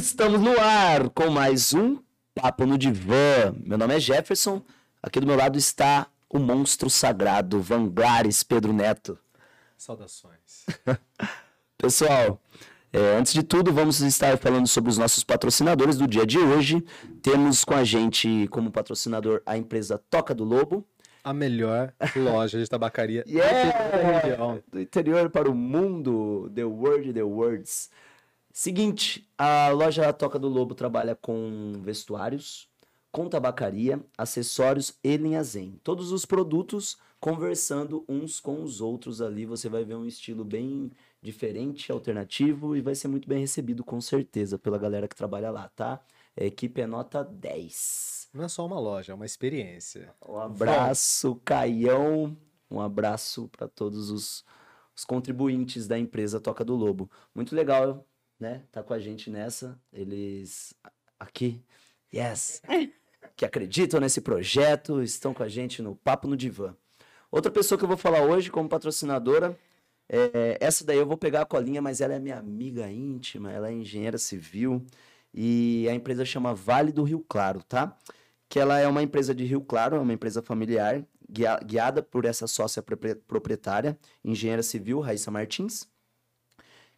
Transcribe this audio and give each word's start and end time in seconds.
Estamos 0.00 0.40
no 0.40 0.58
ar 0.58 1.10
com 1.10 1.28
mais 1.28 1.74
um 1.74 1.98
Papo 2.34 2.64
no 2.64 2.78
Divã. 2.78 3.54
Meu 3.62 3.76
nome 3.76 3.94
é 3.94 4.00
Jefferson. 4.00 4.64
Aqui 5.02 5.20
do 5.20 5.26
meu 5.26 5.36
lado 5.36 5.58
está 5.58 6.06
o 6.26 6.38
monstro 6.38 6.88
sagrado, 6.88 7.60
Vangares 7.60 8.42
Pedro 8.42 8.72
Neto. 8.72 9.18
Saudações. 9.76 10.64
Pessoal, 11.76 12.40
é, 12.90 13.18
antes 13.18 13.34
de 13.34 13.42
tudo, 13.42 13.74
vamos 13.74 14.00
estar 14.00 14.38
falando 14.38 14.66
sobre 14.66 14.88
os 14.88 14.96
nossos 14.96 15.22
patrocinadores 15.22 15.98
do 15.98 16.08
dia 16.08 16.24
de 16.24 16.38
hoje. 16.38 16.82
Temos 17.20 17.62
com 17.62 17.74
a 17.74 17.84
gente 17.84 18.48
como 18.48 18.70
patrocinador 18.70 19.42
a 19.44 19.58
empresa 19.58 20.00
Toca 20.08 20.34
do 20.34 20.44
Lobo. 20.44 20.82
A 21.22 21.34
melhor 21.34 21.92
loja 22.16 22.58
de 22.58 22.66
tabacaria 22.66 23.22
yeah! 23.28 24.62
do 24.72 24.80
interior 24.80 25.28
para 25.28 25.50
o 25.50 25.54
mundo. 25.54 26.50
The 26.54 26.64
Word, 26.64 27.12
The 27.12 27.22
Words. 27.22 27.90
Seguinte, 28.52 29.28
a 29.38 29.70
loja 29.70 30.12
Toca 30.12 30.38
do 30.38 30.48
Lobo 30.48 30.74
trabalha 30.74 31.14
com 31.14 31.72
vestuários, 31.82 32.68
com 33.12 33.28
tabacaria, 33.28 34.04
acessórios 34.16 34.98
e 35.02 35.16
linha 35.16 35.42
zen. 35.42 35.80
Todos 35.82 36.12
os 36.12 36.24
produtos 36.24 36.98
conversando 37.20 38.04
uns 38.08 38.40
com 38.40 38.62
os 38.62 38.80
outros 38.80 39.20
ali. 39.20 39.44
Você 39.44 39.68
vai 39.68 39.84
ver 39.84 39.94
um 39.94 40.06
estilo 40.06 40.44
bem 40.44 40.90
diferente, 41.22 41.92
alternativo 41.92 42.74
e 42.74 42.80
vai 42.80 42.94
ser 42.94 43.08
muito 43.08 43.28
bem 43.28 43.40
recebido 43.40 43.84
com 43.84 44.00
certeza 44.00 44.58
pela 44.58 44.78
galera 44.78 45.06
que 45.06 45.14
trabalha 45.14 45.50
lá, 45.50 45.68
tá? 45.68 46.00
A 46.38 46.44
equipe 46.44 46.80
é 46.80 46.86
nota 46.86 47.22
10. 47.22 48.30
Não 48.32 48.44
é 48.44 48.48
só 48.48 48.64
uma 48.64 48.80
loja, 48.80 49.12
é 49.12 49.14
uma 49.14 49.26
experiência. 49.26 50.14
Um 50.26 50.38
abraço, 50.38 51.40
Caião. 51.44 52.36
Um 52.70 52.80
abraço 52.80 53.48
para 53.48 53.68
todos 53.68 54.10
os, 54.10 54.44
os 54.96 55.04
contribuintes 55.04 55.86
da 55.86 55.98
empresa 55.98 56.40
Toca 56.40 56.64
do 56.64 56.74
Lobo. 56.74 57.10
Muito 57.34 57.54
legal, 57.54 58.06
né? 58.40 58.62
Tá 58.72 58.82
com 58.82 58.94
a 58.94 58.98
gente 58.98 59.30
nessa. 59.30 59.78
Eles 59.92 60.74
aqui, 61.18 61.62
yes, 62.12 62.62
que 63.36 63.44
acreditam 63.44 64.00
nesse 64.00 64.20
projeto, 64.20 65.02
estão 65.02 65.34
com 65.34 65.42
a 65.42 65.48
gente 65.48 65.82
no 65.82 65.94
Papo 65.94 66.26
no 66.26 66.36
Divã. 66.36 66.74
Outra 67.30 67.52
pessoa 67.52 67.78
que 67.78 67.84
eu 67.84 67.88
vou 67.88 67.96
falar 67.96 68.22
hoje 68.22 68.50
como 68.50 68.68
patrocinadora, 68.68 69.56
é, 70.08 70.58
essa 70.60 70.84
daí 70.84 70.98
eu 70.98 71.06
vou 71.06 71.16
pegar 71.16 71.42
a 71.42 71.46
colinha, 71.46 71.80
mas 71.80 72.00
ela 72.00 72.14
é 72.14 72.18
minha 72.18 72.38
amiga 72.38 72.90
íntima, 72.90 73.52
ela 73.52 73.68
é 73.68 73.72
engenheira 73.72 74.18
civil 74.18 74.84
e 75.32 75.86
a 75.88 75.94
empresa 75.94 76.24
chama 76.24 76.52
Vale 76.54 76.90
do 76.90 77.04
Rio 77.04 77.24
Claro, 77.28 77.62
tá? 77.62 77.96
Que 78.48 78.58
ela 78.58 78.80
é 78.80 78.88
uma 78.88 79.02
empresa 79.02 79.32
de 79.32 79.44
Rio 79.44 79.60
Claro, 79.60 79.96
é 79.96 80.00
uma 80.00 80.12
empresa 80.12 80.42
familiar, 80.42 81.04
guiada 81.64 82.02
por 82.02 82.24
essa 82.24 82.48
sócia 82.48 82.82
proprietária, 83.28 83.96
engenheira 84.24 84.62
civil 84.62 84.98
Raíssa 84.98 85.30
Martins, 85.30 85.88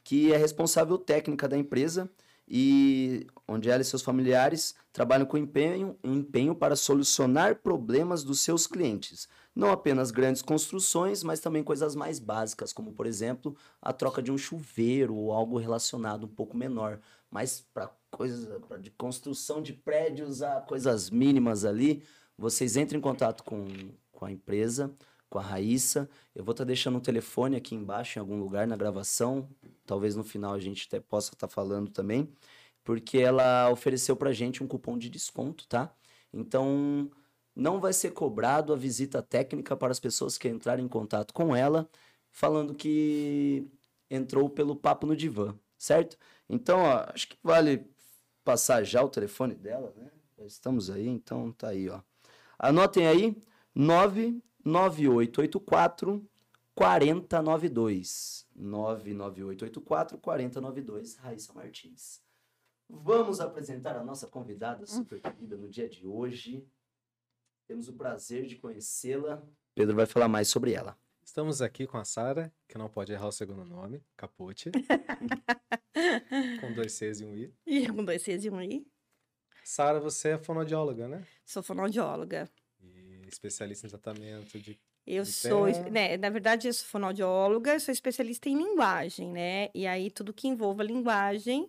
que 0.04 0.32
é 0.32 0.36
responsável 0.36 0.98
técnica 0.98 1.48
da 1.48 1.56
empresa 1.56 2.10
e 2.48 3.26
onde 3.46 3.70
ela 3.70 3.82
e 3.82 3.84
seus 3.84 4.02
familiares 4.02 4.74
trabalham 4.92 5.24
com 5.24 5.38
empenho, 5.38 5.96
empenho 6.02 6.54
para 6.54 6.76
solucionar 6.76 7.56
problemas 7.56 8.22
dos 8.24 8.40
seus 8.40 8.66
clientes. 8.66 9.28
Não 9.54 9.70
apenas 9.70 10.10
grandes 10.10 10.42
construções, 10.42 11.22
mas 11.22 11.40
também 11.40 11.62
coisas 11.62 11.94
mais 11.94 12.18
básicas, 12.18 12.72
como 12.72 12.92
por 12.92 13.06
exemplo 13.06 13.56
a 13.80 13.92
troca 13.92 14.22
de 14.22 14.32
um 14.32 14.38
chuveiro 14.38 15.14
ou 15.14 15.32
algo 15.32 15.58
relacionado 15.58 16.24
um 16.24 16.28
pouco 16.28 16.56
menor. 16.56 17.00
Mas 17.30 17.64
para 17.72 17.90
coisas 18.10 18.48
de 18.80 18.90
construção 18.90 19.62
de 19.62 19.72
prédios 19.72 20.42
a 20.42 20.60
coisas 20.60 21.10
mínimas 21.10 21.64
ali, 21.64 22.02
vocês 22.36 22.76
entrem 22.76 22.98
em 22.98 23.02
contato 23.02 23.44
com, 23.44 23.66
com 24.10 24.24
a 24.24 24.32
empresa, 24.32 24.92
com 25.32 25.38
a 25.38 25.42
Raíssa. 25.42 26.08
Eu 26.34 26.44
vou 26.44 26.52
estar 26.52 26.64
tá 26.64 26.66
deixando 26.66 26.96
o 26.96 26.98
um 26.98 27.00
telefone 27.00 27.56
aqui 27.56 27.74
embaixo, 27.74 28.18
em 28.18 28.20
algum 28.20 28.38
lugar 28.38 28.66
na 28.66 28.76
gravação. 28.76 29.48
Talvez 29.86 30.14
no 30.14 30.22
final 30.22 30.52
a 30.52 30.60
gente 30.60 30.86
até 30.86 31.00
possa 31.00 31.32
estar 31.32 31.48
tá 31.48 31.52
falando 31.52 31.90
também. 31.90 32.30
Porque 32.84 33.18
ela 33.18 33.70
ofereceu 33.70 34.14
pra 34.14 34.32
gente 34.32 34.62
um 34.62 34.68
cupom 34.68 34.98
de 34.98 35.08
desconto, 35.08 35.66
tá? 35.66 35.94
Então, 36.32 37.10
não 37.56 37.80
vai 37.80 37.92
ser 37.94 38.10
cobrado 38.10 38.72
a 38.72 38.76
visita 38.76 39.22
técnica 39.22 39.76
para 39.76 39.92
as 39.92 40.00
pessoas 40.00 40.36
que 40.36 40.48
entrarem 40.48 40.84
em 40.84 40.88
contato 40.88 41.32
com 41.32 41.56
ela, 41.56 41.88
falando 42.30 42.74
que 42.74 43.66
entrou 44.10 44.50
pelo 44.50 44.76
papo 44.76 45.06
no 45.06 45.16
divã, 45.16 45.54
certo? 45.78 46.18
Então, 46.48 46.80
ó, 46.80 47.06
acho 47.14 47.28
que 47.28 47.36
vale 47.42 47.86
passar 48.44 48.84
já 48.84 49.02
o 49.02 49.08
telefone 49.08 49.54
dela, 49.54 49.94
né? 49.96 50.10
Estamos 50.44 50.90
aí, 50.90 51.08
então 51.08 51.52
tá 51.52 51.68
aí, 51.68 51.88
ó. 51.88 52.00
Anotem 52.58 53.06
aí, 53.06 53.36
99884 54.64 56.24
4092. 56.74 58.46
99884 58.54 60.18
4092, 60.18 61.16
Raíssa 61.16 61.52
Martins. 61.52 62.22
Vamos 62.88 63.40
apresentar 63.40 63.96
a 63.96 64.04
nossa 64.04 64.26
convidada 64.26 64.86
super 64.86 65.20
querida 65.20 65.56
no 65.56 65.68
dia 65.68 65.88
de 65.88 66.06
hoje. 66.06 66.66
Temos 67.66 67.88
o 67.88 67.94
prazer 67.94 68.46
de 68.46 68.56
conhecê-la. 68.56 69.42
Pedro 69.74 69.96
vai 69.96 70.06
falar 70.06 70.28
mais 70.28 70.48
sobre 70.48 70.72
ela. 70.72 70.96
Estamos 71.24 71.62
aqui 71.62 71.86
com 71.86 71.96
a 71.96 72.04
Sara, 72.04 72.52
que 72.68 72.76
não 72.76 72.88
pode 72.88 73.12
errar 73.12 73.28
o 73.28 73.32
segundo 73.32 73.64
nome, 73.64 74.02
Capote. 74.16 74.70
com 76.60 76.72
dois 76.74 76.92
Cs 76.92 77.20
e 77.20 77.24
um 77.24 77.34
I. 77.34 77.54
E 77.64 77.88
com 77.88 78.04
dois 78.04 78.22
Cs 78.22 78.44
e 78.44 78.50
um 78.50 78.60
I. 78.60 78.86
Sara, 79.64 80.00
você 80.00 80.30
é 80.30 80.38
fonoaudióloga, 80.38 81.08
né? 81.08 81.26
Sou 81.44 81.62
fonoaudióloga. 81.62 82.50
Especialista 83.32 83.86
em 83.86 83.90
tratamento 83.90 84.58
de. 84.58 84.78
Eu 85.04 85.24
sou, 85.24 85.66
né, 85.90 86.16
na 86.16 86.30
verdade, 86.30 86.68
eu 86.68 86.72
sou 86.72 86.86
fonoaudióloga, 86.86 87.80
sou 87.80 87.90
especialista 87.90 88.48
em 88.48 88.56
linguagem, 88.56 89.28
né? 89.28 89.68
E 89.74 89.86
aí, 89.86 90.10
tudo 90.10 90.32
que 90.32 90.46
envolva 90.46 90.84
linguagem, 90.84 91.68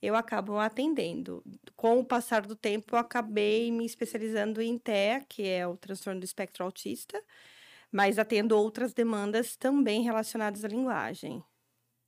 eu 0.00 0.14
acabo 0.14 0.58
atendendo. 0.58 1.42
Com 1.74 1.98
o 1.98 2.04
passar 2.04 2.46
do 2.46 2.54
tempo, 2.54 2.94
eu 2.94 2.98
acabei 3.00 3.72
me 3.72 3.84
especializando 3.84 4.62
em 4.62 4.78
TEA, 4.78 5.24
que 5.28 5.42
é 5.42 5.66
o 5.66 5.76
transtorno 5.76 6.20
do 6.20 6.24
espectro 6.24 6.64
autista, 6.64 7.20
mas 7.90 8.16
atendo 8.16 8.56
outras 8.56 8.94
demandas 8.94 9.56
também 9.56 10.02
relacionadas 10.02 10.64
à 10.64 10.68
linguagem. 10.68 11.42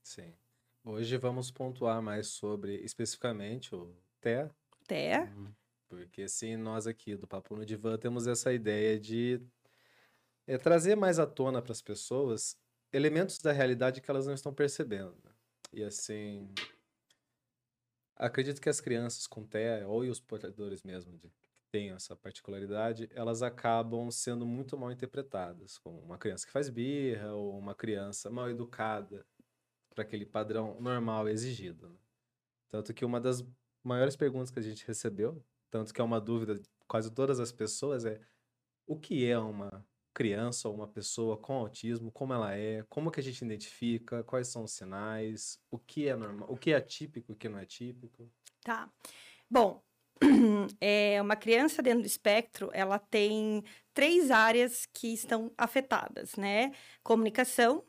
Sim. 0.05 0.33
Hoje 0.85 1.17
vamos 1.17 1.51
pontuar 1.51 2.01
mais 2.01 2.29
sobre 2.29 2.77
especificamente 2.77 3.75
o 3.75 3.93
TEA. 4.21 4.51
TEA. 4.87 5.33
Uhum. 5.37 5.53
Porque 5.91 6.29
sim, 6.29 6.57
nós 6.57 6.87
aqui 6.87 7.17
do 7.17 7.27
Papo 7.27 7.57
no 7.57 7.67
Divã 7.67 7.99
temos 7.99 8.29
essa 8.29 8.53
ideia 8.53 8.99
de 8.99 9.43
é, 10.47 10.57
trazer 10.57 10.95
mais 10.95 11.19
à 11.19 11.27
tona 11.27 11.61
para 11.61 11.73
as 11.73 11.83
pessoas 11.83 12.57
elementos 12.93 13.39
da 13.41 13.51
realidade 13.51 14.01
que 14.01 14.09
elas 14.09 14.25
não 14.25 14.35
estão 14.35 14.55
percebendo. 14.55 15.17
Né? 15.25 15.33
E 15.73 15.83
assim, 15.83 16.49
acredito 18.15 18.61
que 18.61 18.69
as 18.69 18.81
crianças 18.81 19.27
com 19.27 19.45
TEA, 19.45 19.85
ou 19.89 20.03
os 20.03 20.21
portadores 20.21 20.85
mesmo 20.85 21.19
de 21.19 21.29
têm 21.73 21.91
essa 21.91 22.15
particularidade, 22.15 23.09
elas 23.13 23.43
acabam 23.43 24.11
sendo 24.13 24.47
muito 24.47 24.79
mal 24.79 24.93
interpretadas, 24.93 25.77
como 25.79 25.99
uma 26.01 26.19
criança 26.19 26.47
que 26.47 26.53
faz 26.53 26.69
birra 26.69 27.33
ou 27.33 27.59
uma 27.59 27.75
criança 27.75 28.31
mal 28.31 28.49
educada 28.49 29.27
para 29.89 30.03
aquele 30.03 30.25
padrão 30.25 30.81
normal 30.81 31.29
exigido. 31.29 31.89
Né? 31.89 31.97
Tanto 32.69 32.95
que 32.95 33.05
uma 33.05 33.21
das 33.21 33.45
maiores 33.83 34.15
perguntas 34.15 34.51
que 34.51 34.59
a 34.61 34.63
gente 34.63 34.87
recebeu, 34.87 35.45
tanto 35.71 35.95
que 35.95 36.01
é 36.01 36.05
uma 36.05 36.21
dúvida 36.21 36.55
de 36.55 36.69
quase 36.87 37.11
todas 37.11 37.41
as 37.41 37.53
pessoas, 37.53 38.05
é 38.05 38.21
o 38.87 38.99
que 38.99 39.25
é 39.25 39.39
uma 39.39 39.87
criança 40.13 40.69
ou 40.69 40.75
uma 40.75 40.89
pessoa 40.89 41.37
com 41.37 41.55
autismo, 41.55 42.11
como 42.11 42.33
ela 42.33 42.55
é, 42.55 42.85
como 42.89 43.11
que 43.11 43.21
a 43.21 43.23
gente 43.23 43.45
identifica, 43.45 44.25
quais 44.25 44.49
são 44.49 44.65
os 44.65 44.73
sinais, 44.73 45.59
o 45.71 45.79
que 45.79 46.09
é 46.09 46.17
normal, 46.17 46.51
o 46.51 46.57
que 46.57 46.73
é 46.73 46.81
típico, 46.81 47.33
o 47.33 47.37
que 47.37 47.49
não 47.49 47.59
é 47.59 47.65
típico. 47.65 48.29
Tá. 48.63 48.91
Bom, 49.49 49.83
é, 50.81 51.21
uma 51.23 51.37
criança 51.37 51.83
dentro 51.83 52.03
do 52.03 52.07
espectro, 52.07 52.71
ela 52.73 52.99
tem 52.99 53.63
três 53.95 54.31
áreas 54.31 54.87
que 54.93 55.15
estão 55.15 55.53
afetadas, 55.57 56.35
né? 56.37 56.73
Comunicação, 57.03 57.85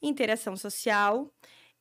interação 0.00 0.56
social 0.56 1.32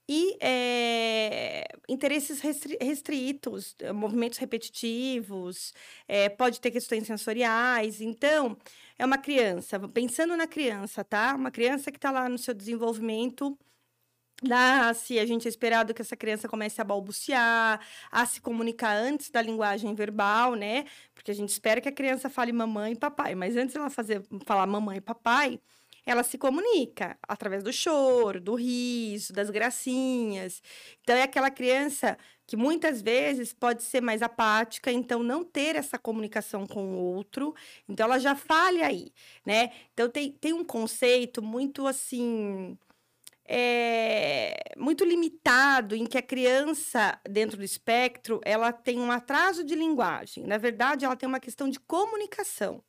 e 0.08 0.38
é, 0.42 1.66
interesses 1.88 2.42
restri 2.42 2.78
restritos, 2.82 3.76
movimentos 3.96 4.38
repetitivos, 4.38 5.74
é, 6.08 6.30
pode 6.30 6.60
ter 6.60 6.72
questões 6.72 7.08
sensoriais. 7.08 8.02
Então, 8.02 8.58
é 8.98 9.06
uma 9.06 9.18
criança, 9.18 9.80
pensando 9.90 10.36
na 10.36 10.48
criança, 10.48 11.04
tá? 11.04 11.36
Uma 11.36 11.52
criança 11.52 11.92
que 11.92 11.98
está 11.98 12.12
lá 12.12 12.28
no 12.28 12.38
seu 12.38 12.54
desenvolvimento 12.54 13.58
nasce, 14.42 15.20
a 15.20 15.26
gente 15.26 15.48
é 15.48 15.50
esperado 15.50 15.94
que 15.94 16.02
essa 16.02 16.16
criança 16.16 16.50
comece 16.50 16.82
a 16.82 16.84
balbuciar, 16.84 17.80
a 18.12 18.26
se 18.26 18.42
comunicar 18.42 18.96
antes 18.96 19.30
da 19.30 19.42
linguagem 19.42 19.94
verbal, 19.96 20.56
né? 20.56 20.86
Porque 21.14 21.32
a 21.32 21.34
gente 21.34 21.50
espera 21.50 21.80
que 21.82 21.90
a 21.90 21.92
criança 21.92 22.30
fale 22.30 22.52
mamãe 22.52 22.94
e 22.94 22.96
papai, 22.96 23.36
mas 23.36 23.56
antes 23.56 23.76
ela 23.76 23.90
fazer 23.90 24.22
falar 24.46 24.68
mamãe 24.68 24.98
e 24.98 25.02
papai, 25.02 25.60
ela 26.06 26.24
se 26.24 26.38
comunica 26.38 27.18
através 27.28 27.64
do 27.64 27.72
choro, 27.72 28.42
do 28.42 28.56
riso, 28.56 29.34
das 29.34 29.50
gracinhas. 29.50 30.62
Então 31.02 31.16
é 31.16 31.24
aquela 31.24 31.50
criança 31.52 32.18
que 32.46 32.58
muitas 32.58 33.02
vezes 33.02 33.54
pode 33.54 33.84
ser 33.84 34.02
mais 34.02 34.22
apática, 34.22 34.92
então 34.92 35.24
não 35.24 35.44
ter 35.44 35.76
essa 35.76 35.98
comunicação 35.98 36.68
com 36.68 36.94
o 36.94 36.98
outro, 36.98 37.56
então 37.88 38.06
ela 38.06 38.20
já 38.20 38.36
falha 38.36 38.86
aí, 38.86 39.14
né? 39.46 39.72
Então 39.94 40.10
tem, 40.10 40.32
tem 40.32 40.54
um 40.54 40.64
conceito 40.64 41.42
muito 41.42 41.88
assim 41.88 42.78
é, 43.46 44.74
muito 44.78 45.04
limitado 45.04 45.96
em 45.96 46.06
que 46.06 46.18
a 46.18 46.22
criança, 46.22 47.20
dentro 47.30 47.58
do 47.58 47.64
espectro, 47.64 48.40
ela 48.44 48.72
tem 48.72 49.00
um 49.00 49.12
atraso 49.12 49.64
de 49.64 49.76
linguagem. 49.76 50.46
Na 50.46 50.58
verdade, 50.58 51.06
ela 51.06 51.16
tem 51.16 51.28
uma 51.28 51.40
questão 51.40 51.70
de 51.70 51.80
comunicação, 51.80 52.84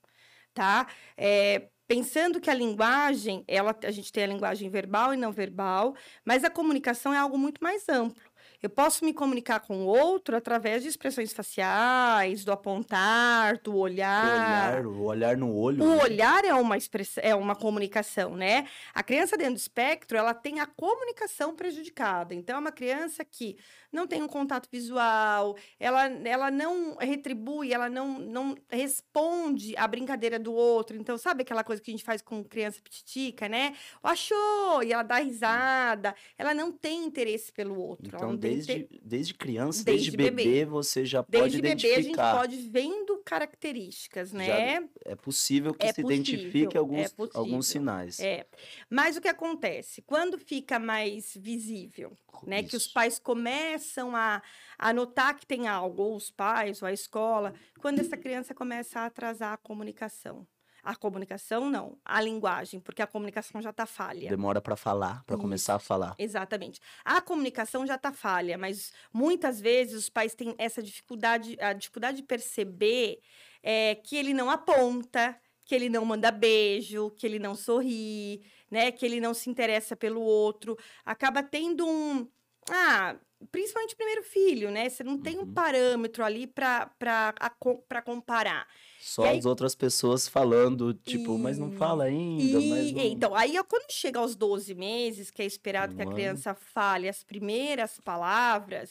tá? 0.54 0.86
É, 1.16 1.68
pensando 1.86 2.40
que 2.40 2.50
a 2.50 2.54
linguagem, 2.54 3.44
ela, 3.46 3.76
a 3.84 3.90
gente 3.90 4.12
tem 4.12 4.24
a 4.24 4.26
linguagem 4.26 4.70
verbal 4.70 5.12
e 5.14 5.16
não 5.16 5.32
verbal, 5.32 5.94
mas 6.24 6.44
a 6.44 6.50
comunicação 6.50 7.12
é 7.12 7.18
algo 7.18 7.38
muito 7.38 7.62
mais 7.62 7.88
amplo. 7.88 8.22
Eu 8.64 8.70
posso 8.70 9.04
me 9.04 9.12
comunicar 9.12 9.60
com 9.60 9.84
o 9.84 9.86
outro 9.86 10.34
através 10.34 10.82
de 10.82 10.88
expressões 10.88 11.34
faciais, 11.34 12.46
do 12.46 12.50
apontar, 12.50 13.58
do 13.58 13.76
olhar. 13.76 14.86
O 14.86 14.86
olhar, 14.86 14.86
o 14.86 15.02
olhar 15.02 15.36
no 15.36 15.54
olho. 15.54 15.84
O 15.84 15.96
né? 15.96 16.02
olhar 16.02 16.44
é 16.46 16.54
uma 16.54 16.74
expressão, 16.78 17.22
é 17.22 17.34
uma 17.34 17.54
comunicação, 17.54 18.34
né? 18.34 18.66
A 18.94 19.02
criança 19.02 19.36
dentro 19.36 19.52
do 19.52 19.58
espectro, 19.58 20.16
ela 20.16 20.32
tem 20.32 20.60
a 20.60 20.66
comunicação 20.66 21.54
prejudicada. 21.54 22.34
Então, 22.34 22.56
é 22.56 22.58
uma 22.58 22.72
criança 22.72 23.22
que 23.22 23.58
não 23.92 24.06
tem 24.06 24.22
um 24.22 24.26
contato 24.26 24.68
visual, 24.72 25.56
ela, 25.78 26.06
ela 26.06 26.50
não 26.50 26.96
retribui, 26.96 27.72
ela 27.72 27.88
não, 27.88 28.18
não 28.18 28.56
responde 28.68 29.76
à 29.76 29.86
brincadeira 29.86 30.38
do 30.38 30.52
outro. 30.52 30.96
Então, 30.96 31.18
sabe 31.18 31.42
aquela 31.42 31.62
coisa 31.62 31.82
que 31.82 31.90
a 31.90 31.94
gente 31.94 32.02
faz 32.02 32.22
com 32.22 32.42
criança 32.42 32.80
pititica, 32.82 33.46
né? 33.46 33.74
Achou! 34.02 34.82
E 34.82 34.90
ela 34.92 35.02
dá 35.02 35.18
risada. 35.18 36.14
Ela 36.38 36.54
não 36.54 36.72
tem 36.72 37.04
interesse 37.04 37.52
pelo 37.52 37.78
outro. 37.78 38.08
ela 38.08 38.16
Então, 38.16 38.30
não 38.30 38.38
tem 38.38 38.53
desde, 38.54 39.00
desde 39.02 39.34
criança, 39.34 39.84
Desde 39.84 40.10
desde, 40.10 40.16
bebê, 40.16 40.44
bebê. 40.44 40.64
você 40.64 41.04
já 41.04 41.24
Desde 41.28 41.58
pode 41.58 41.62
bebê, 41.62 41.68
a 41.68 41.70
gente 41.76 41.86
identificar. 41.92 42.38
pode 42.38 42.56
vendo 42.68 43.18
características, 43.24 44.32
né? 44.32 44.88
É 45.04 45.14
possível 45.14 45.74
que 45.74 45.86
É 45.86 45.92
se 45.92 46.02
possível, 46.02 46.22
identifique 46.22 46.76
é 46.76 46.78
alguns, 46.78 47.12
possível. 47.12 47.40
alguns 47.40 47.66
sinais. 47.66 48.20
É. 48.20 48.46
Mas 48.90 49.16
o 49.16 49.20
que 49.20 49.28
acontece? 49.28 50.02
Quando 50.02 50.38
fica 50.38 50.78
mais 50.78 51.34
visível, 51.36 52.16
né? 52.46 52.62
Que 52.62 52.76
os 52.76 52.84
Isso. 52.84 52.92
pais 52.92 53.18
começam 53.18 54.14
a, 54.14 54.42
a 54.78 54.92
notar 54.92 55.36
que 55.38 55.46
tem 55.46 55.66
algo, 55.68 56.02
ou 56.02 56.16
os 56.16 56.30
pais, 56.30 56.82
ou 56.82 56.88
a 56.88 56.92
escola, 56.92 57.54
quando 57.80 58.00
essa 58.00 58.16
criança 58.16 58.54
começa 58.54 59.00
a 59.00 59.06
atrasar 59.06 59.52
a 59.52 59.56
comunicação. 59.56 60.46
A 60.84 60.94
comunicação, 60.94 61.70
não, 61.70 61.98
a 62.04 62.20
linguagem, 62.20 62.78
porque 62.78 63.00
a 63.00 63.06
comunicação 63.06 63.62
já 63.62 63.70
está 63.70 63.86
falha. 63.86 64.28
Demora 64.28 64.60
para 64.60 64.76
falar, 64.76 65.24
para 65.24 65.36
começar 65.36 65.76
a 65.76 65.78
falar. 65.78 66.14
Exatamente. 66.18 66.80
A 67.04 67.20
comunicação 67.20 67.86
já 67.86 67.94
está 67.94 68.12
falha, 68.12 68.58
mas 68.58 68.92
muitas 69.12 69.60
vezes 69.60 69.94
os 69.94 70.08
pais 70.10 70.34
têm 70.34 70.54
essa 70.58 70.82
dificuldade, 70.82 71.56
a 71.60 71.72
dificuldade 71.72 72.18
de 72.18 72.22
perceber 72.24 73.20
é, 73.62 73.94
que 73.94 74.14
ele 74.16 74.34
não 74.34 74.50
aponta, 74.50 75.40
que 75.64 75.74
ele 75.74 75.88
não 75.88 76.04
manda 76.04 76.30
beijo, 76.30 77.10
que 77.12 77.26
ele 77.26 77.38
não 77.38 77.54
sorri, 77.54 78.42
né? 78.70 78.92
Que 78.92 79.06
ele 79.06 79.20
não 79.20 79.32
se 79.32 79.48
interessa 79.48 79.96
pelo 79.96 80.20
outro. 80.20 80.76
Acaba 81.04 81.42
tendo 81.42 81.86
um. 81.86 82.28
Ah, 82.70 83.16
principalmente 83.52 83.94
o 83.94 83.96
primeiro 83.96 84.22
filho, 84.22 84.70
né? 84.70 84.88
Você 84.88 85.02
não 85.04 85.18
tem 85.18 85.36
um 85.38 85.42
Uhum. 85.42 85.52
parâmetro 85.54 86.24
ali 86.24 86.46
para 86.46 88.02
comparar. 88.04 88.66
Só 89.00 89.24
aí- 89.24 89.38
as 89.38 89.44
outras 89.44 89.74
pessoas 89.74 90.26
falando, 90.26 90.94
tipo, 90.94 91.36
mas 91.38 91.58
não 91.58 91.68
E- 91.72 91.76
fala 91.76 92.04
ainda, 92.04 92.58
E, 92.58 92.92
não... 92.92 93.04
então, 93.04 93.34
aí 93.34 93.54
quando 93.64 93.90
chega 93.90 94.18
aos 94.18 94.34
12 94.34 94.74
meses, 94.74 95.30
que 95.30 95.42
é 95.42 95.44
esperado 95.44 95.94
que 95.94 96.00
a 96.02 96.04
Um 96.04 96.08
ano. 96.08 96.14
criança 96.16 96.54
fale 96.54 97.08
as 97.08 97.22
primeiras 97.22 98.00
palavras, 98.00 98.90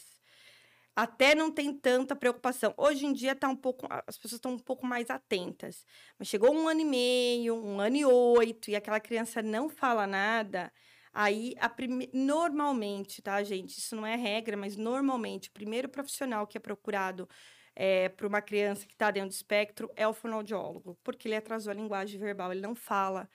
até 0.94 1.34
não 1.34 1.50
tem 1.50 1.72
tanta 1.74 2.14
preocupação. 2.14 2.72
Hoje 2.76 3.04
em 3.06 3.12
dia 3.12 3.34
tá 3.34 3.48
um 3.48 3.56
pouco, 3.56 3.88
as 4.06 4.16
pessoas 4.16 4.38
estão 4.38 4.52
um 4.52 4.58
pouco 4.58 4.86
mais 4.86 5.10
atentas. 5.10 5.84
Mas 6.16 6.28
chegou 6.28 6.54
um 6.54 6.68
ano 6.68 6.80
e 6.80 6.84
meio, 6.84 7.56
um 7.56 7.80
ano 7.80 7.96
e 7.96 8.04
oito, 8.04 8.70
e 8.70 8.76
aquela 8.76 9.00
criança 9.00 9.42
não 9.42 9.68
fala 9.68 10.06
nada, 10.06 10.72
aí 11.14 11.54
prime... 11.76 12.10
normalmente, 12.12 13.22
tá, 13.22 13.42
gente? 13.42 13.78
Isso 13.78 13.96
não 13.96 14.06
é 14.06 14.16
regra, 14.16 14.56
mas 14.56 14.76
normalmente 14.76 15.48
o 15.48 15.52
primeiro 15.52 15.88
profissional 15.88 16.46
que 16.46 16.58
é 16.58 16.60
procurado 16.60 17.28
para 18.16 18.26
uma 18.26 18.40
criança 18.42 18.86
que 18.86 18.92
está 18.94 19.10
dentro 19.10 19.30
do 19.30 19.32
espectro 19.32 19.90
é 19.96 20.06
o 20.06 20.12
fonoaudiólogo, 20.14 20.98
porque 21.02 21.26
ele 21.28 21.36
atrasou 21.36 21.70
a 21.70 21.74
linguagem 21.74 22.18
verbal, 22.20 22.52
ele 22.52 22.60
não 22.60 22.74
fala. 22.74 23.28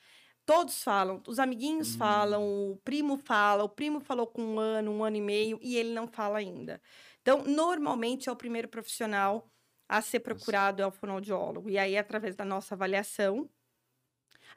Todos 0.45 0.83
falam, 0.83 1.21
os 1.27 1.39
amiguinhos 1.39 1.95
Hum. 1.95 1.95
falam, 1.95 2.43
o 2.71 2.77
primo 2.83 3.17
fala, 3.17 3.63
o 3.63 3.69
primo 3.69 3.99
falou 3.99 4.27
com 4.27 4.41
um 4.41 4.59
ano, 4.59 4.91
um 4.91 5.03
ano 5.03 5.17
e 5.17 5.21
meio, 5.21 5.59
e 5.61 5.77
ele 5.77 5.93
não 5.93 6.07
fala 6.07 6.39
ainda. 6.39 6.81
Então, 7.21 7.43
normalmente 7.45 8.29
é 8.29 8.31
o 8.31 8.35
primeiro 8.35 8.67
profissional 8.67 9.51
a 9.87 10.01
ser 10.01 10.19
procurado 10.21 10.81
é 10.81 10.87
o 10.87 10.91
fonoaudiólogo. 10.91 11.69
E 11.69 11.77
aí, 11.77 11.97
através 11.97 12.35
da 12.35 12.45
nossa 12.45 12.75
avaliação, 12.75 13.49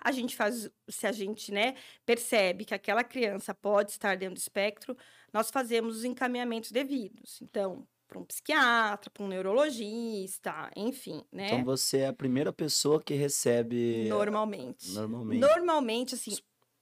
a 0.02 0.12
gente 0.12 0.36
faz, 0.36 0.68
se 0.88 1.06
a 1.06 1.12
gente, 1.12 1.52
né, 1.52 1.74
percebe 2.04 2.64
que 2.64 2.74
aquela 2.74 3.04
criança 3.04 3.54
pode 3.54 3.92
estar 3.92 4.16
dentro 4.16 4.34
do 4.34 4.38
espectro, 4.38 4.96
nós 5.32 5.50
fazemos 5.50 5.98
os 5.98 6.04
encaminhamentos 6.04 6.72
devidos. 6.72 7.40
Então, 7.40 7.86
para 8.08 8.18
um 8.18 8.24
psiquiatra, 8.24 9.10
para 9.10 9.24
um 9.24 9.28
neurologista, 9.28 10.70
enfim, 10.76 11.24
né? 11.32 11.46
Então 11.46 11.64
você 11.64 11.98
é 11.98 12.08
a 12.08 12.12
primeira 12.12 12.52
pessoa 12.52 13.02
que 13.02 13.14
recebe 13.14 14.06
Normalmente. 14.08 14.90
normalmente. 14.92 15.40
Normalmente, 15.40 16.14
assim, 16.14 16.36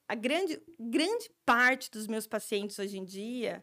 a 0.08 0.14
grande, 0.14 0.60
grande 0.78 1.30
parte 1.46 1.90
dos 1.90 2.08
meus 2.08 2.26
pacientes 2.26 2.78
hoje 2.78 2.98
em 2.98 3.04
dia, 3.04 3.62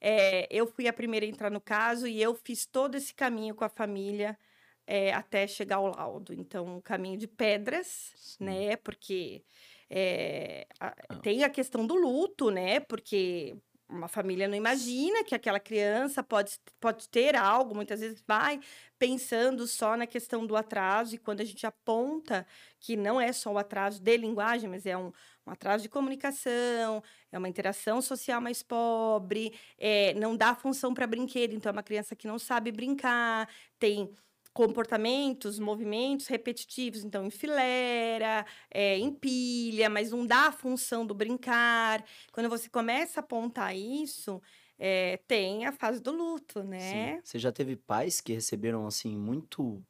é, 0.00 0.48
eu 0.50 0.66
fui 0.66 0.88
a 0.88 0.92
primeira 0.92 1.26
a 1.26 1.28
entrar 1.28 1.50
no 1.50 1.60
caso 1.60 2.06
e 2.06 2.20
eu 2.20 2.34
fiz 2.34 2.64
todo 2.64 2.94
esse 2.94 3.12
caminho 3.12 3.54
com 3.54 3.64
a 3.64 3.68
família 3.68 4.38
é, 4.86 5.12
até 5.12 5.46
chegar 5.46 5.76
ao 5.76 5.86
laudo. 5.88 6.32
Então, 6.34 6.76
um 6.76 6.80
caminho 6.80 7.18
de 7.18 7.26
pedras, 7.28 8.12
Sim. 8.16 8.44
né? 8.44 8.76
Porque 8.76 9.44
é, 9.90 10.66
a- 10.80 10.94
Ah. 11.10 11.16
tem 11.16 11.44
a 11.44 11.50
questão 11.50 11.86
do 11.86 11.94
luto, 11.94 12.50
né? 12.50 12.80
Porque 12.80 13.54
uma 13.88 14.08
família 14.08 14.48
não 14.48 14.56
imagina 14.56 15.22
que 15.22 15.34
aquela 15.34 15.60
criança 15.60 16.22
pode, 16.22 16.58
pode 16.80 17.08
ter 17.10 17.36
algo, 17.36 17.74
muitas 17.74 18.00
vezes 18.00 18.24
vai 18.26 18.58
pensando 18.98 19.66
só 19.66 19.94
na 19.96 20.06
questão 20.06 20.46
do 20.46 20.56
atraso, 20.56 21.14
e 21.14 21.18
quando 21.18 21.42
a 21.42 21.44
gente 21.44 21.66
aponta 21.66 22.46
que 22.80 22.96
não 22.96 23.20
é 23.20 23.32
só 23.34 23.52
o 23.52 23.58
atraso 23.58 24.00
de 24.00 24.16
linguagem, 24.16 24.70
mas 24.70 24.86
é 24.86 24.96
um, 24.96 25.12
um 25.46 25.50
atraso 25.50 25.82
de 25.82 25.88
comunicação, 25.90 27.02
é 27.30 27.36
uma 27.38 27.48
interação 27.48 28.00
social 28.00 28.40
mais 28.40 28.62
pobre, 28.62 29.52
é, 29.78 30.14
não 30.14 30.34
dá 30.36 30.54
função 30.54 30.94
para 30.94 31.06
brinquedo, 31.06 31.52
então 31.54 31.68
é 31.70 31.72
uma 31.72 31.82
criança 31.82 32.16
que 32.16 32.26
não 32.26 32.38
sabe 32.38 32.72
brincar, 32.72 33.46
tem 33.78 34.10
comportamentos, 34.52 35.58
movimentos 35.58 36.26
repetitivos, 36.26 37.04
então 37.04 37.24
enfileira, 37.26 38.44
é, 38.70 38.98
empilha, 38.98 39.88
mas 39.88 40.10
não 40.10 40.26
dá 40.26 40.48
a 40.48 40.52
função 40.52 41.06
do 41.06 41.14
brincar. 41.14 42.04
Quando 42.32 42.48
você 42.48 42.68
começa 42.68 43.20
a 43.20 43.22
apontar 43.22 43.74
isso, 43.76 44.40
é, 44.78 45.16
tem 45.28 45.64
a 45.66 45.72
fase 45.72 46.00
do 46.00 46.12
luto, 46.12 46.60
Sim. 46.60 46.68
né? 46.68 47.20
Você 47.24 47.38
já 47.38 47.52
teve 47.52 47.76
pais 47.76 48.20
que 48.20 48.32
receberam 48.32 48.86
assim 48.86 49.16
muito 49.16 49.82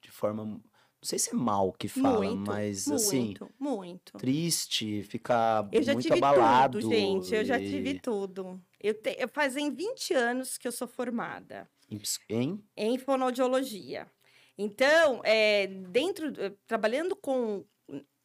de 0.00 0.10
forma, 0.10 0.44
não 0.44 0.62
sei 1.02 1.18
se 1.18 1.30
é 1.30 1.34
mal 1.34 1.72
que 1.72 1.88
fala, 1.88 2.18
muito, 2.20 2.46
mas 2.46 2.86
muito, 2.86 2.94
assim, 2.94 3.34
muito. 3.58 4.18
triste, 4.18 5.02
ficar 5.02 5.64
Eu 5.72 5.82
já 5.82 5.92
muito 5.92 6.02
tive 6.02 6.18
abalado. 6.18 6.78
tudo, 6.78 6.94
gente. 6.94 7.34
Eu 7.34 7.44
já 7.44 7.58
e- 7.58 7.68
tive 7.70 8.00
tudo. 8.00 8.62
Eu, 8.80 8.94
te, 8.94 9.16
eu 9.18 9.28
fazem 9.28 9.74
20 9.74 10.12
anos 10.14 10.58
que 10.58 10.68
eu 10.68 10.72
sou 10.72 10.86
formada 10.86 11.68
em 11.90 12.64
em 12.76 12.98
fonoaudiologia. 12.98 14.10
Então, 14.56 15.20
é, 15.24 15.66
dentro, 15.66 16.32
eh, 16.40 16.52
trabalhando 16.66 17.16
com, 17.16 17.64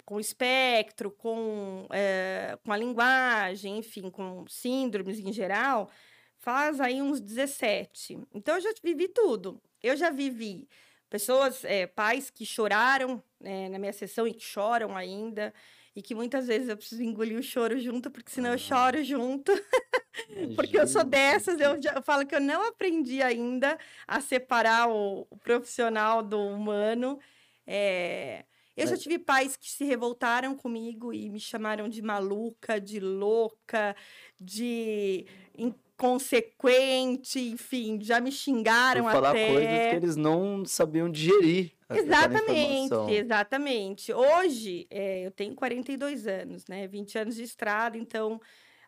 com 0.05 0.19
espectro, 0.19 1.11
com, 1.11 1.87
eh, 1.91 2.57
com 2.63 2.71
a 2.71 2.77
linguagem, 2.77 3.77
enfim, 3.77 4.09
com 4.09 4.45
síndromes 4.47 5.19
em 5.19 5.31
geral, 5.31 5.89
faz 6.37 6.79
aí 6.79 7.01
uns 7.01 7.19
17. 7.19 8.19
Então, 8.33 8.55
eu 8.55 8.61
já 8.61 8.73
vivi 8.83 9.07
tudo. 9.07 9.61
Eu 9.83 9.95
já 9.95 10.09
vivi 10.09 10.67
pessoas, 11.09 11.63
eh, 11.63 11.87
pais 11.87 12.29
que 12.29 12.45
choraram 12.45 13.21
eh, 13.43 13.69
na 13.69 13.79
minha 13.79 13.93
sessão 13.93 14.27
e 14.27 14.33
que 14.33 14.43
choram 14.43 14.95
ainda, 14.97 15.53
e 15.99 16.01
que 16.01 16.15
muitas 16.15 16.47
vezes 16.47 16.69
eu 16.69 16.77
preciso 16.77 17.03
engolir 17.03 17.37
o 17.37 17.43
choro 17.43 17.77
junto, 17.77 18.09
porque 18.09 18.31
senão 18.31 18.51
eu 18.51 18.55
Ah. 18.55 18.57
choro 18.57 19.03
junto. 19.03 19.51
Porque 20.55 20.77
eu 20.79 20.87
sou 20.87 21.03
dessas, 21.03 21.59
eu, 21.59 21.81
já, 21.81 21.93
eu 21.93 22.01
falo 22.01 22.25
que 22.25 22.33
eu 22.35 22.39
não 22.41 22.67
aprendi 22.67 23.21
ainda 23.21 23.77
a 24.07 24.19
separar 24.21 24.89
o, 24.89 25.25
o 25.29 25.37
profissional 25.37 26.21
do 26.21 26.39
humano. 26.39 27.19
É, 27.67 28.45
eu 28.77 28.87
já 28.87 28.95
tive 28.97 29.19
pais 29.19 29.55
que 29.57 29.69
se 29.69 29.83
revoltaram 29.85 30.55
comigo 30.55 31.13
e 31.13 31.29
me 31.29 31.39
chamaram 31.39 31.87
de 31.89 32.01
maluca, 32.01 32.79
de 32.79 32.99
louca, 32.99 33.95
de 34.39 35.25
inconsequente, 35.57 37.39
enfim, 37.39 37.99
já 38.01 38.19
me 38.19 38.31
xingaram 38.31 39.03
Por 39.03 39.11
falar 39.11 39.31
até. 39.31 39.47
coisas 39.47 39.79
que 39.89 39.95
eles 39.95 40.15
não 40.15 40.63
sabiam 40.65 41.09
digerir. 41.09 41.71
Exatamente, 41.91 43.13
exatamente. 43.13 44.13
Hoje, 44.13 44.87
é, 44.89 45.25
eu 45.25 45.31
tenho 45.31 45.55
42 45.55 46.27
anos, 46.27 46.67
né? 46.67 46.87
20 46.87 47.17
anos 47.17 47.35
de 47.35 47.43
estrada, 47.43 47.97
então 47.97 48.39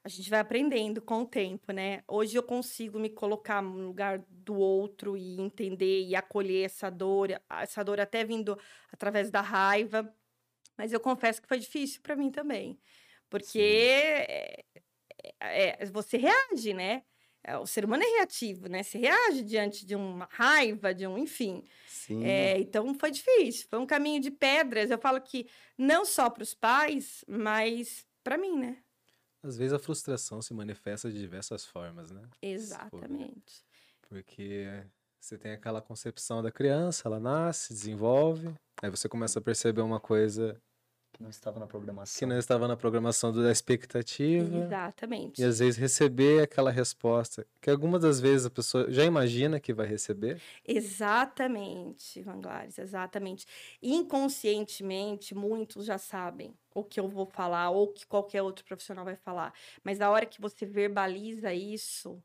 a 0.03 0.09
gente 0.09 0.29
vai 0.29 0.39
aprendendo 0.39 1.01
com 1.01 1.21
o 1.21 1.25
tempo, 1.25 1.71
né? 1.71 2.03
Hoje 2.07 2.35
eu 2.35 2.43
consigo 2.43 2.99
me 2.99 3.09
colocar 3.09 3.61
no 3.61 3.87
lugar 3.87 4.23
do 4.29 4.55
outro 4.55 5.15
e 5.15 5.39
entender 5.39 6.03
e 6.03 6.15
acolher 6.15 6.65
essa 6.65 6.89
dor, 6.89 7.29
essa 7.49 7.83
dor 7.83 7.99
até 7.99 8.23
vindo 8.23 8.57
através 8.91 9.29
da 9.29 9.41
raiva. 9.41 10.11
Mas 10.77 10.91
eu 10.91 10.99
confesso 10.99 11.41
que 11.41 11.47
foi 11.47 11.59
difícil 11.59 12.01
para 12.01 12.15
mim 12.15 12.31
também, 12.31 12.79
porque 13.29 13.59
é, 13.59 14.63
é, 15.39 15.85
você 15.85 16.17
reage, 16.17 16.73
né? 16.73 17.03
É, 17.43 17.57
o 17.57 17.65
ser 17.65 17.85
humano 17.85 18.03
é 18.03 18.17
reativo, 18.17 18.67
né? 18.67 18.83
Se 18.83 18.97
reage 18.97 19.43
diante 19.43 19.85
de 19.85 19.95
uma 19.95 20.27
raiva, 20.31 20.93
de 20.93 21.07
um, 21.07 21.17
enfim. 21.17 21.63
Sim. 21.87 22.23
É, 22.23 22.59
então 22.59 22.93
foi 22.93 23.11
difícil, 23.11 23.67
foi 23.69 23.79
um 23.79 23.85
caminho 23.85 24.21
de 24.21 24.29
pedras. 24.29 24.91
Eu 24.91 24.99
falo 24.99 25.19
que 25.19 25.47
não 25.77 26.05
só 26.05 26.29
para 26.29 26.43
os 26.43 26.53
pais, 26.53 27.25
mas 27.27 28.05
para 28.23 28.37
mim, 28.37 28.57
né? 28.57 28.77
Às 29.43 29.57
vezes 29.57 29.73
a 29.73 29.79
frustração 29.79 30.41
se 30.41 30.53
manifesta 30.53 31.11
de 31.11 31.17
diversas 31.17 31.65
formas, 31.65 32.11
né? 32.11 32.21
Exatamente. 32.41 33.63
Porque 34.07 34.67
você 35.19 35.37
tem 35.37 35.51
aquela 35.51 35.81
concepção 35.81 36.43
da 36.43 36.51
criança, 36.51 37.07
ela 37.07 37.19
nasce, 37.19 37.73
desenvolve, 37.73 38.53
aí 38.81 38.89
você 38.89 39.09
começa 39.09 39.39
a 39.39 39.41
perceber 39.41 39.81
uma 39.81 39.99
coisa 39.99 40.61
Não 41.21 41.29
estava 41.29 41.59
na 41.59 41.67
programação. 41.67 42.17
que 42.17 42.25
não 42.25 42.37
estava 42.37 42.67
na 42.67 42.75
programação 42.75 43.31
da 43.31 43.51
expectativa. 43.51 44.65
Exatamente. 44.65 45.39
E 45.39 45.45
às 45.45 45.59
vezes 45.59 45.77
receber 45.77 46.41
aquela 46.41 46.71
resposta 46.71 47.45
que 47.61 47.69
algumas 47.69 48.01
das 48.01 48.19
vezes 48.19 48.47
a 48.47 48.49
pessoa 48.49 48.91
já 48.91 49.05
imagina 49.05 49.59
que 49.59 49.71
vai 49.71 49.85
receber. 49.85 50.41
Exatamente, 50.67 52.23
Vanglares, 52.23 52.79
exatamente. 52.79 53.45
Inconscientemente, 53.83 55.35
muitos 55.35 55.85
já 55.85 55.99
sabem 55.99 56.57
o 56.73 56.83
que 56.83 56.99
eu 56.99 57.07
vou 57.07 57.27
falar 57.27 57.69
ou 57.69 57.93
que 57.93 58.07
qualquer 58.07 58.41
outro 58.41 58.65
profissional 58.65 59.05
vai 59.05 59.15
falar. 59.15 59.53
Mas 59.83 59.99
na 59.99 60.09
hora 60.09 60.25
que 60.25 60.41
você 60.41 60.65
verbaliza 60.65 61.53
isso, 61.53 62.21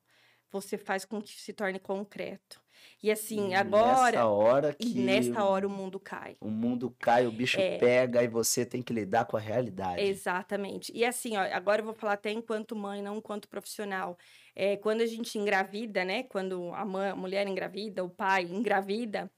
você 0.51 0.79
faz 0.79 1.05
com 1.05 1.21
que 1.21 1.39
se 1.39 1.53
torne 1.53 1.79
concreto. 1.79 2.66
E 3.03 3.11
assim, 3.11 3.51
E 3.51 3.55
agora. 3.55 4.13
Nessa 4.17 4.27
hora 4.27 4.77
E 4.81 4.87
que 4.87 4.99
nessa 5.01 5.45
hora 5.45 5.67
o 5.67 5.71
mundo 5.71 6.01
cai. 6.01 6.37
o 6.41 6.49
mundo 6.49 6.95
cai, 6.99 7.27
o 7.27 7.31
bicho 7.33 7.59
É. 7.61 7.79
pega 7.79 8.23
e 8.23 8.29
você 8.29 8.65
tem 8.65 8.83
que 8.83 8.93
lidar 8.93 9.25
com 9.27 9.37
a 9.37 9.41
realidade. 9.41 10.01
Exatamente. 10.03 10.91
E 10.95 11.05
assim, 11.05 11.37
ó, 11.37 11.43
agora 11.53 11.81
eu 11.81 11.85
vou 11.87 11.95
falar 11.95 12.15
até 12.15 12.31
enquanto 12.31 12.75
mãe, 12.77 13.03
não 13.03 13.17
enquanto 13.19 13.49
profissional. 13.49 14.17
É, 14.55 14.77
quando 14.77 15.03
a 15.03 15.07
gente 15.07 15.39
engravida, 15.39 16.05
né? 16.05 16.23
Quando 16.25 16.73
a, 16.75 16.85
mãe, 16.85 17.11
a 17.11 17.17
mulher 17.17 17.47
engravida, 17.47 18.03
o 18.03 18.11
pai 18.11 18.43
engravida, 18.45 19.31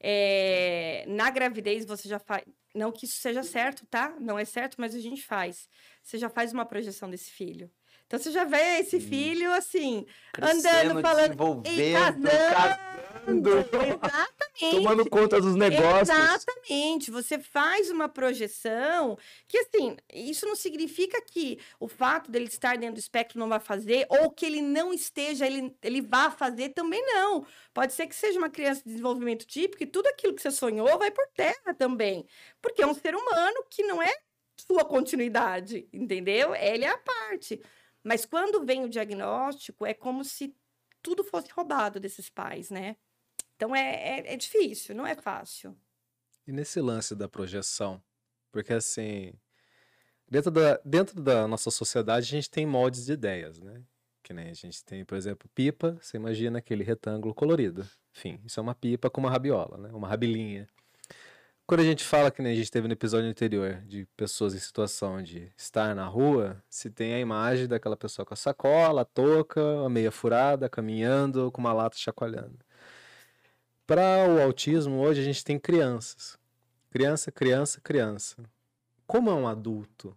é, 0.00 1.04
na 1.08 1.30
gravidez 1.30 1.84
você 1.84 2.08
já 2.08 2.18
faz. 2.18 2.44
Não 2.74 2.90
que 2.90 3.04
isso 3.06 3.18
seja 3.18 3.42
certo, 3.44 3.86
tá? 3.86 4.16
Não 4.20 4.36
é 4.38 4.44
certo, 4.44 4.76
mas 4.80 4.94
a 4.94 5.00
gente 5.00 5.22
faz. 5.22 5.68
Você 6.02 6.18
já 6.18 6.28
faz 6.28 6.52
uma 6.52 6.66
projeção 6.66 7.08
desse 7.08 7.30
filho. 7.30 7.70
Então 8.14 8.22
você 8.22 8.30
já 8.30 8.44
vê 8.44 8.78
esse 8.78 9.00
filho 9.00 9.52
assim, 9.52 10.06
Crescendo, 10.32 10.68
andando, 10.68 11.00
falando. 11.02 11.62
desenvolvendo, 11.62 11.94
casando. 11.94 12.28
casando, 12.54 13.50
Exatamente. 14.04 14.76
tomando 14.76 15.10
conta 15.10 15.40
dos 15.40 15.56
negócios. 15.56 16.16
Exatamente. 16.16 17.10
Você 17.10 17.40
faz 17.40 17.90
uma 17.90 18.08
projeção 18.08 19.18
que, 19.48 19.58
assim, 19.58 19.96
isso 20.12 20.46
não 20.46 20.54
significa 20.54 21.20
que 21.22 21.58
o 21.80 21.88
fato 21.88 22.30
dele 22.30 22.44
estar 22.44 22.78
dentro 22.78 22.94
do 22.94 23.00
espectro 23.00 23.36
não 23.36 23.48
vai 23.48 23.58
fazer, 23.58 24.06
ou 24.08 24.30
que 24.30 24.46
ele 24.46 24.62
não 24.62 24.94
esteja, 24.94 25.44
ele, 25.44 25.76
ele 25.82 26.00
vá 26.00 26.30
fazer 26.30 26.68
também 26.68 27.04
não. 27.04 27.44
Pode 27.72 27.94
ser 27.94 28.06
que 28.06 28.14
seja 28.14 28.38
uma 28.38 28.50
criança 28.50 28.80
de 28.84 28.90
desenvolvimento 28.90 29.44
típico 29.44 29.82
e 29.82 29.86
tudo 29.86 30.06
aquilo 30.06 30.34
que 30.34 30.42
você 30.42 30.52
sonhou 30.52 30.96
vai 31.00 31.10
por 31.10 31.26
terra 31.34 31.74
também. 31.76 32.24
Porque 32.62 32.80
é 32.80 32.86
um 32.86 32.94
ser 32.94 33.16
humano 33.16 33.64
que 33.68 33.82
não 33.82 34.00
é 34.00 34.12
sua 34.56 34.84
continuidade, 34.84 35.88
entendeu? 35.92 36.54
Ele 36.54 36.84
é 36.84 36.90
a 36.90 36.98
parte. 36.98 37.60
Mas 38.04 38.26
quando 38.26 38.64
vem 38.64 38.84
o 38.84 38.88
diagnóstico, 38.88 39.86
é 39.86 39.94
como 39.94 40.22
se 40.22 40.54
tudo 41.02 41.24
fosse 41.24 41.50
roubado 41.50 41.98
desses 41.98 42.28
pais, 42.28 42.70
né? 42.70 42.96
Então 43.56 43.74
é, 43.74 44.20
é, 44.20 44.34
é 44.34 44.36
difícil, 44.36 44.94
não 44.94 45.06
é 45.06 45.14
fácil. 45.14 45.76
E 46.46 46.52
nesse 46.52 46.80
lance 46.80 47.14
da 47.14 47.28
projeção, 47.28 48.02
porque 48.52 48.74
assim, 48.74 49.32
dentro 50.28 50.50
da, 50.50 50.80
dentro 50.84 51.22
da 51.22 51.48
nossa 51.48 51.70
sociedade 51.70 52.26
a 52.26 52.30
gente 52.30 52.50
tem 52.50 52.66
moldes 52.66 53.06
de 53.06 53.12
ideias, 53.12 53.58
né? 53.58 53.82
Que 54.22 54.32
nem 54.32 54.50
a 54.50 54.54
gente 54.54 54.84
tem, 54.84 55.04
por 55.04 55.16
exemplo, 55.16 55.48
pipa, 55.54 55.98
você 56.00 56.16
imagina 56.16 56.58
aquele 56.58 56.84
retângulo 56.84 57.34
colorido. 57.34 57.88
Enfim, 58.14 58.40
isso 58.44 58.60
é 58.60 58.62
uma 58.62 58.74
pipa 58.74 59.10
com 59.10 59.20
uma 59.20 59.30
rabiola, 59.30 59.76
né? 59.78 59.90
Uma 59.92 60.08
rabilinha. 60.08 60.68
Quando 61.66 61.80
a 61.80 61.84
gente 61.84 62.04
fala, 62.04 62.30
que 62.30 62.42
nem 62.42 62.52
a 62.52 62.56
gente 62.56 62.70
teve 62.70 62.86
no 62.86 62.92
episódio 62.92 63.28
anterior, 63.28 63.80
de 63.86 64.04
pessoas 64.16 64.54
em 64.54 64.58
situação 64.58 65.22
de 65.22 65.50
estar 65.56 65.94
na 65.94 66.06
rua, 66.06 66.62
se 66.68 66.90
tem 66.90 67.14
a 67.14 67.18
imagem 67.18 67.66
daquela 67.66 67.96
pessoa 67.96 68.26
com 68.26 68.34
a 68.34 68.36
sacola, 68.36 69.00
a 69.00 69.04
touca, 69.04 69.62
a 69.84 69.88
meia 69.88 70.10
furada, 70.10 70.68
caminhando, 70.68 71.50
com 71.50 71.62
uma 71.62 71.72
lata 71.72 71.96
chacoalhando. 71.96 72.58
Para 73.86 74.28
o 74.28 74.42
autismo, 74.42 75.00
hoje 75.00 75.22
a 75.22 75.24
gente 75.24 75.42
tem 75.42 75.58
crianças. 75.58 76.38
Criança, 76.90 77.32
criança, 77.32 77.80
criança. 77.80 78.36
Como 79.06 79.30
é 79.30 79.34
um 79.34 79.48
adulto? 79.48 80.16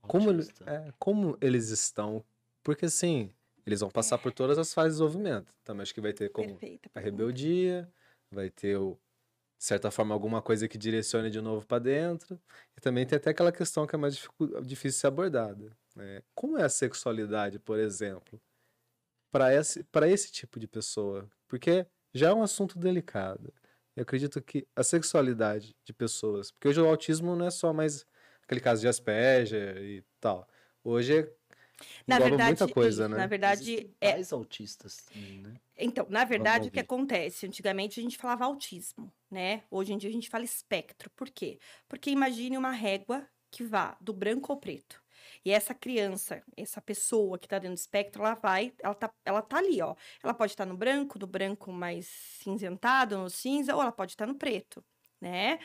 Como, 0.00 0.30
ele- 0.30 0.48
é, 0.66 0.92
como 0.98 1.36
eles 1.42 1.68
estão? 1.68 2.24
Porque 2.62 2.86
assim, 2.86 3.30
eles 3.66 3.80
vão 3.80 3.90
passar 3.90 4.16
por 4.16 4.32
todas 4.32 4.56
as 4.58 4.72
fases 4.72 4.96
de 4.96 5.02
desenvolvimento. 5.04 5.52
Também 5.62 5.82
acho 5.82 5.92
que 5.94 6.00
vai 6.00 6.14
ter 6.14 6.30
como 6.30 6.48
Perfeita. 6.48 6.90
a 6.94 7.00
rebeldia, 7.00 7.88
vai 8.30 8.48
ter, 8.50 8.76
o, 8.76 8.98
de 9.60 9.66
certa 9.66 9.90
forma, 9.90 10.14
alguma 10.14 10.40
coisa 10.40 10.66
que 10.66 10.78
direcione 10.78 11.28
de 11.28 11.38
novo 11.38 11.66
para 11.66 11.78
dentro. 11.80 12.40
E 12.74 12.80
também 12.80 13.04
tem 13.04 13.18
até 13.18 13.28
aquela 13.28 13.52
questão 13.52 13.86
que 13.86 13.94
é 13.94 13.98
mais 13.98 14.14
difícil 14.62 14.62
de 14.62 14.92
ser 14.92 15.06
abordada. 15.08 15.76
né? 15.94 16.22
Como 16.34 16.56
é 16.56 16.64
a 16.64 16.68
sexualidade, 16.70 17.58
por 17.58 17.78
exemplo, 17.78 18.40
para 19.30 19.54
esse, 19.54 19.84
para 19.84 20.08
esse 20.08 20.32
tipo 20.32 20.58
de 20.58 20.66
pessoa? 20.66 21.30
Porque 21.46 21.86
já 22.14 22.30
é 22.30 22.32
um 22.32 22.42
assunto 22.42 22.78
delicado. 22.78 23.52
Eu 23.94 24.02
acredito 24.02 24.40
que 24.40 24.66
a 24.74 24.82
sexualidade 24.82 25.76
de 25.84 25.92
pessoas. 25.92 26.50
Porque 26.50 26.68
hoje 26.68 26.80
o 26.80 26.88
autismo 26.88 27.36
não 27.36 27.44
é 27.44 27.50
só 27.50 27.70
mais 27.70 28.06
aquele 28.42 28.62
caso 28.62 28.80
de 28.80 28.88
Asperger 28.88 29.76
e 29.76 30.02
tal. 30.18 30.48
Hoje 30.82 31.18
é, 31.18 31.32
Na 32.06 32.18
verdade, 32.18 32.44
muita 32.58 32.68
coisa, 32.68 33.02
isso, 33.04 33.10
né? 33.10 33.18
na 33.18 33.26
verdade, 33.26 33.72
Existem 33.72 33.94
é, 34.00 34.12
pais 34.12 34.32
autistas 34.32 34.96
também, 34.96 35.42
né? 35.42 35.54
Então, 35.80 36.06
na 36.08 36.24
verdade, 36.24 36.68
o 36.68 36.70
que 36.70 36.80
acontece? 36.80 37.46
Antigamente 37.46 37.98
a 37.98 38.02
gente 38.02 38.18
falava 38.18 38.44
autismo, 38.44 39.12
né? 39.30 39.62
Hoje 39.70 39.92
em 39.92 39.98
dia 39.98 40.10
a 40.10 40.12
gente 40.12 40.28
fala 40.28 40.44
espectro. 40.44 41.10
Por 41.10 41.30
quê? 41.30 41.58
Porque 41.88 42.10
imagine 42.10 42.56
uma 42.58 42.70
régua 42.70 43.26
que 43.50 43.64
vá 43.64 43.96
do 44.00 44.12
branco 44.12 44.52
ao 44.52 44.58
preto. 44.58 45.02
E 45.44 45.50
essa 45.50 45.74
criança, 45.74 46.42
essa 46.56 46.80
pessoa 46.80 47.38
que 47.38 47.48
tá 47.48 47.58
dentro 47.58 47.76
do 47.76 47.78
espectro, 47.78 48.22
ela 48.22 48.34
vai, 48.34 48.72
ela 48.78 48.94
tá, 48.94 49.10
ela 49.24 49.42
tá 49.42 49.58
ali, 49.58 49.80
ó. 49.80 49.94
Ela 50.22 50.34
pode 50.34 50.52
estar 50.52 50.66
no 50.66 50.76
branco, 50.76 51.18
no 51.18 51.26
branco 51.26 51.72
mais 51.72 52.06
cinzentado, 52.06 53.18
no 53.18 53.30
cinza, 53.30 53.74
ou 53.74 53.82
ela 53.82 53.92
pode 53.92 54.12
estar 54.12 54.26
no 54.26 54.34
preto, 54.34 54.84
né? 55.20 55.58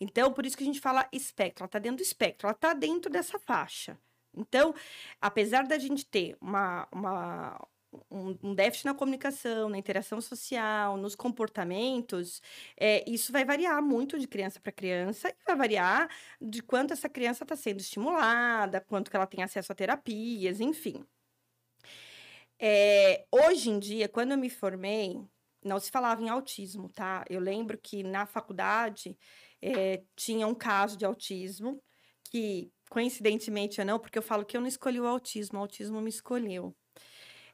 Então, 0.00 0.32
por 0.32 0.44
isso 0.46 0.56
que 0.56 0.62
a 0.62 0.66
gente 0.66 0.80
fala 0.80 1.08
espectro. 1.12 1.64
Ela 1.64 1.68
tá 1.68 1.78
dentro 1.78 1.98
do 1.98 2.02
espectro, 2.02 2.46
ela 2.46 2.54
tá 2.54 2.74
dentro 2.74 3.10
dessa 3.10 3.38
faixa. 3.38 3.98
Então, 4.34 4.74
apesar 5.20 5.66
da 5.66 5.78
gente 5.78 6.06
ter 6.06 6.36
uma, 6.40 6.88
uma, 6.90 7.68
um, 8.10 8.54
déficit 8.54 8.86
na 8.86 8.94
comunicação, 8.94 9.68
na 9.68 9.78
interação 9.78 10.20
social, 10.20 10.96
nos 10.96 11.14
comportamentos, 11.14 12.40
é, 12.78 13.08
isso 13.10 13.32
vai 13.32 13.44
variar 13.44 13.82
muito 13.82 14.18
de 14.18 14.26
criança 14.26 14.60
para 14.60 14.72
criança 14.72 15.28
e 15.28 15.44
vai 15.46 15.56
variar 15.56 16.08
de 16.40 16.62
quanto 16.62 16.92
essa 16.92 17.08
criança 17.08 17.44
está 17.44 17.56
sendo 17.56 17.80
estimulada, 17.80 18.80
quanto 18.80 19.10
que 19.10 19.16
ela 19.16 19.26
tem 19.26 19.42
acesso 19.42 19.72
a 19.72 19.74
terapias, 19.74 20.60
enfim. 20.60 21.04
É, 22.58 23.26
hoje 23.30 23.70
em 23.70 23.78
dia, 23.78 24.08
quando 24.08 24.32
eu 24.32 24.38
me 24.38 24.48
formei, 24.48 25.20
não 25.64 25.78
se 25.80 25.90
falava 25.90 26.22
em 26.22 26.28
autismo, 26.28 26.88
tá? 26.88 27.24
Eu 27.28 27.40
lembro 27.40 27.78
que 27.78 28.02
na 28.02 28.26
faculdade 28.26 29.16
é, 29.60 30.02
tinha 30.16 30.46
um 30.46 30.54
caso 30.54 30.96
de 30.96 31.04
autismo 31.04 31.82
que, 32.30 32.72
coincidentemente 32.88 33.80
ou 33.80 33.86
não, 33.86 33.98
porque 33.98 34.18
eu 34.18 34.22
falo 34.22 34.44
que 34.44 34.56
eu 34.56 34.60
não 34.60 34.68
escolhi 34.68 35.00
o 35.00 35.06
autismo, 35.06 35.58
o 35.58 35.62
autismo 35.62 36.00
me 36.00 36.08
escolheu. 36.10 36.74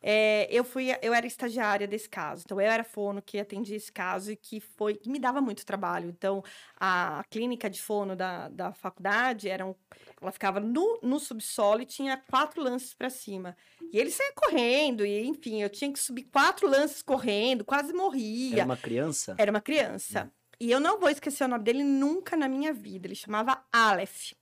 É, 0.00 0.46
eu 0.50 0.62
fui, 0.62 0.90
eu 1.02 1.12
era 1.12 1.26
estagiária 1.26 1.86
desse 1.86 2.08
caso, 2.08 2.42
então 2.44 2.60
eu 2.60 2.70
era 2.70 2.84
fono 2.84 3.20
que 3.20 3.38
atendia 3.38 3.76
esse 3.76 3.90
caso 3.90 4.30
e 4.30 4.36
que 4.36 4.60
foi 4.60 4.94
que 4.94 5.10
me 5.10 5.18
dava 5.18 5.40
muito 5.40 5.66
trabalho. 5.66 6.08
Então 6.08 6.42
a, 6.78 7.24
clínica 7.28 7.68
de 7.68 7.82
fono 7.82 8.14
da, 8.14 8.48
da 8.48 8.72
faculdade 8.72 9.48
era 9.48 9.66
um, 9.66 9.74
ela 10.20 10.30
ficava 10.30 10.60
no, 10.60 11.00
no 11.02 11.18
subsolo 11.18 11.82
e 11.82 11.86
tinha 11.86 12.16
quatro 12.16 12.62
lances 12.62 12.94
para 12.94 13.10
cima. 13.10 13.56
E 13.92 13.98
ele 13.98 14.10
saía 14.10 14.32
correndo, 14.34 15.04
e 15.04 15.24
enfim, 15.26 15.62
eu 15.62 15.68
tinha 15.68 15.92
que 15.92 15.98
subir 15.98 16.24
quatro 16.24 16.68
lances 16.68 17.02
correndo, 17.02 17.64
quase 17.64 17.92
morria. 17.92 18.58
Era 18.58 18.64
uma 18.64 18.76
criança? 18.76 19.34
Era 19.36 19.50
uma 19.50 19.60
criança. 19.60 20.32
E 20.60 20.70
eu 20.70 20.80
não 20.80 20.98
vou 20.98 21.08
esquecer 21.08 21.44
o 21.44 21.48
nome 21.48 21.64
dele 21.64 21.82
nunca 21.82 22.36
na 22.36 22.48
minha 22.48 22.72
vida. 22.72 23.06
Ele 23.06 23.14
chamava 23.14 23.64
Aleph. 23.72 24.32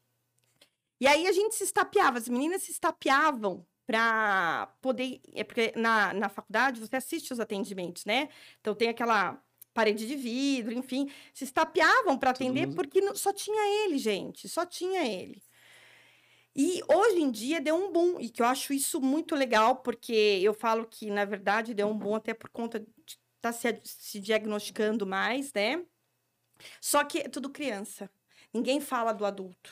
E 0.99 1.07
aí 1.07 1.27
a 1.27 1.33
gente 1.33 1.55
se 1.55 1.65
estapeava, 1.65 2.17
as 2.17 2.29
meninas 2.29 2.63
se 2.63 2.73
estapeavam 2.73 3.67
para 3.87 4.67
poder. 4.83 5.21
É 5.35 5.45
porque 5.45 5.73
na, 5.77 6.13
na 6.13 6.29
faculdade 6.29 6.81
você 6.81 6.97
assiste 6.97 7.33
os 7.33 7.41
atendimentos, 7.41 8.05
né? 8.05 8.29
Então 8.61 8.75
tem 8.75 8.89
aquela 8.89 9.41
parede 9.73 10.07
de 10.07 10.17
vidro, 10.17 10.73
enfim, 10.73 11.11
se 11.35 11.45
estapeavam 11.45 12.19
para 12.19 12.31
atender 12.31 12.67
mundo- 12.67 12.77
porque 12.77 13.15
só 13.15 13.33
tinha 13.33 13.85
ele, 13.85 13.99
gente, 13.99 14.49
só 14.49 14.65
tinha 14.65 15.07
ele. 15.07 15.43
E 16.59 16.81
hoje 16.89 17.21
em 17.21 17.31
dia 17.31 17.61
deu 17.61 17.77
um 17.77 17.93
boom, 17.93 18.19
e 18.19 18.31
que 18.31 18.41
eu 18.41 18.47
acho 18.47 18.73
isso 18.73 18.99
muito 18.99 19.35
legal, 19.35 19.77
porque 19.77 20.41
eu 20.43 20.55
falo 20.55 20.87
que, 20.87 21.11
na 21.11 21.27
verdade, 21.27 21.75
deu 21.75 21.87
um 21.87 21.99
boom 21.99 22.15
até 22.15 22.33
por 22.33 22.49
conta 22.49 22.81
de 22.81 23.19
estar 23.37 23.53
se, 23.53 23.81
se 23.85 24.19
diagnosticando 24.19 25.07
mais, 25.07 25.53
né? 25.53 25.85
Só 26.81 27.05
que 27.05 27.19
é 27.19 27.29
tudo 27.29 27.51
criança. 27.51 28.11
Ninguém 28.55 28.81
fala 28.81 29.13
do 29.13 29.27
adulto. 29.27 29.71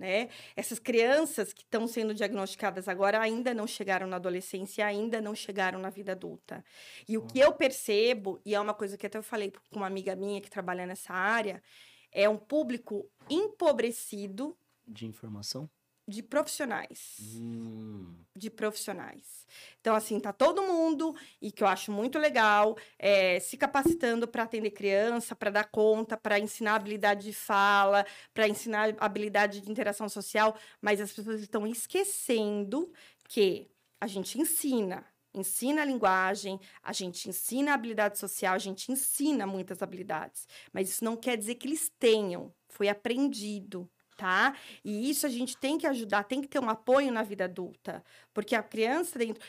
Né? 0.00 0.30
Essas 0.56 0.78
crianças 0.78 1.52
que 1.52 1.62
estão 1.62 1.86
sendo 1.86 2.14
diagnosticadas 2.14 2.88
agora 2.88 3.20
ainda 3.20 3.52
não 3.52 3.66
chegaram 3.66 4.06
na 4.06 4.16
adolescência, 4.16 4.84
ainda 4.86 5.20
não 5.20 5.34
chegaram 5.34 5.78
na 5.78 5.90
vida 5.90 6.12
adulta. 6.12 6.64
E 7.06 7.18
o 7.18 7.22
que 7.22 7.38
eu 7.38 7.52
percebo, 7.52 8.40
e 8.44 8.54
é 8.54 8.60
uma 8.60 8.72
coisa 8.72 8.96
que 8.96 9.06
até 9.06 9.18
eu 9.18 9.22
falei 9.22 9.52
com 9.70 9.76
uma 9.76 9.86
amiga 9.86 10.16
minha 10.16 10.40
que 10.40 10.48
trabalha 10.48 10.86
nessa 10.86 11.12
área, 11.12 11.62
é 12.10 12.26
um 12.26 12.38
público 12.38 13.06
empobrecido 13.28 14.56
De 14.88 15.06
informação? 15.06 15.68
De 16.10 16.22
profissionais 16.22 17.16
Hum. 17.40 18.14
de 18.36 18.50
profissionais. 18.50 19.46
Então, 19.80 19.94
assim, 19.94 20.18
tá 20.20 20.32
todo 20.32 20.62
mundo, 20.62 21.14
e 21.40 21.50
que 21.52 21.62
eu 21.62 21.66
acho 21.68 21.90
muito 21.92 22.18
legal, 22.18 22.76
é, 22.98 23.38
se 23.40 23.56
capacitando 23.56 24.26
para 24.28 24.44
atender 24.44 24.70
criança, 24.70 25.34
para 25.36 25.50
dar 25.50 25.64
conta, 25.64 26.16
para 26.16 26.38
ensinar 26.38 26.74
habilidade 26.76 27.24
de 27.24 27.32
fala, 27.32 28.04
para 28.32 28.48
ensinar 28.48 28.94
habilidade 28.98 29.60
de 29.60 29.70
interação 29.70 30.08
social, 30.08 30.56
mas 30.80 31.00
as 31.00 31.12
pessoas 31.12 31.40
estão 31.40 31.66
esquecendo 31.66 32.92
que 33.28 33.70
a 34.00 34.06
gente 34.06 34.38
ensina. 34.40 35.04
Ensina 35.32 35.82
a 35.82 35.84
linguagem, 35.84 36.58
a 36.82 36.92
gente 36.92 37.28
ensina 37.28 37.70
a 37.70 37.74
habilidade 37.74 38.18
social, 38.18 38.54
a 38.54 38.58
gente 38.58 38.90
ensina 38.90 39.46
muitas 39.46 39.80
habilidades. 39.82 40.48
Mas 40.72 40.88
isso 40.88 41.04
não 41.04 41.16
quer 41.16 41.36
dizer 41.36 41.54
que 41.56 41.68
eles 41.68 41.88
tenham. 42.00 42.52
Foi 42.68 42.88
aprendido, 42.88 43.88
tá? 44.20 44.54
E 44.84 45.08
isso 45.10 45.24
a 45.26 45.30
gente 45.30 45.56
tem 45.56 45.78
que 45.78 45.86
ajudar, 45.86 46.24
tem 46.24 46.42
que 46.42 46.48
ter 46.48 46.58
um 46.60 46.68
apoio 46.68 47.10
na 47.10 47.22
vida 47.22 47.44
adulta, 47.44 48.04
porque 48.34 48.54
a 48.54 48.62
criança 48.62 49.18
dentro, 49.18 49.42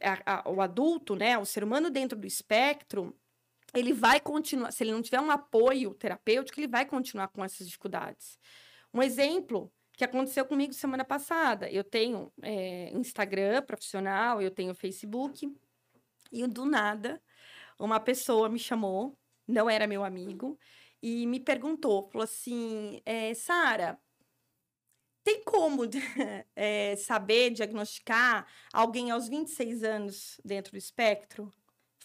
a- 0.00 0.42
a- 0.46 0.50
o 0.50 0.60
adulto, 0.60 1.16
né, 1.16 1.36
o 1.36 1.44
ser 1.44 1.64
humano 1.64 1.90
dentro 1.90 2.16
do 2.16 2.26
espectro, 2.26 3.12
ele 3.74 3.92
vai 3.92 4.20
continuar, 4.20 4.70
se 4.70 4.84
ele 4.84 4.92
não 4.92 5.02
tiver 5.02 5.20
um 5.20 5.32
apoio 5.32 5.92
terapêutico, 5.94 6.60
ele 6.60 6.68
vai 6.68 6.86
continuar 6.86 7.26
com 7.28 7.44
essas 7.44 7.66
dificuldades. 7.66 8.38
Um 8.92 9.02
exemplo 9.02 9.72
que 9.92 10.04
aconteceu 10.04 10.44
comigo 10.44 10.72
semana 10.72 11.04
passada, 11.04 11.68
eu 11.70 11.82
tenho 11.82 12.32
é, 12.40 12.90
Instagram 12.92 13.62
profissional, 13.62 14.40
eu 14.40 14.50
tenho 14.50 14.74
Facebook, 14.74 15.52
e 16.30 16.46
do 16.46 16.64
nada, 16.64 17.20
uma 17.78 17.98
pessoa 17.98 18.48
me 18.48 18.58
chamou, 18.58 19.18
não 19.46 19.68
era 19.68 19.86
meu 19.86 20.04
amigo, 20.04 20.56
e 21.04 21.26
me 21.26 21.38
perguntou, 21.38 22.08
falou 22.10 22.24
assim, 22.24 23.02
é, 23.04 23.34
Sara, 23.34 24.00
tem 25.22 25.42
como 25.44 25.82
eh, 26.56 26.96
saber 26.96 27.50
diagnosticar 27.50 28.46
alguém 28.72 29.10
aos 29.10 29.28
26 29.28 29.82
anos 29.82 30.40
dentro 30.44 30.72
do 30.72 30.78
espectro? 30.78 31.50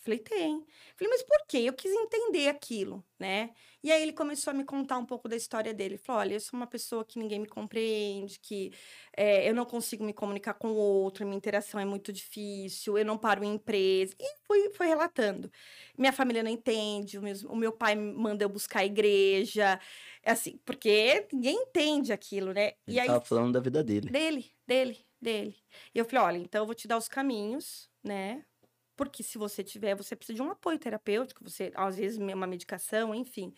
Falei, 0.09 0.19
tem. 0.19 0.65
Falei, 0.97 1.09
mas 1.11 1.21
por 1.21 1.45
quê? 1.47 1.59
Eu 1.59 1.73
quis 1.73 1.91
entender 1.91 2.47
aquilo, 2.47 3.05
né? 3.19 3.51
E 3.83 3.91
aí 3.91 4.01
ele 4.01 4.11
começou 4.11 4.49
a 4.49 4.53
me 4.55 4.65
contar 4.65 4.97
um 4.97 5.05
pouco 5.05 5.29
da 5.29 5.35
história 5.35 5.71
dele. 5.71 5.93
Ele 5.93 5.97
falou, 6.01 6.21
olha, 6.21 6.33
eu 6.33 6.39
sou 6.39 6.59
uma 6.59 6.65
pessoa 6.65 7.05
que 7.05 7.19
ninguém 7.19 7.39
me 7.39 7.47
compreende, 7.47 8.39
que 8.39 8.73
eh, 9.15 9.47
eu 9.47 9.53
não 9.53 9.65
consigo 9.65 10.03
me 10.03 10.11
comunicar 10.11 10.55
com 10.55 10.69
o 10.69 10.75
outro, 10.75 11.25
minha 11.25 11.37
interação 11.37 11.79
é 11.79 11.85
muito 11.85 12.11
difícil, 12.11 12.97
eu 12.97 13.05
não 13.05 13.19
paro 13.19 13.43
em 13.43 13.53
empresa. 13.53 14.15
E 14.19 14.35
fui, 14.47 14.71
foi 14.71 14.87
relatando. 14.87 15.51
Minha 15.95 16.11
família 16.11 16.41
não 16.41 16.49
entende, 16.49 17.19
o 17.19 17.21
meu, 17.21 17.35
o 17.47 17.55
meu 17.55 17.71
pai 17.71 17.95
manda 17.95 18.43
eu 18.43 18.49
buscar 18.49 18.79
a 18.79 18.85
igreja, 18.85 19.79
assim, 20.25 20.57
porque 20.65 21.27
ninguém 21.31 21.55
entende 21.55 22.11
aquilo, 22.11 22.51
né? 22.51 22.73
Ele 22.87 22.97
e 22.97 22.99
aí 22.99 23.07
tava 23.07 23.23
falando 23.23 23.53
da 23.53 23.59
vida 23.59 23.83
dele. 23.83 24.09
dele, 24.09 24.51
dele, 24.65 24.97
dele. 25.21 25.55
E 25.93 25.99
eu 25.99 26.05
falei, 26.05 26.25
olha, 26.25 26.37
então 26.39 26.63
eu 26.63 26.65
vou 26.65 26.75
te 26.75 26.87
dar 26.87 26.97
os 26.97 27.07
caminhos, 27.07 27.89
né? 28.03 28.43
Porque 28.99 29.23
se 29.23 29.37
você 29.37 29.63
tiver, 29.63 29.95
você 29.95 30.13
precisa 30.13 30.35
de 30.35 30.41
um 30.43 30.51
apoio 30.51 30.77
terapêutico, 30.77 31.41
você, 31.41 31.71
às 31.73 31.95
vezes, 31.97 32.17
uma 32.19 32.45
medicação, 32.45 33.15
enfim. 33.15 33.53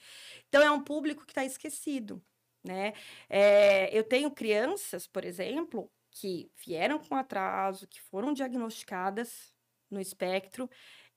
Então, 0.47 0.61
é 0.61 0.69
um 0.71 0.83
público 0.83 1.25
que 1.25 1.31
está 1.31 1.43
esquecido, 1.43 2.23
né? 2.63 2.93
É, 3.27 3.89
eu 3.97 4.03
tenho 4.03 4.29
crianças, 4.31 5.07
por 5.07 5.25
exemplo, 5.25 5.91
que 6.11 6.51
vieram 6.63 6.99
com 6.99 7.15
atraso, 7.15 7.87
que 7.87 7.99
foram 8.01 8.33
diagnosticadas 8.33 9.55
no 9.89 9.99
espectro, 9.99 10.69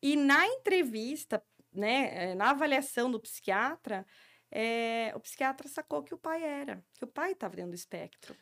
e 0.03 0.17
na 0.17 0.47
entrevista, 0.47 1.45
né, 1.73 2.33
eh, 2.33 2.35
na 2.35 2.51
avaliação 2.51 3.11
do 3.11 3.21
psiquiatra, 3.21 4.07
eh, 4.51 5.13
o 5.17 5.21
psiquiatra 5.21 5.69
sacou 5.69 6.03
que 6.03 6.15
o 6.15 6.19
pai 6.19 6.43
era, 6.43 6.85
que 6.95 7.05
o 7.05 7.09
pai 7.09 7.33
estava 7.33 7.57
dentro 7.57 7.73
do 7.73 7.77
espectro. 7.77 8.37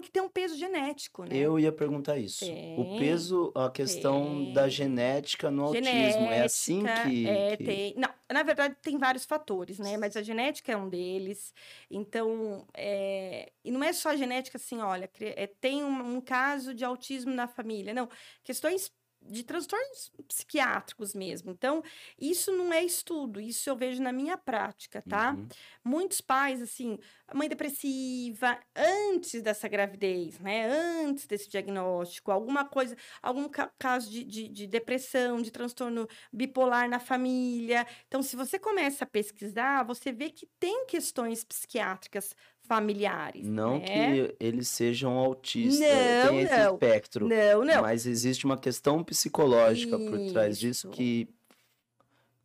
Porque 0.00 0.10
tem 0.12 0.22
um 0.22 0.28
peso 0.28 0.56
genético, 0.56 1.24
né? 1.24 1.30
Eu 1.36 1.58
ia 1.58 1.72
perguntar 1.72 2.16
isso. 2.18 2.44
O 2.44 2.48
Tem, 2.48 2.98
peso, 2.98 3.52
a 3.54 3.70
questão 3.70 4.52
da 4.52 4.62
tem. 4.62 4.70
genética 4.70 5.50
no 5.50 5.64
autismo. 5.64 5.86
É 5.88 6.42
assim 6.42 6.80
Genética, 6.80 7.08
que. 7.10 7.28
é, 7.28 7.56
que- 7.56 7.64
tem. 7.64 7.94
Não, 7.96 8.08
na 8.32 8.42
verdade, 8.42 8.76
tem 8.80 8.96
vários 8.98 9.24
fatores, 9.24 9.78
né? 9.78 9.96
Mas 9.96 10.16
a 10.16 10.22
genética 10.22 10.72
é 10.72 10.76
um 10.76 10.88
deles. 10.88 11.52
Então, 11.90 12.66
é, 12.74 13.50
e 13.64 13.70
não 13.70 13.82
é 13.82 13.92
só 13.92 14.10
a 14.10 14.16
genética 14.16 14.56
assim, 14.58 14.78
olha, 14.80 15.10
é, 15.20 15.46
tem 15.46 15.82
um, 15.82 16.16
um 16.16 16.20
caso 16.20 16.74
de 16.74 16.84
autismo 16.84 17.32
na 17.32 17.48
família. 17.48 17.92
Não, 17.94 18.08
questões 18.44 18.90
de 19.20 19.42
transtornos 19.44 20.10
psiquiátricos 20.26 21.14
mesmo. 21.14 21.50
Então, 21.50 21.82
isso 22.18 22.52
não 22.52 22.72
é 22.72 22.82
estudo, 22.84 23.40
isso 23.40 23.68
eu 23.68 23.76
vejo 23.76 24.02
na 24.02 24.12
minha 24.12 24.38
prática, 24.38 25.02
tá? 25.02 25.32
Uhum. 25.32 25.48
muitos 25.84 26.20
pais, 26.20 26.62
assim, 26.62 26.98
mãe 27.34 27.48
depressiva, 27.48 28.58
antes 28.76 29.42
dessa 29.42 29.68
gravidez, 29.68 30.38
né? 30.38 30.66
Antes 31.04 31.26
desse 31.26 31.48
diagnóstico, 31.48 32.30
alguma 32.30 32.64
coisa, 32.64 32.96
algum 33.22 33.48
ca- 33.48 33.72
caso 33.78 34.10
de, 34.10 34.24
de, 34.24 34.48
de 34.48 34.66
depressão, 34.66 35.40
de 35.42 35.50
transtorno 35.50 36.06
bipolar 36.32 36.88
na 36.88 36.98
família. 37.00 37.86
Então, 38.06 38.22
se 38.22 38.36
você 38.36 38.58
começa 38.58 39.04
a 39.04 39.06
pesquisar, 39.06 39.84
você 39.84 40.12
vê 40.12 40.30
que 40.30 40.46
tem 40.58 40.86
questões 40.86 41.44
psiquiátricas 41.44 42.34
familiares. 42.68 43.44
Não 43.46 43.78
né? 43.78 43.84
que 43.86 44.36
eles 44.38 44.68
sejam 44.68 45.12
autistas, 45.18 45.80
Não, 45.80 46.28
tem 46.28 46.40
esse 46.42 46.56
não. 46.56 46.74
espectro. 46.74 47.26
Não, 47.26 47.64
não. 47.64 47.82
Mas 47.82 48.06
existe 48.06 48.44
uma 48.44 48.58
questão 48.58 49.02
psicológica 49.02 49.98
por 49.98 50.18
trás 50.32 50.58
disso 50.58 50.86
Isso. 50.88 50.90
que 50.90 51.28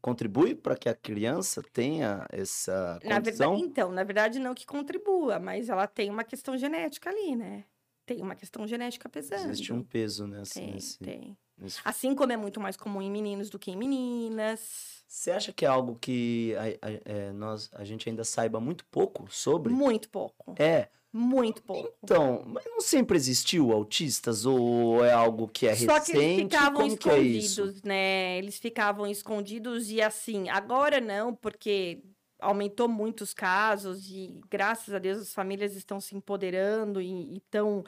contribui 0.01 0.55
para 0.55 0.75
que 0.75 0.89
a 0.89 0.95
criança 0.95 1.61
tenha 1.71 2.25
essa 2.31 2.99
Na 3.03 3.15
condição. 3.17 3.51
verdade, 3.51 3.61
então, 3.71 3.91
na 3.91 4.03
verdade, 4.03 4.39
não 4.39 4.53
que 4.55 4.65
contribua, 4.65 5.39
mas 5.39 5.69
ela 5.69 5.85
tem 5.87 6.09
uma 6.09 6.23
questão 6.23 6.57
genética 6.57 7.09
ali, 7.09 7.35
né? 7.35 7.65
Tem 8.05 8.21
uma 8.21 8.35
questão 8.35 8.67
genética 8.67 9.07
pesando. 9.07 9.49
Existe 9.51 9.71
um 9.71 9.81
peso 9.81 10.27
nessa, 10.27 10.55
Tem, 10.55 10.73
nesse, 10.73 10.99
tem. 10.99 11.37
Nesse 11.63 11.79
Assim 11.83 12.13
como 12.13 12.31
é 12.31 12.37
muito 12.37 12.59
mais 12.59 12.75
comum 12.77 13.01
em 13.01 13.09
meninos 13.09 13.49
do 13.49 13.57
que 13.57 13.71
em 13.71 13.75
meninas. 13.77 15.03
Você 15.07 15.31
acha 15.31 15.53
que 15.53 15.63
é 15.65 15.67
algo 15.67 15.95
que 15.99 16.55
a, 16.55 16.87
a- 16.87 16.91
é, 17.05 17.31
nós, 17.31 17.69
a 17.73 17.83
gente 17.83 18.09
ainda 18.09 18.23
saiba 18.23 18.59
muito 18.59 18.85
pouco 18.85 19.27
sobre? 19.31 19.71
Muito 19.73 20.09
pouco. 20.09 20.55
É. 20.57 20.89
Muito 21.15 21.61
pouco. 21.61 21.93
Então, 22.03 22.41
mas 22.47 22.65
não 22.65 22.81
sempre 22.81 23.15
existiu 23.15 23.71
autistas 23.71 24.47
ou 24.47 25.05
é 25.05 25.11
algo 25.11 25.47
que 25.47 25.67
é 25.67 25.75
Só 25.75 25.99
que 25.99 26.11
eles 26.13 26.23
recente? 26.23 26.43
ficavam 26.45 26.81
Como 26.81 26.97
que 26.97 27.09
é 27.09 27.19
isso? 27.19 27.61
escondidos, 27.61 27.83
né? 27.83 28.37
Eles 28.39 28.57
ficavam 28.57 29.05
escondidos 29.05 29.91
e 29.91 30.01
assim, 30.01 30.49
agora 30.49 30.99
não, 30.99 31.35
porque 31.35 32.01
aumentou 32.39 32.89
muitos 32.89 33.31
casos 33.31 34.09
e 34.09 34.41
graças 34.49 34.91
a 34.93 34.97
Deus 34.97 35.19
as 35.19 35.31
famílias 35.33 35.75
estão 35.75 36.01
se 36.01 36.15
empoderando 36.15 36.99
e 36.99 37.37
estão, 37.37 37.83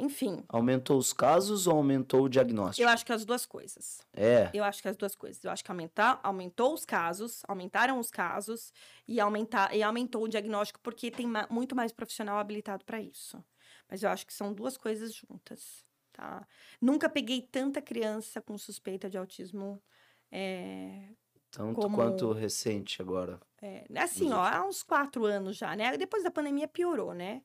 enfim. 0.00 0.42
Aumentou 0.48 0.96
os 0.98 1.12
casos 1.12 1.66
ou 1.66 1.76
aumentou 1.76 2.22
o 2.24 2.28
diagnóstico? 2.28 2.82
Eu 2.84 2.88
acho 2.88 3.04
que 3.04 3.12
as 3.12 3.24
duas 3.24 3.44
coisas. 3.44 4.00
É. 4.14 4.50
Eu 4.54 4.64
acho 4.64 4.80
que 4.80 4.88
as 4.88 4.96
duas 4.96 5.14
coisas. 5.14 5.44
Eu 5.44 5.50
acho 5.50 5.62
que 5.62 5.70
aumentar, 5.70 6.18
aumentou 6.22 6.72
os 6.72 6.84
casos, 6.84 7.42
aumentaram 7.46 7.98
os 7.98 8.10
casos 8.10 8.72
e, 9.06 9.20
aumentar, 9.20 9.74
e 9.74 9.82
aumentou 9.82 10.22
o 10.24 10.28
diagnóstico 10.28 10.80
porque 10.80 11.10
tem 11.10 11.26
ma- 11.26 11.46
muito 11.50 11.76
mais 11.76 11.92
profissional 11.92 12.38
habilitado 12.38 12.84
para 12.84 13.00
isso. 13.00 13.42
Mas 13.90 14.02
eu 14.02 14.08
acho 14.10 14.26
que 14.26 14.32
são 14.32 14.54
duas 14.54 14.76
coisas 14.78 15.14
juntas, 15.14 15.84
tá? 16.12 16.46
Nunca 16.80 17.08
peguei 17.10 17.42
tanta 17.42 17.82
criança 17.82 18.40
com 18.40 18.56
suspeita 18.56 19.10
de 19.10 19.18
autismo. 19.18 19.82
É, 20.30 21.10
Tanto 21.50 21.74
como- 21.78 21.96
quanto 21.96 22.32
recente 22.32 23.02
agora. 23.02 23.38
é, 23.60 23.84
assim, 23.96 24.32
ó, 24.32 24.42
há 24.42 24.66
uns 24.66 24.82
quatro 24.82 25.26
anos 25.26 25.58
já, 25.58 25.76
né? 25.76 25.94
Depois 25.98 26.22
da 26.24 26.30
pandemia 26.30 26.66
piorou, 26.66 27.12
né? 27.12 27.42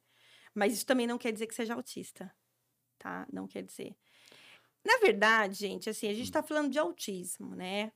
Mas 0.58 0.74
isso 0.74 0.88
também 0.88 1.06
não 1.06 1.20
quer 1.20 1.32
dizer 1.32 1.46
que 1.46 1.54
seja 1.54 1.76
autista, 1.76 2.34
tá? 2.98 3.28
Não 3.32 3.48
quer 3.48 3.62
dizer. 3.62 3.96
Na 4.84 4.98
verdade, 4.98 5.54
gente, 5.54 5.88
assim, 5.88 6.08
a 6.10 6.14
gente 6.16 6.32
tá 6.32 6.42
falando 6.42 6.72
de 6.72 6.80
autismo, 6.80 7.56
né? 7.56 7.92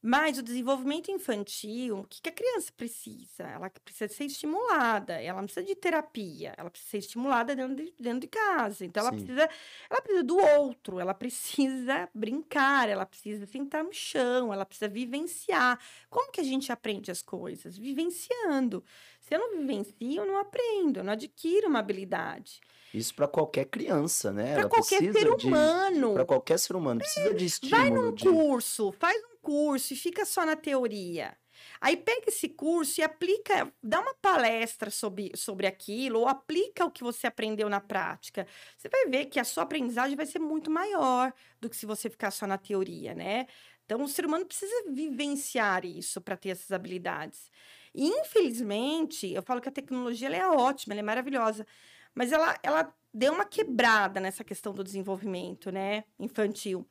Mas 0.00 0.38
o 0.38 0.42
desenvolvimento 0.42 1.10
infantil, 1.10 1.98
o 1.98 2.04
que, 2.04 2.22
que 2.22 2.28
a 2.28 2.32
criança 2.32 2.72
precisa? 2.76 3.42
Ela 3.42 3.68
precisa 3.84 4.12
ser 4.12 4.24
estimulada, 4.26 5.14
ela 5.20 5.42
precisa 5.42 5.66
de 5.66 5.74
terapia, 5.74 6.54
ela 6.56 6.70
precisa 6.70 6.90
ser 6.90 6.98
estimulada 6.98 7.56
dentro 7.56 7.74
de, 7.74 7.92
dentro 7.98 8.20
de 8.20 8.28
casa. 8.28 8.84
Então, 8.84 9.02
ela 9.02 9.10
Sim. 9.10 9.24
precisa, 9.24 9.50
ela 9.90 10.00
precisa 10.00 10.22
do 10.22 10.38
outro, 10.38 11.00
ela 11.00 11.12
precisa 11.14 12.08
brincar, 12.14 12.88
ela 12.88 13.04
precisa 13.04 13.44
sentar 13.46 13.82
no 13.82 13.92
chão, 13.92 14.52
ela 14.52 14.64
precisa 14.64 14.88
vivenciar. 14.88 15.80
Como 16.08 16.30
que 16.30 16.40
a 16.40 16.44
gente 16.44 16.70
aprende 16.70 17.10
as 17.10 17.20
coisas? 17.20 17.76
Vivenciando. 17.76 18.84
Se 19.20 19.34
eu 19.34 19.40
não 19.40 19.58
vivencio, 19.58 20.22
eu 20.22 20.24
não 20.24 20.38
aprendo, 20.38 21.00
eu 21.00 21.04
não 21.04 21.12
adquiro 21.12 21.68
uma 21.68 21.80
habilidade. 21.80 22.60
Isso 22.94 23.14
para 23.14 23.28
qualquer 23.28 23.66
criança, 23.66 24.32
né? 24.32 24.54
Para 24.54 24.68
qualquer 24.68 25.12
ser 25.12 25.28
humano. 25.28 26.14
Para 26.14 26.24
qualquer 26.24 26.58
ser 26.58 26.74
humano. 26.74 27.00
Precisa 27.00 27.34
de 27.34 27.36
Vai 27.36 27.46
estímulo. 27.46 28.02
num 28.02 28.12
de... 28.12 28.24
curso, 28.24 28.92
faz 28.92 29.22
curso 29.42 29.92
e 29.92 29.96
fica 29.96 30.24
só 30.24 30.44
na 30.44 30.56
teoria. 30.56 31.36
Aí 31.80 31.96
pega 31.96 32.28
esse 32.28 32.48
curso 32.48 33.00
e 33.00 33.04
aplica, 33.04 33.72
dá 33.82 34.00
uma 34.00 34.14
palestra 34.14 34.90
sobre, 34.90 35.32
sobre 35.34 35.66
aquilo, 35.66 36.20
ou 36.20 36.28
aplica 36.28 36.84
o 36.84 36.90
que 36.90 37.02
você 37.02 37.26
aprendeu 37.26 37.68
na 37.68 37.80
prática. 37.80 38.46
Você 38.76 38.88
vai 38.88 39.06
ver 39.06 39.26
que 39.26 39.40
a 39.40 39.44
sua 39.44 39.64
aprendizagem 39.64 40.16
vai 40.16 40.26
ser 40.26 40.38
muito 40.38 40.70
maior 40.70 41.32
do 41.60 41.68
que 41.68 41.76
se 41.76 41.86
você 41.86 42.08
ficar 42.08 42.30
só 42.30 42.46
na 42.46 42.58
teoria, 42.58 43.14
né? 43.14 43.46
Então, 43.84 44.02
o 44.02 44.08
ser 44.08 44.26
humano 44.26 44.44
precisa 44.44 44.84
vivenciar 44.90 45.84
isso 45.84 46.20
para 46.20 46.36
ter 46.36 46.50
essas 46.50 46.70
habilidades. 46.72 47.50
E, 47.94 48.06
infelizmente, 48.06 49.32
eu 49.32 49.42
falo 49.42 49.60
que 49.60 49.68
a 49.68 49.72
tecnologia 49.72 50.28
é 50.28 50.46
ótima, 50.46 50.94
é 50.94 51.02
maravilhosa, 51.02 51.66
mas 52.14 52.32
ela, 52.32 52.58
ela 52.62 52.94
deu 53.14 53.32
uma 53.32 53.46
quebrada 53.46 54.20
nessa 54.20 54.44
questão 54.44 54.74
do 54.74 54.84
desenvolvimento 54.84 55.70
né, 55.72 56.04
infantil 56.18 56.86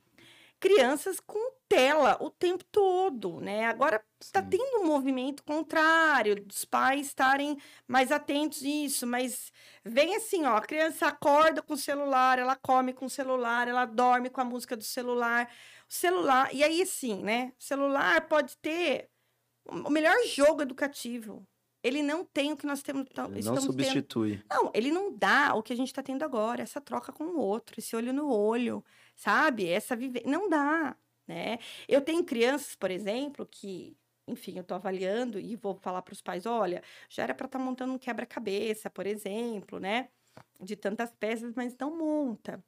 crianças 0.59 1.19
com 1.19 1.51
tela 1.67 2.17
o 2.21 2.29
tempo 2.29 2.63
todo, 2.71 3.39
né? 3.39 3.65
Agora 3.65 4.03
está 4.19 4.41
tendo 4.41 4.81
um 4.81 4.85
movimento 4.85 5.43
contrário 5.43 6.35
dos 6.43 6.65
pais 6.65 7.07
estarem 7.07 7.57
mais 7.87 8.11
atentos 8.11 8.61
nisso, 8.61 9.05
mas 9.05 9.51
vem 9.83 10.15
assim, 10.15 10.45
ó, 10.45 10.57
a 10.57 10.61
criança 10.61 11.07
acorda 11.07 11.61
com 11.61 11.73
o 11.73 11.77
celular, 11.77 12.39
ela 12.39 12.55
come 12.55 12.93
com 12.93 13.05
o 13.05 13.09
celular, 13.09 13.67
ela 13.67 13.85
dorme 13.85 14.29
com 14.29 14.41
a 14.41 14.45
música 14.45 14.75
do 14.75 14.83
celular, 14.83 15.49
o 15.89 15.93
celular, 15.93 16.53
e 16.53 16.63
aí 16.63 16.81
assim, 16.81 17.21
né? 17.23 17.53
O 17.59 17.63
celular 17.63 18.27
pode 18.27 18.57
ter 18.57 19.09
o 19.65 19.89
melhor 19.89 20.15
jogo 20.25 20.61
educativo, 20.61 21.45
ele 21.83 22.01
não 22.01 22.25
tem 22.25 22.51
o 22.51 22.57
que 22.57 22.65
nós 22.65 22.81
temos. 22.81 23.07
Ele 23.33 23.43
não 23.43 23.61
substitui. 23.61 24.37
Tendo. 24.37 24.45
Não, 24.49 24.71
ele 24.73 24.91
não 24.91 25.15
dá 25.15 25.53
o 25.53 25.61
que 25.61 25.71
a 25.71 25.75
gente 25.75 25.87
está 25.87 26.01
tendo 26.01 26.23
agora, 26.23 26.63
essa 26.63 26.81
troca 26.81 27.11
com 27.11 27.23
o 27.23 27.39
outro, 27.39 27.79
esse 27.79 27.95
olho 27.95 28.11
no 28.11 28.29
olho, 28.29 28.83
sabe? 29.17 29.67
Essa 29.67 29.97
viver. 29.97 30.23
Não 30.25 30.47
dá, 30.49 30.95
né? 31.27 31.59
Eu 31.87 32.01
tenho 32.01 32.23
crianças, 32.23 32.75
por 32.75 32.89
exemplo, 32.89 33.45
que, 33.45 33.97
enfim, 34.25 34.55
eu 34.55 34.61
estou 34.61 34.75
avaliando 34.75 35.37
e 35.39 35.57
vou 35.57 35.75
falar 35.75 36.01
para 36.01 36.13
os 36.13 36.21
pais: 36.21 36.45
olha, 36.45 36.81
já 37.09 37.23
era 37.23 37.33
para 37.35 37.47
estar 37.47 37.59
tá 37.59 37.65
montando 37.65 37.91
um 37.93 37.97
quebra-cabeça, 37.97 38.89
por 38.89 39.05
exemplo, 39.05 39.79
né? 39.79 40.07
De 40.61 40.75
tantas 40.77 41.11
peças, 41.11 41.53
mas 41.55 41.75
não 41.77 41.97
monta. 41.97 42.63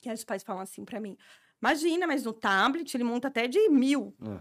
Que 0.00 0.08
aí 0.08 0.14
os 0.14 0.24
pais 0.24 0.44
falam 0.44 0.62
assim 0.62 0.84
para 0.84 1.00
mim: 1.00 1.16
imagina, 1.60 2.06
mas 2.06 2.24
no 2.24 2.32
tablet 2.32 2.94
ele 2.94 3.04
monta 3.04 3.26
até 3.26 3.48
de 3.48 3.68
mil. 3.68 4.14
É. 4.22 4.40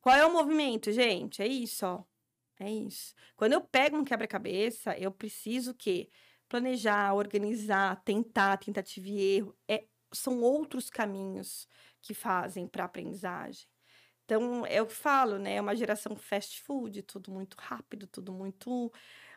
Qual 0.00 0.16
é 0.16 0.24
o 0.24 0.32
movimento, 0.32 0.92
gente? 0.92 1.42
É 1.42 1.46
isso, 1.46 1.84
ó 1.84 2.04
é 2.58 2.70
isso. 2.70 3.14
Quando 3.36 3.52
eu 3.52 3.60
pego 3.60 3.96
um 3.96 4.04
quebra-cabeça, 4.04 4.96
eu 4.98 5.10
preciso 5.10 5.74
que 5.74 6.08
planejar, 6.48 7.14
organizar, 7.14 8.02
tentar, 8.04 8.56
tentativa 8.58 9.08
e 9.08 9.36
erro. 9.36 9.56
É, 9.68 9.84
são 10.12 10.40
outros 10.40 10.90
caminhos 10.90 11.68
que 12.02 12.14
fazem 12.14 12.66
para 12.66 12.84
a 12.84 12.86
aprendizagem. 12.86 13.66
Então, 14.24 14.66
é 14.66 14.82
o 14.82 14.86
que 14.86 14.94
falo, 14.94 15.38
né? 15.38 15.54
É 15.56 15.60
uma 15.60 15.76
geração 15.76 16.16
fast 16.16 16.60
food, 16.62 17.02
tudo 17.02 17.30
muito 17.30 17.56
rápido, 17.58 18.06
tudo 18.08 18.32
muito, 18.32 18.92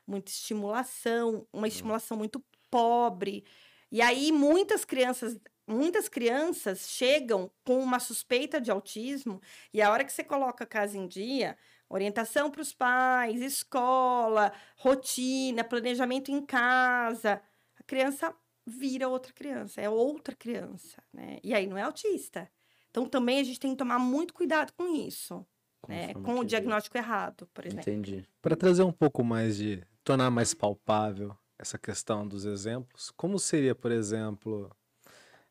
muita 0.06 0.32
estimulação, 0.32 1.48
uma 1.54 1.68
estimulação 1.68 2.18
muito 2.18 2.44
pobre. 2.72 3.46
E 3.92 4.02
aí, 4.02 4.32
muitas 4.32 4.84
crianças, 4.86 5.40
muitas 5.68 6.10
crianças 6.10 6.90
chegam 6.90 7.52
com 7.64 7.80
uma 7.80 8.00
suspeita 8.00 8.60
de 8.60 8.72
autismo, 8.72 9.42
e 9.74 9.82
a 9.82 9.92
hora 9.92 10.04
que 10.04 10.12
você 10.12 10.24
coloca 10.24 10.64
a 10.64 10.68
casa 10.68 10.98
em 10.98 11.08
dia, 11.08 11.56
orientação 11.88 12.50
para 12.52 12.62
os 12.62 12.74
pais, 12.74 13.42
escola, 13.42 14.52
rotina, 14.78 15.64
planejamento 15.64 16.32
em 16.32 16.44
casa. 16.46 17.42
A 17.80 17.84
criança 17.84 18.36
vira 18.70 19.08
outra 19.08 19.34
criança, 19.34 19.82
é 19.82 19.90
outra 19.90 20.36
criança, 20.36 21.02
né? 21.14 21.40
E 21.44 21.54
aí 21.54 21.68
não 21.68 21.78
é 21.78 21.82
autista. 21.82 22.50
Então 22.90 23.08
também 23.08 23.40
a 23.40 23.44
gente 23.44 23.60
tem 23.60 23.72
que 23.72 23.78
tomar 23.78 24.00
muito 24.00 24.34
cuidado 24.34 24.72
com 24.74 24.96
isso, 24.96 25.46
né? 25.88 26.14
Com 26.14 26.40
o 26.40 26.46
diagnóstico 26.46 26.98
errado, 26.98 27.48
por 27.54 27.66
exemplo. 27.66 27.82
Entendi. 27.82 28.26
Para 28.42 28.56
trazer 28.56 28.84
um 28.84 28.92
pouco 28.92 29.24
mais 29.24 29.58
de 29.58 29.84
tornar 30.04 30.30
mais 30.30 30.54
palpável 30.54 31.36
essa 31.58 31.78
questão 31.78 32.28
dos 32.28 32.46
exemplos, 32.46 33.12
como 33.12 33.38
seria, 33.38 33.76
por 33.76 33.92
exemplo, 33.92 34.72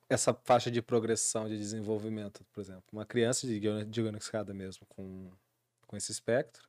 essa 0.09 0.33
faixa 0.33 0.71
de 0.71 0.81
progressão 0.81 1.49
de 1.49 1.59
desenvolvimento, 1.59 2.45
por 2.53 2.61
exemplo, 2.61 2.85
uma 2.91 3.05
criança 3.05 3.47
diagnosticada 3.87 4.55
mesmo 4.55 4.87
com 4.87 5.31
com 5.89 5.97
esse 5.97 6.13
espectro. 6.13 6.69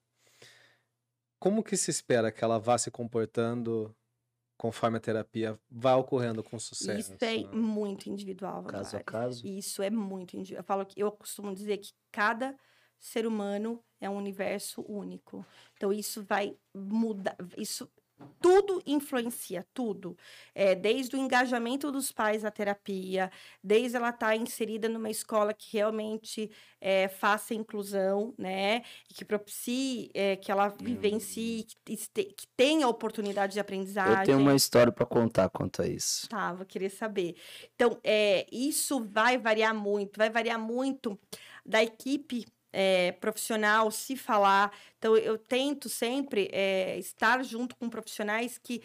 Como 1.38 1.64
que 1.64 1.78
se 1.78 1.92
espera 1.92 2.32
que 2.32 2.44
ela 2.44 2.58
vá 2.58 2.78
se 2.78 2.90
comportando 2.90 3.96
conforme 4.60 4.98
a 4.98 5.00
terapia 5.00 5.58
vá 5.72 5.96
ocorrendo 5.96 6.44
com 6.44 6.60
sucesso? 6.60 7.14
Isso 7.14 7.24
é 7.24 7.38
né? 7.38 7.50
muito 7.54 8.10
individual. 8.10 8.62
Caso 8.64 8.98
a 8.98 9.00
caso? 9.00 9.48
Isso 9.48 9.82
é 9.82 9.90
muito 9.90 10.36
individual. 10.36 10.60
Eu 10.60 10.66
falo 10.66 10.86
que 10.86 11.02
eu 11.02 11.10
costumo 11.14 11.56
dizer 11.56 11.78
que 11.78 11.94
cada 12.12 12.54
ser 13.00 13.26
humano 13.26 13.82
é 14.02 14.10
um 14.10 14.18
universo 14.18 14.84
único. 14.86 15.46
Então 15.78 15.94
isso 15.94 16.22
vai 16.24 16.58
mudar, 16.76 17.38
isso 17.58 17.90
tudo 18.42 18.82
influencia, 18.86 19.66
tudo. 19.74 20.18
É, 20.54 20.76
desde 20.76 21.16
o 21.16 21.20
engajamento 21.20 21.92
dos 21.92 22.12
pais 22.12 22.44
na 22.44 22.52
terapia, 22.52 23.32
desde 23.64 23.98
ela 23.98 24.10
estar 24.10 24.28
tá 24.28 24.36
inserida 24.36 24.88
numa 24.90 25.10
escola 25.10 25.54
que 25.54 25.78
realmente 25.78 26.50
é, 26.82 27.08
faça 27.08 27.54
inclusão, 27.54 28.34
né? 28.38 28.84
E 29.10 29.14
que 29.14 29.26
propicie 29.26 30.10
é, 30.14 30.36
que 30.36 30.52
ela 30.52 30.70
vivencie, 30.70 31.66
que, 31.86 31.98
que 31.98 32.48
tenha 32.56 32.88
oportunidade 32.88 33.54
de 33.54 33.60
aprendizagem. 33.60 34.20
Eu 34.20 34.26
tenho 34.26 34.40
uma 34.40 34.56
história 34.56 34.92
para 34.92 35.06
contar 35.06 35.50
quanto 35.50 35.82
a 35.82 35.88
isso. 35.88 36.28
Tá, 36.30 36.54
vou 36.54 36.66
querer 36.66 36.90
saber. 36.90 37.36
Então, 37.76 38.00
é, 38.04 38.46
isso 38.52 39.04
vai 39.04 39.38
variar 39.38 39.74
muito, 39.74 40.18
vai 40.18 40.30
variar 40.30 40.60
muito 40.60 41.20
da 41.66 41.84
equipe 41.84 42.46
é, 42.72 43.12
profissional, 43.14 43.92
se 43.92 44.16
falar. 44.16 44.72
Então, 44.98 45.16
eu 45.18 45.38
tento 45.38 45.90
sempre 45.90 46.50
é, 46.52 46.98
estar 46.98 47.44
junto 47.44 47.76
com 47.76 47.90
profissionais 47.90 48.58
que 48.58 48.82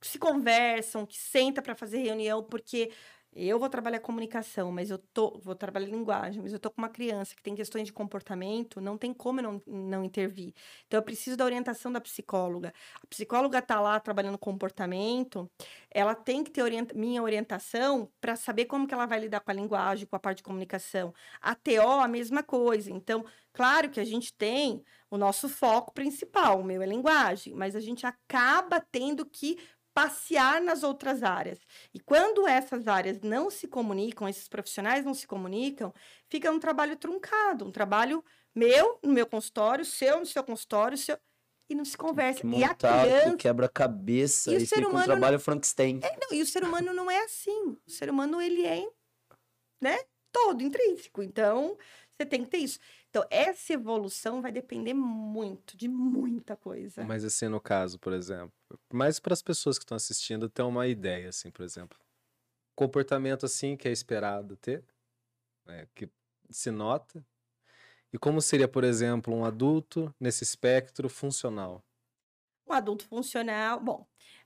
se 0.00 0.18
conversam, 0.18 1.06
que 1.06 1.18
senta 1.18 1.62
para 1.62 1.74
fazer 1.74 1.98
reunião, 1.98 2.42
porque 2.42 2.90
eu 3.34 3.58
vou 3.58 3.68
trabalhar 3.68 4.00
comunicação, 4.00 4.70
mas 4.70 4.90
eu 4.90 4.98
tô, 4.98 5.38
vou 5.42 5.54
trabalhar 5.54 5.86
linguagem, 5.86 6.40
mas 6.40 6.52
eu 6.52 6.58
tô 6.58 6.70
com 6.70 6.80
uma 6.80 6.88
criança 6.88 7.34
que 7.34 7.42
tem 7.42 7.54
questões 7.54 7.86
de 7.86 7.92
comportamento, 7.92 8.80
não 8.80 8.96
tem 8.96 9.12
como 9.12 9.40
eu 9.40 9.42
não, 9.44 9.62
não 9.66 10.04
intervir. 10.04 10.54
Então 10.86 10.98
eu 10.98 11.02
preciso 11.02 11.36
da 11.36 11.44
orientação 11.44 11.90
da 11.90 12.00
psicóloga. 12.00 12.72
A 13.02 13.06
psicóloga 13.06 13.60
tá 13.60 13.80
lá 13.80 13.98
trabalhando 13.98 14.38
comportamento, 14.38 15.50
ela 15.90 16.14
tem 16.14 16.44
que 16.44 16.50
ter 16.50 16.64
minha 16.94 17.22
orientação 17.22 18.10
para 18.20 18.36
saber 18.36 18.66
como 18.66 18.86
que 18.86 18.94
ela 18.94 19.06
vai 19.06 19.20
lidar 19.20 19.40
com 19.40 19.50
a 19.50 19.54
linguagem, 19.54 20.06
com 20.06 20.16
a 20.16 20.20
parte 20.20 20.38
de 20.38 20.44
comunicação. 20.44 21.12
A 21.40 21.54
TO 21.54 22.00
a 22.00 22.08
mesma 22.08 22.42
coisa. 22.42 22.90
Então, 22.90 23.24
claro 23.52 23.90
que 23.90 24.00
a 24.00 24.04
gente 24.04 24.32
tem 24.32 24.84
o 25.10 25.18
nosso 25.18 25.48
foco 25.48 25.92
principal, 25.92 26.60
o 26.60 26.64
meu 26.64 26.82
é 26.82 26.86
linguagem, 26.86 27.54
mas 27.54 27.76
a 27.76 27.80
gente 27.80 28.04
acaba 28.04 28.80
tendo 28.80 29.24
que 29.24 29.58
passear 29.94 30.60
nas 30.60 30.82
outras 30.82 31.22
áreas. 31.22 31.58
E 31.94 32.00
quando 32.00 32.46
essas 32.46 32.88
áreas 32.88 33.20
não 33.20 33.48
se 33.48 33.68
comunicam, 33.68 34.28
esses 34.28 34.48
profissionais 34.48 35.04
não 35.04 35.14
se 35.14 35.26
comunicam, 35.26 35.94
fica 36.28 36.50
um 36.50 36.58
trabalho 36.58 36.96
truncado, 36.96 37.64
um 37.64 37.70
trabalho 37.70 38.22
meu 38.54 38.98
no 39.02 39.12
meu 39.12 39.26
consultório, 39.26 39.84
seu 39.84 40.18
no 40.18 40.26
seu 40.26 40.42
consultório, 40.42 40.98
seu 40.98 41.16
e 41.68 41.74
não 41.74 41.84
se 41.84 41.96
conversa. 41.96 42.40
Que 42.40 42.46
e 42.46 42.64
a 42.64 42.74
criança 42.74 43.36
quebra-cabeça, 43.36 44.52
e, 44.52 44.56
e 44.56 44.66
ser 44.66 44.86
humano 44.86 45.00
um 45.00 45.04
trabalho 45.04 45.36
não... 45.36 45.40
Frankenstein. 45.40 46.00
É, 46.02 46.18
não, 46.20 46.36
e 46.36 46.42
o 46.42 46.46
ser 46.46 46.62
humano 46.62 46.92
não 46.92 47.10
é 47.10 47.24
assim. 47.24 47.76
O 47.86 47.90
ser 47.90 48.10
humano 48.10 48.40
ele 48.40 48.66
é, 48.66 48.86
né, 49.80 49.98
todo 50.30 50.62
intrínseco. 50.62 51.22
Então, 51.22 51.78
você 52.10 52.26
tem 52.26 52.44
que 52.44 52.50
ter 52.50 52.58
isso. 52.58 52.78
Então, 53.14 53.24
essa 53.30 53.72
evolução 53.72 54.42
vai 54.42 54.50
depender 54.50 54.92
muito 54.92 55.76
de 55.76 55.86
muita 55.86 56.56
coisa. 56.56 57.04
Mas 57.04 57.24
assim, 57.24 57.46
no 57.46 57.60
caso, 57.60 57.96
por 57.96 58.12
exemplo, 58.12 58.52
mais 58.92 59.20
para 59.20 59.32
as 59.32 59.40
pessoas 59.40 59.78
que 59.78 59.84
estão 59.84 59.94
assistindo 59.94 60.48
ter 60.48 60.62
uma 60.62 60.88
ideia, 60.88 61.28
assim, 61.28 61.48
por 61.48 61.62
exemplo. 61.62 61.96
Comportamento 62.74 63.46
assim 63.46 63.76
que 63.76 63.86
é 63.86 63.92
esperado 63.92 64.56
ter, 64.56 64.82
né, 65.64 65.86
que 65.94 66.10
se 66.50 66.72
nota. 66.72 67.24
E 68.12 68.18
como 68.18 68.42
seria, 68.42 68.66
por 68.66 68.82
exemplo, 68.82 69.32
um 69.32 69.44
adulto 69.44 70.12
nesse 70.18 70.42
espectro 70.42 71.08
funcional? 71.08 71.84
Um 72.66 72.72
adulto 72.72 73.06
funcional, 73.06 73.78
bom, 73.78 74.04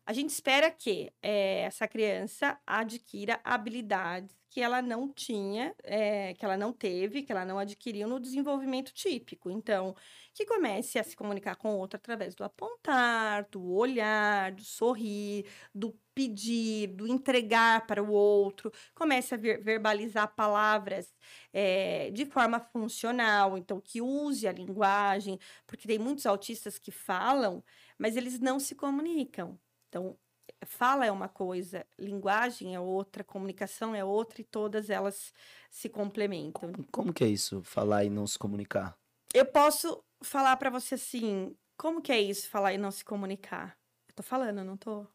a 0.08 0.12
gente 0.14 0.30
espera 0.30 0.70
que 0.70 1.12
é, 1.22 1.64
essa 1.64 1.86
criança 1.86 2.58
adquira 2.66 3.38
habilidades 3.44 4.34
que 4.48 4.62
ela 4.62 4.80
não 4.80 5.12
tinha, 5.12 5.74
é, 5.84 6.32
que 6.32 6.42
ela 6.42 6.56
não 6.56 6.72
teve, 6.72 7.22
que 7.22 7.30
ela 7.30 7.44
não 7.44 7.58
adquiriu 7.58 8.08
no 8.08 8.18
desenvolvimento 8.18 8.90
típico. 8.94 9.50
Então, 9.50 9.94
que 10.32 10.46
comece 10.46 10.98
a 10.98 11.04
se 11.04 11.14
comunicar 11.14 11.56
com 11.56 11.76
outro 11.76 11.98
através 11.98 12.34
do 12.34 12.42
apontar, 12.42 13.46
do 13.50 13.70
olhar, 13.70 14.52
do 14.52 14.64
sorrir, 14.64 15.44
do 15.74 15.94
pedir, 16.14 16.86
do 16.86 17.06
entregar 17.06 17.86
para 17.86 18.02
o 18.02 18.10
outro, 18.10 18.72
comece 18.94 19.34
a 19.34 19.36
ver, 19.36 19.62
verbalizar 19.62 20.34
palavras 20.34 21.14
é, 21.52 22.10
de 22.12 22.24
forma 22.24 22.58
funcional, 22.60 23.58
então 23.58 23.78
que 23.78 24.00
use 24.00 24.48
a 24.48 24.52
linguagem, 24.52 25.38
porque 25.66 25.86
tem 25.86 25.98
muitos 25.98 26.24
autistas 26.24 26.78
que 26.78 26.90
falam, 26.90 27.62
mas 27.98 28.16
eles 28.16 28.40
não 28.40 28.58
se 28.58 28.74
comunicam. 28.74 29.60
Então, 29.88 30.18
fala 30.66 31.06
é 31.06 31.12
uma 31.12 31.28
coisa, 31.28 31.86
linguagem 31.98 32.74
é 32.74 32.80
outra, 32.80 33.24
comunicação 33.24 33.94
é 33.94 34.04
outra 34.04 34.40
e 34.40 34.44
todas 34.44 34.90
elas 34.90 35.32
se 35.70 35.88
complementam. 35.88 36.72
Como 36.92 37.12
que 37.12 37.24
é 37.24 37.28
isso, 37.28 37.62
falar 37.62 38.04
e 38.04 38.10
não 38.10 38.26
se 38.26 38.38
comunicar? 38.38 38.98
Eu 39.34 39.46
posso 39.46 40.02
falar 40.22 40.56
para 40.56 40.70
você 40.70 40.94
assim, 40.94 41.56
como 41.76 42.02
que 42.02 42.12
é 42.12 42.20
isso, 42.20 42.48
falar 42.48 42.72
e 42.74 42.78
não 42.78 42.90
se 42.90 43.04
comunicar? 43.04 43.78
Eu 44.08 44.14
tô 44.14 44.22
falando, 44.22 44.58
eu 44.58 44.64
não 44.64 44.76
tô? 44.76 45.06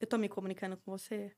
Eu 0.00 0.06
tô 0.06 0.18
me 0.18 0.28
comunicando 0.28 0.76
com 0.76 0.90
você? 0.90 1.34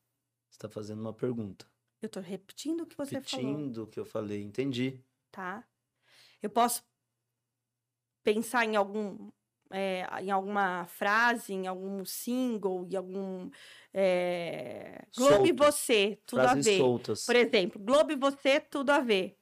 Você 0.51 0.59
tá 0.59 0.68
fazendo 0.68 1.01
uma 1.01 1.12
pergunta. 1.12 1.66
Eu 2.01 2.09
tô 2.09 2.20
repetindo 2.20 2.83
o 2.83 2.87
que 2.87 2.96
você 2.96 3.20
falou, 3.20 3.46
Repetindo 3.46 3.83
o 3.83 3.87
que 3.87 3.98
eu 3.98 4.05
falei, 4.05 4.42
entendi. 4.42 5.03
tá? 5.31 5.66
Eu 6.40 6.48
posso 6.48 6.85
pensar 8.22 8.64
em 8.64 8.77
algum 8.77 9.31
é, 9.70 10.07
em 10.20 10.31
alguma 10.31 10.87
frase, 10.87 11.52
em 11.52 11.66
algum 11.66 12.04
single, 12.04 12.87
em 12.90 12.96
algum 12.96 13.50
é... 13.92 15.04
Globo 15.16 15.44
e 15.46 15.48
Solto. 15.48 15.64
você, 15.64 16.20
tudo 16.26 16.40
a 16.40 16.42
Frases 16.44 16.66
ver. 16.66 16.78
soltas. 16.78 17.26
Por 17.26 17.37
exemplo, 17.37 17.81
Globo 17.83 18.12
e 18.12 18.16
você, 18.16 18.61
tudo 18.61 18.90
a 18.90 19.00
ver. 19.00 19.38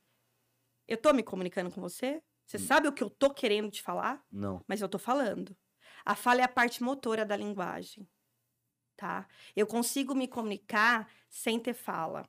Eu 0.89 0.97
tô 0.97 1.13
me 1.13 1.23
comunicando 1.23 1.71
com 1.71 1.81
você? 1.81 2.23
Você 2.47 2.57
Hum. 2.57 2.61
sabe 2.61 2.89
o 2.89 2.93
que 2.93 3.03
eu 3.03 3.11
tô 3.11 3.31
querendo 3.31 3.71
te 3.71 3.83
falar? 3.83 4.25
Não. 4.31 4.63
Mas 4.69 4.81
eu 4.81 4.89
tô 4.89 4.99
falando. 4.99 5.57
A 6.05 6.15
fala 6.15 6.41
é 6.41 6.45
a 6.45 6.49
parte 6.49 6.83
motora 6.83 7.27
da 7.27 7.37
linguagem, 7.37 8.09
tá? 8.97 9.27
Eu 9.57 9.67
consigo 9.67 10.15
me 10.15 10.29
comunicar 10.29 11.11
sem 11.29 11.59
ter 11.59 11.75
fala, 11.75 12.29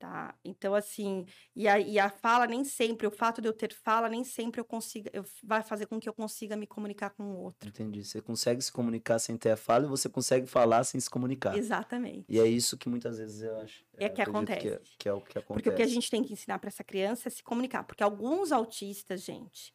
tá? 0.00 0.34
Então, 0.42 0.74
assim, 0.74 1.26
e 1.54 1.68
a, 1.68 1.78
e 1.78 1.98
a 1.98 2.08
fala 2.08 2.46
nem 2.46 2.64
sempre, 2.64 3.06
o 3.06 3.10
fato 3.10 3.40
de 3.42 3.46
eu 3.46 3.52
ter 3.52 3.72
fala, 3.72 4.08
nem 4.08 4.24
sempre 4.24 4.58
eu 4.58 4.64
consiga, 4.64 5.10
eu, 5.12 5.22
vai 5.44 5.62
fazer 5.62 5.84
com 5.86 6.00
que 6.00 6.08
eu 6.08 6.12
consiga 6.14 6.56
me 6.56 6.66
comunicar 6.66 7.10
com 7.10 7.22
o 7.22 7.36
outro. 7.36 7.68
Entendi. 7.68 8.02
Você 8.02 8.20
consegue 8.22 8.62
se 8.62 8.72
comunicar 8.72 9.18
sem 9.18 9.36
ter 9.36 9.50
a 9.50 9.56
fala 9.58 9.84
e 9.84 9.88
você 9.88 10.08
consegue 10.08 10.46
falar 10.46 10.82
sem 10.84 10.98
se 10.98 11.08
comunicar. 11.08 11.54
Exatamente. 11.56 12.24
E 12.28 12.40
é 12.40 12.46
isso 12.46 12.78
que 12.78 12.88
muitas 12.88 13.18
vezes 13.18 13.42
eu 13.42 13.54
acho. 13.60 13.84
É 13.98 14.06
eu 14.06 14.10
que 14.14 14.22
acredito 14.22 14.46
Que 14.46 14.52
é, 14.52 14.56
acontece. 14.72 14.96
que 14.98 15.08
é 15.08 15.12
o 15.12 15.20
que 15.20 15.38
acontece. 15.38 15.52
Porque 15.52 15.68
o 15.68 15.74
que 15.74 15.82
a 15.82 15.86
gente 15.86 16.10
tem 16.10 16.24
que 16.24 16.32
ensinar 16.32 16.58
para 16.58 16.68
essa 16.68 16.82
criança 16.82 17.28
é 17.28 17.30
se 17.30 17.42
comunicar. 17.42 17.84
Porque 17.84 18.02
alguns 18.02 18.50
autistas, 18.52 19.22
gente, 19.22 19.74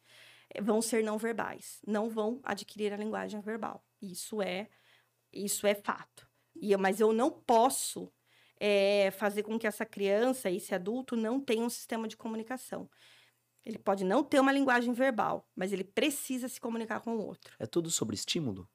eh, 0.52 0.60
vão 0.60 0.82
ser 0.82 1.04
não 1.04 1.16
verbais, 1.18 1.80
não 1.86 2.10
vão 2.10 2.40
adquirir 2.42 2.92
a 2.92 2.96
linguagem 2.96 3.40
verbal. 3.40 3.84
Isso 4.02 4.42
é, 4.42 4.68
isso 5.32 5.68
é 5.68 5.74
fato. 5.76 6.26
E 6.60 6.72
eu- 6.72 6.78
mas 6.80 6.98
eu 6.98 7.12
não 7.12 7.30
posso 7.30 8.12
eh, 8.58 9.10
fazer 9.12 9.42
com 9.42 9.58
que 9.58 9.66
essa 9.66 9.84
criança, 9.84 10.50
esse 10.50 10.74
adulto, 10.74 11.16
não 11.16 11.40
tenha 11.40 11.64
um 11.64 11.70
sistema 11.70 12.08
de 12.08 12.16
comunicação. 12.16 12.88
Ele 13.64 13.78
pode 13.78 14.04
não 14.04 14.22
ter 14.22 14.38
uma 14.38 14.52
linguagem 14.52 14.92
verbal, 14.92 15.48
mas 15.54 15.72
ele 15.72 15.84
precisa 15.84 16.48
se 16.48 16.60
comunicar 16.60 17.00
com 17.00 17.16
o 17.16 17.26
outro. 17.26 17.54
É 17.58 17.66
tudo 17.66 17.90
sobre 17.90 18.14
estímulo? 18.14 18.68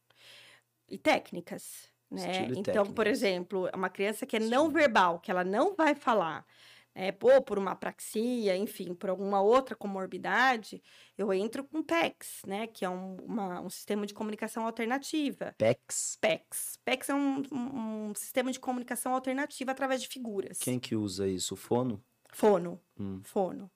E 0.90 0.98
técnicas, 0.98 1.90
né? 2.10 2.48
Então, 2.58 2.86
por 2.86 3.06
técnicas. 3.06 3.08
exemplo, 3.08 3.70
uma 3.74 3.90
criança 3.90 4.26
que 4.26 4.36
é 4.36 4.40
não 4.40 4.70
verbal, 4.70 5.20
que 5.20 5.32
ela 5.32 5.46
não 5.46 5.76
vai 5.76 5.96
falar, 5.96 6.46
né? 6.96 7.16
Ou 7.22 7.42
por 7.42 7.58
uma 7.58 7.72
apraxia, 7.72 8.56
enfim, 8.58 8.94
por 8.94 9.10
alguma 9.10 9.42
outra 9.42 9.76
comorbidade, 9.76 10.82
eu 11.18 11.34
entro 11.34 11.64
com 11.64 11.82
PECs, 11.82 12.42
né? 12.46 12.68
Que 12.68 12.84
é 12.86 12.90
um, 12.90 13.16
uma- 13.24 13.62
um 13.62 13.70
sistema 13.70 14.06
de 14.06 14.14
comunicação 14.14 14.66
alternativa. 14.66 15.56
PECs? 15.58 16.18
PECs. 16.20 16.78
PECs 16.84 17.10
é 17.10 17.14
um, 17.16 17.44
um- 17.52 18.16
sistema 18.16 18.52
de 18.52 18.60
comunicação 18.60 19.14
alternativa 19.14 19.72
através 19.72 20.02
de 20.02 20.08
figuras. 20.08 20.60
Quem 20.60 20.80
que 20.80 20.96
usa 20.96 21.28
isso? 21.28 21.54
O 21.54 21.58
fono? 21.58 22.04
Fono. 22.34 22.80
Hum. 23.00 23.22
Fono. 23.24 23.70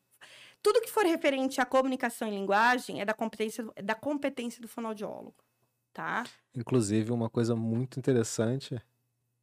Tudo 0.61 0.81
que 0.81 0.89
for 0.89 1.05
referente 1.05 1.61
à 1.61 1.65
comunicação 1.65 2.27
em 2.27 2.31
linguagem 2.31 2.99
é 2.99 3.05
da 3.05 3.13
competência, 3.13 3.63
do- 3.63 3.73
é 3.75 3.81
da 3.83 3.93
competência 3.95 4.59
do 4.61 4.67
fonoaudiólogo, 4.67 5.35
tá? 5.93 6.23
Inclusive, 6.55 7.11
uma 7.11 7.29
coisa 7.29 7.55
muito 7.55 7.99
interessante 7.99 8.81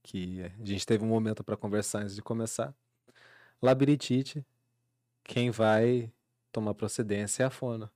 que 0.03 0.43
a 0.43 0.65
gente 0.65 0.85
teve 0.85 1.05
um 1.05 1.09
momento 1.09 1.45
para 1.45 1.57
conversar 1.57 2.01
antes 2.03 2.17
de 2.17 2.23
começar. 2.23 2.75
Labirintite, 3.63 4.45
quem 5.25 5.51
vai 5.51 6.13
tomar 6.51 6.75
procedência 6.75 7.45
é 7.45 7.47
a 7.47 7.51
fono. 7.51 7.91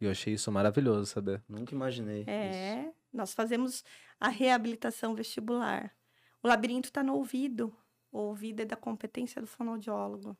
E 0.00 0.04
eu 0.04 0.10
achei 0.10 0.34
isso 0.34 0.50
maravilhoso, 0.50 1.06
saber. 1.06 1.42
Nunca 1.48 1.74
imaginei 1.74 2.22
isso. 2.22 2.30
É, 2.30 2.92
nós 3.12 3.32
fazemos 3.34 3.84
a 4.18 4.28
reabilitação 4.28 5.14
vestibular. 5.14 5.94
O 6.42 6.48
labirinto 6.48 6.88
está 6.88 7.02
no 7.02 7.14
ouvido. 7.14 7.72
O 8.10 8.18
ouvido 8.18 8.60
é 8.60 8.64
da 8.64 8.76
competência 8.76 9.40
do 9.40 9.46
fonoaudiólogo. 9.46 10.36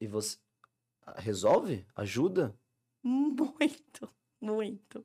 E 0.00 0.06
você 0.06 0.38
resolve? 1.16 1.84
Ajuda? 1.96 2.54
Muito, 3.02 3.52
muito, 4.40 5.04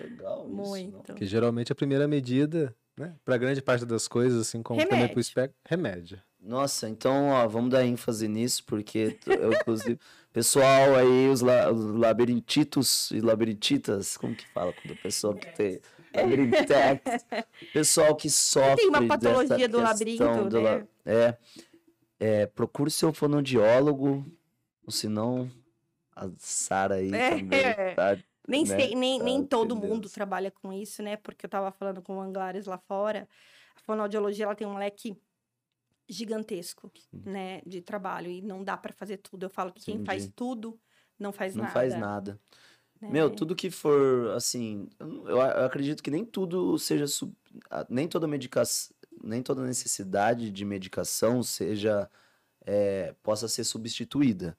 Legal 0.00 0.46
isso. 0.46 0.54
muito. 0.54 0.92
não? 0.92 1.02
Porque 1.02 1.26
geralmente 1.26 1.72
a 1.72 1.74
primeira 1.74 2.06
medida, 2.08 2.74
né, 2.96 3.16
para 3.24 3.36
grande 3.36 3.60
parte 3.60 3.84
das 3.84 4.06
coisas, 4.08 4.40
assim 4.40 4.62
como 4.62 4.78
também 4.78 4.88
para 4.88 4.96
Remédio. 4.98 5.16
o 5.16 5.20
espectro, 5.20 5.60
remédio. 5.64 6.22
Nossa, 6.44 6.88
então, 6.90 7.30
ó, 7.30 7.48
vamos 7.48 7.70
dar 7.70 7.84
ênfase 7.86 8.28
nisso, 8.28 8.62
porque 8.66 9.16
eu, 9.26 9.52
inclusive, 9.54 9.98
pessoal 10.30 10.94
aí, 10.94 11.28
os, 11.28 11.40
la, 11.40 11.72
os 11.72 11.84
labirintitos 11.96 13.10
e 13.12 13.20
labirintitas, 13.20 14.16
como 14.18 14.34
que 14.34 14.46
fala 14.48 14.70
quando 14.72 14.92
a 14.92 14.96
pessoa 14.96 15.38
que 15.38 15.46
tem 15.54 15.80
labirintects, 16.14 17.24
pessoal 17.72 18.14
que 18.14 18.28
sofre 18.28 18.76
Tem 18.76 18.88
uma 18.88 19.08
patologia 19.08 19.66
do 19.68 19.80
labirinto, 19.80 20.48
do 20.50 20.60
la- 20.60 20.78
né? 20.80 20.86
é, 21.06 21.38
é, 22.20 22.46
procure 22.46 22.90
seu 22.90 23.10
fonoaudiólogo, 23.12 24.24
ou 24.86 24.92
senão 24.92 25.50
a 26.14 26.28
Sara 26.38 26.96
aí 26.96 27.10
É. 27.12 27.30
também, 27.30 27.94
tá? 27.96 28.18
Nem 28.46 28.66
né? 28.66 28.76
sei, 28.78 28.94
nem, 28.94 29.18
nem 29.18 29.42
Ah, 29.42 29.46
todo 29.48 29.74
meu 29.74 29.88
mundo 29.88 30.02
Deus. 30.02 30.12
trabalha 30.12 30.50
com 30.50 30.70
isso, 30.70 31.02
né? 31.02 31.16
Porque 31.16 31.46
eu 31.46 31.48
estava 31.48 31.72
falando 31.72 32.02
com 32.02 32.18
o 32.18 32.20
Anglares 32.20 32.66
lá 32.66 32.76
fora. 32.76 33.26
A 33.74 33.80
fonoaudiologia 33.80 34.44
ela 34.44 34.54
tem 34.54 34.66
um 34.66 34.76
leque 34.76 35.16
gigantesco, 36.08 36.90
né, 37.12 37.60
de 37.66 37.80
trabalho 37.80 38.30
e 38.30 38.42
não 38.42 38.62
dá 38.62 38.76
para 38.76 38.92
fazer 38.92 39.18
tudo. 39.18 39.44
Eu 39.46 39.50
falo 39.50 39.72
que 39.72 39.84
quem 39.84 40.04
faz 40.04 40.22
Entendi. 40.24 40.34
tudo 40.36 40.78
não 41.18 41.32
faz 41.32 41.54
Não 41.54 41.62
nada. 41.62 41.72
faz 41.74 41.94
nada. 41.94 42.40
né? 43.00 43.10
Meu, 43.10 43.30
tudo 43.30 43.54
que 43.56 43.70
for 43.70 44.30
assim, 44.36 44.88
eu, 44.98 45.06
não- 45.06 45.40
acredito 45.64 46.02
que 46.02 46.10
nem 46.10 46.24
tudo 46.24 46.78
seja 46.78 47.06
sub- 47.06 47.34
nem 47.88 48.06
toda 48.08 48.26
medicação, 48.26 48.94
nem 49.22 49.42
toda 49.42 49.62
necessidade 49.66 50.50
de 50.50 50.64
medicação 50.64 51.42
seja 51.42 52.10
é, 52.66 53.14
possa 53.22 53.46
ser 53.48 53.64
substituída. 53.64 54.56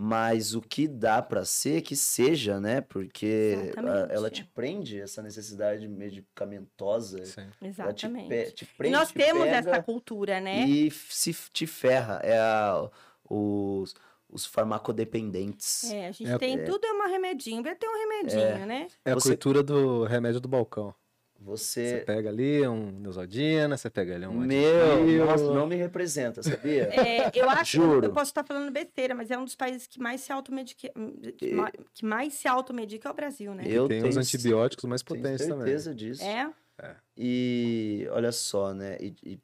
Mas 0.00 0.54
o 0.54 0.60
que 0.62 0.86
dá 0.86 1.20
pra 1.20 1.44
ser 1.44 1.82
que 1.82 1.96
seja, 1.96 2.60
né? 2.60 2.80
Porque 2.80 3.56
a- 3.76 3.80
ela 3.80 4.04
Exatamente. 4.12 4.30
te 4.34 4.44
prende 4.44 5.00
essa 5.00 5.20
necessidade 5.20 5.88
medicamentosa, 5.88 7.24
Sim. 7.24 7.40
ela 7.40 7.50
te, 7.50 7.66
Exatamente. 8.06 8.28
pe- 8.28 8.50
te 8.52 8.64
E 8.64 8.66
prende, 8.76 8.96
nós 8.96 9.08
te 9.08 9.14
temos 9.14 9.42
pega 9.42 9.56
essa 9.56 9.82
cultura, 9.82 10.40
né? 10.40 10.64
e 10.68 10.88
se 10.90 11.34
te 11.52 11.66
ferra. 11.66 12.20
É 12.22 12.38
a, 12.38 12.88
os, 13.28 13.92
os 14.30 14.46
farmacodependentes. 14.46 15.84
É, 15.90 16.06
a 16.08 16.12
gente 16.12 16.30
É- 16.30 16.38
tem 16.38 16.60
é- 16.60 16.62
tudo 16.62 16.84
é 16.86 16.92
uma 16.92 17.08
remedinho, 17.08 17.60
vai 17.62 17.74
ter 17.74 17.88
um 17.88 17.98
remedinho, 17.98 18.66
né? 18.66 18.86
É 19.04 19.10
a 19.10 19.14
Você- 19.14 19.30
cultura 19.30 19.64
do 19.64 20.04
remédio 20.04 20.40
do 20.40 20.48
balcão. 20.48 20.94
Você 21.40 22.00
Você 22.00 22.04
pega 22.04 22.28
ali 22.28 22.66
um 22.66 22.90
Neosaldina, 22.98 23.76
você 23.76 23.88
pega 23.88 24.14
ali 24.16 24.26
um 24.26 24.40
Meu, 24.40 25.26
nossa, 25.26 25.52
não 25.52 25.66
me 25.66 25.76
representa, 25.76 26.42
sabia? 26.42 26.84
É, 26.92 27.30
eu 27.38 27.48
acho, 27.48 27.76
Juro. 27.76 28.06
eu 28.06 28.12
posso 28.12 28.30
estar 28.30 28.44
falando 28.44 28.72
besteira, 28.72 29.14
mas 29.14 29.30
é 29.30 29.38
um 29.38 29.44
dos 29.44 29.54
países 29.54 29.86
que 29.86 30.00
mais 30.00 30.20
se 30.20 30.32
automedica, 30.32 30.90
que, 31.38 31.54
ma- 31.54 31.70
que 31.94 32.04
mais 32.04 32.34
se 32.34 32.48
automedica 32.48 33.08
é 33.08 33.12
o 33.12 33.14
Brasil, 33.14 33.54
né? 33.54 33.64
Eu 33.68 33.86
tem 33.88 34.00
tenho, 34.00 34.08
os 34.08 34.16
antibióticos 34.16 34.84
mais 34.84 35.02
tenho 35.02 35.22
potentes 35.22 35.46
também. 35.46 35.58
certeza 35.66 35.94
disso. 35.94 36.22
É, 36.24 36.50
E 37.16 38.06
olha 38.10 38.32
só, 38.32 38.74
né? 38.74 38.96
E, 39.00 39.14
e, 39.24 39.40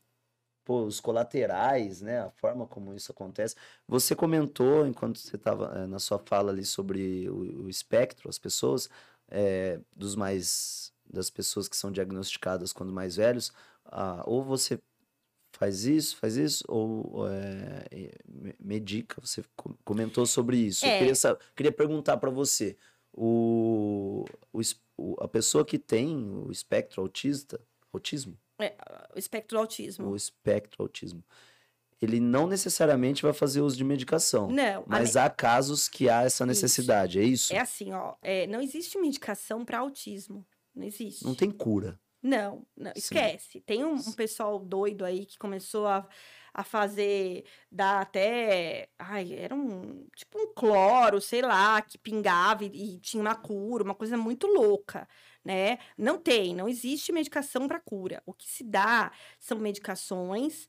pô, 0.64 0.83
os 0.85 1.00
colaterais, 1.00 2.00
né? 2.00 2.20
A 2.20 2.30
forma 2.30 2.66
como 2.66 2.94
isso 2.94 3.12
acontece. 3.12 3.54
Você 3.87 4.14
comentou, 4.16 4.87
enquanto 4.87 5.18
você 5.18 5.37
estava 5.37 5.87
na 5.87 5.98
sua 5.98 6.18
fala 6.18 6.50
ali 6.50 6.64
sobre 6.64 7.28
o, 7.28 7.64
o 7.64 7.68
espectro, 7.68 8.28
as 8.28 8.38
pessoas, 8.38 8.88
é, 9.28 9.80
dos 9.94 10.16
mais. 10.16 10.92
Das 11.09 11.31
pessoas 11.31 11.69
que 11.69 11.77
são 11.77 11.90
diagnosticadas 11.93 12.73
quando 12.73 12.93
mais 12.93 13.17
velhos, 13.17 13.53
ah, 13.87 14.23
ou 14.27 14.43
você 14.43 14.81
faz 15.57 15.85
isso, 15.85 16.17
faz 16.17 16.37
isso, 16.37 16.64
ou 16.67 17.27
é, 17.29 17.85
me- 18.27 18.55
medica. 18.59 19.21
Você 19.21 19.45
co- 19.55 19.77
comentou 19.85 20.27
sobre 20.27 20.57
isso. 20.57 20.85
Eu 20.85 20.90
É. 20.90 20.99
queria, 20.99 21.14
sa- 21.14 21.38
queria 21.55 21.73
perguntar 21.73 22.17
para 22.17 22.31
você. 22.31 22.77
O, 23.12 24.25
o, 24.97 25.17
a 25.21 25.29
pessoa 25.29 25.64
que 25.64 25.79
tem 25.79 26.17
o 26.17 26.51
espectro 26.51 27.01
autista, 27.01 27.61
autismo, 27.93 28.37
o 29.14 29.19
espectro 29.19 29.59
autismo. 29.59 30.09
o 30.11 30.17
espectro 30.17 30.83
autismo, 30.83 31.23
ele 32.03 32.19
não 32.19 32.47
necessariamente 32.49 33.23
vai 33.23 33.33
fazer 33.33 33.61
uso 33.61 33.77
de 33.77 33.85
medicação, 33.85 34.51
Não, 34.51 34.85
mas 34.87 35.17
há 35.17 35.31
casos 35.31 35.88
que 35.88 36.09
há 36.09 36.23
essa 36.23 36.45
necessidade, 36.45 37.19
é 37.21 37.23
isso? 37.23 37.53
É 37.55 37.61
assim, 37.61 37.93
ó, 37.93 38.14
é, 38.21 38.47
não 38.49 38.61
existe 38.61 38.99
medicação 38.99 39.64
para 39.64 39.79
autismo. 39.79 40.45
Não 40.75 40.85
existe. 40.85 41.25
Não 41.25 41.35
tem 41.35 41.51
cura. 41.51 41.99
Não, 42.23 42.67
não, 42.75 42.91
esquece. 42.97 43.61
Tem 43.61 43.85
um, 43.85 43.97
um 43.97 44.13
pessoal 44.13 44.59
doido 44.59 45.05
aí 45.05 45.27
que 45.27 45.39
começou 45.39 45.87
a, 45.87 46.09
a 46.55 46.65
fazer, 46.65 47.45
dar 47.71 48.01
até, 48.01 48.89
ai, 48.99 49.35
era 49.35 49.55
um, 49.55 50.07
tipo 50.17 50.39
um 50.39 50.55
cloro, 50.55 51.21
sei 51.21 51.43
lá, 51.43 51.83
que 51.83 51.99
pingava 51.99 52.65
e, 52.65 52.95
e 52.95 52.99
tinha 53.01 53.21
uma 53.21 53.35
cura, 53.35 53.85
uma 53.85 53.95
coisa 53.95 54.17
muito 54.17 54.47
louca, 54.47 55.07
né? 55.45 55.79
Não 55.99 56.17
tem, 56.17 56.55
não 56.55 56.67
existe 56.67 57.13
medicação 57.13 57.69
para 57.69 57.79
cura. 57.79 58.23
O 58.25 58.33
que 58.33 58.49
se 58.49 58.65
dá 58.65 59.13
são 59.39 59.59
medicações 59.59 60.67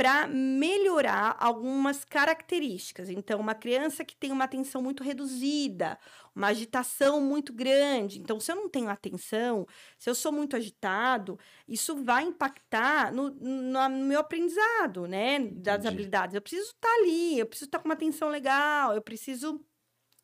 para 0.00 0.26
melhorar 0.26 1.36
algumas 1.38 2.06
características. 2.06 3.10
Então, 3.10 3.38
uma 3.38 3.54
criança 3.54 4.02
que 4.02 4.16
tem 4.16 4.32
uma 4.32 4.44
atenção 4.44 4.80
muito 4.80 5.04
reduzida, 5.04 5.98
uma 6.34 6.46
agitação 6.46 7.20
muito 7.20 7.52
grande. 7.52 8.18
Então, 8.18 8.40
se 8.40 8.50
eu 8.50 8.56
não 8.56 8.66
tenho 8.66 8.88
atenção, 8.88 9.66
se 9.98 10.08
eu 10.08 10.14
sou 10.14 10.32
muito 10.32 10.56
agitado, 10.56 11.38
isso 11.68 12.02
vai 12.02 12.24
impactar 12.24 13.12
no, 13.12 13.28
no, 13.28 13.88
no 13.90 14.06
meu 14.06 14.20
aprendizado, 14.20 15.06
né? 15.06 15.38
Das 15.38 15.80
Entendi. 15.80 15.88
habilidades. 15.88 16.34
Eu 16.34 16.40
preciso 16.40 16.70
estar 16.70 16.88
tá 16.88 16.94
ali, 16.94 17.38
eu 17.38 17.44
preciso 17.44 17.68
estar 17.68 17.76
tá 17.76 17.82
com 17.82 17.88
uma 17.90 17.94
atenção 17.94 18.30
legal, 18.30 18.94
eu 18.94 19.02
preciso 19.02 19.62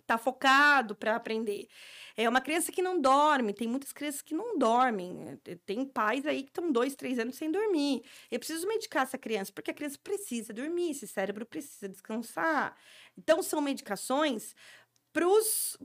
estar 0.01 0.17
tá 0.17 0.19
focado 0.19 0.95
para 0.95 1.17
aprender. 1.17 1.69
É 2.17 2.27
uma 2.29 2.41
criança 2.41 2.73
que 2.73 2.81
não 2.81 2.99
dorme, 2.99 3.53
tem 3.53 3.69
muitas 3.69 3.93
crianças 3.93 4.23
que 4.23 4.35
não 4.35 4.57
dormem. 4.57 5.39
Eh, 5.45 5.57
tem 5.67 5.85
pais 5.85 6.25
aí 6.25 6.43
que 6.43 6.49
estão 6.49 6.73
dois, 6.73 6.95
três 6.95 7.19
anos 7.19 7.37
sem 7.37 7.51
dormir. 7.51 8.03
Eu 8.31 8.39
preciso 8.39 8.67
medicar 8.67 9.03
essa 9.03 9.19
criança, 9.19 9.53
porque 9.53 9.71
a 9.71 9.75
criança 9.75 9.99
precisa 10.03 10.53
dormir, 10.53 10.93
esse 10.93 11.07
cérebro 11.07 11.45
precisa 11.45 11.89
descansar. 11.89 12.75
Então, 13.19 13.43
são 13.43 13.61
medicações 13.61 14.55
para 15.13 15.29
os. 15.29 15.77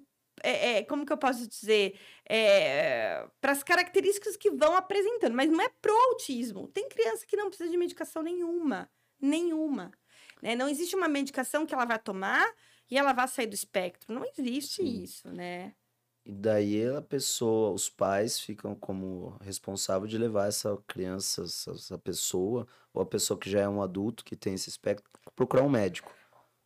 É, 0.43 0.77
é, 0.77 0.83
como 0.83 1.05
que 1.05 1.11
eu 1.11 1.17
posso 1.17 1.45
dizer? 1.45 1.99
É, 2.27 3.27
para 3.41 3.51
as 3.51 3.61
características 3.61 4.37
que 4.37 4.49
vão 4.51 4.73
apresentando, 4.75 5.35
mas 5.35 5.49
não 5.51 5.61
é 5.61 5.69
pro 5.81 5.93
autismo. 5.93 6.69
Tem 6.69 6.87
criança 6.87 7.25
que 7.25 7.35
não 7.35 7.49
precisa 7.49 7.69
de 7.69 7.77
medicação 7.77 8.23
nenhuma. 8.23 8.89
Nenhuma. 9.19 9.91
Né? 10.41 10.55
Não 10.55 10.69
existe 10.69 10.95
uma 10.95 11.09
medicação 11.09 11.65
que 11.65 11.73
ela 11.73 11.85
vai 11.85 11.99
tomar 11.99 12.49
e 12.89 12.97
ela 12.97 13.13
vai 13.13 13.27
sair 13.27 13.47
do 13.47 13.53
espectro. 13.53 14.13
Não 14.13 14.23
existe 14.37 14.81
Sim. 14.81 15.03
isso, 15.03 15.29
né? 15.29 15.75
E 16.25 16.31
daí 16.31 16.87
a 16.87 17.01
pessoa, 17.01 17.71
os 17.71 17.89
pais 17.89 18.39
ficam 18.39 18.75
como 18.75 19.35
responsável 19.41 20.07
de 20.07 20.17
levar 20.17 20.47
essa 20.47 20.77
criança, 20.87 21.43
essa 21.43 21.97
pessoa, 21.97 22.67
ou 22.93 23.01
a 23.01 23.05
pessoa 23.05 23.39
que 23.39 23.49
já 23.49 23.61
é 23.61 23.67
um 23.67 23.81
adulto 23.81 24.23
que 24.23 24.35
tem 24.35 24.53
esse 24.53 24.69
espectro, 24.69 25.09
procurar 25.35 25.63
um 25.63 25.69
médico. 25.69 26.13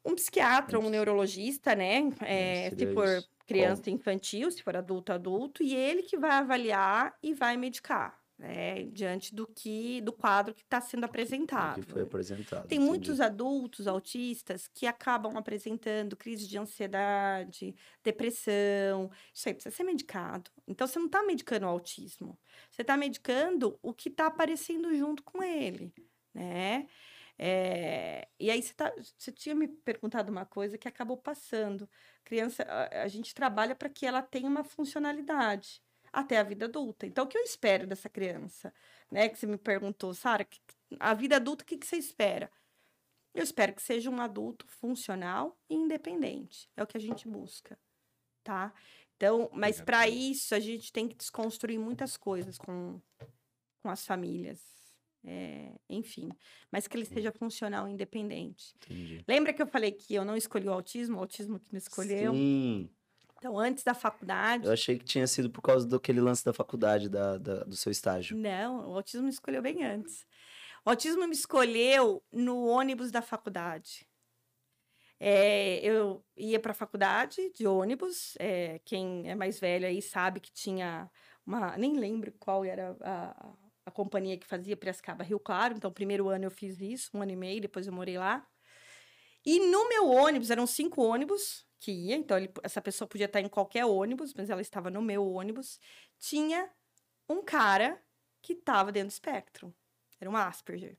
Um 0.04 0.14
psiquiatra, 0.14 0.80
um 0.80 0.90
neurologista, 0.90 1.74
né? 1.74 2.10
É, 2.22 2.70
se 2.70 2.94
for 2.94 3.08
isso. 3.08 3.30
criança 3.48 3.90
infantil, 3.90 4.52
se 4.52 4.62
for 4.62 4.76
adulto, 4.76 5.14
adulto, 5.14 5.64
e 5.64 5.74
ele 5.74 6.04
que 6.04 6.18
vai 6.18 6.32
avaliar 6.32 7.18
e 7.24 7.34
vai 7.34 7.56
medicar 7.56 8.25
né, 8.38 8.84
diante 8.84 9.34
do 9.34 9.48
que 9.48 10.02
do 10.02 10.12
quadro 10.12 10.54
que 10.54 10.62
está 10.62 10.82
sendo 10.82 11.06
apresentado. 11.06 11.82
Que 11.82 11.92
foi 11.92 12.02
apresentado. 12.02 12.68
Tem 12.68 12.78
entendi. 12.78 12.90
muitos 12.90 13.22
adultos 13.22 13.88
autistas 13.88 14.68
que 14.68 14.86
acabam 14.86 15.38
apresentando 15.38 16.18
crise 16.18 16.48
de 16.48 16.58
ansiedade, 16.58 17.74
depressão. 18.04 19.10
Isso 19.34 19.48
aí 19.48 19.54
precisa 19.54 19.76
ser 19.76 19.84
medicado. 19.84 20.52
Então 20.68 20.86
você 20.86 21.00
não 21.00 21.06
está 21.06 21.24
medicando 21.24 21.66
o 21.66 21.70
autismo, 21.70 22.38
você 22.70 22.82
está 22.82 22.98
medicando 22.98 23.80
o 23.82 23.94
que 23.94 24.10
está 24.10 24.28
aparecendo 24.28 24.94
junto 24.94 25.24
com 25.24 25.42
ele, 25.42 25.94
né? 26.34 26.88
É, 27.38 28.30
e 28.40 28.50
aí 28.50 28.62
você, 28.62 28.74
tá, 28.74 28.94
você 29.18 29.30
tinha 29.30 29.54
me 29.54 29.68
perguntado 29.68 30.32
uma 30.32 30.46
coisa 30.46 30.78
que 30.78 30.88
acabou 30.88 31.18
passando. 31.18 31.90
Criança, 32.24 32.64
a, 32.64 33.04
a 33.04 33.08
gente 33.10 33.34
trabalha 33.36 33.76
para 33.76 33.90
que 33.90 34.06
ela 34.06 34.22
tenha 34.22 34.48
uma 34.48 34.64
funcionalidade 34.64 35.85
até 36.16 36.40
a 36.40 36.44
vida 36.44 36.66
adulta. 36.66 37.06
Então, 37.06 37.26
o 37.26 37.28
que 37.28 37.38
eu 37.38 37.44
espero 37.44 37.86
dessa 37.86 38.10
criança? 38.10 38.74
Né? 39.12 39.28
Que 39.28 39.38
você 39.38 39.46
me 39.46 39.58
perguntou, 39.58 40.14
Sara, 40.14 40.48
a 41.00 41.14
vida 41.14 41.36
adulta, 41.36 41.64
o 41.64 41.68
que, 41.68 41.78
que 41.78 41.86
você 41.86 41.98
espera? 41.98 42.50
Eu 43.34 43.44
espero 43.44 43.74
que 43.74 43.82
seja 43.82 44.10
um 44.10 44.22
adulto 44.22 44.66
funcional 44.68 45.60
e 45.70 45.76
independente. 45.76 46.70
É 46.78 46.82
o 46.82 46.88
que 46.88 46.96
a 46.96 47.02
gente 47.02 47.28
busca, 47.28 47.78
tá? 48.44 48.74
Então, 49.18 49.50
mas 49.54 49.82
para 49.82 50.08
isso 50.08 50.56
a 50.56 50.60
gente 50.60 50.92
tem 50.92 51.08
que 51.08 51.16
desconstruir 51.16 51.78
muitas 51.78 52.16
coisas 52.16 52.58
com, 52.58 53.02
com 53.82 53.90
as 53.90 54.06
famílias. 54.06 54.74
É, 55.28 55.74
enfim, 55.90 56.30
mas 56.72 56.88
que 56.88 56.96
ele 56.96 57.06
seja 57.06 57.32
funcional 57.32 57.88
e 57.88 57.92
independente. 57.92 58.76
Entendi. 58.76 59.24
Lembra 59.28 59.52
que 59.54 59.62
eu 59.62 59.66
falei 59.66 59.92
que 59.92 60.14
eu 60.14 60.24
não 60.24 60.38
escolhi 60.38 60.68
o 60.68 60.72
autismo, 60.72 61.18
o 61.18 61.20
autismo 61.20 61.60
que 61.60 61.74
me 61.74 61.80
escolheu? 61.80 62.32
Sim. 62.34 62.92
Então, 63.38 63.60
antes 63.60 63.84
da 63.84 63.94
faculdade. 63.94 64.66
Eu 64.66 64.72
achei 64.72 64.98
que 64.98 65.06
tinha 65.06 65.28
sido 65.28 65.50
por 65.50 65.62
causa 65.62 65.88
daquele 65.88 66.22
lance 66.22 66.44
da 66.44 66.54
faculdade, 66.54 67.10
da, 67.10 67.38
da, 67.38 67.64
do 67.64 67.76
seu 67.76 67.92
estágio. 67.92 68.36
Não, 68.38 68.90
o 68.90 68.96
autismo 68.96 69.24
me 69.24 69.30
escolheu 69.30 69.62
bem 69.62 69.84
antes. 69.84 70.26
O 70.86 70.90
autismo 70.90 71.28
me 71.28 71.34
escolheu 71.34 72.24
no 72.32 72.66
ônibus 72.66 73.12
da 73.12 73.22
faculdade. 73.22 74.08
É, 75.20 75.80
eu 75.80 76.24
ia 76.36 76.60
para 76.60 76.72
a 76.72 76.76
faculdade 76.76 77.52
de 77.54 77.66
ônibus. 77.66 78.36
É, 78.40 78.80
quem 78.86 79.30
é 79.30 79.36
mais 79.36 79.60
velho 79.60 79.88
aí 79.88 80.02
sabe 80.02 80.40
que 80.40 80.52
tinha 80.52 81.10
uma. 81.46 81.78
Nem 81.78 81.98
lembro 81.98 82.32
qual 82.34 82.66
era 82.66 82.96
a, 83.02 83.54
a 83.86 83.92
companhia 83.92 84.38
que 84.38 84.46
fazia 84.46 84.76
Piracicaba 84.76 85.24
Rio 85.24 85.40
Claro. 85.40 85.74
Então, 85.76 85.92
primeiro 85.92 86.30
ano 86.30 86.46
eu 86.46 86.52
fiz 86.52 86.80
isso, 86.82 87.12
um 87.14 87.22
ano 87.22 87.32
e 87.32 87.36
meio, 87.36 87.62
depois 87.62 87.88
eu 87.88 87.94
morei 87.94 88.18
lá. 88.18 88.46
E 89.46 89.60
no 89.60 89.88
meu 89.88 90.08
ônibus, 90.08 90.50
eram 90.50 90.66
cinco 90.66 91.04
ônibus 91.04 91.66
que 91.86 91.92
ia, 91.92 92.16
então 92.16 92.36
ele, 92.36 92.50
essa 92.64 92.82
pessoa 92.82 93.08
podia 93.08 93.28
estar 93.28 93.40
em 93.40 93.48
qualquer 93.48 93.86
ônibus, 93.86 94.34
mas 94.34 94.50
ela 94.50 94.62
estava 94.62 94.90
no 94.90 95.04
meu 95.04 95.24
ônibus. 95.24 95.80
Tinha 96.18 96.68
um 97.30 97.44
cara 97.44 98.02
que 98.42 98.54
estava 98.54 98.92
dentro 98.92 99.10
do 99.10 99.12
espectro. 99.12 99.72
Era 100.20 100.28
um 100.28 100.36
Asperger. 100.36 100.98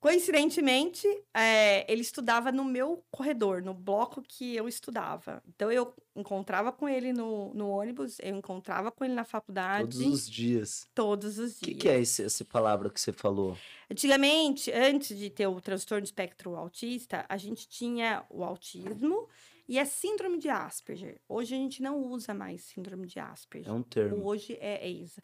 Coincidentemente, 0.00 1.06
é, 1.34 1.90
ele 1.92 2.00
estudava 2.00 2.50
no 2.52 2.64
meu 2.64 3.04
corredor, 3.10 3.60
no 3.60 3.74
bloco 3.74 4.22
que 4.22 4.54
eu 4.54 4.68
estudava. 4.68 5.42
Então, 5.48 5.72
eu 5.72 5.92
encontrava 6.14 6.70
com 6.70 6.88
ele 6.88 7.12
no, 7.12 7.52
no 7.52 7.68
ônibus, 7.68 8.16
eu 8.20 8.36
encontrava 8.36 8.92
com 8.92 9.04
ele 9.04 9.12
na 9.12 9.24
faculdade. 9.24 9.98
Todos 9.98 10.06
os 10.06 10.30
dias. 10.30 10.86
Todos 10.94 11.38
os 11.38 11.58
dias. 11.58 11.62
O 11.62 11.64
que, 11.64 11.74
que, 11.74 11.88
é 11.88 12.00
esse, 12.00 12.22
essa 12.22 12.44
palavra 12.44 12.88
que 12.88 13.00
você 13.00 13.12
falou? 13.12 13.58
Antigamente, 13.90 14.70
antes 14.70 15.18
de 15.18 15.28
ter 15.28 15.48
o 15.48 15.60
transtorno 15.60 16.02
de 16.02 16.08
espectro 16.08 16.54
autista, 16.54 17.26
a 17.28 17.36
gente 17.36 17.68
tinha 17.68 18.24
o 18.30 18.44
autismo 18.44 19.28
e 19.68 19.78
a 19.78 19.84
síndrome 19.84 20.38
de 20.38 20.48
Asperger. 20.48 21.20
Hoje 21.28 21.54
a 21.54 21.58
gente 21.58 21.82
não 21.82 22.00
usa 22.00 22.32
mais 22.32 22.62
síndrome 22.62 23.06
de 23.06 23.20
Asperger. 23.20 23.68
É 23.68 23.72
um 23.72 23.82
termo. 23.82 24.26
Hoje 24.26 24.56
é, 24.60 24.86
é 24.86 24.88
isso. 24.88 25.20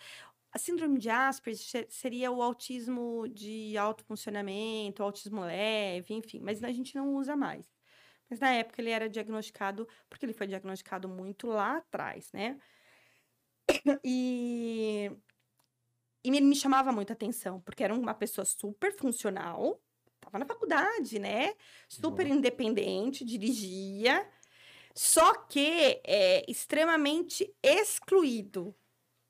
A 0.52 0.58
síndrome 0.58 0.98
de 0.98 1.08
Asperger 1.08 1.86
seria 1.88 2.30
o 2.30 2.42
autismo 2.42 3.26
de 3.28 3.76
alto 3.78 4.04
funcionamento, 4.04 5.02
autismo 5.02 5.40
leve, 5.40 6.14
enfim, 6.14 6.40
mas 6.40 6.62
a 6.62 6.70
gente 6.70 6.94
não 6.94 7.14
usa 7.14 7.34
mais. 7.34 7.66
Mas 8.28 8.38
na 8.38 8.52
época 8.52 8.80
ele 8.80 8.90
era 8.90 9.08
diagnosticado, 9.08 9.88
porque 10.08 10.26
ele 10.26 10.34
foi 10.34 10.46
diagnosticado 10.46 11.08
muito 11.08 11.46
lá 11.46 11.78
atrás, 11.78 12.30
né? 12.32 12.58
E, 14.04 15.10
e 16.22 16.28
ele 16.28 16.42
me 16.42 16.54
chamava 16.54 16.92
muita 16.92 17.14
atenção, 17.14 17.60
porque 17.62 17.82
era 17.82 17.94
uma 17.94 18.14
pessoa 18.14 18.44
super 18.44 18.94
funcional, 18.96 19.82
estava 20.34 20.38
na 20.38 20.46
faculdade, 20.46 21.18
né? 21.18 21.54
Super 21.88 22.26
independente, 22.26 23.24
dirigia, 23.24 24.26
só 24.94 25.34
que 25.34 26.00
é 26.04 26.44
extremamente 26.48 27.52
excluído 27.62 28.74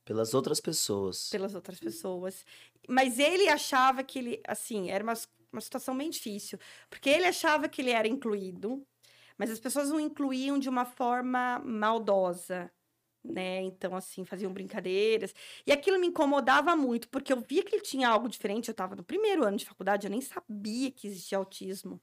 pelas 0.05 0.35
outras 0.35 0.61
pessoas. 0.61 1.31
Pelas 1.31 1.55
outras 1.55 1.79
pessoas. 1.81 2.45
Mas 2.87 3.19
ele 3.19 3.49
achava 3.49 4.03
que 4.03 4.19
ele, 4.19 4.43
assim, 4.47 4.91
era 4.91 5.03
uma, 5.03 5.15
uma 5.51 5.61
situação 5.61 5.97
bem 5.97 6.11
difícil. 6.11 6.59
Porque 6.91 7.09
ele 7.09 7.25
achava 7.25 7.69
que 7.69 7.81
ele 7.81 7.91
era 7.91 8.07
incluído, 8.07 8.87
mas 9.39 9.51
as 9.51 9.59
pessoas 9.59 9.91
o 9.91 9.99
incluíam 9.99 10.59
de 10.59 10.69
uma 10.69 10.85
forma 10.85 11.59
maldosa, 11.65 12.71
né? 13.25 13.63
Então, 13.63 13.97
assim, 13.97 14.25
faziam 14.25 14.53
brincadeiras. 14.53 15.35
E 15.67 15.73
aquilo 15.73 15.99
me 15.99 16.07
incomodava 16.09 16.77
muito, 16.77 17.09
porque 17.09 17.33
eu 17.33 17.41
via 17.41 17.63
que 17.65 17.75
ele 17.77 17.83
tinha 17.83 18.09
algo 18.09 18.29
diferente. 18.29 18.69
Eu 18.69 18.73
estava 18.73 18.95
no 18.95 19.05
primeiro 19.05 19.45
ano 19.45 19.57
de 19.57 19.65
faculdade, 19.65 20.07
eu 20.07 20.11
nem 20.11 20.21
sabia 20.21 20.91
que 20.91 21.07
existia 21.07 21.39
autismo. 21.39 22.01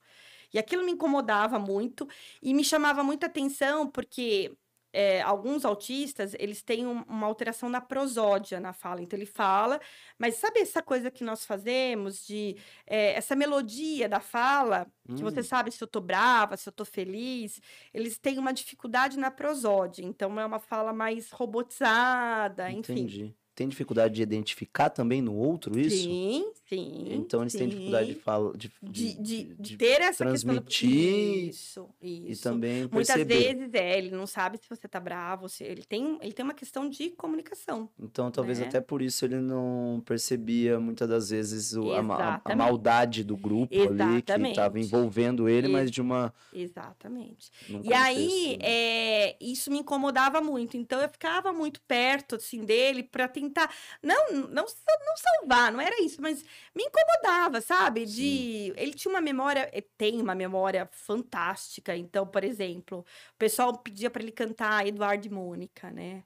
E 0.52 0.58
aquilo 0.58 0.84
me 0.84 0.92
incomodava 0.92 1.58
muito 1.58 2.06
e 2.42 2.52
me 2.54 2.64
chamava 2.64 3.02
muita 3.02 3.26
atenção, 3.26 3.88
porque 3.90 4.52
é, 4.92 5.22
alguns 5.22 5.64
autistas, 5.64 6.34
eles 6.38 6.62
têm 6.62 6.86
um, 6.86 7.02
uma 7.02 7.26
alteração 7.26 7.68
na 7.68 7.80
prosódia 7.80 8.60
na 8.60 8.72
fala. 8.72 9.00
Então, 9.00 9.18
ele 9.18 9.26
fala, 9.26 9.80
mas 10.18 10.36
sabe 10.36 10.60
essa 10.60 10.82
coisa 10.82 11.10
que 11.10 11.24
nós 11.24 11.44
fazemos 11.44 12.26
de... 12.26 12.56
É, 12.86 13.14
essa 13.14 13.34
melodia 13.34 14.08
da 14.08 14.20
fala, 14.20 14.86
hum. 15.08 15.16
que 15.16 15.22
você 15.22 15.40
hum. 15.40 15.44
sabe 15.44 15.70
se 15.70 15.82
eu 15.82 15.88
tô 15.88 16.00
brava, 16.00 16.56
se 16.56 16.68
eu 16.68 16.72
tô 16.72 16.84
feliz. 16.84 17.60
Eles 17.92 18.18
têm 18.18 18.38
uma 18.38 18.52
dificuldade 18.52 19.18
na 19.18 19.30
prosódia. 19.30 20.04
Então, 20.04 20.38
é 20.38 20.44
uma 20.44 20.58
fala 20.58 20.92
mais 20.92 21.30
robotizada, 21.30 22.70
enfim. 22.70 23.34
Tem 23.54 23.68
dificuldade 23.68 24.14
de 24.14 24.22
identificar 24.22 24.88
também 24.88 25.20
no 25.20 25.34
outro 25.34 25.78
isso? 25.78 26.04
Sim, 26.04 26.50
sim. 26.66 27.08
Então 27.10 27.42
eles 27.42 27.52
sim. 27.52 27.58
têm 27.58 27.68
dificuldade 27.68 28.08
de 28.08 28.14
falar, 28.14 28.56
de, 28.56 28.72
de, 28.82 29.14
de, 29.20 29.54
de, 29.54 29.76
ter 29.76 30.00
essa 30.00 30.24
transmitir 30.24 31.48
isso, 31.48 31.90
isso. 32.00 32.32
e 32.32 32.36
também 32.36 32.88
Muitas 32.90 33.08
perceber. 33.08 33.54
vezes 33.54 33.74
é, 33.74 33.98
ele 33.98 34.10
não 34.10 34.26
sabe 34.26 34.56
se 34.56 34.66
você 34.66 34.88
tá 34.88 34.98
bravo, 34.98 35.50
se 35.50 35.64
ele 35.64 35.84
tem, 35.84 36.18
ele 36.22 36.32
tem 36.32 36.42
uma 36.42 36.54
questão 36.54 36.88
de 36.88 37.10
comunicação. 37.10 37.90
Então 38.00 38.30
talvez 38.30 38.58
né? 38.58 38.66
até 38.66 38.80
por 38.80 39.02
isso 39.02 39.24
ele 39.26 39.38
não 39.38 40.02
percebia 40.06 40.80
muitas 40.80 41.06
das 41.06 41.28
vezes 41.28 41.74
o, 41.74 41.92
a, 41.92 42.40
a, 42.42 42.56
maldade 42.56 43.22
do 43.22 43.36
grupo 43.36 43.74
Exatamente. 43.74 44.32
ali 44.32 44.42
que 44.44 44.48
estava 44.48 44.80
envolvendo 44.80 45.46
ele, 45.46 45.68
mas 45.68 45.90
de 45.90 46.00
uma 46.00 46.32
Exatamente. 46.54 47.50
E 47.84 47.92
aí 47.92 48.56
né? 48.56 48.64
é, 48.66 49.36
isso 49.38 49.70
me 49.70 49.78
incomodava 49.78 50.40
muito. 50.40 50.74
Então 50.78 51.02
eu 51.02 51.08
ficava 51.10 51.52
muito 51.52 51.82
perto 51.82 52.36
assim 52.36 52.64
dele 52.64 53.02
para 53.02 53.28
tentar 53.28 53.51
tentar. 53.52 53.72
Não, 54.02 54.32
não, 54.32 54.64
não 54.64 55.16
salvar, 55.16 55.72
não 55.72 55.80
era 55.80 56.02
isso, 56.02 56.20
mas 56.20 56.44
me 56.74 56.84
incomodava, 56.84 57.60
sabe? 57.60 58.06
De. 58.06 58.72
Ele 58.76 58.94
tinha 58.94 59.12
uma 59.12 59.20
memória, 59.20 59.70
tem 59.96 60.20
uma 60.20 60.34
memória 60.34 60.88
fantástica. 60.92 61.96
Então, 61.96 62.26
por 62.26 62.42
exemplo, 62.44 63.00
o 63.00 63.38
pessoal 63.38 63.76
pedia 63.78 64.10
para 64.10 64.22
ele 64.22 64.32
cantar 64.32 64.86
Eduardo 64.86 65.26
e 65.26 65.30
Mônica, 65.30 65.90
né? 65.90 66.24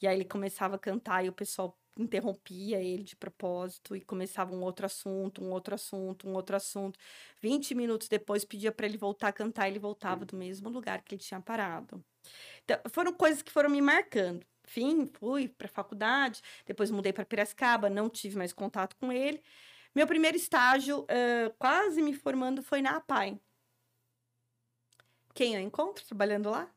E 0.00 0.06
aí 0.06 0.16
ele 0.16 0.24
começava 0.24 0.76
a 0.76 0.78
cantar 0.78 1.24
e 1.24 1.28
o 1.28 1.32
pessoal 1.32 1.76
interrompia 1.98 2.80
ele 2.80 3.02
de 3.02 3.16
propósito 3.16 3.96
e 3.96 4.00
começava 4.00 4.54
um 4.54 4.62
outro 4.62 4.86
assunto, 4.86 5.42
um 5.42 5.50
outro 5.50 5.74
assunto, 5.74 6.28
um 6.28 6.34
outro 6.34 6.56
assunto. 6.56 6.98
20 7.42 7.74
minutos 7.74 8.08
depois 8.08 8.44
pedia 8.44 8.70
para 8.70 8.86
ele 8.86 8.96
voltar 8.96 9.28
a 9.28 9.32
cantar, 9.32 9.68
ele 9.68 9.80
voltava 9.80 10.24
do 10.24 10.36
mesmo 10.36 10.68
lugar 10.68 11.02
que 11.02 11.16
ele 11.16 11.22
tinha 11.22 11.40
parado. 11.40 12.04
Então, 12.64 12.78
foram 12.90 13.12
coisas 13.12 13.42
que 13.42 13.50
foram 13.50 13.70
me 13.70 13.80
marcando. 13.80 14.46
Enfim, 14.68 15.06
fui 15.06 15.48
para 15.48 15.66
a 15.66 15.70
faculdade, 15.70 16.42
depois 16.66 16.90
mudei 16.90 17.10
para 17.10 17.24
Piracicaba, 17.24 17.88
não 17.88 18.10
tive 18.10 18.36
mais 18.36 18.52
contato 18.52 18.94
com 18.96 19.10
ele. 19.10 19.42
Meu 19.94 20.06
primeiro 20.06 20.36
estágio, 20.36 21.00
uh, 21.00 21.54
quase 21.58 22.02
me 22.02 22.12
formando, 22.12 22.62
foi 22.62 22.82
na 22.82 22.96
APAI. 22.96 23.40
Quem 25.34 25.54
eu 25.54 25.60
encontro 25.60 26.04
trabalhando 26.04 26.50
lá? 26.50 26.70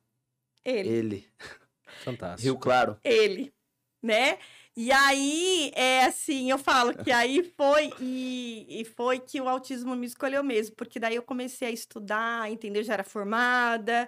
Ele. 0.63 0.89
Ele. 0.89 1.27
Fantástico. 2.05 2.43
Rio 2.43 2.57
Claro. 2.57 2.97
Ele, 3.03 3.53
né? 4.01 4.39
E 4.75 4.89
aí, 4.89 5.71
é 5.75 6.05
assim, 6.05 6.49
eu 6.49 6.57
falo 6.57 6.93
que 7.03 7.11
aí 7.11 7.43
foi 7.57 7.91
e, 7.99 8.65
e, 8.69 8.85
foi 8.85 9.19
que 9.19 9.41
o 9.41 9.49
autismo 9.49 9.97
me 9.97 10.07
escolheu 10.07 10.41
mesmo, 10.41 10.77
porque 10.77 10.97
daí 10.97 11.15
eu 11.15 11.23
comecei 11.23 11.67
a 11.67 11.71
estudar, 11.71 12.49
entendeu? 12.49 12.81
Já 12.81 12.93
era 12.93 13.03
formada, 13.03 14.07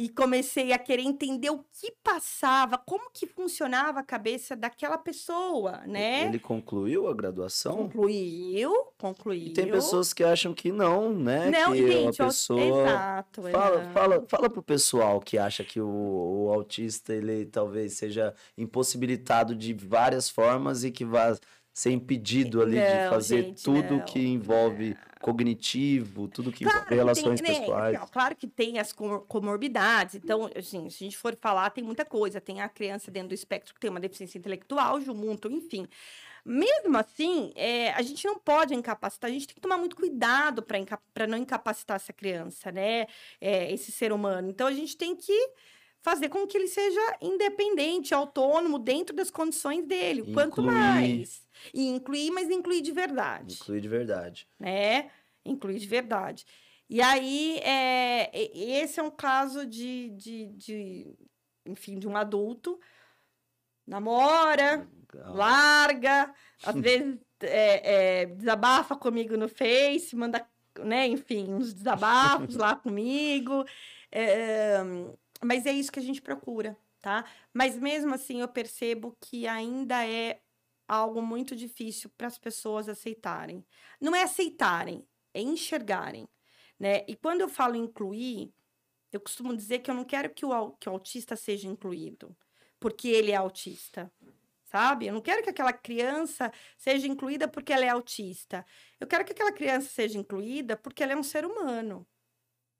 e 0.00 0.08
comecei 0.08 0.72
a 0.72 0.78
querer 0.78 1.02
entender 1.02 1.50
o 1.50 1.58
que 1.58 1.92
passava, 2.02 2.78
como 2.78 3.10
que 3.12 3.26
funcionava 3.26 4.00
a 4.00 4.02
cabeça 4.02 4.56
daquela 4.56 4.96
pessoa, 4.96 5.82
né? 5.86 6.24
Ele 6.24 6.38
concluiu 6.38 7.06
a 7.06 7.12
graduação? 7.12 7.76
Concluiu, 7.76 8.72
concluiu. 8.96 9.48
E 9.48 9.52
tem 9.52 9.70
pessoas 9.70 10.14
que 10.14 10.24
acham 10.24 10.54
que 10.54 10.72
não, 10.72 11.12
né? 11.12 11.50
Não, 11.50 11.72
que 11.72 11.92
gente, 11.92 12.22
a 12.22 12.26
pessoa... 12.26 12.60
exato. 12.62 13.42
Fala, 13.42 13.82
é. 13.82 13.92
fala, 13.92 14.24
fala 14.26 14.48
pro 14.48 14.62
pessoal 14.62 15.20
que 15.20 15.36
acha 15.36 15.62
que 15.62 15.78
o, 15.78 16.46
o 16.46 16.50
autista, 16.50 17.12
ele 17.12 17.44
talvez 17.44 17.92
seja 17.92 18.34
impossibilitado 18.56 19.54
de 19.54 19.74
várias 19.74 20.30
formas 20.30 20.82
e 20.82 20.90
que 20.90 21.04
vai 21.04 21.36
ser 21.74 21.90
impedido 21.90 22.62
ali 22.62 22.80
de 22.80 23.04
Não, 23.04 23.10
fazer 23.10 23.42
gente, 23.42 23.62
tudo 23.62 23.96
não. 23.96 24.04
que 24.06 24.18
envolve 24.18 24.96
cognitivo, 25.20 26.26
tudo 26.28 26.50
que 26.50 26.64
Claro 26.64 26.86
relações 26.88 27.40
tem, 27.40 27.52
né, 27.52 27.60
pessoais. 27.60 27.94
assim, 27.94 28.04
ó, 28.04 28.06
claro 28.06 28.34
que 28.34 28.46
tem 28.46 28.78
as 28.78 28.92
comor- 28.92 29.24
comorbidades. 29.26 30.14
Então, 30.14 30.50
assim, 30.56 30.88
se 30.88 31.04
a 31.04 31.06
gente 31.06 31.16
for 31.16 31.36
falar, 31.40 31.70
tem 31.70 31.84
muita 31.84 32.04
coisa. 32.04 32.40
Tem 32.40 32.60
a 32.60 32.68
criança 32.68 33.10
dentro 33.10 33.28
do 33.28 33.34
espectro 33.34 33.74
que 33.74 33.80
tem 33.80 33.90
uma 33.90 34.00
deficiência 34.00 34.38
intelectual, 34.38 35.00
junto, 35.00 35.50
enfim. 35.50 35.86
Mesmo 36.44 36.96
assim, 36.96 37.52
é, 37.54 37.90
a 37.92 38.00
gente 38.00 38.26
não 38.26 38.38
pode 38.38 38.74
incapacitar, 38.74 39.30
a 39.30 39.32
gente 39.32 39.46
tem 39.46 39.54
que 39.54 39.60
tomar 39.60 39.76
muito 39.76 39.94
cuidado 39.94 40.62
para 40.62 41.26
não 41.26 41.36
incapacitar 41.36 41.96
essa 41.96 42.12
criança, 42.14 42.72
né? 42.72 43.06
É, 43.40 43.70
esse 43.70 43.92
ser 43.92 44.12
humano. 44.12 44.48
Então, 44.48 44.66
a 44.66 44.72
gente 44.72 44.96
tem 44.96 45.14
que 45.14 45.50
fazer 46.02 46.28
com 46.28 46.46
que 46.46 46.56
ele 46.56 46.66
seja 46.68 47.00
independente, 47.20 48.14
autônomo, 48.14 48.78
dentro 48.78 49.14
das 49.14 49.30
condições 49.30 49.84
dele. 49.86 50.32
Quanto 50.32 50.60
Incluir. 50.60 50.66
mais. 50.66 51.42
E 51.74 51.88
incluir, 51.88 52.30
mas 52.30 52.48
incluir 52.48 52.80
de 52.80 52.90
verdade 52.90 53.54
Inclui 53.60 53.80
de 53.80 53.88
verdade. 53.88 54.48
né? 54.58 55.10
Incluir 55.44 55.78
de 55.78 55.86
verdade. 55.86 56.46
E 56.88 57.00
aí, 57.00 57.58
é, 57.58 58.30
esse 58.34 58.98
é 58.98 59.02
um 59.02 59.10
caso 59.10 59.64
de, 59.66 60.10
de, 60.10 60.46
de, 60.48 61.14
enfim, 61.66 61.98
de 61.98 62.08
um 62.08 62.16
adulto, 62.16 62.80
namora, 63.86 64.88
Legal. 65.12 65.34
larga, 65.34 66.34
às 66.64 66.74
vezes 66.74 67.18
é, 67.40 68.22
é, 68.22 68.26
desabafa 68.26 68.96
comigo 68.96 69.36
no 69.36 69.48
Face, 69.48 70.16
manda, 70.16 70.46
né, 70.80 71.06
enfim, 71.06 71.52
uns 71.52 71.72
desabafos 71.72 72.56
lá 72.56 72.74
comigo. 72.74 73.64
É, 74.10 74.78
mas 75.44 75.66
é 75.66 75.72
isso 75.72 75.92
que 75.92 75.98
a 75.98 76.02
gente 76.02 76.20
procura, 76.22 76.76
tá? 77.00 77.24
Mas 77.52 77.78
mesmo 77.78 78.14
assim, 78.14 78.40
eu 78.40 78.48
percebo 78.48 79.16
que 79.20 79.46
ainda 79.46 80.06
é 80.06 80.40
algo 80.86 81.22
muito 81.22 81.54
difícil 81.54 82.10
para 82.16 82.26
as 82.26 82.38
pessoas 82.38 82.88
aceitarem. 82.88 83.64
Não 84.00 84.14
é 84.14 84.22
aceitarem, 84.22 85.06
é 85.32 85.40
enxergarem, 85.40 86.28
né? 86.78 87.04
E 87.06 87.14
quando 87.16 87.40
eu 87.40 87.48
falo 87.48 87.76
incluir, 87.76 88.52
eu 89.12 89.20
costumo 89.20 89.56
dizer 89.56 89.80
que 89.80 89.90
eu 89.90 89.94
não 89.94 90.04
quero 90.04 90.30
que 90.30 90.44
o, 90.44 90.70
que 90.72 90.88
o 90.88 90.92
autista 90.92 91.36
seja 91.36 91.68
incluído, 91.68 92.36
porque 92.78 93.08
ele 93.08 93.30
é 93.30 93.36
autista, 93.36 94.12
sabe? 94.64 95.06
Eu 95.06 95.14
não 95.14 95.20
quero 95.20 95.42
que 95.42 95.50
aquela 95.50 95.72
criança 95.72 96.52
seja 96.76 97.06
incluída 97.06 97.48
porque 97.48 97.72
ela 97.72 97.84
é 97.84 97.88
autista. 97.88 98.64
Eu 98.98 99.06
quero 99.06 99.24
que 99.24 99.32
aquela 99.32 99.52
criança 99.52 99.88
seja 99.88 100.18
incluída 100.18 100.76
porque 100.76 101.02
ela 101.02 101.12
é 101.12 101.16
um 101.16 101.22
ser 101.22 101.44
humano. 101.44 102.06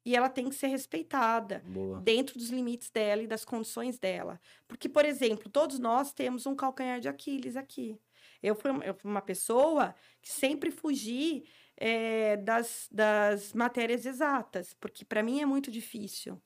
E 0.03 0.15
ela 0.15 0.29
tem 0.29 0.49
que 0.49 0.55
ser 0.55 0.67
respeitada 0.67 1.63
Boa. 1.65 2.01
dentro 2.01 2.37
dos 2.37 2.49
limites 2.49 2.89
dela 2.89 3.21
e 3.21 3.27
das 3.27 3.45
condições 3.45 3.99
dela. 3.99 4.39
Porque, 4.67 4.89
por 4.89 5.05
exemplo, 5.05 5.49
todos 5.49 5.77
nós 5.77 6.11
temos 6.11 6.45
um 6.45 6.55
calcanhar 6.55 6.99
de 6.99 7.07
Aquiles 7.07 7.55
aqui. 7.55 7.99
Eu 8.41 8.55
fui, 8.55 8.71
uma- 9.03 9.21
pessoa 9.21 9.93
que 10.21 10.31
sempre 10.31 10.71
fugi 10.71 11.43
eh, 11.77 12.37
das, 12.37 12.87
das 12.91 13.53
matérias 13.53 14.05
exatas, 14.05 14.73
porque 14.73 15.05
para 15.05 15.23
mim 15.23 15.41
é 15.41 15.45
muito 15.45 15.69
difícil. 15.71 16.41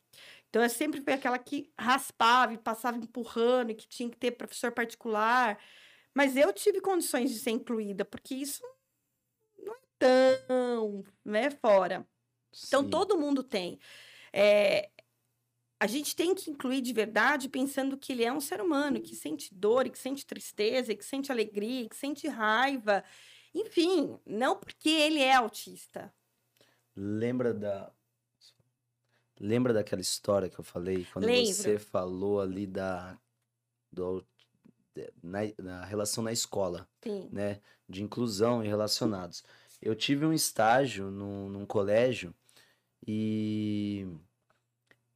Então, 0.49 0.64
eu 0.64 0.70
sempre 0.70 1.01
fui 1.01 1.12
aquela 1.12 1.38
que 1.38 1.70
raspava 1.78 2.53
e 2.53 2.58
passava 2.58 2.97
empurrando 2.97 3.72
e 3.72 3.76
que 3.76 3.88
tinha 3.88 4.10
que 4.10 4.18
ter 4.18 4.32
professor 4.32 4.72
particular. 4.72 5.60
Mas 6.14 6.38
eu 6.38 6.53
tive 6.53 6.80
condições 6.80 7.30
de 7.32 7.39
ser 7.39 7.51
incluída, 7.51 8.06
porque 8.06 8.36
isso 8.36 8.64
não 9.62 9.74
é 9.74 9.78
tão 9.99 11.03
né, 11.26 11.51
fora. 11.51 12.08
Então, 12.68 12.84
Sim. 12.84 12.89
todo 12.89 13.18
mundo 13.18 13.43
tem. 13.43 13.80
É, 14.32 14.89
a 15.80 15.88
gente 15.88 16.16
tem 16.16 16.34
que 16.34 16.49
incluir 16.49 16.82
de 16.82 16.93
verdade 16.93 17.49
pensando 17.49 17.97
que 17.97 18.14
ele 18.14 18.24
é 18.24 18.32
um 18.32 18.39
ser 18.39 18.62
humano, 18.62 19.01
que 19.01 19.16
sente 19.16 19.53
dor, 19.53 19.86
e 19.86 19.89
que 19.89 19.99
sente 19.99 20.26
tristeza, 20.26 20.95
que 20.95 21.03
sente 21.03 21.32
alegria, 21.32 21.88
que 21.89 21.95
sente 21.95 22.28
raiva. 22.28 23.03
Enfim, 23.53 24.18
não 24.26 24.58
porque 24.58 24.89
ele 24.89 25.20
é 25.20 25.36
autista. 25.36 26.14
Lembra 26.95 27.53
da. 27.53 27.91
Lembra 29.38 29.74
daquela 29.74 30.01
história 30.01 30.49
que 30.49 30.58
eu 30.58 30.64
falei? 30.64 31.06
Quando 31.12 31.26
Lembro. 31.26 31.53
você 31.53 31.78
falou 31.78 32.39
ali 32.39 32.66
da. 32.66 33.20
Do, 33.91 34.26
na, 35.22 35.39
na 35.58 35.86
relação 35.86 36.24
na 36.24 36.32
escola, 36.32 36.88
Sim. 37.03 37.30
né? 37.32 37.60
De 37.88 38.01
inclusão 38.01 38.64
e 38.64 38.68
relacionados. 38.68 39.43
Eu 39.82 39.93
tive 39.93 40.26
um 40.26 40.34
estágio 40.34 41.12
num, 41.12 41.49
num 41.49 41.66
colégio 41.66 42.34
e. 43.08 44.08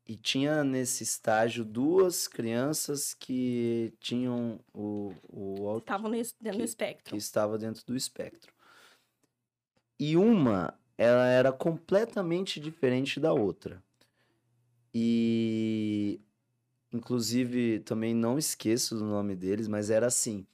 E 0.05 0.15
tinha 0.15 0.63
nesse 0.63 1.03
estágio 1.03 1.63
duas 1.63 2.27
crianças 2.27 3.13
que 3.13 3.93
tinham 3.99 4.59
o, 4.73 5.13
o 5.27 5.77
Estavam 5.77 6.09
no, 6.09 6.15
dentro 6.17 6.41
do 6.41 6.57
que- 6.57 6.63
espectro. 6.63 7.11
que 7.11 7.17
estava 7.17 7.57
dentro 7.59 7.85
do 7.85 7.95
espectro. 7.95 8.51
E 9.99 10.17
uma, 10.17 10.73
ela 10.97 11.27
era 11.27 11.51
completamente 11.51 12.59
diferente 12.59 13.19
da 13.19 13.33
outra. 13.33 13.83
E, 14.93 16.19
inclusive, 16.91 17.79
também 17.81 18.13
não 18.15 18.37
esqueço 18.39 18.95
do 18.97 19.05
nome 19.05 19.35
deles, 19.35 19.67
mas 19.67 19.91
era 19.91 20.07
assim. 20.07 20.47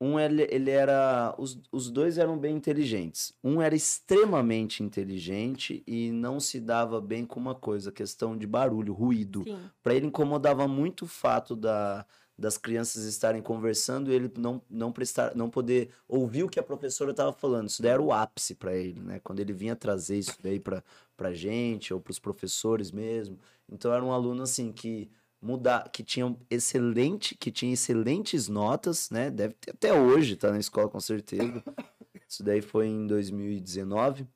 Um, 0.00 0.18
ele, 0.18 0.46
ele 0.50 0.70
era. 0.70 1.34
Os, 1.36 1.60
os 1.70 1.90
dois 1.90 2.16
eram 2.16 2.38
bem 2.38 2.56
inteligentes. 2.56 3.34
Um 3.44 3.60
era 3.60 3.74
extremamente 3.74 4.82
inteligente 4.82 5.82
e 5.86 6.10
não 6.10 6.40
se 6.40 6.58
dava 6.58 7.00
bem 7.00 7.26
com 7.26 7.38
uma 7.38 7.54
coisa, 7.54 7.92
questão 7.92 8.36
de 8.36 8.46
barulho, 8.46 8.94
ruído. 8.94 9.44
Para 9.82 9.94
ele 9.94 10.06
incomodava 10.06 10.66
muito 10.66 11.04
o 11.04 11.08
fato 11.08 11.54
da, 11.54 12.06
das 12.38 12.56
crianças 12.56 13.04
estarem 13.04 13.42
conversando 13.42 14.10
e 14.10 14.14
ele 14.14 14.32
não, 14.38 14.62
não 14.70 14.90
prestar, 14.90 15.36
não 15.36 15.50
poder 15.50 15.90
ouvir 16.08 16.44
o 16.44 16.48
que 16.48 16.58
a 16.58 16.62
professora 16.62 17.10
estava 17.10 17.32
falando. 17.32 17.68
Isso 17.68 17.82
daí 17.82 17.92
era 17.92 18.02
o 18.02 18.12
ápice 18.12 18.54
para 18.54 18.74
ele, 18.74 19.00
né? 19.00 19.20
Quando 19.22 19.40
ele 19.40 19.52
vinha 19.52 19.76
trazer 19.76 20.18
isso 20.18 20.36
daí 20.42 20.58
para 20.58 20.82
para 21.20 21.34
gente 21.34 21.92
ou 21.92 22.00
para 22.00 22.12
os 22.12 22.18
professores 22.18 22.90
mesmo. 22.90 23.38
Então 23.68 23.92
era 23.92 24.02
um 24.02 24.10
aluno 24.10 24.42
assim 24.42 24.72
que 24.72 25.10
mudar, 25.40 25.90
que 25.90 26.02
tinha 26.02 26.36
excelente, 26.50 27.34
que 27.34 27.50
tinha 27.50 27.72
excelentes 27.72 28.48
notas, 28.48 29.10
né? 29.10 29.30
Deve 29.30 29.54
ter 29.54 29.70
até 29.72 29.92
hoje, 29.92 30.36
tá 30.36 30.50
na 30.50 30.58
escola 30.58 30.88
com 30.88 31.00
certeza. 31.00 31.62
Isso 32.28 32.42
daí 32.42 32.60
foi 32.60 32.86
em 32.86 33.06
2019. 33.06 34.26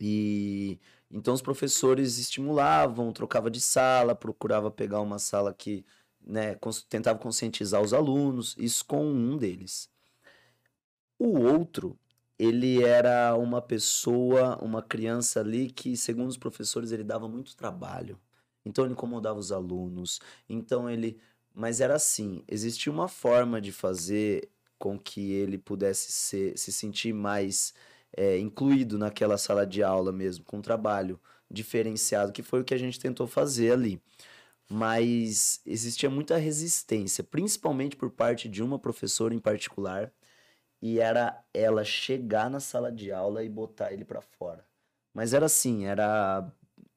E 0.00 0.78
então 1.10 1.34
os 1.34 1.42
professores 1.42 2.18
estimulavam, 2.18 3.12
trocava 3.12 3.50
de 3.50 3.60
sala, 3.60 4.14
procurava 4.14 4.70
pegar 4.70 5.00
uma 5.00 5.18
sala 5.18 5.54
que, 5.54 5.84
né, 6.20 6.56
tentava 6.88 7.18
conscientizar 7.18 7.80
os 7.80 7.92
alunos, 7.94 8.56
isso 8.58 8.84
com 8.84 9.06
um 9.06 9.36
deles. 9.36 9.88
O 11.18 11.38
outro, 11.38 11.96
ele 12.38 12.82
era 12.82 13.36
uma 13.36 13.62
pessoa, 13.62 14.58
uma 14.60 14.82
criança 14.82 15.40
ali 15.40 15.70
que, 15.70 15.96
segundo 15.96 16.28
os 16.28 16.36
professores, 16.36 16.90
ele 16.90 17.04
dava 17.04 17.28
muito 17.28 17.56
trabalho. 17.56 18.18
Então 18.64 18.84
ele 18.84 18.94
incomodava 18.94 19.38
os 19.38 19.52
alunos, 19.52 20.20
então 20.48 20.88
ele 20.88 21.18
Mas 21.54 21.80
era 21.80 21.94
assim, 21.94 22.42
existia 22.48 22.92
uma 22.92 23.08
forma 23.08 23.60
de 23.60 23.72
fazer 23.72 24.50
com 24.78 24.98
que 24.98 25.32
ele 25.32 25.56
pudesse 25.58 26.12
ser, 26.12 26.58
se 26.58 26.72
sentir 26.72 27.12
mais 27.12 27.74
é, 28.16 28.38
incluído 28.38 28.98
naquela 28.98 29.38
sala 29.38 29.66
de 29.66 29.82
aula 29.82 30.12
mesmo, 30.12 30.44
com 30.44 30.58
um 30.58 30.62
trabalho 30.62 31.20
diferenciado, 31.50 32.32
que 32.32 32.42
foi 32.42 32.60
o 32.60 32.64
que 32.64 32.74
a 32.74 32.78
gente 32.78 32.98
tentou 33.00 33.26
fazer 33.26 33.72
ali. 33.72 34.00
Mas 34.68 35.60
existia 35.66 36.10
muita 36.10 36.36
resistência, 36.38 37.22
principalmente 37.24 37.96
por 37.96 38.10
parte 38.10 38.48
de 38.48 38.62
uma 38.62 38.78
professora 38.78 39.34
em 39.34 39.38
particular, 39.38 40.12
e 40.82 40.98
era 41.00 41.44
ela 41.54 41.84
chegar 41.84 42.50
na 42.50 42.60
sala 42.60 42.92
de 42.92 43.12
aula 43.12 43.42
e 43.44 43.48
botar 43.48 43.92
ele 43.92 44.04
para 44.04 44.20
fora. 44.20 44.66
Mas 45.14 45.32
era 45.34 45.46
assim, 45.46 45.86
era 45.86 46.50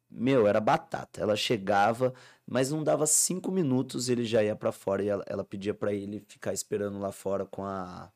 meu, 0.10 0.47
era 0.47 0.60
batata. 0.60 1.22
Ela 1.22 1.36
chegava, 1.36 2.14
mas 2.45 2.72
não 2.72 2.84
dava 2.84 3.05
cinco 3.05 3.51
minutos, 3.51 4.10
ele 4.10 4.26
já 4.26 4.43
ia 4.43 4.55
para 4.55 4.72
fora 4.72 5.03
e 5.03 5.08
ela, 5.10 5.24
ela 5.28 5.43
pedia 5.43 5.74
para 5.74 5.93
ele 5.93 6.20
ficar 6.28 6.53
esperando 6.53 6.99
lá 6.99 7.12
fora 7.12 7.45
com 7.45 7.64
a. 7.66 8.12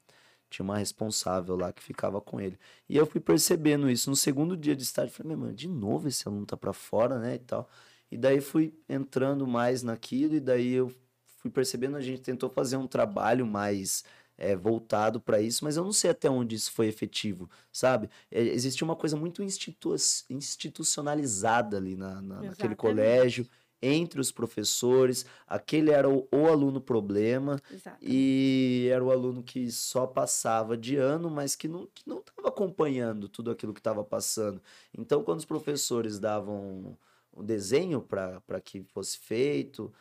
Tinha 0.50 0.64
uma 0.66 0.78
responsável 0.78 1.56
lá 1.56 1.72
que 1.72 1.82
ficava 1.82 2.20
com 2.20 2.40
ele. 2.42 2.60
E 2.90 2.98
eu 2.98 3.06
fui 3.06 3.22
percebendo 3.22 3.90
isso. 3.90 4.10
No 4.10 4.16
segundo 4.18 4.58
dia 4.58 4.76
de 4.76 4.84
estágio, 4.84 5.14
falei, 5.14 5.30
meu, 5.30 5.38
mano, 5.46 5.54
de 5.54 5.68
novo 5.68 6.10
esse 6.10 6.28
aluno 6.28 6.46
tá 6.46 6.58
para 6.58 6.74
fora, 6.74 7.18
né? 7.20 7.36
E 7.36 7.40
tal. 7.40 7.70
E 8.12 8.18
daí 8.18 8.42
fui 8.42 8.74
entrando 8.90 9.48
mais 9.48 9.82
naquilo, 9.84 10.36
e 10.36 10.40
daí 10.42 10.74
eu 10.74 10.94
fui 11.38 11.50
percebendo, 11.50 11.96
a 11.96 12.02
gente 12.02 12.22
tentou 12.22 12.50
fazer 12.50 12.78
um 12.78 12.88
trabalho 12.88 13.46
mais 13.48 14.04
é, 14.42 14.56
voltado 14.56 15.22
para 15.22 15.40
isso, 15.40 15.64
mas 15.64 15.78
eu 15.78 15.84
não 15.84 15.94
sei 15.94 16.10
até 16.10 16.28
onde 16.28 16.56
isso 16.56 16.72
foi 16.72 16.88
efetivo, 16.88 17.48
sabe? 17.72 18.10
É, 18.32 18.42
existe 18.42 18.84
uma 18.84 18.96
coisa 18.96 19.16
muito 19.16 19.44
institu 19.44 19.96
institucionalizada 20.32 21.78
ali 21.78 21.96
na, 21.96 22.20
na 22.20 22.42
naquele 22.42 22.76
colégio, 22.76 23.48
entre 23.80 24.20
os 24.20 24.32
professores. 24.32 25.28
Aquele 25.48 25.92
era 25.92 26.10
o, 26.10 26.28
o 26.32 26.48
aluno 26.48 26.82
problema 26.82 27.62
Exatamente. 27.72 28.12
e 28.12 28.90
era 28.92 29.04
o 29.04 29.12
aluno 29.12 29.44
que 29.44 29.72
só 29.72 30.08
passava 30.08 30.76
de 30.76 30.96
ano, 30.96 31.30
mas 31.30 31.56
que 31.56 31.68
não 31.68 31.88
estava 32.06 32.48
acompanhando 32.48 33.30
tudo 33.30 33.52
aquilo 33.52 33.74
que 33.74 33.80
estava 33.80 34.04
passando. 34.04 34.60
Então, 34.98 35.24
quando 35.24 35.38
os 35.38 35.46
professores 35.46 36.20
davam 36.20 36.98
um 37.32 37.44
desenho 37.44 38.02
para 38.02 38.60
que 38.60 38.82
fosse 38.84 39.20
feito, 39.20 39.94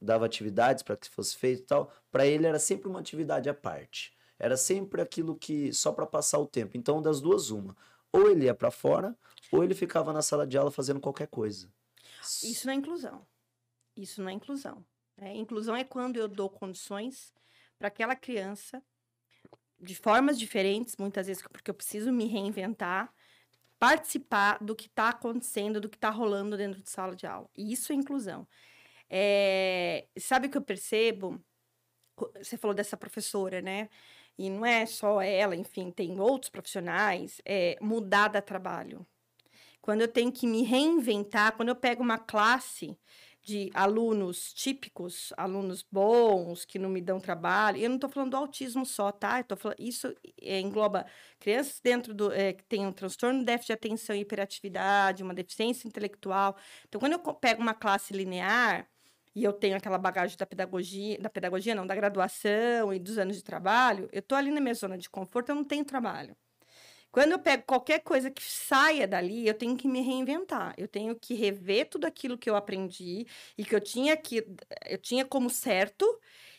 dava 0.00 0.26
atividades 0.26 0.82
para 0.82 0.96
que 0.96 1.08
fosse 1.08 1.36
feito 1.36 1.62
e 1.62 1.66
tal, 1.66 1.92
para 2.10 2.26
ele 2.26 2.46
era 2.46 2.58
sempre 2.58 2.88
uma 2.88 3.00
atividade 3.00 3.48
à 3.48 3.54
parte. 3.54 4.16
Era 4.38 4.56
sempre 4.56 5.02
aquilo 5.02 5.36
que 5.36 5.72
só 5.72 5.92
para 5.92 6.06
passar 6.06 6.38
o 6.38 6.46
tempo. 6.46 6.76
Então, 6.76 7.02
das 7.02 7.20
duas 7.20 7.50
uma, 7.50 7.76
ou 8.12 8.30
ele 8.30 8.44
ia 8.44 8.54
para 8.54 8.70
fora, 8.70 9.16
ou 9.50 9.64
ele 9.64 9.74
ficava 9.74 10.12
na 10.12 10.22
sala 10.22 10.46
de 10.46 10.56
aula 10.56 10.70
fazendo 10.70 11.00
qualquer 11.00 11.26
coisa. 11.26 11.68
Isso 12.42 12.66
não 12.66 12.72
é 12.72 12.76
inclusão. 12.76 13.26
Isso 13.96 14.22
não 14.22 14.28
é 14.28 14.32
inclusão. 14.32 14.84
É, 15.16 15.34
inclusão 15.34 15.74
é 15.74 15.82
quando 15.82 16.16
eu 16.16 16.28
dou 16.28 16.48
condições 16.48 17.32
para 17.78 17.88
aquela 17.88 18.14
criança 18.14 18.82
de 19.80 19.94
formas 19.94 20.38
diferentes, 20.38 20.96
muitas 20.96 21.26
vezes 21.26 21.42
porque 21.42 21.70
eu 21.70 21.74
preciso 21.74 22.12
me 22.12 22.26
reinventar, 22.26 23.12
participar 23.78 24.58
do 24.62 24.74
que 24.74 24.86
está 24.86 25.10
acontecendo, 25.10 25.80
do 25.80 25.88
que 25.88 25.96
está 25.96 26.10
rolando 26.10 26.56
dentro 26.56 26.80
de 26.80 26.90
sala 26.90 27.14
de 27.14 27.26
aula. 27.26 27.48
E 27.56 27.72
isso 27.72 27.92
é 27.92 27.94
inclusão. 27.94 28.46
É, 29.10 30.06
sabe 30.18 30.48
o 30.48 30.50
que 30.50 30.58
eu 30.58 30.62
percebo? 30.62 31.42
Você 32.36 32.56
falou 32.56 32.74
dessa 32.74 32.96
professora, 32.96 33.62
né? 33.62 33.88
E 34.38 34.50
não 34.50 34.64
é 34.64 34.86
só 34.86 35.20
ela, 35.20 35.56
enfim, 35.56 35.90
tem 35.90 36.20
outros 36.20 36.50
profissionais. 36.50 37.40
É, 37.44 37.76
mudar 37.80 38.28
de 38.28 38.40
trabalho. 38.42 39.06
Quando 39.80 40.02
eu 40.02 40.08
tenho 40.08 40.32
que 40.32 40.46
me 40.46 40.62
reinventar, 40.62 41.56
quando 41.56 41.70
eu 41.70 41.76
pego 41.76 42.02
uma 42.02 42.18
classe 42.18 42.96
de 43.48 43.70
alunos 43.72 44.52
típicos, 44.52 45.32
alunos 45.34 45.82
bons, 45.82 46.66
que 46.66 46.78
não 46.78 46.90
me 46.90 47.00
dão 47.00 47.18
trabalho. 47.18 47.78
Eu 47.78 47.88
não 47.88 47.96
estou 47.96 48.10
falando 48.10 48.32
do 48.32 48.36
autismo 48.36 48.84
só, 48.84 49.10
tá? 49.10 49.40
Eu 49.40 49.44
tô 49.44 49.56
falando, 49.56 49.78
isso 49.80 50.14
é, 50.42 50.60
engloba 50.60 51.06
crianças 51.40 51.80
dentro 51.82 52.12
do 52.12 52.30
é, 52.30 52.52
que 52.52 52.62
têm 52.64 52.86
um 52.86 52.92
transtorno 52.92 53.42
déficit 53.44 53.68
de 53.68 53.72
atenção 53.72 54.14
e 54.14 54.20
hiperatividade, 54.20 55.22
uma 55.22 55.32
deficiência 55.32 55.88
intelectual. 55.88 56.58
Então, 56.86 57.00
quando 57.00 57.12
eu 57.12 57.20
pego 57.34 57.62
uma 57.62 57.74
classe 57.74 58.12
linear, 58.12 58.86
e 59.38 59.44
eu 59.44 59.52
tenho 59.52 59.76
aquela 59.76 59.98
bagagem 59.98 60.36
da 60.36 60.44
pedagogia, 60.44 61.16
da 61.18 61.30
pedagogia 61.30 61.72
não, 61.72 61.86
da 61.86 61.94
graduação 61.94 62.92
e 62.92 62.98
dos 62.98 63.18
anos 63.18 63.36
de 63.36 63.44
trabalho, 63.44 64.08
eu 64.12 64.20
tô 64.20 64.34
ali 64.34 64.50
na 64.50 64.60
minha 64.60 64.74
zona 64.74 64.98
de 64.98 65.08
conforto, 65.08 65.50
eu 65.50 65.54
não 65.54 65.62
tenho 65.62 65.84
trabalho. 65.84 66.36
Quando 67.12 67.32
eu 67.32 67.38
pego 67.38 67.62
qualquer 67.62 68.00
coisa 68.00 68.30
que 68.32 68.42
saia 68.42 69.06
dali, 69.06 69.46
eu 69.46 69.54
tenho 69.54 69.76
que 69.76 69.86
me 69.86 70.00
reinventar. 70.00 70.74
Eu 70.76 70.88
tenho 70.88 71.14
que 71.14 71.34
rever 71.34 71.88
tudo 71.88 72.04
aquilo 72.04 72.36
que 72.36 72.50
eu 72.50 72.56
aprendi 72.56 73.26
e 73.56 73.64
que 73.64 73.74
eu 73.74 73.80
tinha 73.80 74.16
que 74.16 74.44
eu 74.86 74.98
tinha 74.98 75.24
como 75.24 75.48
certo 75.48 76.04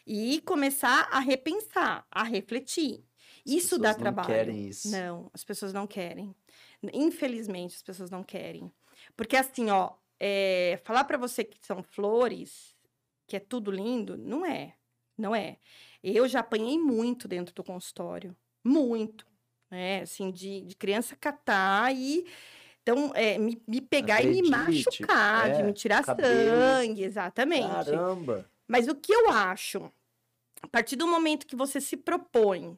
e 0.08 0.42
começar 0.42 1.08
a 1.12 1.20
repensar, 1.20 2.06
a 2.10 2.24
refletir. 2.24 3.04
As 3.46 3.52
isso 3.52 3.78
dá 3.78 3.92
não 3.92 4.00
trabalho. 4.00 4.28
Querem 4.28 4.68
isso. 4.68 4.90
Não, 4.90 5.30
as 5.34 5.44
pessoas 5.44 5.74
não 5.74 5.86
querem. 5.86 6.34
Infelizmente, 6.94 7.76
as 7.76 7.84
pessoas 7.84 8.10
não 8.10 8.24
querem. 8.24 8.72
Porque 9.16 9.36
assim, 9.36 9.70
ó, 9.70 9.92
é, 10.20 10.80
falar 10.84 11.05
para 11.05 11.17
você 11.17 11.43
que 11.43 11.57
são 11.65 11.82
flores, 11.82 12.76
que 13.28 13.36
é 13.36 13.39
tudo 13.39 13.72
lindo, 13.72 14.17
não 14.17 14.45
é. 14.45 14.76
Não 15.17 15.36
é. 15.36 15.57
Eu 16.03 16.28
já 16.28 16.39
apanhei 16.39 16.78
muito 16.78 17.28
dentro 17.28 17.53
do 17.53 17.63
consultório. 17.63 18.36
Muito. 18.63 19.26
Né? 19.70 20.01
Assim, 20.01 20.32
de, 20.32 20.61
de 20.61 20.76
criança 20.76 21.15
catar 21.15 21.93
e. 21.93 22.26
Então, 22.82 23.11
é, 23.13 23.38
me, 23.38 23.61
me 23.67 23.82
pegar 23.82 24.15
Acredite, 24.15 24.39
e 24.39 24.41
me 24.41 24.49
machucar, 24.49 25.49
é, 25.49 25.57
de 25.57 25.63
me 25.63 25.74
tirar 25.74 26.03
cabelo. 26.03 26.57
sangue, 26.57 27.03
exatamente. 27.03 27.67
Caramba! 27.67 28.49
Mas 28.67 28.88
o 28.88 28.95
que 28.95 29.13
eu 29.13 29.30
acho, 29.30 29.91
a 30.61 30.67
partir 30.67 30.95
do 30.95 31.05
momento 31.05 31.45
que 31.45 31.55
você 31.55 31.80
se 31.80 31.97
propõe 31.97 32.78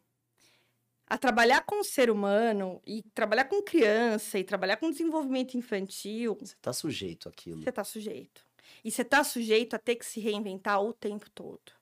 a 1.12 1.18
trabalhar 1.18 1.66
com 1.66 1.82
o 1.82 1.84
ser 1.84 2.10
humano 2.10 2.82
e 2.88 3.04
trabalhar 3.14 3.44
com 3.44 3.62
criança 3.62 4.40
e 4.40 4.46
trabalhar 4.46 4.78
com 4.78 4.90
desenvolvimento 4.90 5.58
infantil. 5.58 6.38
Você 6.40 6.54
está 6.54 6.72
sujeito 6.72 7.28
àquilo. 7.28 7.62
Você 7.62 7.70
está 7.70 7.84
sujeito. 7.84 8.48
E 8.82 8.90
você 8.90 9.02
está 9.02 9.22
sujeito 9.22 9.76
a 9.76 9.78
ter 9.78 9.98
que 9.98 10.06
se 10.06 10.22
reinventar 10.22 10.82
o 10.82 10.94
tempo 10.94 11.30
todo. 11.32 11.74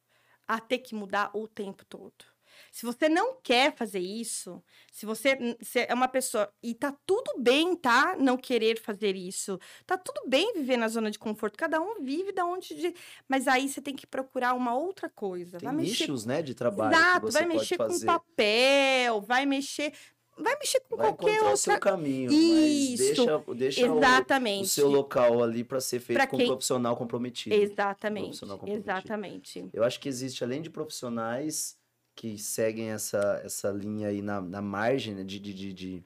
A 0.48 0.60
ter 0.60 0.80
que 0.80 0.96
mudar 0.96 1.30
o 1.36 1.48
tempo 1.48 1.86
todo. 1.86 2.26
Se 2.72 2.86
você 2.86 3.10
não 3.10 3.38
quer 3.42 3.76
fazer 3.76 4.00
isso, 4.00 4.62
se 4.92 5.06
você, 5.06 5.58
se 5.62 5.80
é 5.80 5.94
uma 5.94 6.08
pessoa 6.08 6.52
e 6.62 6.74
tá 6.74 6.96
tudo 7.06 7.40
bem, 7.40 7.76
tá? 7.76 8.16
Não 8.20 8.38
querer 8.38 8.80
fazer 8.80 9.16
isso. 9.16 9.60
Tá 9.86 9.98
tudo 9.98 10.22
bem 10.28 10.54
viver 10.54 10.78
na 10.78 10.88
zona 10.88 11.12
de 11.12 11.20
conforto. 11.20 11.58
Cada 11.58 11.80
um 11.82 12.02
vive 12.02 12.32
da 12.32 12.46
onde 12.46 12.76
de... 12.76 12.94
mas 13.28 13.48
aí 13.48 13.68
você 13.70 13.82
tem 13.82 13.96
que 13.96 14.08
procurar 14.08 14.54
uma 14.54 14.76
outra 14.76 15.10
coisa. 15.10 15.58
Tem 15.58 15.68
vai 15.68 15.78
nichos, 15.78 16.26
mexer... 16.26 16.28
né, 16.28 16.42
de 16.42 16.54
trabalho 16.54 16.96
Exato, 16.96 17.32
vai 17.32 17.46
mexer 17.46 17.78
com 17.78 18.00
papel, 18.00 19.22
vai 19.22 19.46
mexer 19.46 19.94
vai 20.42 20.58
mexer 20.58 20.80
com 20.82 20.96
vai 20.96 21.08
qualquer 21.08 21.40
outra... 21.40 21.54
o 21.54 21.58
seu 21.58 21.80
caminho, 21.80 22.32
Isso, 22.32 23.04
deixa, 23.04 23.44
deixa 23.56 23.86
exatamente. 23.86 24.60
O, 24.60 24.64
o, 24.64 24.68
seu 24.68 24.90
local 24.90 25.44
ali 25.44 25.64
para 25.64 25.82
ser 25.82 26.00
feito 26.00 26.18
pra 26.18 26.28
com 26.28 26.38
quem... 26.38 26.46
um 26.46 26.50
profissional 26.50 26.96
comprometido. 26.96 27.56
Exatamente, 27.56 28.24
um 28.24 28.28
profissional 28.28 28.58
comprometido. 28.58 28.90
exatamente. 28.90 29.70
Eu 29.74 29.84
acho 29.84 30.00
que 30.00 30.08
existe, 30.08 30.44
além 30.44 30.62
de 30.62 30.70
profissionais, 30.70 31.78
que 32.20 32.38
seguem 32.38 32.90
essa, 32.90 33.40
essa 33.46 33.72
linha 33.72 34.10
aí 34.10 34.22
na, 34.22 34.42
na 34.42 34.62
margem 34.62 35.16
né, 35.16 35.24
de, 35.24 35.40
de, 35.40 35.54
de, 35.54 35.72
de, 35.72 36.04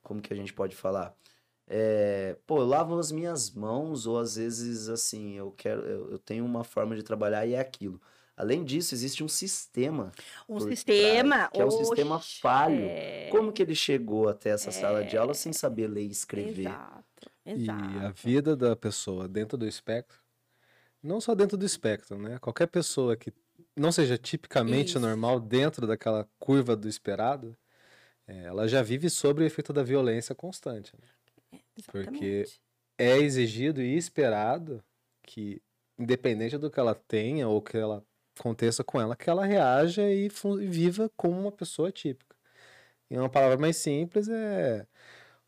Como 0.00 0.22
que 0.22 0.32
a 0.32 0.36
gente 0.36 0.54
pode 0.54 0.76
falar? 0.76 1.12
É, 1.66 2.36
pô, 2.46 2.58
eu 2.58 2.66
lavo 2.66 2.96
as 2.96 3.10
minhas 3.10 3.50
mãos, 3.50 4.06
ou 4.06 4.16
às 4.16 4.36
vezes, 4.36 4.88
assim, 4.88 5.32
eu 5.34 5.50
quero. 5.56 5.82
Eu, 5.82 6.12
eu 6.12 6.18
tenho 6.20 6.44
uma 6.44 6.62
forma 6.62 6.94
de 6.94 7.02
trabalhar 7.02 7.44
e 7.46 7.54
é 7.54 7.58
aquilo. 7.58 8.00
Além 8.36 8.62
disso, 8.64 8.94
existe 8.94 9.24
um 9.24 9.28
sistema. 9.28 10.12
Um 10.48 10.60
sistema? 10.60 11.36
Trás, 11.36 11.50
que 11.52 11.60
é 11.60 11.66
um 11.66 11.70
sistema 11.72 12.20
falho. 12.20 12.84
É... 12.84 13.28
Como 13.32 13.52
que 13.52 13.60
ele 13.60 13.74
chegou 13.74 14.28
até 14.28 14.50
essa 14.50 14.68
é... 14.68 14.72
sala 14.72 15.02
de 15.02 15.16
aula 15.16 15.34
sem 15.34 15.52
saber 15.52 15.88
ler 15.88 16.04
e 16.04 16.12
escrever? 16.12 16.68
Exato, 16.68 17.30
exato. 17.44 17.92
E 17.92 18.06
a 18.06 18.10
vida 18.10 18.54
da 18.54 18.76
pessoa 18.76 19.26
dentro 19.26 19.58
do 19.58 19.66
espectro, 19.66 20.20
não 21.02 21.20
só 21.20 21.34
dentro 21.34 21.56
do 21.56 21.66
espectro, 21.66 22.16
né? 22.16 22.38
Qualquer 22.38 22.68
pessoa 22.68 23.16
que 23.16 23.32
não 23.76 23.92
seja 23.92 24.16
tipicamente 24.16 24.90
Isso. 24.90 25.00
normal 25.00 25.40
dentro 25.40 25.86
daquela 25.86 26.28
curva 26.38 26.76
do 26.76 26.88
esperado, 26.88 27.56
é, 28.26 28.44
ela 28.44 28.66
já 28.66 28.82
vive 28.82 29.08
sob 29.08 29.42
o 29.42 29.46
efeito 29.46 29.72
da 29.72 29.82
violência 29.82 30.34
constante. 30.34 30.92
Né? 31.52 31.60
É, 31.78 31.82
Porque 31.90 32.44
é 32.98 33.18
exigido 33.18 33.80
e 33.80 33.96
esperado 33.96 34.82
que, 35.22 35.62
independente 35.98 36.58
do 36.58 36.70
que 36.70 36.80
ela 36.80 36.94
tenha 36.94 37.48
ou 37.48 37.62
que 37.62 37.76
ela 37.76 38.04
aconteça 38.38 38.82
com 38.82 39.00
ela, 39.00 39.16
que 39.16 39.30
ela 39.30 39.44
reaja 39.44 40.02
e, 40.10 40.26
e 40.26 40.66
viva 40.66 41.10
como 41.16 41.38
uma 41.40 41.52
pessoa 41.52 41.90
típica. 41.90 42.36
E 43.10 43.16
uma 43.16 43.28
palavra 43.28 43.56
mais 43.56 43.76
simples 43.76 44.28
é 44.28 44.86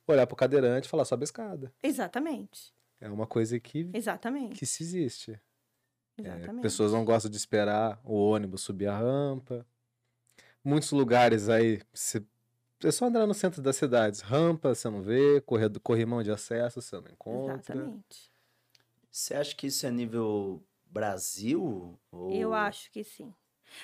olhar 0.07 0.27
para 0.27 0.35
o 0.35 0.37
cadeirante 0.37 0.87
e 0.87 0.91
falar 0.91 1.05
sobe 1.05 1.23
a 1.23 1.25
escada. 1.25 1.73
Exatamente. 1.83 2.73
É 3.01 3.09
uma 3.09 3.27
coisa 3.27 3.59
que, 3.61 3.91
Exatamente. 3.93 4.59
que 4.59 4.67
se 4.67 4.83
existe. 4.83 5.39
Exatamente. 6.19 6.59
É, 6.59 6.63
pessoas 6.63 6.93
não 6.93 7.05
gostam 7.05 7.31
de 7.31 7.37
esperar 7.37 8.01
o 8.05 8.15
ônibus 8.15 8.63
subir 8.63 8.87
a 8.89 8.99
rampa. 8.99 9.67
Muitos 10.65 10.91
lugares 10.91 11.49
aí, 11.49 11.81
se, 11.95 12.25
é 12.83 12.91
só 12.91 13.07
andar 13.07 13.27
no 13.27 13.35
centro 13.35 13.63
das 13.63 13.77
cidades. 13.77 14.21
Rampa 14.21 14.75
você 14.75 14.89
não 14.91 15.03
vê, 15.03 15.41
corredor, 15.41 15.81
corrimão 15.81 16.23
de 16.23 16.31
acesso 16.31 16.81
você 16.83 16.97
não 16.97 17.09
encontra. 17.11 17.55
Exatamente. 17.75 18.33
Você 19.11 19.35
acha 19.35 19.55
que 19.55 19.67
isso 19.67 19.87
é 19.87 19.91
nível 19.91 20.63
Brasil? 20.87 21.99
Ou... 22.11 22.31
Eu 22.33 22.55
acho 22.55 22.91
que 22.91 23.03
sim. 23.03 23.33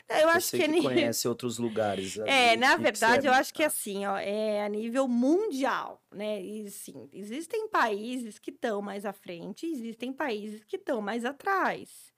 Eu 0.08 0.28
acho 0.30 0.48
Você 0.48 0.56
que 0.58 0.62
é 0.62 0.68
nível. 0.68 0.90
conhece 0.90 1.28
outros 1.28 1.58
lugares. 1.58 2.16
É, 2.26 2.50
ali, 2.52 2.60
na 2.60 2.76
verdade, 2.76 3.22
você- 3.22 3.28
eu 3.28 3.32
acho 3.32 3.52
que 3.52 3.62
é 3.62 3.66
assim, 3.66 4.06
ó, 4.06 4.16
é 4.16 4.64
a 4.64 4.68
nível 4.68 5.06
mundial, 5.06 6.02
né? 6.10 6.40
E 6.40 6.70
sim, 6.70 7.08
existem 7.12 7.68
países 7.68 8.38
que 8.38 8.50
estão 8.50 8.80
mais 8.80 9.04
à 9.04 9.12
frente, 9.12 9.66
existem 9.66 10.12
países 10.12 10.64
que 10.64 10.76
estão 10.76 11.00
mais 11.02 11.24
atrás. 11.24 12.13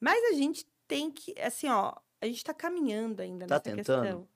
Mas 0.00 0.22
a 0.30 0.32
gente 0.34 0.66
tem 0.86 1.10
que, 1.10 1.34
assim, 1.40 1.68
ó, 1.68 1.92
a 2.20 2.26
gente 2.26 2.36
está 2.38 2.54
caminhando 2.54 3.20
ainda 3.22 3.46
Tá 3.46 3.56
nessa 3.56 3.62
tentando? 3.76 4.02
questão. 4.02 4.28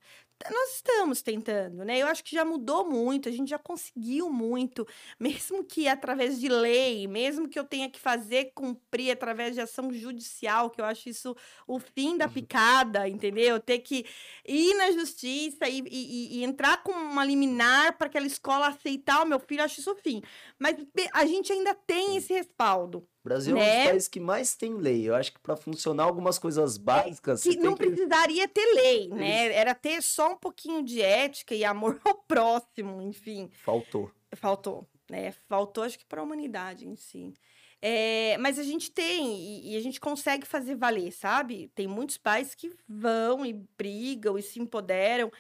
Nós 0.50 0.76
estamos 0.76 1.20
tentando, 1.20 1.84
né? 1.84 1.98
Eu 1.98 2.06
acho 2.06 2.24
que 2.24 2.34
já 2.34 2.46
mudou 2.46 2.82
muito, 2.88 3.28
a 3.28 3.32
gente 3.32 3.50
já 3.50 3.58
conseguiu 3.58 4.30
muito, 4.30 4.86
mesmo 5.20 5.62
que 5.62 5.86
através 5.86 6.40
de 6.40 6.48
lei, 6.48 7.06
mesmo 7.06 7.46
que 7.46 7.58
eu 7.58 7.64
tenha 7.64 7.90
que 7.90 8.00
fazer 8.00 8.52
cumprir 8.54 9.11
através 9.11 9.54
de 9.54 9.61
ação 9.61 9.92
judicial, 9.92 10.70
que 10.70 10.80
eu 10.80 10.86
acho 10.86 11.11
isso 11.11 11.36
o 11.66 11.78
fim 11.78 12.16
da 12.16 12.26
picada, 12.26 13.06
entendeu? 13.06 13.61
Ter 13.61 13.80
que 13.80 14.06
ir 14.48 14.72
na 14.78 14.90
justiça 14.92 15.68
e, 15.68 15.80
e- 15.90 16.38
e 16.38 16.42
entrar 16.42 16.82
com 16.82 16.92
uma 16.92 17.22
liminar 17.22 17.98
para 17.98 18.06
aquela 18.06 18.26
escola 18.26 18.68
aceitar 18.68 19.22
o 19.22 19.26
meu 19.26 19.40
filho, 19.40 19.61
eu 19.61 19.64
acho 19.66 19.80
isso 19.80 19.92
o 19.92 19.96
fim. 19.96 20.22
Mas 20.58 20.74
a 21.12 21.26
gente 21.26 21.52
ainda 21.52 21.74
tem 21.74 22.16
esse 22.16 22.32
respaldo. 22.32 23.06
O 23.23 23.29
Brasil 23.29 23.57
é 23.57 23.61
um 23.61 23.62
né? 23.62 23.77
dos 23.77 23.91
países 23.91 24.09
que 24.09 24.21
mais 24.21 24.55
tem 24.57 24.75
lei. 24.75 25.09
Eu 25.09 25.14
acho 25.14 25.33
que 25.33 25.39
para 25.41 25.55
funcionar 25.55 26.05
algumas 26.05 26.39
coisas 26.39 26.79
básicas. 26.79 27.43
que 27.43 27.53
você 27.53 27.59
não 27.59 27.75
que... 27.75 27.87
precisaria 27.87 28.49
ter 28.49 28.64
lei, 28.75 29.09
né? 29.09 29.53
Era 29.53 29.75
ter 29.75 30.03
só 30.03 30.33
um 30.33 30.37
pouquinho 30.37 30.83
de 30.83 31.03
ética 31.03 31.55
e 31.55 31.64
amor 31.64 32.01
ao 32.05 32.14
próximo, 32.14 33.03
enfim. 33.03 33.51
Faltou. 33.62 34.11
Faltou, 34.33 34.89
né? 35.09 35.33
Faltou, 35.49 35.85
acho 35.85 35.99
que 35.99 36.07
para 36.07 36.21
a 36.21 36.25
humanidade 36.25 36.89
em 36.89 36.97
si. 36.97 37.35
É, 37.83 38.37
mas 38.39 38.59
a 38.59 38.62
gente 38.62 38.91
tem, 38.91 39.35
e, 39.37 39.73
e 39.73 39.77
a 39.77 39.81
gente 39.81 40.01
consegue 40.01 40.47
fazer 40.47 40.75
valer, 40.75 41.12
sabe? 41.12 41.71
Tem 41.75 41.87
muitos 41.87 42.18
pais 42.18 42.55
que 42.55 42.71
vão 42.87 43.45
e 43.45 43.55
brigam 43.77 44.39
e 44.39 44.43
se 44.43 44.61
empoderam, 44.61 45.31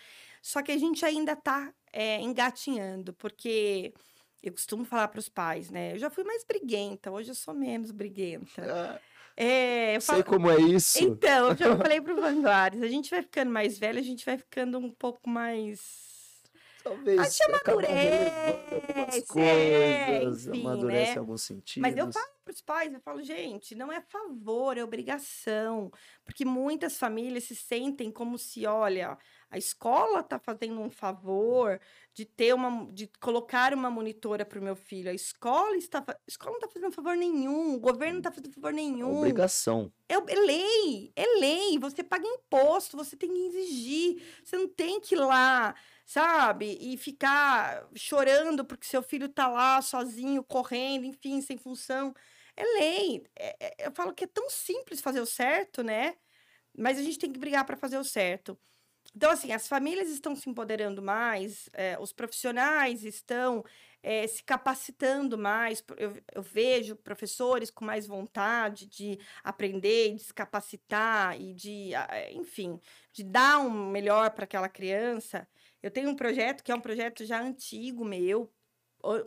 só 0.40 0.62
que 0.62 0.72
a 0.72 0.78
gente 0.78 1.04
ainda 1.04 1.32
está 1.32 1.72
engatinhando, 2.22 3.12
porque 3.14 3.92
eu 4.42 4.52
costumo 4.52 4.84
falar 4.84 5.08
para 5.08 5.18
os 5.18 5.28
pais, 5.28 5.70
né? 5.70 5.94
Eu 5.94 5.98
já 5.98 6.10
fui 6.10 6.24
mais 6.24 6.44
briguenta, 6.44 7.10
hoje 7.10 7.30
eu 7.30 7.34
sou 7.34 7.54
menos 7.54 7.90
briguenta. 7.90 9.00
É, 9.36 9.96
eu 9.96 10.00
sei 10.02 10.22
falo, 10.22 10.24
como 10.24 10.50
é 10.50 10.60
isso. 10.60 11.02
então, 11.02 11.48
eu 11.48 11.56
já 11.56 11.74
falei 11.78 11.98
pro 11.98 12.20
Vanguardes, 12.20 12.82
a 12.82 12.88
gente 12.88 13.08
vai 13.08 13.22
ficando 13.22 13.50
mais 13.50 13.78
velho, 13.78 13.98
a 13.98 14.02
gente 14.02 14.22
vai 14.26 14.36
ficando 14.36 14.76
um 14.76 14.90
pouco 14.90 15.30
mais. 15.30 16.10
Talvez 16.82 17.18
A 17.18 17.24
gente 17.24 17.42
acaba 17.54 17.80
relevando 17.80 18.60
amadurece, 19.10 19.24
é, 19.38 20.20
coisas, 20.20 20.46
enfim, 20.46 20.60
amadurece 20.60 21.10
né? 21.10 21.14
em 21.14 21.18
alguns 21.18 21.42
sentidos. 21.42 21.80
Mas 21.80 21.96
eu 21.96 22.12
falo 22.12 22.30
para 22.44 22.52
os 22.52 22.60
pais, 22.60 22.92
eu 22.92 23.00
falo, 23.00 23.22
gente, 23.22 23.74
não 23.74 23.90
é 23.90 24.00
favor, 24.00 24.76
é 24.76 24.84
obrigação. 24.84 25.90
Porque 26.24 26.44
muitas 26.44 26.98
famílias 26.98 27.44
se 27.44 27.54
sentem 27.54 28.10
como 28.10 28.36
se, 28.36 28.66
olha, 28.66 29.16
a 29.50 29.58
escola 29.58 30.20
está 30.20 30.38
fazendo 30.38 30.80
um 30.80 30.88
favor 30.88 31.80
de 32.14 32.24
ter 32.24 32.54
uma, 32.54 32.86
de 32.92 33.08
colocar 33.20 33.74
uma 33.74 33.90
monitora 33.90 34.44
para 34.44 34.60
o 34.60 34.62
meu 34.62 34.76
filho. 34.76 35.10
A 35.10 35.14
escola 35.14 35.76
está, 35.76 35.98
a 35.98 36.16
escola 36.26 36.52
não 36.52 36.58
está 36.58 36.68
fazendo 36.68 36.92
favor 36.92 37.16
nenhum, 37.16 37.74
o 37.74 37.80
governo 37.80 38.14
não 38.14 38.20
está 38.20 38.30
fazendo 38.30 38.54
favor 38.54 38.72
nenhum. 38.72 39.18
Obrigação. 39.18 39.92
É, 40.08 40.14
é 40.14 40.34
lei, 40.38 41.12
é 41.16 41.26
lei. 41.40 41.78
Você 41.80 42.04
paga 42.04 42.26
imposto, 42.26 42.96
você 42.96 43.16
tem 43.16 43.28
que 43.28 43.46
exigir. 43.46 44.22
Você 44.44 44.56
não 44.56 44.68
tem 44.68 45.00
que 45.00 45.16
ir 45.16 45.18
lá, 45.18 45.74
sabe? 46.06 46.78
E 46.80 46.96
ficar 46.96 47.88
chorando 47.96 48.64
porque 48.64 48.86
seu 48.86 49.02
filho 49.02 49.28
tá 49.28 49.48
lá 49.48 49.82
sozinho, 49.82 50.44
correndo, 50.44 51.06
enfim, 51.06 51.40
sem 51.40 51.58
função. 51.58 52.14
É 52.56 52.62
lei. 52.62 53.24
É- 53.36 53.56
é- 53.60 53.86
eu 53.88 53.92
falo 53.92 54.14
que 54.14 54.24
é 54.24 54.28
tão 54.28 54.48
simples 54.48 55.00
fazer 55.00 55.20
o 55.20 55.26
certo, 55.26 55.82
né? 55.82 56.14
Mas 56.76 56.98
a 56.98 57.02
gente 57.02 57.18
tem 57.18 57.32
que 57.32 57.38
brigar 57.38 57.64
para 57.64 57.76
fazer 57.76 57.98
o 57.98 58.04
certo. 58.04 58.56
Então, 59.14 59.30
assim, 59.30 59.52
as 59.52 59.66
famílias 59.66 60.08
estão 60.08 60.36
se 60.36 60.48
empoderando 60.48 61.02
mais, 61.02 61.68
eh, 61.72 61.98
os 62.00 62.12
profissionais 62.12 63.04
estão 63.04 63.64
eh, 64.02 64.26
se 64.26 64.42
capacitando 64.44 65.36
mais. 65.36 65.82
Eu, 65.96 66.16
eu 66.32 66.42
vejo 66.42 66.94
professores 66.96 67.70
com 67.70 67.84
mais 67.84 68.06
vontade 68.06 68.86
de 68.86 69.18
aprender, 69.42 70.14
de 70.14 70.22
se 70.24 70.32
capacitar 70.34 71.40
e 71.40 71.52
de, 71.54 71.92
eh, 71.94 72.32
enfim, 72.34 72.80
de 73.12 73.24
dar 73.24 73.58
um 73.60 73.90
melhor 73.90 74.30
para 74.30 74.44
aquela 74.44 74.68
criança. 74.68 75.46
Eu 75.82 75.90
tenho 75.90 76.08
um 76.10 76.16
projeto 76.16 76.62
que 76.62 76.70
é 76.72 76.74
um 76.74 76.80
projeto 76.80 77.24
já 77.24 77.40
antigo 77.42 78.04
meu, 78.04 78.52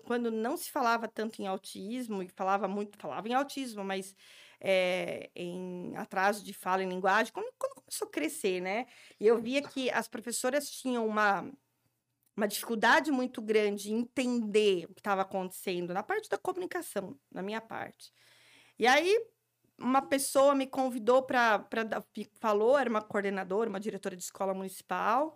quando 0.06 0.30
não 0.32 0.56
se 0.56 0.70
falava 0.72 1.08
tanto 1.08 1.42
em 1.42 1.48
autismo, 1.48 2.22
e 2.22 2.30
falava 2.30 2.68
muito, 2.68 2.98
falava 2.98 3.28
em 3.28 3.34
autismo, 3.34 3.84
mas 3.84 4.16
eh, 4.60 5.30
em 5.36 5.96
atraso 5.96 6.44
de 6.44 6.54
fala 6.54 6.84
em 6.84 6.90
linguagem, 6.90 7.34
quando, 7.34 7.52
quando 7.58 7.76
começou 7.76 8.08
a 8.08 8.12
crescer, 8.12 8.62
né? 8.62 8.86
E 9.20 9.28
eu 9.28 9.38
via 9.42 9.62
que 9.62 9.90
as 9.90 10.08
professoras 10.08 10.70
tinham 10.70 11.06
uma, 11.06 11.50
uma 12.36 12.48
dificuldade 12.48 13.12
muito 13.12 13.42
grande 13.42 13.92
em 13.92 14.00
entender 14.00 14.86
o 14.86 14.94
que 14.94 15.00
estava 15.00 15.22
acontecendo 15.22 15.94
na 15.94 16.04
parte 16.04 16.30
da 16.30 16.38
comunicação, 16.38 17.18
na 17.32 17.42
minha 17.42 17.62
parte. 17.62 18.12
E 18.78 18.88
aí, 18.88 19.16
uma 19.78 20.02
pessoa 20.02 20.56
me 20.56 20.68
convidou 20.68 21.24
para. 21.24 21.66
Falou, 22.40 22.78
era 22.78 22.90
uma 22.90 23.02
coordenadora, 23.02 23.70
uma 23.70 23.80
diretora 23.80 24.16
de 24.16 24.24
escola 24.24 24.54
municipal, 24.54 25.36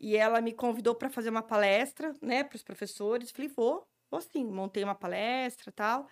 e 0.00 0.16
ela 0.16 0.40
me 0.40 0.52
convidou 0.52 0.94
para 0.94 1.10
fazer 1.10 1.30
uma 1.30 1.42
palestra, 1.42 2.14
né, 2.20 2.42
para 2.42 2.56
os 2.56 2.62
professores. 2.62 3.30
Falei, 3.30 3.48
vou, 3.48 3.86
vou 4.10 4.20
sim. 4.20 4.44
Montei 4.44 4.82
uma 4.82 4.94
palestra 4.94 5.70
tal. 5.72 6.08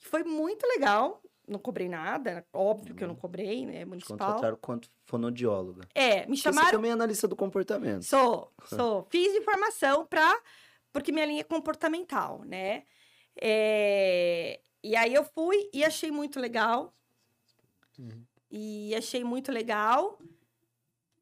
E 0.00 0.04
foi 0.04 0.24
muito 0.24 0.66
legal. 0.66 1.22
Não 1.46 1.58
cobrei 1.58 1.88
nada, 1.88 2.46
óbvio 2.52 2.94
que 2.94 3.04
eu 3.04 3.08
não 3.08 3.14
cobrei, 3.14 3.66
né, 3.66 3.84
municipal. 3.84 4.16
contrataram 4.16 4.56
quanto 4.60 4.90
fonodióloga. 5.04 5.86
É, 5.94 6.20
me 6.20 6.20
Porque 6.22 6.36
Você 6.36 6.42
chamaram. 6.42 6.70
também 6.70 6.90
é 6.90 6.94
analista 6.94 7.28
do 7.28 7.36
comportamento. 7.36 8.02
Sou, 8.04 8.50
sou. 8.66 9.06
Fiz 9.10 9.32
de 9.32 9.42
formação 9.42 10.06
para 10.06 10.40
porque 10.92 11.10
minha 11.12 11.26
linha 11.26 11.40
é 11.40 11.44
comportamental, 11.44 12.42
né? 12.44 12.84
É, 13.40 14.60
E 14.82 14.94
aí 14.96 15.12
eu 15.12 15.24
fui 15.24 15.68
e 15.72 15.84
achei 15.84 16.10
muito 16.10 16.38
legal. 16.38 16.94
Uhum. 17.98 18.24
E 18.50 18.94
achei 18.94 19.24
muito 19.24 19.50
legal. 19.50 20.18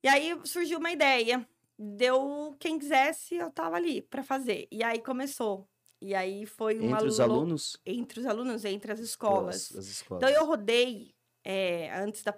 E 0.03 0.09
aí 0.09 0.39
surgiu 0.45 0.79
uma 0.79 0.91
ideia. 0.91 1.47
Deu 1.79 2.55
quem 2.61 2.79
quisesse, 2.79 3.35
eu 3.37 3.51
tava 3.51 3.77
ali 3.77 4.03
para 4.03 4.23
fazer. 4.23 4.69
E 4.71 4.85
aí 4.85 5.01
começou. 5.01 5.67
E 6.05 6.15
aí 6.15 6.45
foi 6.47 6.79
uma 6.81 6.97
Entre 6.97 7.07
os 7.07 7.21
alunos? 7.21 7.77
entre 7.87 8.21
os 8.21 8.27
alunos, 8.27 8.65
entre 8.65 8.91
as 8.93 8.99
escolas. 8.99 9.71
As, 9.71 9.77
as 9.79 9.87
escolas. 9.87 10.23
Então 10.23 10.35
eu 10.35 10.45
rodei 10.47 11.15
é, 11.45 11.95
antes, 11.97 12.23
da, 12.25 12.35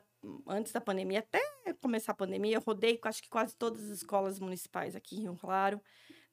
antes 0.46 0.70
da 0.70 0.80
pandemia, 0.80 1.20
até 1.20 1.40
começar 1.80 2.12
a 2.12 2.14
pandemia, 2.14 2.56
eu 2.56 2.60
rodei 2.60 2.98
com 2.98 3.08
acho 3.08 3.22
que 3.22 3.28
quase 3.28 3.56
todas 3.56 3.82
as 3.84 3.90
escolas 3.98 4.38
municipais 4.38 4.94
aqui 4.94 5.16
em 5.16 5.22
Rio 5.22 5.36
Claro, 5.36 5.80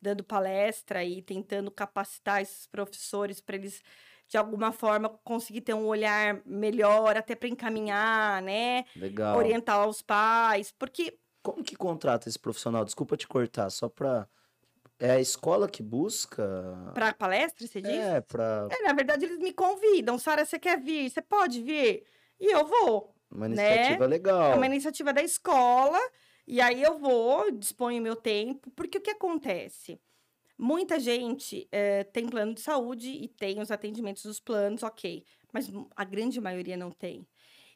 dando 0.02 0.24
palestra 0.24 1.04
e 1.04 1.22
tentando 1.22 1.72
capacitar 1.72 2.42
esses 2.42 2.68
professores 2.68 3.40
para 3.40 3.56
eles, 3.56 3.82
de 4.28 4.38
alguma 4.38 4.72
forma, 4.72 5.10
conseguir 5.24 5.62
ter 5.62 5.74
um 5.74 5.86
olhar 5.86 6.42
melhor, 6.46 7.16
até 7.16 7.34
para 7.36 7.48
encaminhar, 7.50 8.42
né? 8.42 8.84
Legal. 8.96 9.38
Orientar 9.38 9.88
os 9.88 10.02
pais. 10.02 10.74
Porque 10.78 11.18
Como 11.44 11.64
que 11.64 11.76
contrata 11.76 12.28
esse 12.30 12.38
profissional? 12.38 12.84
Desculpa 12.86 13.16
te 13.18 13.28
cortar, 13.28 13.70
só 13.70 13.88
pra. 13.90 14.28
É 15.02 15.12
a 15.12 15.20
escola 15.20 15.68
que 15.68 15.82
busca? 15.82 16.44
para 16.94 17.12
palestra, 17.14 17.66
você 17.66 17.82
diz? 17.82 17.92
É, 17.92 18.22
pra 18.22 18.68
É, 18.70 18.84
na 18.84 18.94
verdade, 18.94 19.26
eles 19.26 19.40
me 19.40 19.52
convidam. 19.52 20.18
Sara, 20.20 20.46
você 20.46 20.60
quer 20.60 20.80
vir? 20.80 21.10
Você 21.10 21.22
pode 21.22 21.62
vir? 21.62 22.04
E 22.40 22.54
eu 22.54 22.66
vou. 22.66 23.16
uma 23.32 23.50
né? 23.50 23.76
iniciativa 23.76 24.06
legal. 24.06 24.52
É 24.52 24.56
uma 24.56 24.66
iniciativa 24.68 25.12
da 25.12 25.24
escola, 25.24 26.00
e 26.48 26.62
aí 26.62 26.84
eu 26.84 27.00
vou, 27.00 27.52
disponho 27.52 28.02
meu 28.02 28.16
tempo, 28.16 28.70
porque 28.72 29.00
o 29.00 29.02
que 29.02 29.12
acontece? 29.12 30.00
Muita 30.58 31.00
gente 31.00 31.68
eh, 31.72 32.04
tem 32.04 32.30
plano 32.30 32.54
de 32.54 32.62
saúde 32.62 33.10
e 33.10 33.28
tem 33.28 33.60
os 33.60 33.72
atendimentos 33.72 34.24
dos 34.24 34.40
planos, 34.40 34.84
ok, 34.84 35.26
mas 35.52 35.68
a 35.96 36.04
grande 36.04 36.40
maioria 36.40 36.78
não 36.78 36.92
tem. 36.92 37.28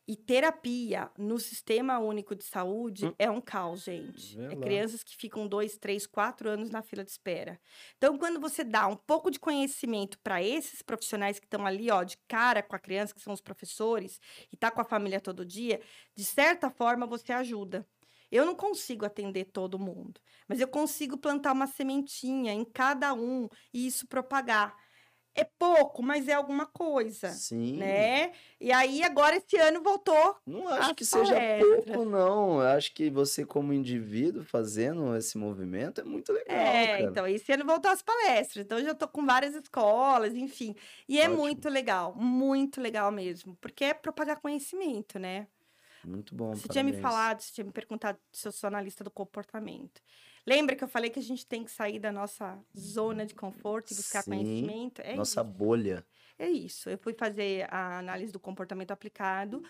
E 0.07 0.15
terapia 0.15 1.09
no 1.17 1.39
Sistema 1.39 1.97
Único 1.97 2.35
de 2.35 2.43
Saúde 2.43 3.07
Hum. 3.07 3.13
é 3.17 3.29
um 3.29 3.41
caos, 3.41 3.83
gente. 3.83 4.39
É 4.39 4.55
crianças 4.55 5.03
que 5.03 5.15
ficam 5.17 5.47
dois, 5.47 5.77
três, 5.77 6.05
quatro 6.05 6.47
anos 6.47 6.69
na 6.69 6.83
fila 6.83 7.03
de 7.03 7.09
espera. 7.09 7.59
Então, 7.97 8.15
quando 8.17 8.39
você 8.39 8.63
dá 8.63 8.85
um 8.87 8.95
pouco 8.95 9.31
de 9.31 9.39
conhecimento 9.39 10.19
para 10.19 10.43
esses 10.43 10.83
profissionais 10.83 11.39
que 11.39 11.45
estão 11.47 11.65
ali, 11.65 11.89
ó, 11.89 12.03
de 12.03 12.17
cara 12.27 12.61
com 12.61 12.75
a 12.75 12.79
criança, 12.79 13.15
que 13.15 13.21
são 13.21 13.33
os 13.33 13.41
professores, 13.41 14.19
e 14.51 14.55
tá 14.55 14.69
com 14.69 14.79
a 14.81 14.85
família 14.85 15.19
todo 15.19 15.43
dia, 15.43 15.81
de 16.15 16.23
certa 16.23 16.69
forma 16.69 17.07
você 17.07 17.33
ajuda. 17.33 17.87
Eu 18.31 18.45
não 18.45 18.55
consigo 18.55 19.05
atender 19.05 19.45
todo 19.45 19.79
mundo, 19.79 20.19
mas 20.47 20.59
eu 20.59 20.67
consigo 20.67 21.17
plantar 21.17 21.51
uma 21.53 21.67
sementinha 21.67 22.53
em 22.53 22.65
cada 22.65 23.13
um 23.13 23.47
e 23.73 23.87
isso 23.87 24.07
propagar. 24.07 24.75
É 25.35 25.43
pouco, 25.43 26.01
mas 26.01 26.27
é 26.27 26.33
alguma 26.33 26.65
coisa, 26.65 27.29
Sim. 27.29 27.77
né? 27.77 28.31
E 28.59 28.71
aí 28.71 29.03
agora 29.03 29.35
esse 29.35 29.57
ano 29.57 29.81
voltou. 29.83 30.37
Não 30.45 30.67
acho 30.69 30.91
As 30.91 30.95
que 30.95 31.05
seja 31.05 31.33
palestras. 31.35 31.85
pouco, 31.85 32.05
não. 32.05 32.61
Eu 32.61 32.67
acho 32.69 32.93
que 32.93 33.09
você, 33.09 33.45
como 33.45 33.73
indivíduo, 33.73 34.43
fazendo 34.43 35.15
esse 35.15 35.37
movimento 35.37 35.99
é 36.01 36.03
muito 36.03 36.31
legal, 36.31 36.55
É, 36.57 36.87
cara. 36.87 37.01
então 37.03 37.27
esse 37.27 37.51
ano 37.51 37.65
voltou 37.65 37.91
às 37.91 38.01
palestras. 38.01 38.65
Então 38.65 38.79
eu 38.79 38.85
já 38.85 38.95
tô 38.95 39.07
com 39.07 39.25
várias 39.25 39.53
escolas, 39.55 40.33
enfim. 40.35 40.73
E 41.07 41.19
é 41.19 41.25
Ótimo. 41.25 41.37
muito 41.37 41.69
legal, 41.69 42.15
muito 42.15 42.79
legal 42.81 43.11
mesmo, 43.11 43.55
porque 43.59 43.83
é 43.85 43.93
propagar 43.93 44.39
conhecimento, 44.39 45.19
né? 45.19 45.47
Muito 46.03 46.35
bom. 46.35 46.53
Você 46.53 46.67
tinha 46.67 46.83
me 46.83 46.91
parabéns. 46.93 47.01
falado, 47.01 47.41
você 47.41 47.51
tinha 47.53 47.65
me 47.65 47.71
perguntado 47.71 48.19
se 48.31 48.47
eu 48.47 48.51
sou 48.51 48.67
analista 48.67 49.03
do 49.03 49.09
comportamento. 49.11 50.01
Lembra 50.45 50.75
que 50.75 50.83
eu 50.83 50.87
falei 50.87 51.09
que 51.09 51.19
a 51.19 51.23
gente 51.23 51.45
tem 51.45 51.63
que 51.63 51.71
sair 51.71 51.99
da 51.99 52.11
nossa 52.11 52.59
zona 52.77 53.25
de 53.25 53.33
conforto 53.33 53.91
e 53.91 53.95
buscar 53.95 54.21
Sim, 54.21 54.29
conhecimento? 54.31 55.01
É 55.01 55.15
Nossa 55.15 55.41
isso. 55.41 55.49
bolha. 55.49 56.05
É 56.37 56.47
isso. 56.47 56.89
Eu 56.89 56.97
fui 56.97 57.13
fazer 57.13 57.67
a 57.73 57.97
análise 57.99 58.31
do 58.31 58.39
comportamento 58.39 58.91
aplicado 58.91 59.63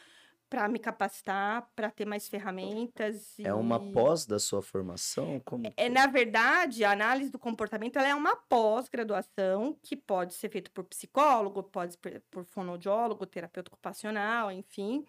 para 0.50 0.68
me 0.68 0.78
capacitar, 0.78 1.70
para 1.76 1.90
ter 1.90 2.06
mais 2.06 2.28
ferramentas. 2.28 3.40
É 3.40 3.54
uma 3.54 3.78
e- 3.78 3.92
pós 3.94 4.26
da 4.26 4.38
sua 4.38 4.62
formação? 4.62 5.40
Como 5.40 5.72
É, 5.78 5.90
na 5.90 6.08
verdade, 6.08 6.84
a 6.84 6.92
análise 6.92 7.30
do 7.30 7.40
comportamento 7.40 7.98
é 7.98 8.14
uma 8.14 8.36
pós-graduação 8.36 9.78
que 9.82 9.96
pode 9.96 10.34
ser 10.34 10.50
feita 10.50 10.70
por 10.72 10.84
psicólogo, 10.84 11.64
pode 11.64 11.94
ser 12.02 12.22
por 12.30 12.44
fonoaudiólogo, 12.46 13.26
terapeuta 13.26 13.70
ocupacional, 13.70 14.52
enfim, 14.52 15.06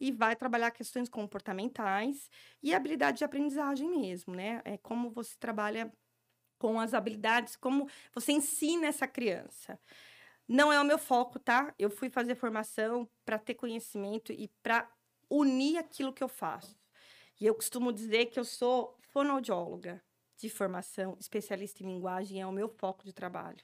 e 0.00 0.12
vai 0.12 0.36
trabalhar 0.36 0.70
questões 0.70 1.08
comportamentais 1.08 2.30
e 2.62 2.74
habilidade 2.74 3.18
de 3.18 3.24
aprendizagem 3.24 3.90
mesmo, 3.90 4.34
né? 4.34 4.62
É 4.64 4.76
como 4.76 5.10
você 5.10 5.36
trabalha 5.38 5.92
com 6.58 6.78
as 6.80 6.94
habilidades, 6.94 7.56
como 7.56 7.88
você 8.12 8.32
ensina 8.32 8.86
essa 8.86 9.06
criança. 9.06 9.78
Não 10.46 10.72
é 10.72 10.80
o 10.80 10.84
meu 10.84 10.98
foco, 10.98 11.38
tá? 11.38 11.74
Eu 11.78 11.90
fui 11.90 12.08
fazer 12.08 12.34
formação 12.34 13.08
para 13.24 13.38
ter 13.38 13.54
conhecimento 13.54 14.32
e 14.32 14.48
para 14.62 14.90
unir 15.30 15.76
aquilo 15.76 16.12
que 16.12 16.22
eu 16.22 16.28
faço. 16.28 16.76
E 17.40 17.46
eu 17.46 17.54
costumo 17.54 17.92
dizer 17.92 18.26
que 18.26 18.40
eu 18.40 18.44
sou 18.44 18.96
fonoaudióloga 19.12 20.02
de 20.36 20.48
formação, 20.48 21.16
especialista 21.20 21.82
em 21.82 21.86
linguagem, 21.86 22.40
é 22.40 22.46
o 22.46 22.52
meu 22.52 22.68
foco 22.68 23.04
de 23.04 23.12
trabalho. 23.12 23.62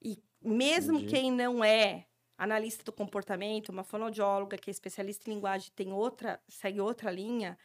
E 0.00 0.22
mesmo 0.40 0.98
Entendi. 0.98 1.14
quem 1.14 1.30
não 1.30 1.64
é 1.64 2.06
analista 2.42 2.82
do 2.82 2.92
comportamento, 2.92 3.68
uma 3.68 3.84
fonoaudióloga 3.84 4.58
que 4.58 4.68
é 4.68 4.72
especialista 4.72 5.30
em 5.30 5.34
linguagem, 5.34 5.70
tem 5.76 5.92
outra, 5.92 6.42
segue 6.48 6.80
outra 6.80 7.10
linha, 7.10 7.56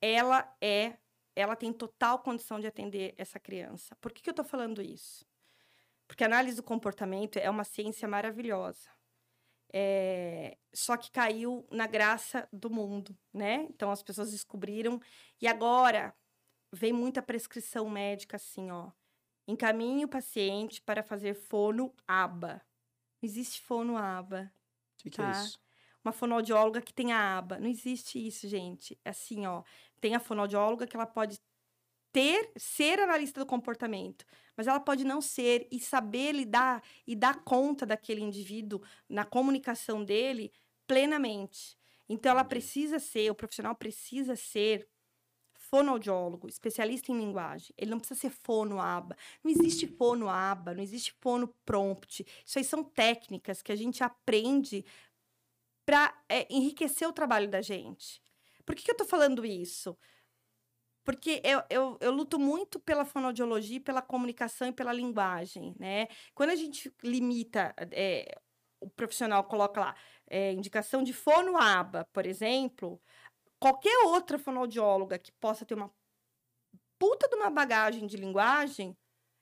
ela 0.00 0.52
é, 0.60 0.98
ela 1.34 1.54
tem 1.54 1.72
total 1.72 2.18
condição 2.18 2.58
de 2.58 2.66
atender 2.66 3.14
essa 3.16 3.38
criança. 3.38 3.94
Por 4.00 4.12
que, 4.12 4.22
que 4.22 4.28
eu 4.28 4.32
estou 4.32 4.44
falando 4.44 4.82
isso? 4.82 5.24
Porque 6.08 6.24
a 6.24 6.26
análise 6.26 6.56
do 6.56 6.62
comportamento 6.62 7.36
é 7.36 7.48
uma 7.48 7.62
ciência 7.62 8.08
maravilhosa. 8.08 8.90
É, 9.72 10.56
só 10.72 10.96
que 10.96 11.10
caiu 11.10 11.66
na 11.70 11.86
graça 11.86 12.48
do 12.52 12.70
mundo, 12.70 13.16
né? 13.32 13.66
Então 13.70 13.90
as 13.90 14.02
pessoas 14.02 14.30
descobriram 14.32 15.00
e 15.40 15.46
agora 15.46 16.14
vem 16.72 16.92
muita 16.92 17.22
prescrição 17.22 17.88
médica 17.88 18.36
assim, 18.36 18.70
ó. 18.70 18.90
Encaminhe 19.46 20.04
o 20.04 20.08
paciente 20.08 20.82
para 20.82 21.02
fazer 21.02 21.34
fono 21.34 21.94
aba. 22.06 22.65
Não 23.26 23.30
existe 23.32 23.60
fono 23.60 23.96
aba. 23.96 24.52
O 24.94 25.02
que, 25.02 25.10
que 25.10 25.16
tá. 25.16 25.28
é 25.28 25.32
isso? 25.32 25.58
Uma 26.04 26.12
fonoaudióloga 26.12 26.80
que 26.80 26.92
tem 26.92 27.12
a 27.12 27.38
aba. 27.38 27.58
Não 27.58 27.68
existe 27.68 28.24
isso, 28.24 28.46
gente. 28.46 28.96
É 29.04 29.10
Assim, 29.10 29.44
ó. 29.46 29.64
Tem 30.00 30.14
a 30.14 30.20
fonoaudióloga 30.20 30.86
que 30.86 30.94
ela 30.94 31.06
pode 31.06 31.40
ter, 32.12 32.52
ser 32.56 33.00
analista 33.00 33.40
do 33.40 33.46
comportamento, 33.46 34.24
mas 34.56 34.68
ela 34.68 34.78
pode 34.78 35.02
não 35.02 35.20
ser 35.20 35.66
e 35.72 35.80
saber 35.80 36.32
lidar 36.32 36.84
e 37.04 37.16
dar 37.16 37.42
conta 37.42 37.84
daquele 37.84 38.20
indivíduo 38.20 38.80
na 39.08 39.24
comunicação 39.24 40.04
dele 40.04 40.52
plenamente. 40.86 41.76
Então, 42.08 42.30
ela 42.30 42.44
precisa 42.44 43.00
ser, 43.00 43.28
o 43.28 43.34
profissional 43.34 43.74
precisa 43.74 44.36
ser 44.36 44.88
fonoaudiólogo, 45.76 46.48
especialista 46.48 47.12
em 47.12 47.18
linguagem. 47.18 47.74
Ele 47.76 47.90
não 47.90 47.98
precisa 47.98 48.20
ser 48.20 48.30
fono-aba. 48.30 49.16
Não 49.44 49.50
existe 49.50 49.86
fono-aba, 49.86 50.74
não 50.74 50.82
existe 50.82 51.12
fono-prompt. 51.20 52.26
Isso 52.44 52.58
aí 52.58 52.64
são 52.64 52.82
técnicas 52.82 53.62
que 53.62 53.72
a 53.72 53.76
gente 53.76 54.02
aprende 54.02 54.84
para 55.84 56.14
enriquecer 56.48 57.06
o 57.06 57.12
trabalho 57.12 57.48
da 57.48 57.60
gente. 57.60 58.22
Por 58.64 58.74
que, 58.74 58.82
que 58.82 58.90
eu 58.90 58.94
estou 58.94 59.06
falando 59.06 59.44
isso? 59.44 59.96
Porque 61.04 61.40
eu, 61.44 61.62
eu, 61.70 61.98
eu 62.00 62.10
luto 62.10 62.38
muito 62.38 62.80
pela 62.80 63.04
fonoaudiologia, 63.04 63.80
pela 63.80 64.02
comunicação 64.02 64.66
e 64.66 64.72
pela 64.72 64.92
linguagem, 64.92 65.74
né? 65.78 66.08
Quando 66.34 66.50
a 66.50 66.56
gente 66.56 66.92
limita, 67.04 67.72
é, 67.92 68.36
o 68.80 68.88
profissional 68.90 69.44
coloca 69.44 69.80
lá, 69.80 69.96
é, 70.28 70.52
indicação 70.52 71.04
de 71.04 71.12
fono-aba, 71.12 72.08
por 72.12 72.26
exemplo, 72.26 73.00
qualquer 73.66 74.06
outra 74.06 74.38
fonoaudióloga 74.38 75.18
que 75.18 75.32
possa 75.32 75.64
ter 75.64 75.74
uma 75.74 75.90
puta 76.98 77.28
de 77.28 77.34
uma 77.34 77.50
bagagem 77.50 78.06
de 78.06 78.16
linguagem, 78.16 78.96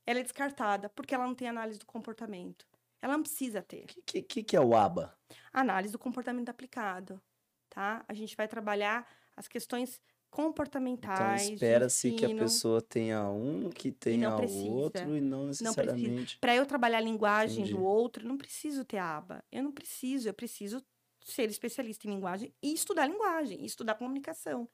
ela 0.07 0.21
é 0.21 0.23
descartada, 0.23 0.89
porque 0.89 1.15
ela 1.15 1.27
não 1.27 1.35
tem 1.35 1.47
análise 1.47 1.79
do 1.79 1.87
comportamento. 1.87 2.67
Ela 3.03 3.15
não 3.15 3.23
precisa 3.23 3.61
ter. 3.61 3.85
O 3.85 4.03
que, 4.07 4.23
que, 4.23 4.43
que 4.43 4.57
é 4.57 4.61
o 4.61 4.75
ABA? 4.75 5.15
Análise 5.53 5.93
do 5.93 5.99
comportamento 5.99 6.49
aplicado, 6.49 7.21
tá? 7.69 8.03
A 8.09 8.15
gente 8.15 8.35
vai 8.35 8.49
trabalhar 8.49 9.07
as 9.37 9.47
questões 9.47 10.01
Então 10.01 10.47
comportamentais. 10.47 11.47
de 11.47 11.55
espera-se 11.55 12.11
que 12.13 12.25
a 12.25 12.35
pessoa 12.35 12.81
tenha 12.81 13.29
um, 13.29 13.69
que 13.71 13.93
tenha 13.93 14.35
o 14.37 14.73
outro, 14.73 15.17
e 15.17 15.21
não 15.21 15.47
necessariamente. 15.47 16.39
Para 16.39 16.57
eu 16.57 16.65
trabalhar 16.67 16.99
a 16.99 17.03
linguagem 17.03 17.65
Entendi. 17.65 17.75
do 17.75 17.85
outro, 17.85 18.25
eu 18.25 18.29
não 18.29 18.39
preciso 18.39 18.85
ter 18.85 18.99
aba. 18.99 19.45
Eu 19.53 19.63
não 19.63 19.71
preciso, 19.71 20.29
eu 20.29 20.35
preciso 20.35 20.83
ser 21.25 21.51
especialista 21.51 22.07
em 22.07 22.11
linguagem 22.11 22.55
e 22.63 22.73
estudar 22.73 23.07
linguagem, 23.07 23.63
e 23.63 23.67
estudar 23.67 23.95
comunicação. 23.95 24.69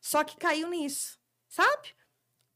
Só 0.00 0.22
que 0.24 0.36
caiu 0.36 0.68
nisso, 0.68 1.18
sabe? 1.48 1.94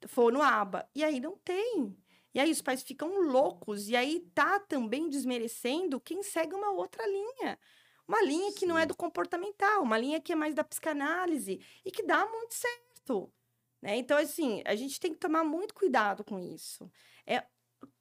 For 0.06 0.32
no 0.32 0.42
aba. 0.42 0.88
E 0.94 1.02
aí 1.02 1.20
não 1.20 1.36
tem. 1.38 1.96
E 2.34 2.40
aí 2.40 2.50
os 2.50 2.60
pais 2.60 2.82
ficam 2.82 3.20
loucos. 3.20 3.88
E 3.88 3.96
aí 3.96 4.20
tá 4.34 4.60
também 4.60 5.08
desmerecendo 5.08 6.00
quem 6.00 6.22
segue 6.22 6.54
uma 6.54 6.70
outra 6.70 7.06
linha. 7.06 7.58
Uma 8.06 8.22
linha 8.22 8.52
que 8.52 8.66
não 8.66 8.78
é 8.78 8.86
do 8.86 8.96
comportamental, 8.96 9.82
uma 9.82 9.98
linha 9.98 10.20
que 10.20 10.32
é 10.32 10.36
mais 10.36 10.54
da 10.54 10.64
psicanálise 10.64 11.60
e 11.84 11.90
que 11.90 12.02
dá 12.02 12.26
muito 12.26 12.54
certo. 12.54 13.32
Né? 13.82 13.96
Então, 13.96 14.16
assim, 14.16 14.62
a 14.64 14.74
gente 14.74 14.98
tem 14.98 15.12
que 15.12 15.18
tomar 15.18 15.44
muito 15.44 15.74
cuidado 15.74 16.24
com 16.24 16.38
isso. 16.38 16.90
É 17.26 17.44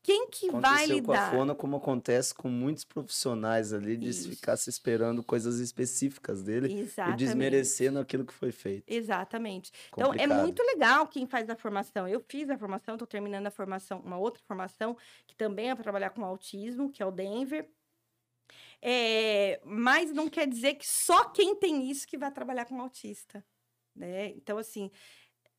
quem 0.08 0.30
que 0.30 0.50
vai 0.50 0.86
Aconteceu 0.86 1.04
com 1.04 1.12
a 1.12 1.16
lidar? 1.16 1.32
Fona 1.32 1.54
como 1.54 1.76
acontece 1.76 2.34
com 2.34 2.48
muitos 2.48 2.86
profissionais 2.86 3.74
ali, 3.74 3.98
de 3.98 4.08
Isso. 4.08 4.30
ficar 4.30 4.56
se 4.56 4.70
esperando 4.70 5.22
coisas 5.22 5.60
específicas 5.60 6.42
dele 6.42 6.70
e 6.74 6.80
Exatamente. 6.80 7.20
desmerecendo 7.20 8.00
aquilo 8.00 8.26
que 8.26 8.34
foi 8.34 8.54
feito. 8.54 8.86
Exatamente. 8.88 9.70
Então, 9.90 10.14
é 10.14 10.20
Complicado. 10.20 10.42
muito 10.42 10.64
legal 10.64 11.08
quem 11.10 11.28
faz 11.28 11.50
a 11.50 11.58
formação. 11.58 12.08
Eu 12.08 12.24
fiz 12.26 12.50
a 12.50 12.58
formação, 12.58 12.96
estou 12.96 13.06
terminando 13.06 13.48
a 13.48 13.52
formação, 13.52 14.00
uma 14.00 14.18
outra 14.18 14.42
formação, 14.48 14.96
que 15.28 15.36
também 15.36 15.72
é 15.72 15.76
para 15.76 15.84
trabalhar 15.84 16.12
com 16.12 16.24
autismo, 16.24 16.90
que 16.90 17.04
é 17.04 17.06
o 17.06 17.12
Denver. 17.12 17.70
É, 18.82 19.60
mas 19.66 20.14
não 20.14 20.30
quer 20.30 20.48
dizer 20.48 20.76
que 20.76 20.88
só 20.88 21.26
quem 21.26 21.54
tem 21.54 21.92
isso 21.92 22.08
que 22.08 22.18
vai 22.18 22.32
trabalhar 22.32 22.64
com 22.64 22.80
autista. 22.80 23.44
Né? 23.94 24.28
Então, 24.30 24.58
assim, 24.58 24.90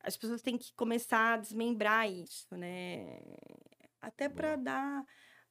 as 0.01 0.17
pessoas 0.17 0.41
têm 0.41 0.57
que 0.57 0.73
começar 0.73 1.33
a 1.33 1.37
desmembrar 1.37 2.09
isso, 2.09 2.47
né? 2.57 3.19
Até 4.01 4.29
para 4.29 4.55
dar, 4.55 5.05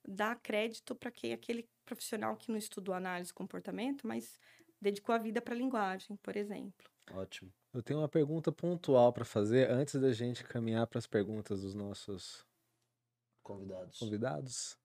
dar 0.06 0.36
crédito 0.36 0.94
para 0.94 1.10
quem 1.10 1.32
aquele 1.32 1.68
profissional 1.84 2.36
que 2.36 2.50
não 2.50 2.58
estudou 2.58 2.94
análise 2.94 3.30
e 3.30 3.34
comportamento, 3.34 4.06
mas 4.06 4.38
dedicou 4.80 5.14
a 5.14 5.18
vida 5.18 5.40
para 5.40 5.54
a 5.54 5.58
linguagem, 5.58 6.16
por 6.18 6.36
exemplo. 6.36 6.88
Ótimo. 7.12 7.52
Eu 7.72 7.82
tenho 7.82 8.00
uma 8.00 8.08
pergunta 8.08 8.50
pontual 8.50 9.12
para 9.12 9.24
fazer 9.24 9.70
antes 9.70 10.00
da 10.00 10.12
gente 10.12 10.44
caminhar 10.44 10.86
para 10.86 10.98
as 10.98 11.06
perguntas 11.06 11.62
dos 11.62 11.74
nossos 11.74 12.46
Convidados. 13.42 13.98
convidados. 13.98 14.78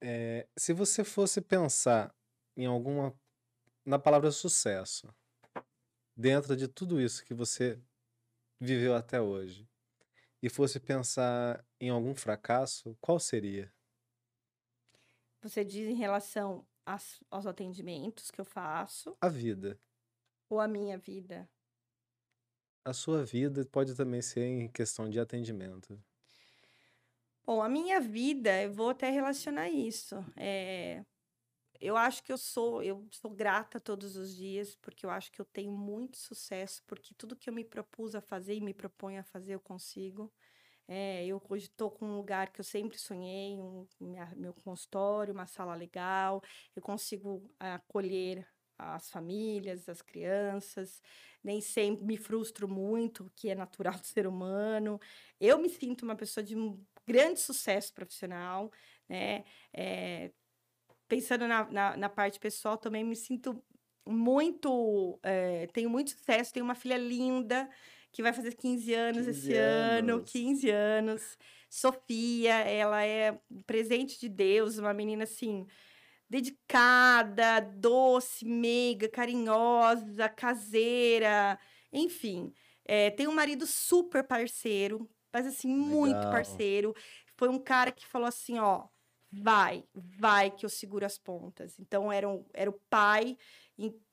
É, 0.00 0.48
se 0.58 0.72
você 0.72 1.04
fosse 1.04 1.40
pensar 1.40 2.14
em 2.56 2.66
alguma 2.66 3.14
na 3.84 3.98
palavra 3.98 4.30
sucesso, 4.30 5.12
dentro 6.16 6.56
de 6.56 6.68
tudo 6.68 7.00
isso 7.00 7.24
que 7.24 7.34
você 7.34 7.80
viveu 8.60 8.94
até 8.94 9.20
hoje, 9.20 9.68
e 10.42 10.48
fosse 10.50 10.80
pensar 10.80 11.64
em 11.80 11.90
algum 11.90 12.14
fracasso, 12.14 12.96
qual 13.00 13.18
seria? 13.20 13.72
Você 15.42 15.64
diz 15.64 15.88
em 15.88 15.94
relação 15.94 16.66
aos 17.30 17.46
atendimentos 17.46 18.30
que 18.30 18.40
eu 18.40 18.44
faço 18.44 19.16
A 19.20 19.28
vida. 19.28 19.80
ou 20.48 20.60
a 20.60 20.68
minha 20.68 20.98
vida? 20.98 21.50
A 22.84 22.92
sua 22.92 23.24
vida 23.24 23.66
pode 23.66 23.92
também 23.96 24.22
ser 24.22 24.44
em 24.44 24.68
questão 24.68 25.10
de 25.10 25.18
atendimento. 25.18 26.00
Bom, 27.44 27.60
a 27.60 27.68
minha 27.68 28.00
vida, 28.00 28.62
eu 28.62 28.72
vou 28.72 28.90
até 28.90 29.10
relacionar 29.10 29.68
isso. 29.68 30.16
É, 30.36 31.04
eu 31.82 31.96
acho 31.96 32.22
que 32.22 32.32
eu 32.32 32.38
sou, 32.38 32.82
eu 32.82 33.06
sou 33.10 33.30
grata 33.30 33.80
todos 33.80 34.16
os 34.16 34.34
dias, 34.36 34.76
porque 34.76 35.04
eu 35.04 35.10
acho 35.10 35.32
que 35.32 35.40
eu 35.40 35.44
tenho 35.44 35.72
muito 35.72 36.16
sucesso, 36.16 36.82
porque 36.86 37.14
tudo 37.14 37.36
que 37.36 37.50
eu 37.50 37.54
me 37.54 37.64
propus 37.64 38.14
a 38.14 38.20
fazer 38.20 38.54
e 38.54 38.60
me 38.60 38.72
proponho 38.72 39.20
a 39.20 39.24
fazer, 39.24 39.54
eu 39.54 39.60
consigo. 39.60 40.32
É, 40.88 41.24
eu 41.26 41.42
hoje 41.48 41.66
estou 41.66 41.90
com 41.90 42.06
um 42.06 42.16
lugar 42.16 42.52
que 42.52 42.60
eu 42.60 42.64
sempre 42.64 42.98
sonhei, 42.98 43.58
um, 43.58 43.86
minha, 44.00 44.32
meu 44.36 44.54
consultório, 44.54 45.34
uma 45.34 45.46
sala 45.46 45.74
legal. 45.74 46.42
Eu 46.76 46.82
consigo 46.82 47.50
acolher 47.58 48.46
as 48.78 49.10
famílias, 49.10 49.88
as 49.88 50.02
crianças. 50.02 51.02
Nem 51.42 51.60
sempre 51.60 52.04
me 52.04 52.16
frustro 52.16 52.68
muito, 52.68 53.30
que 53.36 53.48
é 53.48 53.54
natural 53.54 53.94
do 53.98 54.06
ser 54.06 54.26
humano. 54.26 55.00
Eu 55.40 55.58
me 55.58 55.68
sinto 55.68 56.02
uma 56.02 56.16
pessoa 56.16 56.44
de 56.44 56.56
um 56.56 56.84
grande 57.06 57.40
sucesso 57.40 57.92
profissional, 57.92 58.70
né? 59.08 59.44
É, 59.72 60.32
pensando 61.12 61.46
na, 61.46 61.70
na, 61.70 61.96
na, 61.96 62.08
parte 62.08 62.40
pessoal, 62.40 62.78
também 62.78 63.04
me 63.04 63.14
sinto 63.14 63.62
muito. 64.08 65.18
É, 65.22 65.66
tenho 65.66 65.90
muito 65.90 66.10
sucesso, 66.10 66.54
tenho 66.54 66.64
uma 66.64 66.74
filha 66.74 66.96
linda 66.96 67.68
que 68.10 68.22
vai 68.22 68.32
fazer 68.32 68.54
15 68.54 68.94
anos 68.94 69.26
15 69.26 69.30
esse 69.30 69.54
anos. 69.54 70.14
ano, 70.14 70.24
15 70.24 70.70
anos. 70.70 71.38
Sofia, 71.68 72.54
ela 72.60 73.04
é 73.04 73.38
presente 73.66 74.18
de 74.18 74.28
Deus, 74.28 74.78
uma 74.78 74.94
menina 74.94 75.24
assim, 75.24 75.66
dedicada, 76.28 77.60
doce, 77.60 78.46
meiga, 78.46 79.06
carinhosa, 79.06 80.30
caseira, 80.30 81.58
enfim. 81.92 82.54
É, 82.86 83.10
tem 83.10 83.28
um 83.28 83.34
marido 83.34 83.66
super 83.66 84.24
parceiro, 84.24 85.08
mas 85.30 85.46
assim, 85.46 85.74
Legal. 85.74 85.90
muito 85.90 86.20
parceiro. 86.30 86.94
Foi 87.36 87.50
um 87.50 87.58
cara 87.58 87.92
que 87.92 88.06
falou 88.06 88.28
assim: 88.28 88.58
ó, 88.58 88.86
vai, 89.32 89.84
vai 89.94 90.50
que 90.50 90.66
eu 90.66 90.70
seguro 90.70 91.06
as 91.06 91.16
pontas. 91.16 91.78
Então 91.78 92.12
era, 92.12 92.28
um, 92.28 92.44
era 92.52 92.68
o 92.68 92.80
pai 92.90 93.36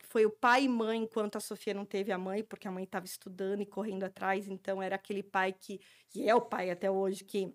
foi 0.09 0.25
o 0.25 0.31
pai 0.31 0.63
e 0.63 0.69
mãe 0.69 1.03
enquanto 1.03 1.37
a 1.37 1.39
Sofia 1.39 1.73
não 1.73 1.85
teve 1.85 2.11
a 2.11 2.17
mãe, 2.17 2.43
porque 2.43 2.67
a 2.67 2.71
mãe 2.71 2.83
estava 2.83 3.05
estudando 3.05 3.61
e 3.61 3.65
correndo 3.65 4.03
atrás, 4.03 4.47
então 4.47 4.81
era 4.81 4.95
aquele 4.95 5.21
pai 5.21 5.53
que, 5.53 5.79
e 6.15 6.27
é 6.27 6.33
o 6.33 6.41
pai 6.41 6.71
até 6.71 6.89
hoje, 6.89 7.23
que 7.23 7.53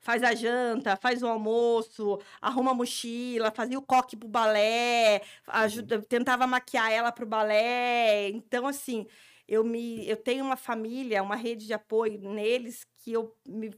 faz 0.00 0.22
a 0.22 0.34
janta, 0.34 0.96
faz 0.96 1.22
o 1.22 1.26
almoço, 1.26 2.18
arruma 2.40 2.70
a 2.70 2.74
mochila, 2.74 3.50
fazia 3.50 3.78
o 3.78 3.82
coque 3.82 4.16
pro 4.16 4.26
balé, 4.28 5.20
ajuda, 5.46 5.96
uhum. 5.96 6.02
tentava 6.02 6.46
maquiar 6.46 6.90
ela 6.90 7.12
pro 7.12 7.26
balé. 7.26 8.30
Então, 8.30 8.66
assim, 8.66 9.06
eu 9.46 9.62
me 9.62 10.08
eu 10.08 10.16
tenho 10.16 10.42
uma 10.42 10.56
família, 10.56 11.22
uma 11.22 11.36
rede 11.36 11.66
de 11.66 11.74
apoio 11.74 12.18
neles 12.20 12.86
que 12.98 13.12
eu 13.12 13.36
me, 13.46 13.70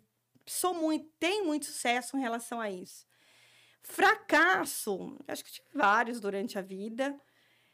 sou 0.46 0.74
muito, 0.74 1.08
tenho 1.18 1.46
muito 1.46 1.66
sucesso 1.66 2.16
em 2.16 2.20
relação 2.20 2.60
a 2.60 2.70
isso. 2.70 3.06
Fracasso, 3.82 5.18
acho 5.26 5.44
que 5.44 5.52
tive 5.52 5.68
vários 5.74 6.20
durante 6.20 6.58
a 6.58 6.62
vida. 6.62 7.10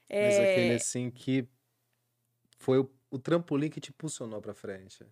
Mas 0.09 0.35
é... 0.35 0.53
aquele 0.53 0.75
assim 0.75 1.11
que 1.11 1.47
foi 2.59 2.79
o, 2.79 2.91
o 3.11 3.19
trampolim 3.19 3.69
que 3.69 3.81
te 3.81 3.91
impulsionou 3.91 4.41
para 4.41 4.55
frente. 4.55 5.05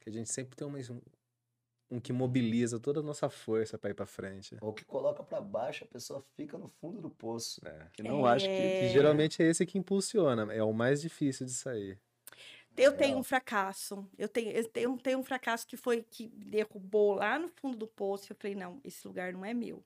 Que 0.00 0.08
a 0.08 0.12
gente 0.12 0.30
sempre 0.30 0.56
tem 0.56 0.66
um, 0.66 1.00
um 1.90 2.00
que 2.00 2.12
mobiliza 2.12 2.80
toda 2.80 3.00
a 3.00 3.02
nossa 3.02 3.28
força 3.28 3.78
para 3.78 3.90
ir 3.90 3.94
para 3.94 4.06
frente. 4.06 4.56
Ou 4.62 4.72
que 4.72 4.84
coloca 4.84 5.22
para 5.22 5.40
baixo, 5.42 5.84
a 5.84 5.86
pessoa 5.86 6.24
fica 6.34 6.56
no 6.56 6.68
fundo 6.68 7.02
do 7.02 7.10
poço. 7.10 7.60
É. 7.66 7.88
Que 7.92 8.02
não 8.02 8.26
é... 8.26 8.32
acha 8.32 8.46
que... 8.46 8.80
que 8.80 8.88
geralmente 8.88 9.42
é 9.42 9.46
esse 9.46 9.66
que 9.66 9.78
impulsiona, 9.78 10.52
é 10.52 10.62
o 10.62 10.72
mais 10.72 11.02
difícil 11.02 11.44
de 11.44 11.52
sair. 11.52 12.00
Eu 12.76 12.96
tenho 12.96 13.18
um 13.18 13.22
fracasso. 13.22 14.08
Eu 14.16 14.28
tenho, 14.28 14.50
eu 14.52 14.68
tenho, 14.68 14.96
tenho 14.98 15.18
um 15.18 15.24
fracasso 15.24 15.66
que 15.66 15.76
foi 15.76 16.02
que 16.02 16.28
derrubou 16.28 17.14
lá 17.14 17.38
no 17.38 17.48
fundo 17.48 17.76
do 17.76 17.86
poço. 17.86 18.32
Eu 18.32 18.36
falei, 18.36 18.54
não, 18.54 18.80
esse 18.84 19.06
lugar 19.06 19.32
não 19.32 19.44
é 19.44 19.52
meu. 19.52 19.84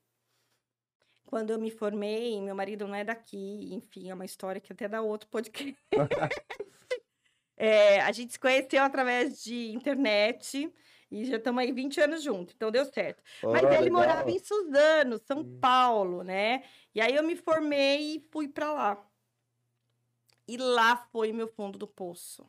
Quando 1.25 1.51
eu 1.51 1.59
me 1.59 1.71
formei, 1.71 2.39
meu 2.39 2.55
marido 2.55 2.87
não 2.87 2.95
é 2.95 3.03
daqui, 3.03 3.73
enfim, 3.73 4.09
é 4.09 4.13
uma 4.13 4.25
história 4.25 4.61
que 4.61 4.71
até 4.71 4.87
dá 4.87 5.01
outro 5.01 5.27
podcast. 5.27 5.75
é, 7.57 7.99
a 8.01 8.11
gente 8.11 8.33
se 8.33 8.39
conheceu 8.39 8.83
através 8.83 9.43
de 9.43 9.71
internet 9.73 10.71
e 11.09 11.25
já 11.25 11.37
estamos 11.37 11.61
aí 11.61 11.71
20 11.71 12.01
anos 12.01 12.21
juntos, 12.21 12.53
então 12.55 12.71
deu 12.71 12.85
certo. 12.85 13.23
Oh, 13.43 13.51
Mas 13.51 13.63
ele 13.63 13.85
legal. 13.85 13.99
morava 13.99 14.29
em 14.29 14.39
Suzano, 14.39 15.17
São 15.17 15.39
hum. 15.39 15.59
Paulo, 15.59 16.23
né? 16.23 16.63
E 16.93 17.01
aí 17.01 17.15
eu 17.15 17.23
me 17.23 17.35
formei 17.35 18.17
e 18.17 18.27
fui 18.31 18.47
para 18.47 18.71
lá. 18.71 19.09
E 20.47 20.57
lá 20.57 20.95
foi 21.11 21.33
meu 21.33 21.47
fundo 21.47 21.79
do 21.79 21.87
poço. 21.87 22.47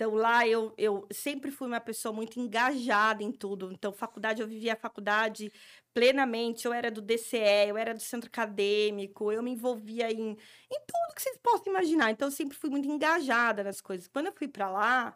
Então, 0.00 0.14
lá 0.14 0.48
eu, 0.48 0.72
eu 0.78 1.06
sempre 1.12 1.50
fui 1.50 1.68
uma 1.68 1.78
pessoa 1.78 2.10
muito 2.10 2.40
engajada 2.40 3.22
em 3.22 3.30
tudo. 3.30 3.70
Então, 3.70 3.92
faculdade, 3.92 4.40
eu 4.40 4.48
vivia 4.48 4.72
a 4.72 4.76
faculdade 4.76 5.52
plenamente. 5.92 6.64
Eu 6.64 6.72
era 6.72 6.90
do 6.90 7.02
DCE, 7.02 7.68
eu 7.68 7.76
era 7.76 7.92
do 7.92 8.00
centro 8.00 8.26
acadêmico, 8.28 9.30
eu 9.30 9.42
me 9.42 9.50
envolvia 9.50 10.10
em, 10.10 10.30
em 10.30 10.80
tudo 10.86 11.14
que 11.14 11.20
vocês 11.20 11.36
possam 11.36 11.70
imaginar. 11.70 12.10
Então, 12.10 12.28
eu 12.28 12.32
sempre 12.32 12.56
fui 12.56 12.70
muito 12.70 12.88
engajada 12.88 13.62
nas 13.62 13.82
coisas. 13.82 14.08
Quando 14.08 14.28
eu 14.28 14.32
fui 14.32 14.48
para 14.48 14.70
lá, 14.70 15.14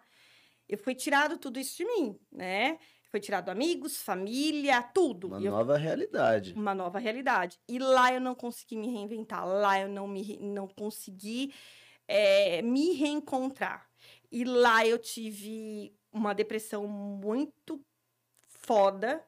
eu 0.68 0.76
fui 0.76 0.94
tirado 0.94 1.38
tudo 1.38 1.58
isso 1.58 1.78
de 1.78 1.86
mim, 1.86 2.20
né? 2.30 2.78
Foi 3.10 3.20
tirado 3.20 3.48
amigos, 3.48 4.02
família, 4.02 4.82
tudo. 4.82 5.28
Uma 5.28 5.40
eu... 5.40 5.50
nova 5.50 5.78
realidade. 5.78 6.52
Uma 6.52 6.74
nova 6.74 6.98
realidade. 6.98 7.58
E 7.66 7.78
lá 7.78 8.12
eu 8.12 8.20
não 8.20 8.34
consegui 8.34 8.76
me 8.76 8.92
reinventar. 8.92 9.48
Lá 9.48 9.80
eu 9.80 9.88
não, 9.88 10.06
me, 10.06 10.36
não 10.42 10.68
consegui 10.68 11.54
é, 12.06 12.60
me 12.60 12.92
reencontrar. 12.92 13.93
E 14.34 14.44
lá 14.44 14.84
eu 14.84 14.98
tive 14.98 15.96
uma 16.12 16.34
depressão 16.34 16.88
muito 16.88 17.80
foda. 18.48 19.24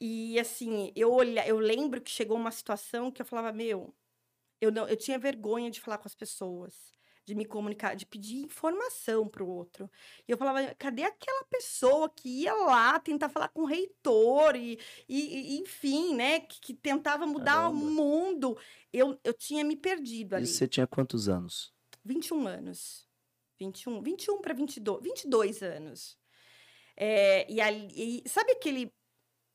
E 0.00 0.38
assim, 0.38 0.92
eu 0.94 1.10
olha, 1.12 1.44
eu 1.48 1.58
lembro 1.58 2.00
que 2.00 2.08
chegou 2.08 2.36
uma 2.36 2.52
situação 2.52 3.10
que 3.10 3.20
eu 3.20 3.26
falava, 3.26 3.52
meu, 3.52 3.92
eu 4.60 4.70
não, 4.70 4.86
eu 4.86 4.96
tinha 4.96 5.18
vergonha 5.18 5.68
de 5.68 5.80
falar 5.80 5.98
com 5.98 6.06
as 6.06 6.14
pessoas, 6.14 6.92
de 7.24 7.34
me 7.34 7.44
comunicar, 7.44 7.96
de 7.96 8.06
pedir 8.06 8.36
informação 8.36 9.26
para 9.26 9.42
o 9.42 9.48
outro. 9.48 9.90
E 10.28 10.30
eu 10.30 10.38
falava, 10.38 10.72
cadê 10.76 11.02
aquela 11.02 11.44
pessoa 11.46 12.08
que 12.08 12.42
ia 12.42 12.54
lá 12.54 13.00
tentar 13.00 13.28
falar 13.28 13.48
com 13.48 13.62
o 13.62 13.66
reitor 13.66 14.54
e, 14.54 14.78
e, 15.08 15.56
e 15.56 15.58
enfim, 15.58 16.14
né, 16.14 16.38
que, 16.38 16.60
que 16.60 16.72
tentava 16.72 17.26
mudar 17.26 17.54
Caramba. 17.54 17.70
o 17.70 17.90
mundo? 17.90 18.56
Eu, 18.92 19.18
eu 19.24 19.34
tinha 19.34 19.64
me 19.64 19.74
perdido 19.74 20.34
ali. 20.34 20.44
E 20.44 20.46
você 20.46 20.68
tinha 20.68 20.86
quantos 20.86 21.28
anos? 21.28 21.74
21 22.04 22.46
anos. 22.46 23.05
21, 23.58 24.02
21 24.02 24.40
para 24.40 24.54
22, 24.54 25.02
22 25.02 25.62
anos. 25.62 26.18
É, 26.96 27.50
e, 27.50 27.60
ali, 27.60 28.22
e 28.24 28.28
sabe 28.28 28.52
aquele, 28.52 28.92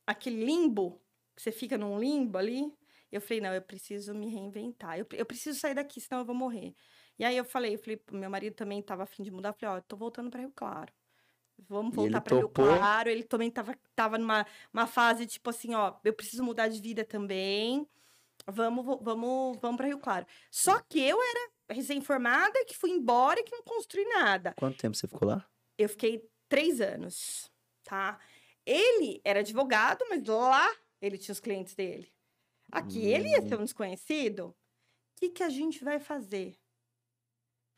aquele 0.06 0.44
limbo? 0.44 1.00
Que 1.34 1.42
você 1.42 1.52
fica 1.52 1.78
num 1.78 1.98
limbo 1.98 2.38
ali? 2.38 2.72
Eu 3.10 3.20
falei, 3.20 3.40
não, 3.40 3.52
eu 3.52 3.62
preciso 3.62 4.14
me 4.14 4.28
reinventar. 4.28 4.98
Eu, 4.98 5.06
eu 5.12 5.26
preciso 5.26 5.58
sair 5.58 5.74
daqui, 5.74 6.00
senão 6.00 6.20
eu 6.20 6.24
vou 6.24 6.34
morrer. 6.34 6.74
E 7.18 7.24
aí 7.24 7.36
eu 7.36 7.44
falei, 7.44 7.74
eu 7.74 7.78
falei, 7.78 8.02
meu 8.10 8.30
marido 8.30 8.54
também 8.54 8.80
estava 8.80 9.02
afim 9.02 9.22
de 9.22 9.30
mudar. 9.30 9.50
Eu 9.50 9.54
falei, 9.54 9.70
ó, 9.70 9.74
oh, 9.74 9.78
eu 9.78 9.82
tô 9.82 9.96
voltando 9.96 10.30
para 10.30 10.40
Rio 10.40 10.52
Claro. 10.54 10.92
Vamos 11.68 11.94
voltar 11.94 12.20
para 12.20 12.36
Rio 12.36 12.48
Claro. 12.48 13.08
Ele 13.08 13.22
também 13.22 13.48
estava 13.48 13.76
tava 13.94 14.18
numa 14.18 14.46
uma 14.72 14.86
fase 14.86 15.26
tipo 15.26 15.50
assim, 15.50 15.74
ó, 15.74 15.94
eu 16.04 16.12
preciso 16.12 16.42
mudar 16.42 16.68
de 16.68 16.80
vida 16.80 17.04
também. 17.04 17.86
Vamos, 18.46 18.84
vamos, 19.02 19.58
vamos 19.60 19.76
para 19.76 19.86
Rio 19.86 19.98
Claro. 19.98 20.26
Só 20.50 20.80
que 20.80 21.00
eu 21.00 21.18
era 21.20 21.50
recém-formada, 21.70 22.64
que 22.66 22.76
fui 22.76 22.90
embora 22.90 23.40
e 23.40 23.44
que 23.44 23.52
não 23.52 23.62
construí 23.62 24.04
nada. 24.04 24.54
Quanto 24.56 24.78
tempo 24.78 24.96
você 24.96 25.06
ficou 25.06 25.28
lá? 25.28 25.46
Eu 25.78 25.88
fiquei 25.88 26.28
três 26.48 26.80
anos, 26.80 27.50
tá? 27.84 28.18
Ele 28.64 29.20
era 29.24 29.40
advogado, 29.40 30.04
mas 30.08 30.24
lá 30.24 30.70
ele 31.00 31.18
tinha 31.18 31.32
os 31.32 31.40
clientes 31.40 31.74
dele. 31.74 32.12
Aqui 32.70 33.00
hum. 33.00 33.08
ele 33.08 33.28
ia 33.28 33.42
ser 33.42 33.58
um 33.58 33.64
desconhecido. 33.64 34.46
O 34.48 34.54
que, 35.16 35.30
que 35.30 35.42
a 35.42 35.48
gente 35.48 35.84
vai 35.84 35.98
fazer? 35.98 36.58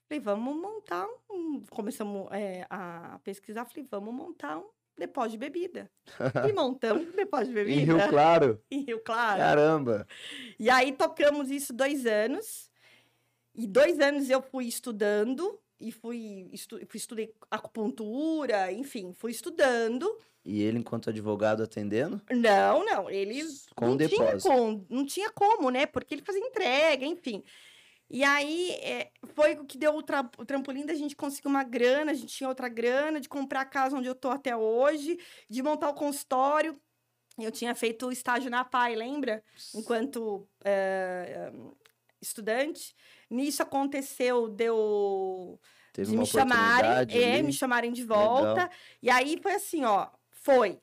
Falei, 0.09 0.21
vamos 0.21 0.57
montar 0.57 1.07
um. 1.31 1.65
Começamos 1.67 2.29
é, 2.31 2.67
a 2.69 3.19
pesquisar, 3.25 3.65
falei, 3.65 3.87
vamos 3.91 4.15
montar 4.15 4.59
um 4.59 4.71
depósito 4.97 5.33
de 5.33 5.39
bebida. 5.39 5.91
E 6.49 6.53
montamos 6.53 7.09
um 7.09 7.17
depósito 7.17 7.49
de 7.49 7.55
bebida. 7.55 7.81
em 7.81 7.85
Rio 7.85 8.09
Claro. 8.09 8.63
em 8.71 8.81
Rio 8.85 9.01
Claro. 9.01 9.39
Caramba! 9.39 10.07
E 10.59 10.71
aí 10.71 10.93
tocamos 10.93 11.51
isso 11.51 11.73
dois 11.73 12.07
anos. 12.07 12.71
E 13.55 13.67
dois 13.67 14.01
anos 14.01 14.29
eu 14.31 14.43
fui 14.43 14.67
estudando 14.67 15.61
e 15.81 15.93
fui, 15.93 16.49
estu, 16.53 16.81
estudei 16.95 17.33
acupuntura, 17.51 18.73
enfim, 18.73 19.13
fui 19.13 19.31
estudando. 19.31 20.19
E 20.45 20.63
ele, 20.63 20.79
enquanto 20.79 21.09
advogado, 21.09 21.63
atendendo? 21.63 22.21
Não, 22.31 22.85
não. 22.85 23.11
Ele 23.11 23.43
com 23.75 23.89
não 23.89 23.97
depósito. 23.97 24.39
Tinha 24.39 24.57
como, 24.57 24.87
não 24.91 25.07
tinha 25.07 25.31
como, 25.31 25.71
né? 25.71 25.87
Porque 25.87 26.15
ele 26.15 26.23
fazia 26.23 26.41
entrega, 26.41 27.07
enfim. 27.07 27.43
E 28.15 28.23
aí 28.23 28.71
é, 28.81 29.11
foi 29.35 29.55
o 29.55 29.65
que 29.65 29.77
deu 29.77 29.97
o, 29.97 30.01
tra 30.01 30.21
o 30.39 30.45
trampolim 30.45 30.87
da 30.87 30.95
gente 30.95 31.17
conseguir 31.17 31.49
uma 31.49 31.65
grana, 31.65 32.13
a 32.13 32.15
gente 32.15 32.33
tinha 32.33 32.49
outra 32.49 32.69
grana, 32.69 33.21
de 33.21 33.29
comprar 33.29 33.63
a 33.63 33.65
casa 33.65 33.97
onde 33.97 34.07
eu 34.07 34.15
tô 34.15 34.31
até 34.31 34.57
hoje, 34.57 35.19
de 35.51 35.61
montar 35.65 35.89
o 35.89 35.95
consultório. 35.95 36.81
Eu 37.37 37.51
tinha 37.51 37.75
feito 37.75 38.07
o 38.07 38.13
estágio 38.13 38.49
na 38.49 38.65
PAI, 38.65 38.95
lembra? 38.95 39.43
Enquanto 39.75 40.49
é, 40.65 41.51
estudante. 42.23 42.95
Nisso 43.29 43.65
aconteceu, 43.65 44.49
deu 44.49 45.59
Teve 45.93 46.13
de 46.13 46.17
me 46.17 46.25
chamarem, 46.25 47.21
é, 47.21 47.43
me 47.43 47.53
chamarem 47.53 47.93
de 47.93 48.05
volta. 48.05 48.47
Legal. 48.47 48.71
E 49.03 49.11
aí 49.11 49.41
foi 49.43 49.55
assim, 49.55 49.85
ó, 49.85 50.07
foi. 50.31 50.81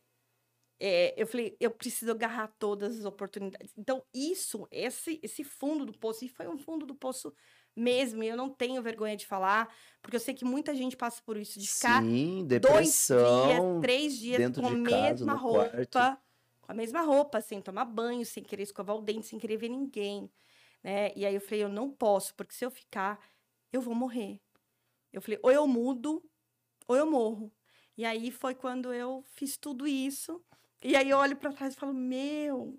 É, 0.84 1.14
eu 1.16 1.28
falei, 1.28 1.56
eu 1.60 1.70
preciso 1.70 2.10
agarrar 2.10 2.48
todas 2.58 2.98
as 2.98 3.06
oportunidades. 3.06 3.72
Então, 3.78 4.04
isso, 4.12 4.68
esse, 4.72 5.20
esse 5.22 5.44
fundo 5.44 5.86
do 5.86 5.94
poço, 5.94 6.26
e 6.26 6.28
foi 6.28 6.48
um 6.48 6.58
fundo 6.58 6.88
do 6.88 6.96
poço 6.96 7.32
mesmo, 7.76 8.24
e 8.24 8.28
eu 8.28 8.36
não 8.36 8.50
tenho 8.50 8.82
vergonha 8.82 9.16
de 9.16 9.28
falar, 9.28 9.72
porque 10.02 10.16
eu 10.16 10.20
sei 10.20 10.34
que 10.34 10.44
muita 10.44 10.74
gente 10.74 10.98
passa 10.98 11.22
por 11.24 11.38
isso, 11.38 11.60
de 11.60 11.72
ficar 11.72 12.02
Sim, 12.02 12.48
dois 12.48 12.50
depressão. 12.50 13.48
dias, 13.48 13.82
três 13.82 14.18
dias 14.18 14.58
com 14.58 14.66
a 14.66 14.70
casa, 14.72 14.80
mesma 14.80 15.34
no 15.34 15.40
roupa, 15.40 15.70
quarto. 15.70 16.20
com 16.62 16.72
a 16.72 16.74
mesma 16.74 17.02
roupa, 17.02 17.42
sem 17.42 17.62
tomar 17.62 17.86
banho, 17.86 18.26
sem 18.26 18.42
querer 18.42 18.64
escovar 18.64 18.96
o 18.96 19.04
dente, 19.04 19.28
sem 19.28 19.38
querer 19.38 19.58
ver 19.58 19.70
ninguém, 19.70 20.32
né? 20.84 21.12
E 21.16 21.28
aí 21.28 21.36
eu 21.36 21.42
falei, 21.42 21.64
eu 21.64 21.70
não 21.70 21.92
posso, 21.92 22.34
porque 22.34 22.56
se 22.56 22.66
eu 22.66 22.72
ficar, 22.72 23.24
eu 23.72 23.82
vou 23.82 23.94
morrer. 23.94 24.42
Eu 25.14 25.22
falei, 25.22 25.40
ou 25.44 25.52
eu 25.52 25.68
mudo, 25.68 26.24
ou 26.88 26.96
eu 26.96 27.06
morro. 27.06 27.54
E 27.96 28.04
aí 28.04 28.32
foi 28.32 28.56
quando 28.56 28.92
eu 28.92 29.24
fiz 29.28 29.58
tudo 29.58 29.86
isso, 29.86 30.44
e 30.84 30.96
aí 30.96 31.10
eu 31.10 31.18
olho 31.18 31.36
para 31.36 31.52
trás 31.54 31.74
e 31.74 31.78
falo, 31.78 31.94
meu, 31.94 32.78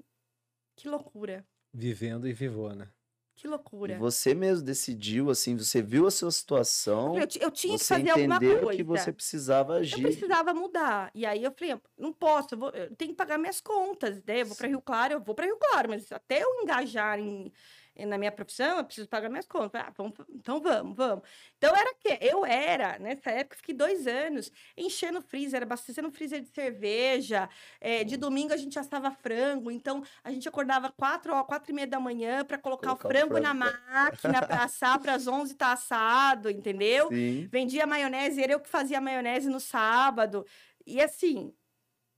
que 0.77 0.89
loucura, 0.89 1.45
Vivendo 1.75 2.29
e 2.29 2.33
vivou, 2.33 2.75
né? 2.75 2.89
que 3.35 3.49
loucura. 3.49 3.95
E 3.95 3.99
você 3.99 4.35
mesmo 4.35 4.65
decidiu, 4.65 5.31
assim, 5.31 5.57
você 5.57 5.83
viu 5.83 6.07
a 6.07 6.11
sua 6.11 6.29
Eu, 6.29 6.33
situação, 6.33 7.17
eu 7.17 7.27
eu 7.41 7.51
tinha 7.51 7.79
que 7.79 7.85
você 7.85 7.95
fazer 7.95 8.11
alguma 8.11 8.37
entendeu 8.37 8.61
coisa. 8.61 8.77
que 8.77 8.83
você 8.85 9.13
precisava 9.13 9.75
Eu 9.75 9.81
agir. 9.81 10.03
precisava 10.03 10.55
mudar. 10.55 11.11
E 11.15 11.27
aí 11.27 11.43
eu 11.43 11.51
falei, 11.53 11.81
não 11.99 12.13
posso, 12.13 12.55
eu, 12.55 12.59
vou, 12.59 12.71
eu 12.71 12.95
tenho 12.95 13.11
que 13.13 13.17
pagar 13.17 13.39
minhas 13.39 13.61
contas, 13.61 14.23
né? 14.25 14.43
Eu 14.43 14.47
vou 14.47 14.57
para 14.57 14.69
Rio 14.69 14.81
Claro, 14.83 15.15
eu 15.15 15.21
vou 15.21 15.35
para 15.35 15.47
Rio 15.47 15.57
Claro, 15.59 15.89
mas 15.89 16.11
até 16.13 16.43
eu 16.43 16.61
engajar 16.63 17.19
em- 17.19 17.53
na 17.97 18.17
minha 18.19 18.33
profissão, 18.33 18.79
eu 18.79 18.85
preciso 18.85 19.09
pagar 19.09 19.29
minhas 19.29 19.47
contas. 19.47 19.81
Ah, 19.81 19.93
vamos, 19.97 20.15
então 20.31 20.61
vamos, 20.61 20.97
vamos. 20.97 21.29
Então 21.59 21.75
era 21.77 21.95
que 21.95 22.19
eu 22.25 22.45
era, 22.47 22.99
nessa 22.99 23.31
época, 23.31 23.57
fiquei 23.57 23.75
dois 23.75 24.07
anos 24.07 24.51
enchendo 24.77 25.19
o 25.19 25.23
freezer, 25.23 25.63
abastecendo 25.63 26.09
o 26.09 26.13
freezer 26.13 26.41
de 26.41 26.49
cerveja. 26.49 27.49
eh, 27.81 28.05
de 28.05 28.17
domingo 28.17 28.53
a 28.53 28.57
gente 28.57 28.79
assava 28.79 29.11
frango, 29.11 29.71
então 29.71 30.03
a 30.25 30.31
gente 30.33 30.49
acordava 30.49 30.91
quatro 30.93 31.35
ou 31.37 31.45
quatro 31.45 31.71
e 31.71 31.75
meia 31.75 31.87
da 31.87 32.01
manhã 32.01 32.45
para 32.45 32.59
colocar, 32.59 32.89
Colocar 32.89 33.09
o 33.09 33.11
o 33.11 33.13
frango 33.13 33.39
na 33.39 33.55
frango. 33.55 33.79
máquina 33.93 34.43
para 34.43 34.65
assar 34.65 34.99
para 35.01 35.15
as 35.15 35.27
11 35.27 35.55
tá 35.55 35.73
assado, 35.73 36.51
entendeu? 36.51 37.09
Sim. 37.09 37.47
vendia 37.51 37.87
maionese, 37.87 38.43
era 38.43 38.53
eu 38.53 38.61
que 38.61 38.69
fazia 38.69 39.01
maionese 39.01 39.49
no 39.49 39.61
sábado. 39.61 40.45
E 40.87 41.01
assim, 41.01 41.55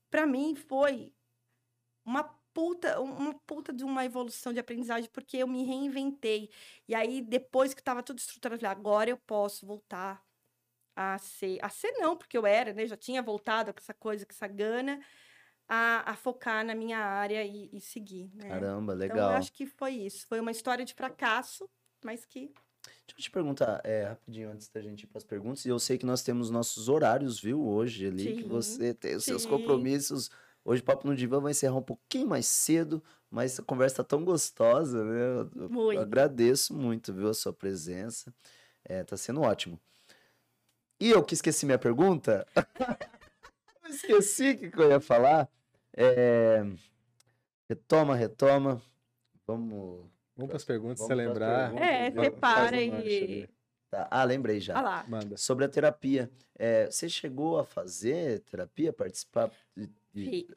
pra 0.09 0.25
mim 0.27 0.55
foi 0.55 1.13
uma 2.05 2.23
puta, 2.55 3.01
uma 3.01 3.33
puta 3.45 3.73
de 3.73 3.83
uma 3.83 4.05
evolução 4.05 4.53
de 4.53 4.59
aprendizagem, 4.59 5.09
porque 5.11 5.35
eu 5.35 5.47
me 5.47 5.65
reinventei. 5.65 6.49
E 6.87 6.95
aí, 6.95 7.21
depois 7.21 7.73
que 7.73 7.83
tava 7.83 8.01
tudo 8.01 8.17
estruturado, 8.17 8.55
eu 8.55 8.59
falei, 8.59 8.71
agora 8.71 9.09
eu 9.09 9.17
posso 9.17 9.65
voltar 9.65 10.23
a 10.95 11.17
ser, 11.17 11.59
a 11.61 11.67
ser 11.67 11.91
não, 11.97 12.15
porque 12.15 12.37
eu 12.37 12.47
era, 12.47 12.71
né? 12.71 12.87
Já 12.87 12.95
tinha 12.95 13.21
voltado 13.21 13.73
com 13.73 13.79
essa 13.79 13.93
coisa, 13.93 14.25
com 14.25 14.31
essa 14.31 14.47
gana, 14.47 15.01
a, 15.67 16.11
a 16.11 16.15
focar 16.15 16.65
na 16.65 16.73
minha 16.73 16.97
área 16.97 17.43
e, 17.43 17.69
e 17.73 17.81
seguir, 17.81 18.31
né? 18.33 18.47
Caramba, 18.47 18.93
Então, 18.93 18.99
legal. 18.99 19.31
eu 19.31 19.37
acho 19.37 19.51
que 19.51 19.65
foi 19.65 19.91
isso. 19.91 20.25
Foi 20.25 20.39
uma 20.39 20.51
história 20.51 20.85
de 20.85 20.93
fracasso, 20.93 21.69
mas 22.05 22.23
que 22.23 22.53
Deixa 23.07 23.19
eu 23.19 23.23
te 23.23 23.31
perguntar, 23.31 23.81
é, 23.83 24.05
rapidinho, 24.05 24.51
antes 24.51 24.69
da 24.69 24.79
gente 24.79 25.03
ir 25.03 25.07
para 25.07 25.17
as 25.17 25.23
perguntas, 25.23 25.65
e 25.65 25.69
eu 25.69 25.79
sei 25.79 25.97
que 25.97 26.05
nós 26.05 26.21
temos 26.21 26.49
nossos 26.49 26.87
horários, 26.87 27.39
viu, 27.39 27.61
hoje 27.67 28.07
ali, 28.07 28.35
que 28.35 28.43
Sim, 28.43 28.47
você 28.47 28.93
tem 28.93 29.15
os 29.15 29.25
seus 29.25 29.41
sim. 29.41 29.49
compromissos. 29.49 30.29
Hoje 30.65 30.81
o 30.81 30.85
Papo 30.85 31.07
no 31.07 31.15
Divã 31.15 31.39
vai 31.39 31.51
encerrar 31.51 31.75
um 31.75 31.81
pouquinho 31.83 32.27
mais 32.27 32.47
cedo, 32.47 33.01
mas 33.29 33.59
a 33.59 33.63
conversa 33.63 33.97
tá 33.97 34.03
tão 34.03 34.25
gostosa, 34.25 35.03
né? 35.03 35.19
Eu- 35.21 35.51
eu 35.63 35.69
Muito. 35.69 36.01
agradeço 36.01 36.73
muito, 36.73 37.13
viu, 37.13 37.29
a 37.29 37.33
sua 37.35 37.53
presença. 37.53 38.33
É, 38.83 39.03
tá 39.03 39.15
sendo 39.15 39.41
ótimo. 39.41 39.79
E 40.99 41.11
eu 41.11 41.23
que 41.23 41.35
esqueci 41.35 41.65
minha 41.67 41.77
pergunta. 41.77 42.47
esqueci 43.87 44.51
o 44.51 44.71
que 44.71 44.81
eu 44.81 44.89
ia 44.89 44.99
falar. 44.99 45.47
É, 45.95 46.63
Retoma, 47.69 48.15
retoma. 48.15 48.81
Vamos. 49.47 50.05
Vamos 50.35 50.49
para 50.49 50.57
as 50.57 50.63
perguntas, 50.65 50.99
se 50.99 51.07
Vamos 51.07 51.23
você 51.23 51.29
pras 51.33 51.49
lembrar. 51.49 51.71
perguntas. 51.71 51.87
É, 51.87 52.23
separa 52.23 52.81
e. 52.81 53.49
Tá. 53.89 54.07
Ah, 54.11 54.23
lembrei 54.23 54.59
já. 54.59 54.73
Olha 54.75 54.83
lá. 54.83 55.05
Manda. 55.07 55.37
Sobre 55.37 55.63
a 55.65 55.69
terapia. 55.69 56.29
É, 56.57 56.87
você 56.87 57.07
chegou 57.07 57.57
a 57.59 57.63
fazer 57.65 58.41
terapia, 58.41 58.91
participar 58.91 59.51
de, 59.75 59.89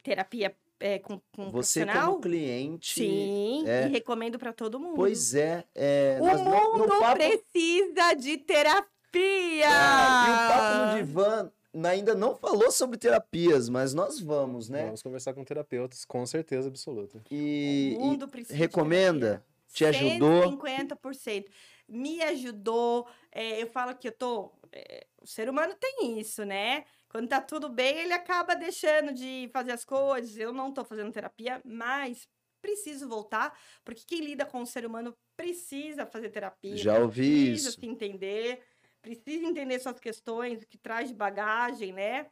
terapia 0.03 0.55
é, 0.79 0.99
com, 0.99 1.19
com 1.35 1.51
você 1.51 1.85
como 1.85 2.21
cliente? 2.21 3.01
Sim, 3.01 3.63
é. 3.67 3.87
e 3.87 3.91
recomendo 3.91 4.39
para 4.39 4.53
todo 4.53 4.79
mundo. 4.79 4.95
Pois 4.95 5.35
é, 5.35 5.65
é 5.75 6.17
o 6.21 6.25
nós 6.25 6.41
mundo 6.41 6.87
no 6.87 6.99
papo, 6.99 7.15
precisa 7.17 8.13
de 8.13 8.37
terapia! 8.37 9.67
Ah, 9.67 10.25
e 10.27 10.31
o 10.31 10.47
papo 10.47 10.85
no 10.85 11.03
divã 11.03 11.51
ainda 11.87 12.15
não 12.15 12.35
falou 12.35 12.71
sobre 12.71 12.97
terapias, 12.97 13.69
mas 13.69 13.93
nós 13.93 14.19
vamos, 14.19 14.69
né? 14.69 14.85
Vamos 14.85 15.01
conversar 15.01 15.33
com 15.33 15.43
terapeutas, 15.43 16.05
com 16.05 16.25
certeza 16.25 16.67
absoluta. 16.67 17.21
E, 17.29 17.95
o 17.97 18.01
e 18.01 18.05
mundo 18.05 18.27
precisa 18.27 18.53
de 18.53 18.59
recomenda? 18.59 19.43
Te 19.71 19.85
ajudou? 19.85 20.57
150%. 20.57 21.45
Me 21.87 22.21
ajudou. 22.23 23.07
é, 23.31 23.61
eu 23.61 23.67
falo 23.67 23.95
que 23.95 24.07
eu 24.07 24.11
tô. 24.11 24.51
é, 24.71 25.05
o 25.21 25.27
ser 25.27 25.49
humano 25.49 25.75
tem 25.79 26.19
isso, 26.19 26.43
né? 26.43 26.85
Quando 27.09 27.27
tá 27.27 27.41
tudo 27.41 27.69
bem, 27.69 27.99
ele 27.99 28.13
acaba 28.13 28.55
deixando 28.55 29.11
de 29.11 29.49
fazer 29.51 29.71
as 29.71 29.83
coisas. 29.83 30.37
Eu 30.37 30.53
não 30.53 30.71
tô 30.71 30.85
fazendo 30.85 31.11
terapia, 31.11 31.59
mas 31.65 32.27
preciso 32.61 33.07
voltar, 33.07 33.57
porque 33.83 34.03
quem 34.05 34.21
lida 34.21 34.45
com 34.45 34.61
o 34.61 34.65
ser 34.65 34.85
humano 34.85 35.17
precisa 35.35 36.05
fazer 36.05 36.29
terapia. 36.29 36.77
Já 36.77 36.99
ouvi 36.99 37.47
precisa 37.47 37.69
isso. 37.69 37.79
se 37.79 37.85
entender, 37.87 38.63
precisa 39.01 39.45
entender 39.45 39.79
suas 39.79 39.99
questões, 39.99 40.61
o 40.61 40.67
que 40.67 40.77
traz 40.77 41.09
de 41.09 41.15
bagagem, 41.15 41.91
né? 41.93 42.29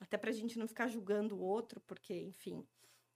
Até 0.00 0.16
pra 0.16 0.32
gente 0.32 0.58
não 0.58 0.66
ficar 0.66 0.88
julgando 0.88 1.36
o 1.36 1.40
outro, 1.42 1.80
porque, 1.86 2.14
enfim. 2.14 2.66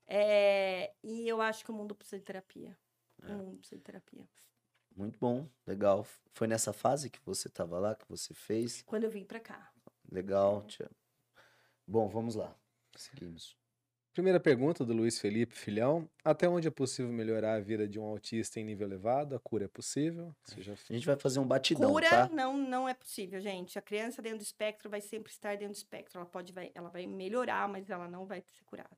É, 0.06 0.92
E 1.02 1.28
eu 1.28 1.40
acho 1.40 1.64
que 1.64 1.70
o 1.70 1.74
mundo 1.74 1.94
precisa 1.94 2.18
de 2.18 2.24
terapia. 2.24 2.76
É. 3.22 3.32
O 3.32 3.38
mundo 3.38 3.58
precisa 3.58 3.78
de 3.78 3.84
terapia. 3.84 4.28
Muito 4.96 5.18
bom, 5.18 5.48
legal. 5.66 6.06
Foi 6.32 6.46
nessa 6.48 6.72
fase 6.72 7.08
que 7.08 7.20
você 7.24 7.48
estava 7.48 7.78
lá, 7.78 7.94
que 7.94 8.08
você 8.08 8.34
fez? 8.34 8.82
Quando 8.82 9.04
eu 9.04 9.10
vim 9.10 9.24
pra 9.24 9.38
cá. 9.38 9.70
Legal, 10.10 10.62
tia. 10.66 10.90
Bom, 11.86 12.08
vamos 12.08 12.34
lá. 12.34 12.54
Seguimos. 12.96 13.56
Primeira 14.12 14.40
pergunta 14.40 14.84
do 14.84 14.92
Luiz 14.92 15.20
Felipe 15.20 15.54
Filhão. 15.54 16.10
Até 16.24 16.48
onde 16.48 16.66
é 16.66 16.70
possível 16.72 17.12
melhorar 17.12 17.54
a 17.54 17.60
vida 17.60 17.86
de 17.86 18.00
um 18.00 18.02
autista 18.02 18.58
em 18.58 18.64
nível 18.64 18.88
elevado? 18.88 19.36
A 19.36 19.38
cura 19.38 19.66
é 19.66 19.68
possível? 19.68 20.34
Você 20.42 20.60
já 20.60 20.72
A 20.72 20.92
gente 20.92 21.06
vai 21.06 21.16
fazer 21.16 21.38
um 21.38 21.46
batidão, 21.46 21.92
Cura 21.92 22.10
tá? 22.10 22.28
não, 22.28 22.56
não 22.56 22.88
é 22.88 22.94
possível, 22.94 23.40
gente. 23.40 23.78
A 23.78 23.82
criança 23.82 24.20
dentro 24.20 24.38
do 24.38 24.42
espectro 24.42 24.90
vai 24.90 25.00
sempre 25.00 25.30
estar 25.30 25.56
dentro 25.56 25.74
do 25.74 25.76
espectro. 25.76 26.18
Ela 26.18 26.26
pode, 26.26 26.52
vai, 26.52 26.72
ela 26.74 26.88
vai 26.88 27.06
melhorar, 27.06 27.68
mas 27.68 27.88
ela 27.90 28.08
não 28.08 28.26
vai 28.26 28.40
ser 28.40 28.64
curada. 28.64 28.90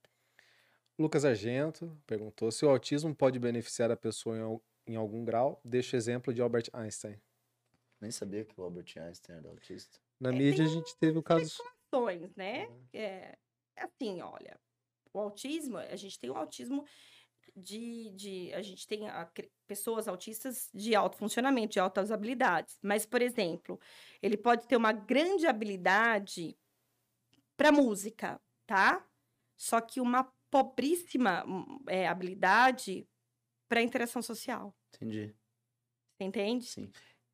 Lucas 0.98 1.24
Argento 1.24 1.94
perguntou 2.06 2.50
se 2.50 2.64
o 2.64 2.70
autismo 2.70 3.14
pode 3.14 3.38
beneficiar 3.38 3.90
a 3.90 3.96
pessoa 3.96 4.38
em, 4.38 4.92
em 4.94 4.96
algum 4.96 5.22
grau. 5.22 5.60
Deixa 5.62 5.96
o 5.96 5.98
exemplo 5.98 6.32
de 6.32 6.40
Albert 6.40 6.70
Einstein. 6.72 7.20
Nem 8.00 8.10
sabia 8.10 8.44
que 8.44 8.58
o 8.58 8.64
Albert 8.64 8.94
Einstein 8.96 9.36
era 9.36 9.48
autista. 9.48 10.00
Na 10.20 10.28
É, 10.28 10.32
mídia 10.32 10.64
a 10.64 10.68
gente 10.68 10.96
teve 10.98 11.18
o 11.18 11.22
caso. 11.22 11.56
Questões, 11.56 12.34
né? 12.36 12.68
É, 12.92 13.38
é 13.76 13.82
assim, 13.82 14.20
olha. 14.20 14.58
O 15.12 15.18
autismo, 15.18 15.78
a 15.78 15.96
gente 15.96 16.18
tem 16.18 16.30
o 16.30 16.36
autismo 16.36 16.84
de. 17.56 18.10
de 18.10 18.52
a 18.52 18.62
gente 18.62 18.86
tem 18.86 19.08
a 19.08 19.28
pessoas 19.66 20.06
autistas 20.06 20.68
de 20.74 20.94
alto 20.94 21.16
funcionamento, 21.16 21.72
de 21.72 21.80
altas 21.80 22.12
habilidades. 22.12 22.78
Mas, 22.82 23.06
por 23.06 23.22
exemplo, 23.22 23.80
ele 24.22 24.36
pode 24.36 24.68
ter 24.68 24.76
uma 24.76 24.92
grande 24.92 25.46
habilidade 25.46 26.56
para 27.56 27.72
música, 27.72 28.40
tá? 28.66 29.06
Só 29.56 29.80
que 29.80 30.00
uma 30.00 30.24
pobríssima 30.50 31.44
hum, 31.46 31.78
é, 31.88 32.08
habilidade 32.08 33.08
para 33.68 33.82
interação 33.82 34.20
social. 34.20 34.74
Entendi. 34.94 35.34
Você 36.16 36.24
entende? 36.24 36.66
Sim. 36.66 36.90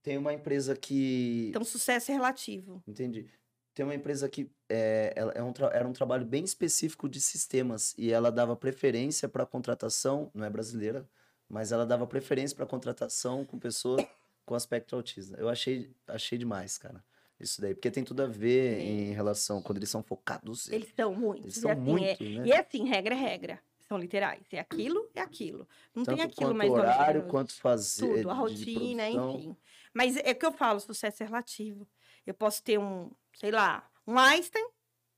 Tem 0.06 0.16
uma 0.16 0.32
empresa 0.32 0.76
que. 0.76 1.48
Então, 1.48 1.64
sucesso 1.64 2.12
é 2.12 2.14
relativo. 2.14 2.80
Entendi. 2.86 3.26
Tem 3.74 3.84
uma 3.84 3.92
empresa 3.92 4.28
que 4.28 4.48
é, 4.68 5.12
ela 5.16 5.32
é 5.32 5.42
um 5.42 5.52
tra- 5.52 5.72
era 5.74 5.86
um 5.86 5.92
trabalho 5.92 6.24
bem 6.24 6.44
específico 6.44 7.08
de 7.08 7.20
sistemas 7.20 7.92
e 7.98 8.12
ela 8.12 8.30
dava 8.30 8.54
preferência 8.54 9.28
para 9.28 9.44
contratação, 9.44 10.30
não 10.32 10.44
é 10.46 10.48
brasileira, 10.48 11.04
mas 11.48 11.72
ela 11.72 11.84
dava 11.84 12.06
preferência 12.06 12.56
para 12.56 12.64
contratação 12.66 13.44
com 13.44 13.58
pessoas 13.58 14.06
com 14.44 14.54
aspecto 14.54 14.94
autista. 14.94 15.36
Eu 15.40 15.48
achei, 15.48 15.90
achei 16.06 16.38
demais, 16.38 16.78
cara. 16.78 17.02
Isso 17.40 17.60
daí, 17.60 17.74
porque 17.74 17.90
tem 17.90 18.04
tudo 18.04 18.22
a 18.22 18.26
ver 18.28 18.78
em 18.78 19.12
relação 19.12 19.60
quando 19.60 19.78
eles 19.78 19.90
são 19.90 20.04
focados. 20.04 20.70
Eles 20.70 20.88
são 20.94 21.12
muitos. 21.12 21.46
eles 21.46 21.56
e 21.56 21.60
são 21.62 21.70
assim, 21.72 21.80
é- 21.80 21.84
muito, 21.84 22.24
né? 22.24 22.46
E 22.46 22.52
é 22.52 22.60
assim, 22.60 22.84
regra 22.84 23.12
é 23.12 23.18
regra. 23.18 23.60
São 23.88 23.98
literais. 23.98 24.42
É 24.52 24.58
aquilo, 24.58 25.08
é 25.14 25.20
aquilo. 25.20 25.68
Não 25.94 26.04
tem 26.04 26.16
Tanto 26.16 26.26
aquilo 26.32 26.48
quanto 26.48 26.56
mais 26.58 26.70
horário, 26.72 27.22
quanto 27.28 27.54
fazer 27.54 28.16
Tudo, 28.16 28.30
a 28.30 28.34
rotina, 28.34 29.08
enfim. 29.08 29.56
Mas 29.96 30.14
é 30.18 30.32
o 30.32 30.34
que 30.34 30.44
eu 30.44 30.52
falo, 30.52 30.78
sucesso 30.78 31.22
é 31.22 31.26
relativo. 31.26 31.88
Eu 32.26 32.34
posso 32.34 32.62
ter 32.62 32.78
um, 32.78 33.10
sei 33.34 33.50
lá, 33.50 33.90
um 34.06 34.18
Einstein, 34.18 34.68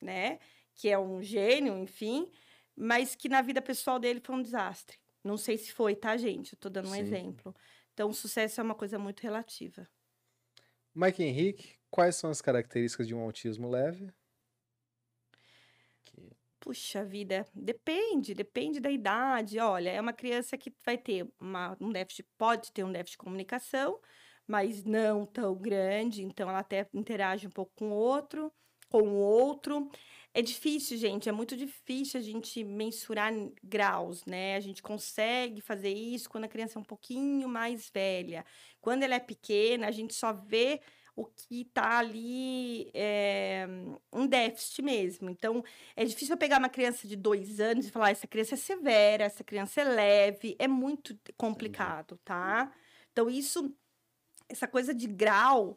né? 0.01 0.39
Que 0.73 0.89
é 0.89 0.97
um 0.97 1.21
gênio, 1.21 1.77
enfim, 1.77 2.31
mas 2.77 3.17
que 3.17 3.29
na 3.29 3.43
vida 3.43 3.61
pessoal 3.61 3.99
dele 3.99 4.21
foi 4.25 4.37
um 4.37 4.43
desastre. 4.43 4.97
Não 5.25 5.37
sei 5.37 5.59
se 5.59 5.73
foi, 5.73 5.97
tá, 5.97 6.17
gente? 6.17 6.53
Eu 6.53 6.59
tô 6.61 6.69
dando 6.69 6.91
um 6.91 6.95
Sim. 6.95 7.01
exemplo. 7.01 7.53
Então, 7.93 8.09
o 8.09 8.15
sucesso 8.15 8.61
é 8.61 8.63
uma 8.63 8.77
coisa 8.77 9.01
muito 9.01 9.19
relativa. 9.19 9.85
Mike 10.95 11.25
Henrique, 11.25 11.77
quais 11.91 12.15
são 12.15 12.31
as 12.31 12.41
características 12.41 13.09
de 13.09 13.17
um 13.17 13.21
autismo 13.21 13.69
leve? 13.69 14.13
Que- 16.05 16.31
Puxa 16.61 17.05
vida, 17.05 17.45
depende, 17.53 18.33
depende 18.33 18.79
da 18.79 18.91
idade. 18.93 19.59
Olha, 19.59 19.91
é 19.91 20.01
uma 20.01 20.13
criança 20.13 20.57
que 20.57 20.73
vai 20.85 20.97
ter 20.97 21.27
uma, 21.41 21.77
um 21.81 21.91
déficit, 21.91 22.29
pode 22.39 22.71
ter 22.73 22.85
um 22.85 22.93
déficit 22.93 23.15
de 23.15 23.19
comunicação, 23.19 24.01
mas 24.49 24.85
não 24.85 25.27
tão 25.27 25.55
grande, 25.55 26.25
então 26.25 26.49
ela 26.49 26.61
até 26.61 26.89
interage 26.95 27.47
um 27.47 27.51
pouco 27.51 27.73
com 27.77 27.91
o 27.91 27.95
outro, 27.95 28.53
com 28.89 29.03
o 29.03 29.17
outro. 29.17 29.91
É 30.35 30.43
difícil, 30.43 30.97
gente, 30.99 31.29
é 31.29 31.33
muito 31.33 31.57
difícil 31.57 32.21
a 32.21 32.23
gente 32.23 32.63
mensurar 32.65 33.33
graus, 33.63 34.25
né? 34.27 34.57
A 34.57 34.61
gente 34.61 34.83
consegue 34.83 35.61
fazer 35.61 35.93
isso 35.93 36.29
quando 36.31 36.45
a 36.45 36.49
criança 36.49 36.79
é 36.79 36.81
um 36.81 36.85
pouquinho 36.85 37.49
mais 37.49 37.91
velha. 37.91 38.45
Quando 38.81 39.03
ela 39.03 39.15
é 39.15 39.21
pequena, 39.21 39.89
a 39.89 39.91
gente 39.91 40.15
só 40.15 40.33
vê 40.33 40.81
o 41.17 41.25
que 41.27 41.65
tá 41.65 41.99
ali 41.99 42.91
é, 42.95 43.67
um 44.13 44.27
déficit 44.27 44.83
mesmo. 44.83 45.29
Então, 45.29 45.65
é 45.97 46.05
difícil 46.05 46.35
eu 46.35 46.39
pegar 46.39 46.59
uma 46.59 46.69
criança 46.69 47.09
de 47.09 47.17
dois 47.17 47.59
anos 47.59 47.87
e 47.87 47.91
falar, 47.91 48.07
"Ah, 48.09 48.11
essa 48.11 48.27
criança 48.29 48.55
é 48.55 48.59
severa, 48.59 49.25
essa 49.25 49.43
criança 49.43 49.81
é 49.81 49.85
leve. 49.85 50.57
É 50.61 50.69
muito 50.69 51.19
complicado, 51.37 52.19
tá? 52.25 52.73
Então, 53.13 53.29
isso, 53.29 53.75
essa 54.49 54.67
coisa 54.67 54.95
de 54.95 55.07
grau, 55.07 55.77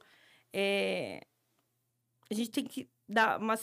é, 0.53 1.21
a 2.29 2.33
gente 2.33 2.49
tem 2.51 2.63
que 2.63 2.89
dar 3.07 3.39
uma. 3.39 3.55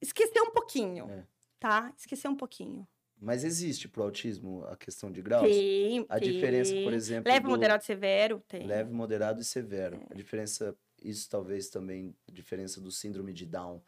Esquecer 0.00 0.40
um 0.42 0.50
pouquinho, 0.50 1.08
É. 1.10 1.24
tá? 1.58 1.92
Esquecer 1.96 2.28
um 2.28 2.36
pouquinho. 2.36 2.86
Mas 3.18 3.44
existe 3.44 3.88
pro 3.88 4.02
autismo 4.02 4.62
a 4.66 4.76
questão 4.76 5.10
de 5.10 5.22
graus? 5.22 5.48
Tem, 5.48 6.04
A 6.08 6.18
diferença, 6.18 6.72
por 6.74 6.88
tem. 6.90 6.94
exemplo, 6.94 7.32
Leve, 7.32 7.44
do 7.44 7.48
moderado, 7.48 7.82
severo, 7.82 8.42
tem. 8.46 8.66
leve, 8.66 8.92
moderado 8.92 9.40
e 9.40 9.44
severo. 9.44 9.96
É. 10.10 10.12
A 10.12 10.14
diferença, 10.14 10.76
isso 11.02 11.26
talvez 11.30 11.70
também, 11.70 12.14
a 12.28 12.32
diferença 12.32 12.78
do 12.78 12.92
síndrome 12.92 13.32
de 13.32 13.46
Down. 13.46 13.82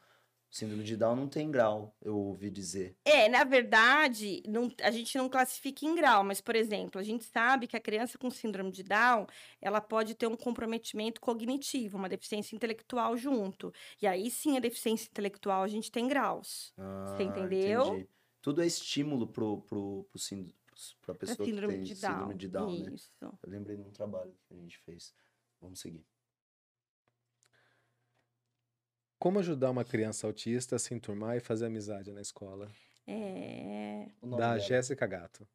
Síndrome 0.51 0.83
de 0.83 0.97
Down 0.97 1.15
não 1.15 1.29
tem 1.29 1.51
grau, 1.51 1.95
eu 2.01 2.17
ouvi 2.17 2.51
dizer. 2.51 2.97
É, 3.05 3.29
na 3.29 3.45
verdade, 3.45 4.43
não- 4.49 4.73
a 4.83 4.91
gente 4.91 5.17
não 5.19 5.29
classifica 5.29 5.85
em 5.85 5.95
grau, 5.95 6.25
mas, 6.25 6.41
por 6.41 6.57
exemplo, 6.57 6.99
a 6.99 7.05
gente 7.05 7.25
sabe 7.25 7.67
que 7.67 7.77
a 7.77 7.81
criança 7.81 8.17
com 8.17 8.31
síndrome 8.31 8.71
de 8.71 8.83
Down, 8.83 9.27
ela 9.61 9.81
pode 9.81 10.15
ter 10.15 10.27
um 10.27 10.37
comprometimento 10.37 11.21
cognitivo, 11.21 11.99
uma 11.99 12.09
deficiência 12.09 12.57
intelectual 12.57 13.15
junto. 13.17 13.73
E 14.01 14.07
aí 14.07 14.31
sim, 14.31 14.57
a 14.57 14.61
deficiência 14.61 15.09
intelectual, 15.11 15.63
a 15.63 15.69
gente 15.69 15.93
tem 15.93 16.09
graus. 16.09 16.73
Ah, 16.79 17.17
entendeu? 17.21 17.87
entendi. 17.87 18.09
Tudo 18.41 18.63
é 18.63 18.67
estímulo 18.67 19.27
pro, 19.27 19.61
pro, 19.63 20.07
pro 20.11 20.19
sínd... 20.19 20.49
pra 21.03 21.15
Pra 21.15 21.15
pessoa 21.15 21.37
que 21.45 21.45
síndrome 21.53 21.75
tem 21.75 21.83
de 21.83 21.95
Down. 21.95 22.13
síndrome 22.13 22.35
de 22.37 22.49
Down, 22.49 22.79
né? 22.79 22.91
Isso. 22.95 23.11
Eu 23.21 23.33
lembrei 23.47 23.77
de 23.77 23.83
um 23.83 23.91
trabalho 23.91 24.33
que 24.47 24.55
a 24.55 24.57
gente 24.57 24.79
fez. 24.79 25.13
Vamos 25.61 25.81
seguir. 25.81 26.07
Como 29.19 29.39
ajudar 29.39 29.71
uma 29.71 29.85
criança 29.85 30.27
autista 30.27 30.75
a 30.77 30.79
se 30.79 30.93
enturmar 30.95 31.37
e 31.37 31.41
fazer 31.41 31.67
amizade 31.67 32.11
na 32.13 32.21
escola? 32.21 32.77
É, 33.07 34.13
O 34.23 34.27
nome 34.27 34.47
Da 34.47 34.55
dela. 34.55 34.59
Jéssica 34.59 35.07
Gato. 35.07 35.47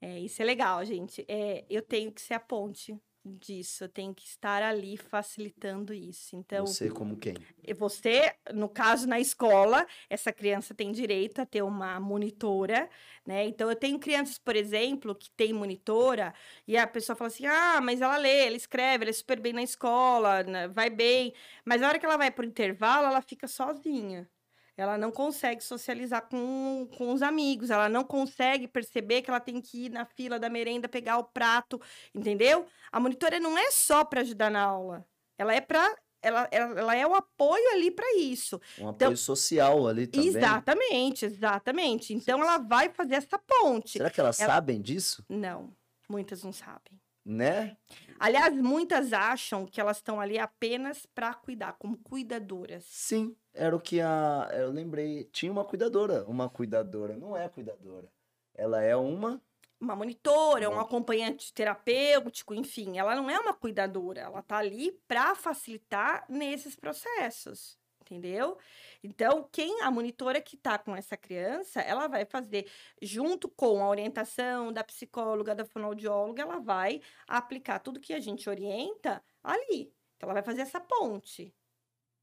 é, 0.00 0.18
isso 0.20 0.42
é 0.42 0.44
legal, 0.44 0.84
gente. 0.84 1.24
É, 1.28 1.64
eu 1.70 1.82
tenho 1.82 2.12
que 2.12 2.20
ser 2.20 2.34
a 2.34 2.40
ponte 2.40 3.00
disso, 3.24 3.84
eu 3.84 3.88
tenho 3.88 4.14
que 4.14 4.24
estar 4.26 4.62
ali 4.62 4.96
facilitando 4.96 5.94
isso. 5.94 6.36
Então, 6.36 6.66
Você 6.66 6.90
como 6.90 7.16
quem? 7.16 7.34
E 7.62 7.72
Você, 7.74 8.34
no 8.52 8.68
caso, 8.68 9.06
na 9.06 9.20
escola, 9.20 9.86
essa 10.10 10.32
criança 10.32 10.74
tem 10.74 10.90
direito 10.90 11.40
a 11.40 11.46
ter 11.46 11.62
uma 11.62 12.00
monitora, 12.00 12.88
né? 13.26 13.44
Então, 13.46 13.68
eu 13.70 13.76
tenho 13.76 13.98
crianças, 13.98 14.38
por 14.38 14.56
exemplo, 14.56 15.14
que 15.14 15.30
tem 15.30 15.52
monitora, 15.52 16.34
e 16.66 16.76
a 16.76 16.86
pessoa 16.86 17.14
fala 17.16 17.28
assim: 17.28 17.46
ah, 17.46 17.80
mas 17.80 18.00
ela 18.00 18.16
lê, 18.16 18.46
ela 18.46 18.56
escreve, 18.56 19.04
ela 19.04 19.10
é 19.10 19.12
super 19.14 19.40
bem 19.40 19.52
na 19.52 19.62
escola, 19.62 20.42
né, 20.42 20.68
vai 20.68 20.90
bem. 20.90 21.32
Mas 21.64 21.80
na 21.80 21.88
hora 21.88 21.98
que 21.98 22.06
ela 22.06 22.16
vai 22.16 22.30
pro 22.30 22.44
intervalo, 22.46 23.06
ela 23.06 23.22
fica 23.22 23.46
sozinha. 23.46 24.28
Ela 24.76 24.96
não 24.96 25.10
consegue 25.10 25.62
socializar 25.62 26.28
com, 26.28 26.88
com 26.96 27.12
os 27.12 27.20
amigos, 27.22 27.70
ela 27.70 27.88
não 27.88 28.02
consegue 28.04 28.66
perceber 28.66 29.20
que 29.22 29.28
ela 29.30 29.40
tem 29.40 29.60
que 29.60 29.86
ir 29.86 29.90
na 29.90 30.04
fila 30.06 30.38
da 30.38 30.48
merenda 30.48 30.88
pegar 30.88 31.18
o 31.18 31.24
prato, 31.24 31.80
entendeu? 32.14 32.66
A 32.90 32.98
monitora 32.98 33.38
não 33.38 33.56
é 33.58 33.70
só 33.70 34.02
para 34.04 34.22
ajudar 34.22 34.50
na 34.50 34.62
aula, 34.62 35.06
ela 35.38 35.54
é 35.54 35.60
para 35.60 35.94
ela, 36.22 36.48
ela, 36.52 36.78
ela 36.78 36.96
é 36.96 37.04
o 37.06 37.14
apoio 37.16 37.68
ali 37.74 37.90
para 37.90 38.06
isso. 38.16 38.60
Um 38.78 38.88
apoio 38.90 39.08
Então- 39.08 39.16
social 39.16 39.88
ali 39.88 40.06
também. 40.06 40.28
Exatamente, 40.28 41.24
exatamente. 41.26 42.14
Então 42.14 42.40
ela 42.40 42.58
vai 42.58 42.88
fazer 42.90 43.16
essa 43.16 43.36
ponte. 43.38 43.90
Será 43.98 44.08
que 44.08 44.20
elas 44.20 44.36
sabem 44.36 44.80
disso? 44.80 45.24
Não, 45.28 45.74
muitas 46.08 46.44
não 46.44 46.52
sabem. 46.52 46.98
Né? 47.24 47.76
Aliás, 48.18 48.52
muitas 48.54 49.12
acham 49.12 49.64
que 49.64 49.80
elas 49.80 49.98
estão 49.98 50.20
ali 50.20 50.38
apenas 50.38 51.06
para 51.06 51.32
cuidar, 51.34 51.74
como 51.74 51.96
cuidadoras. 51.98 52.84
Sim, 52.84 53.36
era 53.54 53.76
o 53.76 53.80
que 53.80 54.00
a. 54.00 54.48
Eu 54.52 54.70
lembrei. 54.70 55.24
Tinha 55.32 55.52
uma 55.52 55.64
cuidadora. 55.64 56.24
Uma 56.26 56.48
cuidadora. 56.48 57.16
Não 57.16 57.36
é 57.36 57.48
cuidadora. 57.48 58.10
Ela 58.54 58.82
é 58.82 58.96
uma. 58.96 59.40
Uma 59.80 59.96
monitora, 59.96 60.70
um 60.70 60.78
acompanhante 60.78 61.52
terapêutico, 61.52 62.54
enfim, 62.54 62.98
ela 62.98 63.16
não 63.16 63.28
é 63.28 63.36
uma 63.36 63.52
cuidadora, 63.52 64.20
ela 64.20 64.40
tá 64.40 64.58
ali 64.58 64.92
para 65.08 65.34
facilitar 65.34 66.24
nesses 66.28 66.76
processos. 66.76 67.76
Entendeu? 68.12 68.58
Então, 69.02 69.48
quem 69.50 69.80
a 69.80 69.90
monitora 69.90 70.38
que 70.38 70.54
tá 70.54 70.76
com 70.76 70.94
essa 70.94 71.16
criança, 71.16 71.80
ela 71.80 72.06
vai 72.06 72.26
fazer 72.26 72.70
junto 73.00 73.48
com 73.48 73.82
a 73.82 73.88
orientação 73.88 74.70
da 74.70 74.84
psicóloga, 74.84 75.54
da 75.54 75.64
fonoaudióloga, 75.64 76.42
ela 76.42 76.58
vai 76.58 77.00
aplicar 77.26 77.78
tudo 77.78 77.98
que 77.98 78.12
a 78.12 78.20
gente 78.20 78.50
orienta 78.50 79.24
ali. 79.42 79.90
Então, 80.16 80.28
ela 80.28 80.34
vai 80.34 80.42
fazer 80.42 80.60
essa 80.60 80.78
ponte. 80.78 81.54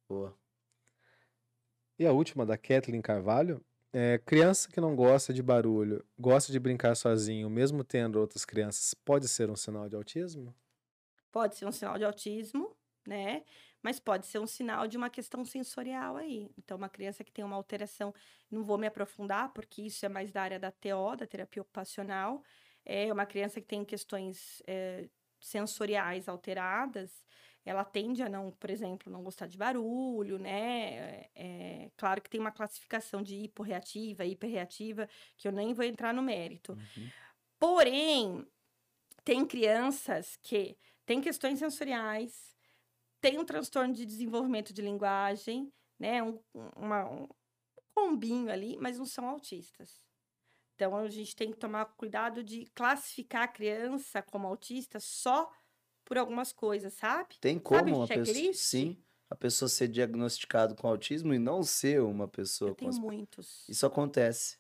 Boa. 0.08 0.38
E 1.98 2.06
a 2.06 2.12
última, 2.12 2.46
da 2.46 2.56
Kathleen 2.56 3.02
Carvalho. 3.02 3.66
É, 3.92 4.20
criança 4.20 4.70
que 4.70 4.80
não 4.80 4.96
gosta 4.96 5.34
de 5.34 5.42
barulho, 5.42 6.06
gosta 6.20 6.52
de 6.52 6.60
brincar 6.60 6.94
sozinho, 6.94 7.50
mesmo 7.50 7.84
tendo 7.84 8.20
outras 8.20 8.46
crianças, 8.46 8.94
pode 8.94 9.28
ser 9.28 9.50
um 9.50 9.56
sinal 9.56 9.90
de 9.90 9.96
autismo? 9.96 10.56
Pode 11.32 11.56
ser 11.56 11.66
um 11.66 11.72
sinal 11.72 11.98
de 11.98 12.06
autismo, 12.06 12.78
né? 13.08 13.44
Mas 13.82 14.00
pode 14.00 14.28
ser 14.28 14.40
um 14.40 14.48
sinal 14.48 14.88
de 14.88 14.98
uma 14.98 15.10
questão 15.10 15.46
sensorial 15.46 16.18
aí. 16.18 16.52
Então, 16.58 16.78
uma 16.78 16.90
criança 16.90 17.24
que 17.24 17.32
tem 17.32 17.46
uma 17.46 17.56
alteração, 17.56 18.14
não 18.52 18.64
vou 18.64 18.78
me 18.78 18.88
aprofundar, 18.88 19.54
porque 19.54 19.84
isso 19.84 20.06
é 20.06 20.10
mais 20.10 20.32
da 20.32 20.42
área 20.42 20.60
da 20.60 20.72
TO, 20.72 21.16
da 21.18 21.26
terapia 21.26 21.62
ocupacional. 21.62 22.44
É 22.86 23.12
uma 23.12 23.26
criança 23.26 23.62
que 23.62 23.68
tem 23.68 23.86
questões 23.86 24.62
eh, 24.68 25.10
sensoriais 25.40 26.28
alteradas, 26.28 27.24
ela 27.66 27.84
tende 27.84 28.24
a 28.24 28.30
não, 28.30 28.52
por 28.52 28.70
exemplo, 28.70 29.12
não 29.12 29.24
gostar 29.24 29.48
de 29.48 29.58
barulho, 29.58 30.40
né? 30.40 31.26
É, 31.36 31.92
claro 31.96 32.22
que 32.22 32.30
tem 32.30 32.40
uma 32.40 32.52
classificação 32.52 33.22
de 33.22 33.36
hiporreativa, 33.36 34.26
hiperreativa, 34.26 35.08
que 35.38 35.48
eu 35.48 35.52
nem 35.52 35.74
vou 35.74 35.86
entrar 35.86 36.14
no 36.14 36.22
mérito. 36.22 36.74
Uhum. 36.74 37.10
Porém, 37.60 38.48
tem 39.24 39.46
crianças 39.46 40.38
que 40.42 40.78
têm 41.06 41.22
questões 41.22 41.60
sensoriais, 41.60 42.58
têm 43.22 43.40
um 43.40 43.46
transtorno 43.46 43.94
de 43.94 44.06
desenvolvimento 44.06 44.74
de 44.74 44.82
linguagem, 44.82 45.72
né? 46.00 46.22
Um, 46.24 46.40
uma- 46.76 47.10
um 47.10 47.28
combinho 47.96 48.52
ali, 48.52 48.78
mas 48.78 48.98
não 48.98 49.06
são 49.06 49.28
autistas. 49.28 50.00
Então, 50.76 50.96
a 50.96 51.10
gente 51.10 51.36
tem 51.36 51.52
que 51.52 51.58
tomar 51.58 51.86
cuidado 51.98 52.44
de 52.44 52.66
classificar 52.74 53.44
a 53.44 53.48
criança 53.48 54.22
como 54.22 54.48
autista 54.48 55.00
só 55.00 55.52
por 56.06 56.18
algumas 56.18 56.54
coisas, 56.54 56.94
sabe? 56.94 57.36
Tem 57.42 57.56
Sabe 57.56 57.64
como 57.66 57.86
de 57.86 57.92
uma 57.94 58.08
pessoa. 58.08 58.54
Sim, 58.54 59.04
a 59.30 59.36
pessoa 59.36 59.68
ser 59.70 59.88
diagnosticado 59.90 60.76
com 60.76 60.88
autismo 60.88 61.34
e 61.34 61.40
não 61.40 61.64
ser 61.64 62.02
uma 62.02 62.28
pessoa 62.28 62.72
Eu 62.72 62.76
com. 62.76 62.80
tenho 62.80 62.90
as- 62.92 63.00
muitos. 63.00 63.68
Isso 63.68 63.86
acontece. 63.86 64.59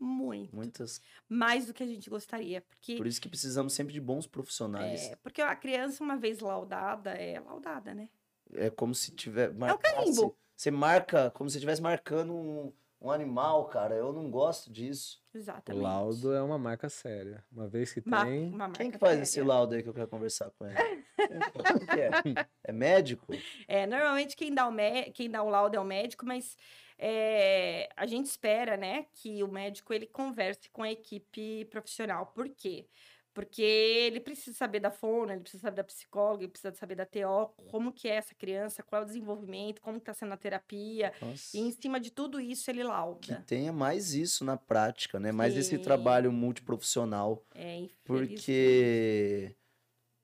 Muito. 0.00 0.56
Muitas. 0.56 1.00
Mais 1.28 1.66
do 1.66 1.74
que 1.74 1.82
a 1.82 1.86
gente 1.86 2.08
gostaria. 2.08 2.62
Porque, 2.62 2.96
Por 2.96 3.06
isso 3.06 3.20
que 3.20 3.28
precisamos 3.28 3.72
sempre 3.74 3.92
de 3.92 4.00
bons 4.00 4.26
profissionais. 4.26 5.02
é, 5.10 5.16
porque 5.16 5.42
a 5.42 5.54
criança, 5.54 6.02
uma 6.02 6.16
vez 6.16 6.40
laudada, 6.40 7.10
é 7.10 7.38
laudada, 7.38 7.92
né? 7.94 8.08
É, 8.54 8.70
como 8.70 8.94
se 8.94 9.14
tiver. 9.14 9.48
É 9.48 9.52
o 9.52 9.54
marcasse- 9.58 9.94
carimbo. 9.94 10.36
Você 10.56 10.70
marca 10.70 11.30
como 11.32 11.48
se 11.48 11.56
estivesse 11.58 11.80
marcando 11.80 12.34
um, 12.34 12.72
um 13.00 13.10
animal, 13.10 13.66
cara. 13.68 13.94
Eu 13.94 14.12
não 14.12 14.30
gosto 14.30 14.70
disso. 14.72 15.22
O 15.32 15.38
Exatamente. 15.38 15.82
laudo 15.82 16.32
é 16.34 16.42
uma 16.42 16.58
marca 16.58 16.88
séria. 16.88 17.44
Uma 17.52 17.68
vez 17.68 17.92
que 17.92 18.02
Ma- 18.06 18.24
tem, 18.24 18.52
Quem 18.76 18.90
que 18.90 18.98
faz 18.98 19.18
esse 19.20 19.32
séria. 19.32 19.48
laudo 19.48 19.74
aí 19.74 19.82
que 19.82 19.88
eu 19.88 19.94
quero 19.94 20.08
conversar 20.08 20.50
com 20.50 20.66
ele? 20.66 20.76
É? 20.78 21.00
É 22.64 22.72
médico? 22.72 23.32
É, 23.68 23.86
normalmente 23.86 24.36
quem 24.36 24.52
dá 24.54 24.66
o, 24.66 24.72
mé- 24.72 25.10
quem 25.10 25.30
dá 25.30 25.42
o 25.42 25.48
laudo 25.48 25.76
é 25.76 25.80
o 25.80 25.84
médico, 25.84 26.26
mas 26.26 26.56
é, 27.02 27.88
a 27.96 28.06
gente 28.06 28.26
espera, 28.26 28.76
né, 28.76 29.06
que 29.14 29.42
o 29.42 29.48
médico 29.48 29.94
ele 29.94 30.06
converse 30.06 30.68
com 30.70 30.82
a 30.82 30.90
equipe 30.92 31.64
profissional. 31.70 32.26
Por 32.26 32.48
quê? 32.50 32.86
Porque 33.32 33.62
ele 33.62 34.20
precisa 34.20 34.54
saber 34.54 34.80
da 34.80 34.90
fono, 34.90 35.32
ele 35.32 35.40
precisa 35.40 35.62
saber 35.62 35.76
da 35.76 35.84
psicóloga, 35.84 36.42
ele 36.42 36.50
precisa 36.50 36.74
saber 36.74 36.96
da 36.96 37.06
TO, 37.06 37.54
como 37.70 37.90
que 37.92 38.08
é 38.08 38.16
essa 38.16 38.34
criança, 38.34 38.82
qual 38.82 39.00
é 39.00 39.04
o 39.04 39.06
desenvolvimento, 39.06 39.80
como 39.80 39.96
está 39.96 40.12
sendo 40.12 40.34
a 40.34 40.36
terapia. 40.36 41.12
Nossa. 41.22 41.56
E 41.56 41.60
em 41.60 41.70
cima 41.70 41.98
de 41.98 42.10
tudo 42.10 42.38
isso 42.40 42.70
ele 42.70 42.80
Que 42.82 42.88
lauda. 42.88 43.44
tenha 43.46 43.72
mais 43.72 44.12
isso 44.12 44.44
na 44.44 44.56
prática, 44.56 45.18
né? 45.18 45.32
Mais 45.32 45.56
esse 45.56 45.78
trabalho 45.78 46.30
multiprofissional. 46.32 47.42
É, 47.54 47.76
infelizmente. 47.76 47.94
Porque. 48.04 49.56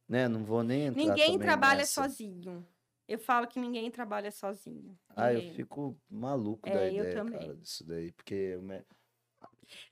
Né, 0.08 0.28
não 0.28 0.44
vou 0.44 0.62
nem 0.62 0.86
entrar 0.86 1.02
Ninguém 1.02 1.38
trabalha 1.38 1.78
nessa. 1.78 2.02
sozinho. 2.02 2.66
Eu 3.08 3.18
falo 3.18 3.46
que 3.46 3.58
ninguém 3.58 3.90
trabalha 3.90 4.30
sozinho. 4.30 4.98
Ah, 5.10 5.32
eu 5.32 5.42
fico 5.54 5.98
maluco 6.10 6.68
É, 6.68 6.74
da 6.74 6.86
eu 6.86 6.92
ideia, 6.94 7.14
também. 7.14 7.38
cara, 7.38 7.56
disso 7.56 7.86
daí. 7.86 8.12
Porque 8.12 8.58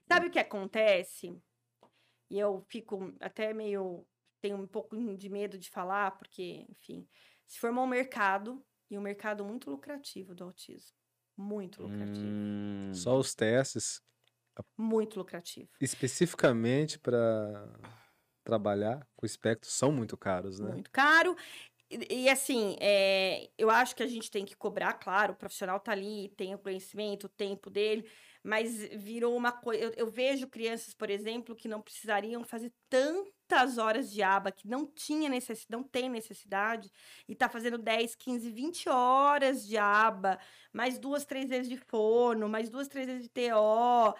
Sabe 0.07 0.27
o 0.27 0.31
que 0.31 0.39
acontece? 0.39 1.41
E 2.29 2.37
eu 2.39 2.65
fico 2.69 3.13
até 3.19 3.53
meio. 3.53 4.05
Tenho 4.41 4.57
um 4.57 4.67
pouco 4.67 4.95
de 5.15 5.29
medo 5.29 5.57
de 5.57 5.69
falar, 5.69 6.11
porque, 6.11 6.65
enfim, 6.69 7.07
se 7.47 7.57
formou 7.59 7.85
um 7.85 7.87
mercado, 7.87 8.63
e 8.89 8.97
um 8.97 9.01
mercado 9.01 9.43
muito 9.43 9.69
lucrativo 9.69 10.33
do 10.35 10.43
autismo. 10.43 10.95
Muito 11.37 11.81
lucrativo. 11.81 12.27
Hum, 12.27 12.93
Só 12.93 13.17
os 13.17 13.33
testes, 13.33 14.01
Muito 14.77 15.17
lucrativo. 15.17 15.69
especificamente 15.81 16.97
para 16.99 17.67
trabalhar 18.43 19.05
com 19.15 19.25
espectro, 19.25 19.69
são 19.69 19.91
muito 19.91 20.15
caros, 20.15 20.59
né? 20.59 20.71
Muito 20.71 20.91
caro. 20.91 21.35
E, 21.89 22.23
e, 22.23 22.29
assim, 22.29 22.75
é, 22.79 23.49
eu 23.57 23.69
acho 23.69 23.95
que 23.95 24.03
a 24.03 24.07
gente 24.07 24.31
tem 24.31 24.43
que 24.43 24.55
cobrar, 24.55 24.93
claro, 24.93 25.33
o 25.33 25.35
profissional 25.35 25.79
tá 25.79 25.91
ali, 25.91 26.29
tem 26.35 26.53
o 26.55 26.59
conhecimento, 26.59 27.25
o 27.25 27.29
tempo 27.29 27.69
dele, 27.69 28.09
mas 28.43 28.83
virou 28.95 29.35
uma 29.35 29.51
coisa. 29.51 29.83
Eu, 29.83 29.93
eu 29.95 30.07
vejo 30.07 30.47
crianças, 30.47 30.93
por 30.93 31.09
exemplo, 31.09 31.55
que 31.55 31.67
não 31.67 31.81
precisariam 31.81 32.43
fazer 32.43 32.73
tantas 32.89 33.77
horas 33.77 34.11
de 34.11 34.23
aba, 34.23 34.51
que 34.51 34.67
não 34.67 34.85
tinha 34.85 35.29
necessidade, 35.29 35.71
não 35.71 35.83
tem 35.83 36.09
necessidade, 36.09 36.91
e 37.27 37.35
tá 37.35 37.47
fazendo 37.47 37.77
10, 37.77 38.15
15, 38.15 38.49
20 38.51 38.89
horas 38.89 39.65
de 39.67 39.77
aba, 39.77 40.39
mais 40.73 40.97
duas, 40.97 41.25
três 41.25 41.49
vezes 41.49 41.69
de 41.69 41.77
fono, 41.77 42.49
mais 42.49 42.69
duas, 42.69 42.87
três 42.87 43.05
vezes 43.05 43.23
de 43.23 43.29
TO. 43.29 44.15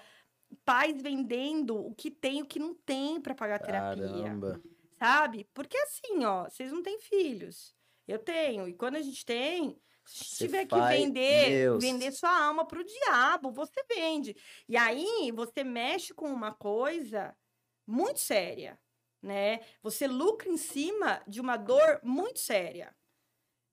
Pais 0.64 1.02
vendendo 1.02 1.76
o 1.76 1.94
que 1.96 2.12
tem 2.12 2.40
e 2.40 2.42
o 2.44 2.46
que 2.46 2.60
não 2.60 2.76
tem 2.76 3.20
para 3.20 3.34
pagar 3.34 3.60
terapia 3.60 4.08
Caramba. 4.08 4.62
Sabe? 4.98 5.48
Porque 5.54 5.78
assim, 5.78 6.24
ó, 6.26 6.44
vocês 6.50 6.72
não 6.72 6.82
têm 6.84 7.00
filhos. 7.00 7.74
Eu 8.08 8.20
tenho. 8.20 8.68
E 8.68 8.74
quando 8.74 8.96
a 8.98 9.02
gente 9.02 9.26
tem, 9.26 9.80
se 10.06 10.26
Você 10.26 10.46
tiver 10.46 10.66
que 10.66 10.76
faz- 10.76 11.00
vender, 11.00 11.50
Meus. 11.50 11.84
vender 11.84 12.12
sua 12.12 12.46
alma 12.46 12.66
pro 12.68 12.84
diabo, 12.84 13.52
você 13.52 13.84
vende. 13.90 14.36
E 14.70 14.78
aí 14.78 15.32
você 15.34 15.64
mexe 15.64 16.14
com 16.14 16.32
uma 16.32 16.54
coisa 16.54 17.36
muito 17.88 18.20
séria, 18.20 18.80
né? 19.22 19.60
Você 19.82 20.08
lucra 20.08 20.48
em 20.50 20.58
cima 20.58 21.22
de 21.28 21.42
uma 21.42 21.58
dor 21.58 22.00
muito 22.04 22.40
séria. 22.40 22.96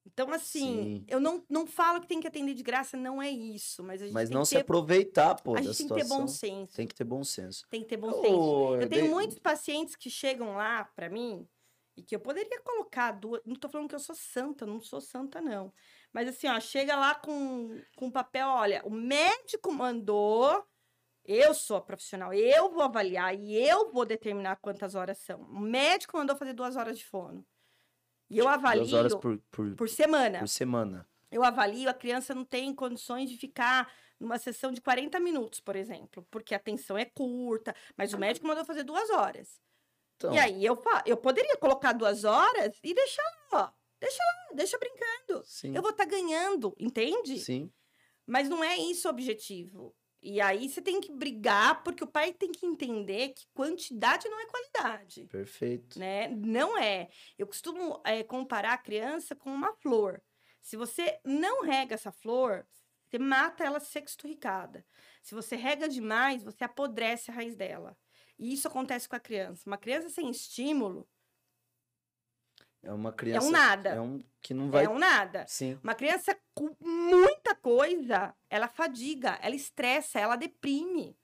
Então, 0.05 0.31
assim, 0.33 0.85
Sim. 0.85 1.05
eu 1.09 1.21
não, 1.21 1.45
não 1.49 1.67
falo 1.67 2.01
que 2.01 2.07
tem 2.09 2.21
que 2.21 2.27
atender 2.27 2.55
de 2.55 2.63
graça, 2.63 2.97
não 2.97 3.23
é 3.23 3.31
isso. 3.31 3.83
Mas 3.85 4.03
a 4.03 4.07
gente 4.07 4.15
Mas 4.15 4.29
tem 4.29 4.35
não 4.35 4.43
que 4.43 4.49
se 4.49 4.55
ter, 4.57 4.61
aproveitar, 4.63 5.37
pô, 5.41 5.55
a 5.57 5.63
gente 5.63 5.77
tem 5.79 5.89
que 5.89 5.95
ter 5.95 6.05
bom 6.09 6.27
senso. 6.27 6.75
Tem 6.77 6.87
que 6.87 6.95
ter 6.95 7.05
bom 7.05 7.25
senso. 7.25 7.67
Tem 7.71 7.83
que 7.83 7.89
ter 7.89 7.97
bom 7.97 8.13
senso. 8.13 8.35
Ô, 8.35 8.77
Eu 8.77 8.89
tenho 8.89 9.05
de- 9.05 9.11
muitos 9.11 9.39
pacientes 9.39 9.95
que 9.95 10.11
chegam 10.11 10.55
lá 10.57 10.85
pra 10.97 11.09
mim 11.09 11.49
e 11.97 12.03
que 12.03 12.17
eu 12.17 12.21
poderia 12.21 12.61
colocar 12.63 13.13
duas. 13.13 13.41
Não 13.47 13.55
tô 13.55 13.69
falando 13.69 13.89
que 13.89 13.95
eu 13.95 14.01
sou 14.01 14.15
santa, 14.15 14.67
não 14.67 14.81
sou 14.81 15.01
santa, 15.01 15.41
não. 15.41 15.73
Mas 16.13 16.29
assim, 16.29 16.49
ó, 16.49 16.59
chega 16.59 16.97
lá 16.97 17.15
com, 17.15 17.81
com 17.97 18.11
papel, 18.11 18.49
olha, 18.49 18.83
o 18.85 18.91
médico 18.91 19.71
mandou, 19.73 20.65
eu 21.25 21.55
sou 21.55 21.77
a 21.77 21.81
profissional, 21.81 22.35
eu 22.35 22.71
vou 22.73 22.83
avaliar 22.83 23.35
e 23.39 23.55
eu 23.55 23.93
vou 23.93 24.05
determinar 24.05 24.57
quantas 24.57 24.97
horas 24.97 25.19
são. 25.19 25.43
O 25.43 25.61
médico 25.61 26.17
mandou 26.17 26.35
fazer 26.37 26.55
duas 26.55 26.75
horas 26.75 26.99
de 26.99 27.05
fono. 27.07 27.47
E 28.33 28.39
eu 28.39 28.49
avalio 28.49 28.81
Duas 28.83 28.93
horas 28.95 29.15
por, 29.15 29.39
por, 29.51 29.75
por 29.77 29.89
semana. 29.89 30.39
por 30.39 30.49
semana. 30.49 31.07
Eu 31.31 31.45
avalio, 31.45 31.89
a 31.89 31.95
criança 31.95 32.35
não 32.35 32.45
tem 32.45 32.75
condições 32.75 33.29
de 33.29 33.37
ficar 33.37 33.93
numa 34.19 34.39
sessão 34.39 34.73
de 34.73 34.81
40 34.81 35.21
minutos, 35.21 35.61
por 35.61 35.77
exemplo, 35.77 36.27
porque 36.31 36.55
a 36.55 36.57
atenção 36.57 36.97
é 36.97 37.05
curta, 37.05 37.75
mas 37.97 38.13
o 38.15 38.19
médico 38.19 38.47
mandou 38.47 38.65
fazer 38.65 38.85
duas 38.85 39.11
horas. 39.11 39.61
Então, 40.17 40.33
E 40.33 40.39
aí 40.39 40.65
eu, 40.65 40.81
eu 41.05 41.17
poderia 41.17 41.57
colocar 41.59 41.93
duas 41.93 42.25
horas 42.25 42.79
e 42.83 42.95
deixar 42.95 43.23
lá, 43.53 43.65
ó. 43.65 43.71
Deixa 44.01 44.19
lá, 44.23 44.55
deixa 44.57 44.79
brincando. 44.79 45.45
sim, 45.45 45.75
Eu 45.77 45.83
vou 45.83 45.91
estar 45.91 46.05
ganhando, 46.07 46.75
entende? 46.79 47.39
sim. 47.39 47.71
Mas 48.27 48.49
não 48.49 48.63
é 48.63 48.77
isso 48.77 49.09
o 49.09 49.11
objetivo. 49.11 49.95
E 50.23 50.41
aí 50.41 50.69
você 50.69 50.81
tem 50.81 51.01
que 51.01 51.13
brigar, 51.13 51.83
porque 51.83 52.05
o 52.05 52.07
pai 52.07 52.33
tem 52.33 52.53
que 52.53 52.65
entender 52.65 53.31
que 53.31 53.45
quantidade 53.53 54.29
não 54.29 54.39
é 54.39 54.47
qualidade 54.47 55.27
Perfeito. 55.27 55.99
né? 55.99 56.29
Não 56.29 56.79
é. 56.79 57.09
Eu 57.37 57.47
costumo 57.47 58.01
eh, 58.05 58.23
comparar 58.23 58.75
a 58.75 58.79
criança 58.79 59.35
com 59.35 59.53
uma 59.53 59.73
flor. 59.75 60.23
Se 60.61 60.77
você 60.77 61.19
não 61.25 61.63
rega 61.63 61.95
essa 61.95 62.13
flor, 62.13 62.65
você 63.05 63.19
mata 63.19 63.65
ela 63.65 63.81
sexturricada. 63.81 64.87
Se 65.23 65.35
você 65.35 65.57
rega 65.57 65.89
demais, 65.89 66.45
você 66.45 66.63
apodrece 66.63 67.31
a 67.31 67.35
raiz 67.35 67.57
dela. 67.57 67.99
E 68.39 68.55
isso 68.55 68.69
acontece 68.69 69.09
com 69.09 69.17
a 69.17 69.21
criança. 69.21 69.69
Uma 69.69 69.77
criança 69.77 70.09
sem 70.09 70.31
estímulo 70.31 71.09
É 72.83 72.93
uma 72.93 73.13
criança. 73.13 73.47
é 73.47 73.49
um 73.49 73.53
nada. 73.53 73.89
É 73.91 74.01
um 74.01 74.23
que 74.41 74.53
não 74.53 74.71
vai. 74.71 74.85
É 74.85 74.89
um 74.89 74.99
nada. 74.99 75.45
Sim. 75.47 75.79
Uma 75.83 75.95
criança 75.95 76.37
com 76.55 76.75
muita 76.81 77.55
coisa, 77.55 78.35
ela 78.51 78.67
fadiga, 78.67 79.39
ela 79.41 79.55
estressa, 79.55 80.19
ela 80.19 80.37
deprime. 80.37 81.17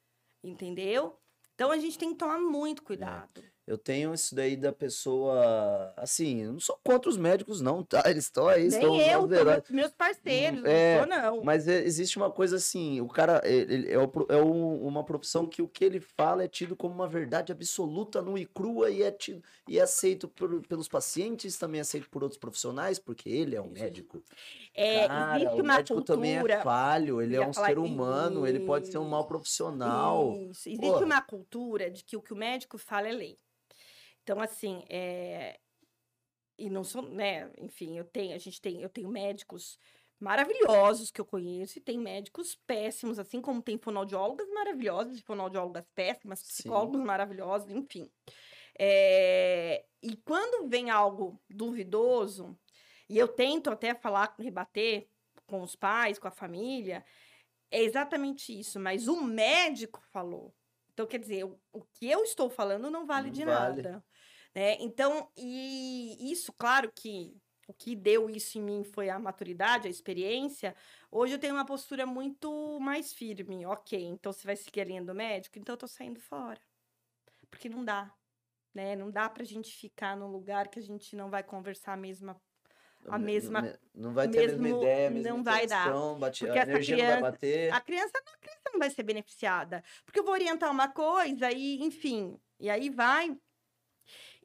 Entendeu? 0.43 1.19
Então 1.55 1.73
a 1.73 1.79
gente 1.79 1.99
tem 1.99 2.11
que 2.11 2.19
tomar 2.19 2.39
muito 2.39 2.83
cuidado. 2.83 3.43
Eu 3.69 3.77
tenho 3.77 4.15
isso 4.15 4.35
daí 4.35 4.57
da 4.57 4.73
pessoa. 4.73 5.93
Assim, 5.95 6.41
eu 6.43 6.53
não 6.55 6.59
sou 6.59 6.81
contra 6.83 7.11
os 7.11 7.19
médicos, 7.19 7.61
não, 7.61 7.83
tá? 7.83 8.03
Eles 8.07 8.25
estão 8.25 8.49
aí, 8.49 8.67
estão 8.67 8.97
Nem 8.97 9.11
eu, 9.11 9.29
meus, 9.69 9.93
parceiros, 9.93 10.65
É, 10.65 10.95
não 10.95 11.01
sou, 11.01 11.09
não. 11.11 11.45
Mas 11.45 11.69
é- 11.69 11.85
existe 11.85 12.17
uma 12.17 12.31
coisa 12.31 12.57
assim, 12.57 12.99
o 13.03 13.09
cara 13.09 13.43
é, 13.45 13.93
é 13.93 14.39
uma 14.39 15.05
profissão 15.05 15.47
que 15.47 15.61
o 15.61 15.69
que 15.69 15.85
ele 15.85 16.01
fala 16.01 16.45
é 16.45 16.49
tido 16.49 16.75
como 16.75 16.95
uma 16.95 17.07
verdade 17.07 17.53
absoluta, 17.53 18.23
nua 18.23 18.41
e 18.41 18.47
crua, 18.47 18.91
e 18.91 19.03
é, 19.03 19.11
tido, 19.11 19.43
e 19.69 19.79
é 19.79 19.83
aceito 19.83 20.29
por- 20.29 20.67
pelos 20.67 20.89
pacientes, 20.89 21.59
também 21.59 21.81
é 21.81 21.83
aceito 21.83 22.09
por 22.09 22.23
outros 22.23 22.41
profissionais, 22.41 22.99
porque 22.99 23.29
ele 23.29 23.55
é 23.55 23.61
um 23.61 23.69
médico. 23.69 24.23
É, 24.75 25.07
Cara, 25.09 25.37
existe 25.37 25.61
o 25.61 25.63
uma 25.63 25.77
médico 25.77 26.01
também 26.01 26.37
é 26.37 26.41
cultura. 26.41 26.63
falho, 26.63 27.21
ele 27.21 27.37
é 27.37 27.47
um 27.47 27.53
ser 27.53 27.79
humano, 27.79 28.47
ele 28.47 28.61
pode 28.61 28.89
ser 28.89 28.97
um 28.97 29.07
mau 29.07 29.21
isso, 29.21 29.29
profissional. 29.29 30.33
Isso. 30.33 30.71
Existe 30.71 30.81
Porra. 30.81 31.05
uma 31.05 31.21
cultura 31.21 31.91
de 31.91 32.03
que 32.03 32.17
o 32.17 32.23
que 32.23 32.33
o 32.33 32.37
médico 32.37 32.79
fala 32.79 33.09
é 33.09 33.13
lei. 33.13 33.39
Então, 34.29 34.43
assim, 34.43 34.85
é... 34.91 35.59
e 36.59 36.69
não 36.69 36.85
são, 36.85 37.01
né? 37.01 37.51
Enfim, 37.57 37.97
eu 37.97 38.05
tenho, 38.05 38.35
a 38.35 38.39
gente 38.39 38.61
tem, 38.61 38.83
eu 38.83 38.91
tenho 38.91 39.09
médicos 39.09 39.79
maravilhosos 40.21 41.11
que 41.11 41.19
eu 41.19 41.25
conheço 41.25 41.79
e 41.79 41.81
tem 41.81 41.97
médicos 41.99 42.55
péssimos, 42.67 43.19
assim 43.19 43.41
como 43.41 43.63
tem 43.63 43.79
fonoaudiólogas 43.79 44.47
maravilhosas 44.51 45.17
e 45.17 45.23
fonoaudiólogas 45.23 45.83
péssimas, 45.95 46.41
Sim. 46.41 46.47
psicólogos 46.47 47.01
maravilhosos, 47.01 47.71
enfim. 47.71 48.11
É, 48.79 49.87
E 50.03 50.15
quando 50.19 50.69
vem 50.69 50.91
algo 50.91 51.41
duvidoso, 51.49 52.55
e 53.09 53.17
eu 53.17 53.29
tento 53.29 53.71
até 53.71 53.95
falar, 53.95 54.35
rebater 54.39 55.09
com 55.47 55.63
os 55.63 55.75
pais, 55.75 56.19
com 56.19 56.29
a 56.29 56.31
família, 56.31 57.03
é 57.71 57.83
exatamente 57.83 58.53
isso, 58.59 58.79
mas 58.79 59.09
o 59.09 59.23
médico 59.23 60.03
falou. 60.13 60.55
Então, 60.93 61.07
quer 61.07 61.19
dizer, 61.19 61.45
o, 61.45 61.59
o 61.73 61.83
que 61.85 62.11
eu 62.11 62.25
estou 62.25 62.51
falando 62.51 62.91
não 62.91 63.07
vale 63.07 63.29
Não 63.29 63.35
de 63.35 63.45
vale. 63.45 63.83
nada. 63.83 64.05
Né? 64.55 64.77
Então, 64.81 65.31
e 65.37 66.31
isso, 66.33 66.53
claro 66.53 66.91
que 66.95 67.37
o 67.67 67.73
que 67.75 67.95
deu 67.95 68.31
isso 68.31 68.59
em 68.59 68.63
mim 68.63 68.83
foi 68.85 69.11
a 69.11 69.19
maturidade, 69.19 69.87
a 69.89 69.91
experiência. 69.91 70.75
Hoje 71.11 71.35
eu 71.35 71.39
tenho 71.39 71.55
uma 71.55 71.67
postura 71.67 72.07
muito 72.07 72.79
mais 72.81 73.13
firme. 73.13 73.67
Ok, 73.67 74.03
então 74.03 74.33
você 74.33 74.47
vai 74.47 74.57
seguir 74.57 74.81
a 74.81 74.85
linha 74.85 75.03
do 75.05 75.15
médico, 75.15 75.59
então 75.59 75.75
eu 75.75 75.79
tô 75.79 75.87
saindo 75.87 76.19
fora. 76.19 76.61
Porque 77.51 77.69
não 77.69 77.85
dá. 77.85 78.13
Né? 78.75 78.95
Não 78.97 79.11
dá 79.11 79.29
pra 79.29 79.45
gente 79.45 79.71
ficar 79.75 80.17
num 80.17 80.29
lugar 80.31 80.69
que 80.69 80.79
a 80.79 80.83
gente 80.83 81.15
não 81.17 81.29
vai 81.31 81.43
conversar 81.43 81.93
a 81.93 81.97
mesma 81.97 82.41
a 83.07 83.17
Me- 83.17 83.27
mesma- 83.27 83.63
me- 83.63 83.79
Não 83.95 84.13
vai 84.13 84.29
ter 84.29 84.39
a 84.39 84.43
mesma 84.43 84.59
mesmo- 84.63 84.79
ideia, 84.83 85.07
a 85.07 85.11
mesma 85.11 85.31
não 85.31 85.43
vai 85.45 85.67
dar. 85.69 85.93
bate- 86.19 86.45
Porque 86.45 86.59
a 86.59 86.63
energia 86.65 86.97
não 86.97 87.05
vai 87.05 87.07
criança- 87.17 87.21
bater. 87.33 87.73
A 87.73 87.81
criança, 87.81 88.13
não- 88.27 88.33
a 88.33 88.39
criança 88.39 88.71
não 88.73 88.79
vai 88.81 88.91
ser 88.91 89.03
beneficiada. 89.05 89.85
Porque 90.05 90.19
eu 90.19 90.25
vou 90.25 90.33
orientar 90.33 90.71
uma 90.71 90.89
coisa 90.89 91.51
e, 91.53 91.81
enfim, 91.83 92.39
e 92.59 92.69
aí 92.69 92.91
vai. 92.91 93.39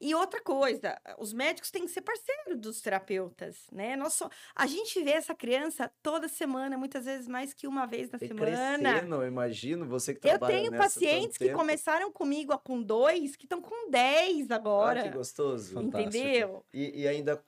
E 0.00 0.14
outra 0.14 0.40
coisa, 0.42 0.98
os 1.18 1.32
médicos 1.32 1.70
têm 1.70 1.84
que 1.84 1.90
ser 1.90 2.00
parceiros 2.02 2.58
dos 2.60 2.80
terapeutas, 2.80 3.66
né? 3.72 3.96
Nós 3.96 4.14
só- 4.14 4.28
a 4.54 4.66
gente 4.66 5.02
vê 5.02 5.12
essa 5.12 5.34
criança 5.34 5.90
toda 6.02 6.28
semana, 6.28 6.76
muitas 6.76 7.04
vezes 7.04 7.28
mais 7.28 7.54
que 7.54 7.66
uma 7.66 7.86
vez 7.86 8.10
na 8.10 8.18
E 8.20 8.26
semana. 8.28 8.76
crescendo, 8.90 9.14
eu 9.16 9.26
imagino, 9.26 9.86
você 9.86 10.12
que 10.14 10.26
Eu 10.26 10.32
trabalha 10.32 10.54
tenho 10.58 10.70
nessa 10.72 10.84
há 10.84 10.88
tanto 10.88 10.94
pacientes 10.94 11.38
que 11.38 11.44
tempo. 11.46 11.58
começaram 11.58 12.10
comigo 12.12 12.56
com 12.58 12.82
dois, 12.82 13.36
que 13.36 13.44
estão 13.46 13.60
com 13.62 13.90
dez 13.90 14.50
Ah, 14.50 14.56
agora. 14.56 15.02
que 15.02 15.08
gostoso. 15.10 15.74
Fantástico. 15.74 16.16
entendeu? 16.18 16.64
E, 16.72 17.02
e 17.02 17.08
ainda, 17.08 17.42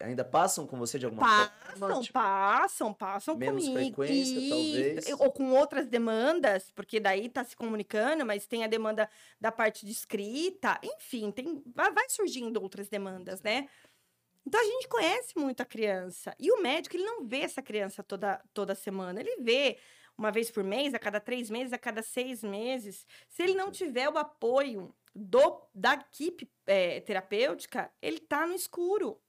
ainda 0.00 0.24
passam 0.24 0.66
com 0.66 0.78
você 0.78 0.98
de 0.98 1.04
alguma 1.04 1.26
forma? 1.26 1.52
Passam, 1.78 2.00
Tipo, 2.00 2.12
passam, 2.14 2.94
passam 2.94 3.36
menos 3.36 3.64
comigo. 3.64 3.96
frequência, 3.96 4.38
Isso, 4.38 4.48
talvez. 4.48 5.20
Ou 5.20 5.32
com 5.32 5.52
outras 5.52 5.86
demandas, 5.86 6.70
porque 6.72 6.98
daí 6.98 7.28
tá 7.28 7.44
se 7.44 7.54
comunicando, 7.56 8.24
mas 8.24 8.46
tem 8.46 8.64
a 8.64 8.66
demanda 8.66 9.08
da 9.40 9.52
parte 9.52 9.84
de 9.84 9.92
escrita, 9.92 10.80
enfim, 10.82 11.30
tem, 11.30 11.62
vai, 11.74 11.92
surgindo 12.08 12.60
outras 12.60 12.88
demandas, 12.88 13.42
né? 13.42 13.68
Então 14.46 14.60
a 14.60 14.64
gente 14.64 14.88
conhece 14.88 15.38
muito 15.38 15.60
a 15.60 15.66
criança. 15.66 16.34
E 16.38 16.50
o 16.50 16.62
médico, 16.62 16.96
ele 16.96 17.04
não 17.04 17.24
vê 17.24 17.40
essa 17.40 17.62
criança 17.62 18.02
toda, 18.02 18.42
toda 18.54 18.74
semana. 18.74 19.20
Ele 19.20 19.36
vê 19.42 19.78
uma 20.16 20.30
vez 20.30 20.50
por 20.50 20.64
mês, 20.64 20.92
a 20.94 20.98
cada 20.98 21.20
três 21.20 21.50
meses, 21.50 21.72
a 21.72 21.78
cada 21.78 22.02
seis 22.02 22.42
meses. 22.42 23.06
Se 23.28 23.42
ele 23.42 23.54
não 23.54 23.70
tiver 23.70 24.08
o 24.08 24.18
apoio 24.18 24.94
do, 25.14 25.62
da 25.74 25.94
equipe 25.94 26.50
eh, 26.66 27.00
terapêutica, 27.00 27.90
ele 28.00 28.20
tá 28.20 28.46
no 28.46 28.54
escuro. 28.54 29.20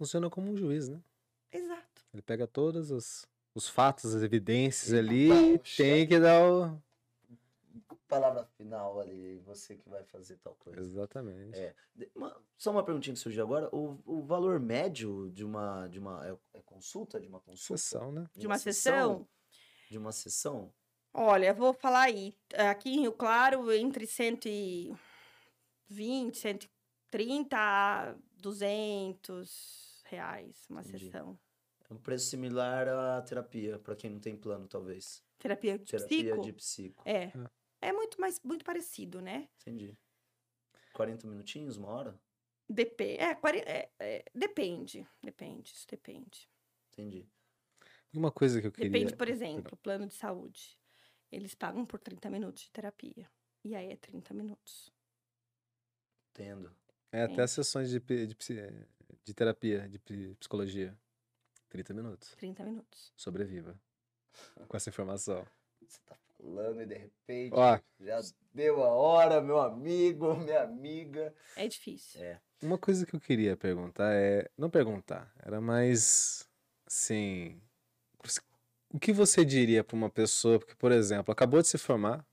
Funciona 0.00 0.30
como 0.30 0.50
um 0.50 0.56
juiz, 0.56 0.88
né? 0.88 0.98
Exato. 1.52 2.02
Ele 2.14 2.22
pega 2.22 2.46
todos 2.46 2.90
os, 2.90 3.26
os 3.54 3.68
fatos, 3.68 4.14
as 4.14 4.22
evidências 4.22 4.94
ali 4.94 5.28
e 5.28 5.56
o 5.56 5.58
tem 5.76 6.06
que 6.08 6.18
dar 6.18 6.42
o. 6.42 6.82
Palavra 8.08 8.46
final 8.56 8.98
ali, 8.98 9.36
você 9.44 9.76
que 9.76 9.86
vai 9.90 10.02
fazer 10.04 10.38
tal 10.38 10.54
coisa. 10.54 10.80
Exatamente. 10.80 11.54
É. 11.58 11.74
De- 11.94 12.10
uma- 12.16 12.34
só 12.56 12.70
uma 12.70 12.82
perguntinha 12.82 13.12
que 13.12 13.20
surgiu 13.20 13.44
agora. 13.44 13.68
O, 13.76 14.00
o 14.06 14.22
valor 14.22 14.58
médio 14.58 15.28
de 15.30 15.44
uma, 15.44 15.86
de 15.86 15.98
uma 15.98 16.26
é, 16.26 16.34
é 16.54 16.62
consulta? 16.62 17.20
De 17.20 17.28
uma 17.28 17.38
consulta? 17.40 17.76
Sessão, 17.78 18.10
né? 18.10 18.26
De 18.34 18.46
uma 18.46 18.56
sessão, 18.58 19.28
De 19.90 19.98
uma 19.98 20.12
sessão? 20.12 20.72
olha, 21.12 21.48
eu 21.48 21.54
vou 21.54 21.74
falar 21.74 22.04
aí. 22.04 22.34
Aqui 22.70 22.88
em 22.88 23.00
Rio 23.02 23.12
Claro, 23.12 23.70
entre 23.70 24.06
120, 24.06 24.96
130 26.38 27.56
a 27.58 28.14
200 28.38 29.89
reais 30.10 30.66
uma 30.68 30.80
Entendi. 30.82 31.06
sessão. 31.06 31.38
É 31.88 31.92
um 31.94 31.98
preço 31.98 32.26
similar 32.26 32.88
à 32.88 33.22
terapia, 33.22 33.78
para 33.78 33.96
quem 33.96 34.10
não 34.10 34.20
tem 34.20 34.36
plano, 34.36 34.68
talvez. 34.68 35.24
Terapia 35.38 35.78
de 35.78 35.84
Terapia 35.86 36.24
psico? 36.34 36.42
de 36.44 36.52
psico. 36.52 37.02
É. 37.08 37.32
É 37.80 37.92
muito 37.92 38.20
mais 38.20 38.40
muito 38.42 38.64
parecido, 38.64 39.20
né? 39.22 39.48
Entendi. 39.62 39.96
40 40.92 41.26
minutinhos, 41.26 41.76
uma 41.76 41.88
hora? 41.88 42.20
Dep 42.68 43.00
é, 43.00 43.32
é, 43.66 43.90
é, 43.98 44.24
depende. 44.34 45.06
Depende, 45.22 45.72
isso 45.72 45.86
depende. 45.88 46.48
Entendi. 46.92 47.26
Uma 48.12 48.30
coisa 48.30 48.60
que 48.60 48.66
eu 48.66 48.72
queria. 48.72 48.90
Depende, 48.90 49.16
por 49.16 49.28
exemplo, 49.28 49.76
plano 49.78 50.06
de 50.06 50.14
saúde. 50.14 50.78
Eles 51.32 51.54
pagam 51.54 51.86
por 51.86 51.98
30 52.00 52.28
minutos 52.28 52.64
de 52.64 52.70
terapia. 52.70 53.28
E 53.64 53.74
aí 53.74 53.90
é 53.90 53.96
30 53.96 54.34
minutos. 54.34 54.92
Entendo. 56.30 56.74
É 57.12 57.22
até 57.24 57.42
as 57.42 57.50
sessões 57.50 57.90
de, 57.90 57.98
de, 58.26 58.34
psi- 58.34 58.86
de 59.24 59.34
terapia, 59.34 59.88
de 59.88 60.34
psicologia. 60.38 60.96
30 61.70 61.94
minutos. 61.94 62.34
30 62.36 62.64
minutos. 62.64 63.12
Sobreviva. 63.16 63.78
Com 64.68 64.76
essa 64.76 64.90
informação. 64.90 65.46
Você 65.80 65.98
tá 66.06 66.16
falando 66.36 66.82
e 66.82 66.86
de 66.86 66.94
repente 66.94 67.54
Ó, 67.54 67.78
já 68.00 68.20
deu 68.52 68.82
a 68.82 68.88
hora, 68.88 69.40
meu 69.40 69.60
amigo, 69.60 70.34
minha 70.36 70.62
amiga. 70.62 71.34
É 71.56 71.66
difícil. 71.66 72.22
É. 72.22 72.40
uma 72.62 72.76
coisa 72.76 73.06
que 73.06 73.14
eu 73.14 73.20
queria 73.20 73.56
perguntar 73.56 74.12
é. 74.14 74.50
Não 74.58 74.68
perguntar, 74.68 75.32
era 75.38 75.60
mais. 75.60 76.48
Assim. 76.86 77.60
O 78.92 78.98
que 78.98 79.12
você 79.12 79.44
diria 79.44 79.84
para 79.84 79.94
uma 79.94 80.10
pessoa 80.10 80.58
que, 80.58 80.74
por 80.74 80.90
exemplo, 80.90 81.30
acabou 81.30 81.62
de 81.62 81.68
se 81.68 81.78
formar? 81.78 82.26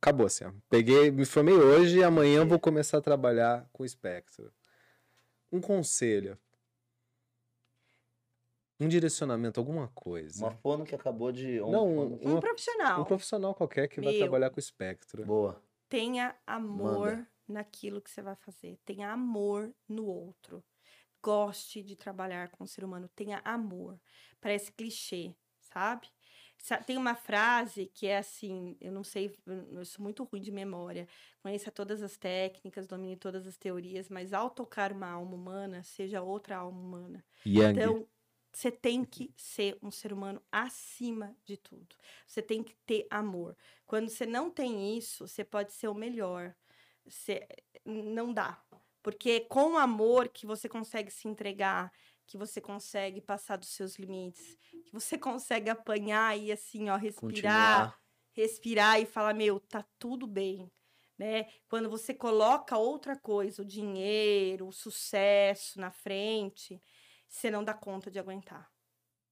Acabou 0.00 0.26
assim, 0.26 0.44
ó. 0.44 0.52
Peguei, 0.68 1.10
me 1.12 1.24
formei 1.24 1.54
hoje 1.54 1.98
e 1.98 2.04
amanhã 2.04 2.38
eu 2.40 2.46
vou 2.46 2.58
começar 2.58 2.98
a 2.98 3.00
trabalhar 3.00 3.68
com 3.72 3.84
espectro. 3.84 4.52
Um 5.52 5.60
conselho. 5.60 6.38
Um 8.78 8.88
direcionamento, 8.88 9.58
alguma 9.58 9.88
coisa. 9.88 10.44
Uma 10.44 10.52
fono 10.56 10.84
que 10.84 10.94
acabou 10.94 11.32
de. 11.32 11.60
um 11.62 11.70
Não, 11.70 11.86
Um 11.88 12.16
uma- 12.32 12.40
profissional 12.40 13.00
um 13.00 13.04
profissional 13.04 13.54
qualquer 13.54 13.88
que 13.88 14.00
vai 14.00 14.12
Meu. 14.12 14.20
trabalhar 14.20 14.50
com 14.50 14.60
espectro. 14.60 15.24
Boa. 15.24 15.62
tenha 15.88 16.36
amor 16.46 17.12
Manda. 17.16 17.30
naquilo 17.48 18.02
que 18.02 18.10
você 18.10 18.20
vai 18.20 18.36
fazer. 18.36 18.76
Tenha 18.84 19.10
amor 19.12 19.72
no 19.88 20.04
outro. 20.06 20.62
Goste 21.22 21.82
de 21.82 21.96
trabalhar 21.96 22.50
com 22.50 22.64
o 22.64 22.66
ser 22.66 22.84
humano. 22.84 23.08
Tenha 23.16 23.40
amor. 23.44 23.98
Parece 24.40 24.70
clichê, 24.72 25.34
sabe? 25.60 26.08
Tem 26.84 26.96
uma 26.96 27.14
frase 27.14 27.86
que 27.86 28.06
é 28.06 28.18
assim, 28.18 28.76
eu 28.80 28.90
não 28.90 29.04
sei, 29.04 29.36
eu 29.46 29.84
sou 29.84 30.02
muito 30.02 30.24
ruim 30.24 30.40
de 30.40 30.50
memória. 30.50 31.06
Conheça 31.40 31.70
todas 31.70 32.02
as 32.02 32.16
técnicas, 32.16 32.86
domine 32.86 33.16
todas 33.16 33.46
as 33.46 33.56
teorias, 33.56 34.08
mas 34.08 34.32
ao 34.32 34.50
tocar 34.50 34.92
uma 34.92 35.08
alma 35.08 35.34
humana, 35.34 35.82
seja 35.82 36.22
outra 36.22 36.56
alma 36.56 36.78
humana. 36.78 37.24
Yang. 37.44 37.78
Então, 37.78 38.08
você 38.52 38.70
tem 38.70 39.04
que 39.04 39.32
ser 39.36 39.78
um 39.82 39.90
ser 39.90 40.14
humano 40.14 40.42
acima 40.50 41.36
de 41.44 41.58
tudo. 41.58 41.94
Você 42.26 42.40
tem 42.40 42.62
que 42.62 42.74
ter 42.86 43.06
amor. 43.10 43.54
Quando 43.84 44.08
você 44.08 44.24
não 44.24 44.50
tem 44.50 44.96
isso, 44.96 45.28
você 45.28 45.44
pode 45.44 45.74
ser 45.74 45.88
o 45.88 45.94
melhor. 45.94 46.54
Você 47.04 47.46
não 47.84 48.32
dá. 48.32 48.58
Porque 49.02 49.40
com 49.40 49.76
amor 49.76 50.28
que 50.30 50.46
você 50.46 50.68
consegue 50.68 51.10
se 51.10 51.28
entregar, 51.28 51.92
que 52.26 52.36
você 52.36 52.60
consegue 52.60 53.20
passar 53.20 53.56
dos 53.56 53.68
seus 53.68 53.96
limites, 53.96 54.56
que 54.84 54.92
você 54.92 55.16
consegue 55.18 55.70
apanhar 55.70 56.36
e 56.38 56.50
assim, 56.50 56.88
ó, 56.88 56.96
respirar, 56.96 57.90
Continuar. 57.90 58.02
respirar 58.32 59.00
e 59.00 59.06
falar, 59.06 59.34
meu, 59.34 59.60
tá 59.60 59.84
tudo 59.98 60.26
bem. 60.26 60.70
Né? 61.18 61.44
Quando 61.68 61.88
você 61.88 62.12
coloca 62.12 62.76
outra 62.76 63.16
coisa, 63.16 63.62
o 63.62 63.64
dinheiro, 63.64 64.68
o 64.68 64.72
sucesso 64.72 65.80
na 65.80 65.90
frente, 65.90 66.82
você 67.26 67.50
não 67.50 67.64
dá 67.64 67.72
conta 67.72 68.10
de 68.10 68.18
aguentar. 68.18 68.70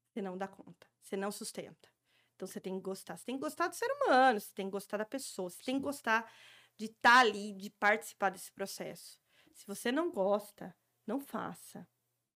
Você 0.08 0.22
não 0.22 0.38
dá 0.38 0.48
conta. 0.48 0.86
Você 1.02 1.16
não 1.16 1.30
sustenta. 1.30 1.88
Então 2.34 2.48
você 2.48 2.58
tem 2.58 2.76
que 2.76 2.82
gostar. 2.82 3.16
Você 3.18 3.26
tem 3.26 3.36
que 3.36 3.42
gostar 3.42 3.68
do 3.68 3.74
ser 3.74 3.90
humano, 3.92 4.40
você 4.40 4.52
tem 4.54 4.66
que 4.66 4.72
gostar 4.72 4.96
da 4.96 5.04
pessoa, 5.04 5.50
você 5.50 5.62
tem 5.62 5.76
que 5.76 5.82
gostar 5.82 6.30
de 6.76 6.86
estar 6.86 7.18
ali, 7.18 7.52
de 7.52 7.70
participar 7.70 8.30
desse 8.30 8.50
processo. 8.52 9.20
Se 9.52 9.66
você 9.66 9.92
não 9.92 10.10
gosta, 10.10 10.74
não 11.06 11.20
faça. 11.20 11.86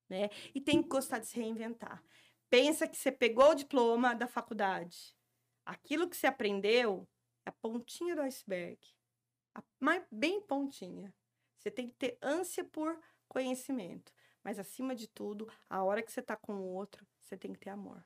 Né? 0.08 0.30
E 0.54 0.60
tem 0.60 0.82
que 0.82 0.88
gostar 0.88 1.18
de 1.18 1.26
se 1.26 1.36
reinventar. 1.36 2.02
Pensa 2.48 2.88
que 2.88 2.96
você 2.96 3.12
pegou 3.12 3.50
o 3.50 3.54
diploma 3.54 4.14
da 4.14 4.26
faculdade. 4.26 5.14
Aquilo 5.66 6.08
que 6.08 6.16
você 6.16 6.26
aprendeu 6.26 7.06
é 7.44 7.50
a 7.50 7.52
pontinha 7.52 8.16
do 8.16 8.22
iceberg. 8.22 8.78
A 9.54 9.62
mais 9.78 10.06
bem 10.10 10.40
pontinha. 10.40 11.14
Você 11.58 11.70
tem 11.70 11.88
que 11.88 11.94
ter 11.94 12.16
ânsia 12.22 12.64
por 12.64 12.98
conhecimento. 13.28 14.12
Mas, 14.42 14.58
acima 14.58 14.94
de 14.94 15.08
tudo, 15.08 15.46
a 15.68 15.82
hora 15.82 16.02
que 16.02 16.10
você 16.10 16.22
tá 16.22 16.36
com 16.36 16.54
o 16.54 16.64
outro, 16.64 17.06
você 17.20 17.36
tem 17.36 17.52
que 17.52 17.58
ter 17.58 17.70
amor. 17.70 18.02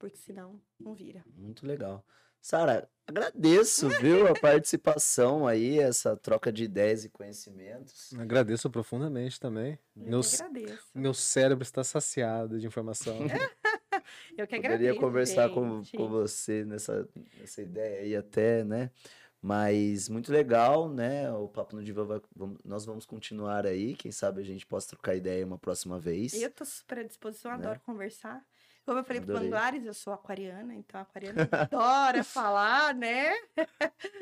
Porque 0.00 0.16
senão, 0.16 0.60
não 0.80 0.94
vira. 0.94 1.22
Muito 1.36 1.64
legal. 1.66 2.04
Sara, 2.40 2.88
agradeço, 3.06 3.86
viu, 4.00 4.26
a 4.26 4.32
participação 4.32 5.46
aí, 5.46 5.78
essa 5.78 6.16
troca 6.16 6.50
de 6.50 6.64
ideias 6.64 7.04
e 7.04 7.10
conhecimentos. 7.10 8.14
Agradeço 8.18 8.70
profundamente 8.70 9.38
também. 9.38 9.78
Eu 9.94 10.02
Meu, 10.08 10.20
agradeço. 10.20 10.86
meu 10.94 11.12
cérebro 11.12 11.62
está 11.62 11.84
saciado 11.84 12.58
de 12.58 12.66
informação. 12.66 13.14
Eu 14.36 14.46
que 14.46 14.56
Poderia 14.56 14.74
agradeço. 14.76 15.00
conversar 15.00 15.50
com, 15.50 15.82
gente. 15.82 15.96
com 15.98 16.08
você 16.08 16.64
nessa, 16.64 17.06
nessa 17.38 17.60
ideia 17.60 18.00
aí 18.00 18.16
até, 18.16 18.64
né? 18.64 18.90
Mas 19.42 20.08
muito 20.08 20.32
legal, 20.32 20.88
né? 20.88 21.30
O 21.32 21.48
Papo 21.48 21.76
no 21.76 21.82
Divã, 21.84 22.04
vai, 22.04 22.20
vamos- 22.34 22.58
nós 22.64 22.84
vamos 22.86 23.04
continuar 23.04 23.66
aí. 23.66 23.94
Quem 23.94 24.10
sabe 24.12 24.40
a 24.40 24.44
gente 24.44 24.66
possa 24.66 24.88
trocar 24.88 25.14
ideia 25.14 25.44
uma 25.44 25.58
próxima 25.58 25.98
vez. 25.98 26.32
Eu 26.34 26.50
tô 26.50 26.64
super 26.64 26.98
à 27.00 27.02
disposição, 27.02 27.50
Né? 27.52 27.58
adoro 27.58 27.80
conversar. 27.80 28.42
Como 28.90 28.98
eu 28.98 29.04
falei 29.04 29.22
pro 29.22 29.30
Adorei. 29.36 29.46
Anglares, 29.48 29.86
eu 29.86 29.94
sou 29.94 30.12
aquariana, 30.12 30.74
então 30.74 30.98
a 30.98 31.04
aquariana 31.04 31.48
adora 31.52 32.24
falar, 32.24 32.92
né? 32.92 33.30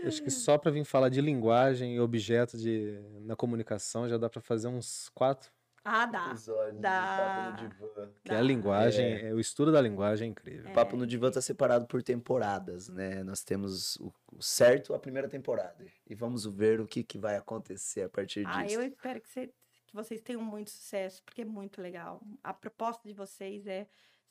Acho 0.04 0.22
que 0.22 0.30
só 0.30 0.58
para 0.58 0.70
vir 0.70 0.84
falar 0.84 1.08
de 1.08 1.22
linguagem 1.22 1.94
e 1.96 2.00
objeto 2.00 2.58
de, 2.58 3.00
na 3.22 3.34
comunicação 3.34 4.06
já 4.06 4.18
dá 4.18 4.28
para 4.28 4.42
fazer 4.42 4.68
uns 4.68 5.08
quatro. 5.14 5.50
Ah, 5.82 6.04
dá. 6.04 6.26
Episódio 6.32 6.74
de 6.74 6.80
Dá. 6.80 7.16
Papo 7.56 7.62
no 7.62 7.68
Divã. 7.70 8.10
Que 8.22 8.30
a 8.30 8.34
Dá. 8.34 8.40
linguagem, 8.42 9.06
é, 9.26 9.32
o 9.32 9.40
estudo 9.40 9.72
da 9.72 9.80
linguagem 9.80 10.26
é 10.28 10.30
incrível. 10.32 10.68
É. 10.68 10.72
Papo 10.74 10.98
no 10.98 11.06
Divã 11.06 11.30
tá 11.30 11.40
separado 11.40 11.86
por 11.86 12.02
temporadas, 12.02 12.90
né? 12.90 13.22
Nós 13.24 13.42
temos 13.42 13.96
o, 13.96 14.12
o 14.36 14.42
certo 14.42 14.92
a 14.92 14.98
primeira 14.98 15.28
temporada. 15.28 15.86
E 16.06 16.14
vamos 16.14 16.44
ver 16.44 16.78
o 16.78 16.86
que, 16.86 17.02
que 17.02 17.16
vai 17.16 17.36
acontecer 17.36 18.02
a 18.02 18.08
partir 18.10 18.44
disso. 18.44 18.58
Ah, 18.58 18.66
eu 18.66 18.82
espero 18.82 19.18
que, 19.18 19.30
você- 19.30 19.46
que 19.86 19.94
vocês 19.94 20.20
tenham 20.20 20.42
muito 20.42 20.68
sucesso, 20.68 21.22
porque 21.24 21.40
é 21.40 21.44
muito 21.46 21.80
legal. 21.80 22.20
A 22.44 22.52
proposta 22.52 23.08
de 23.08 23.14
vocês 23.14 23.66
é 23.66 23.86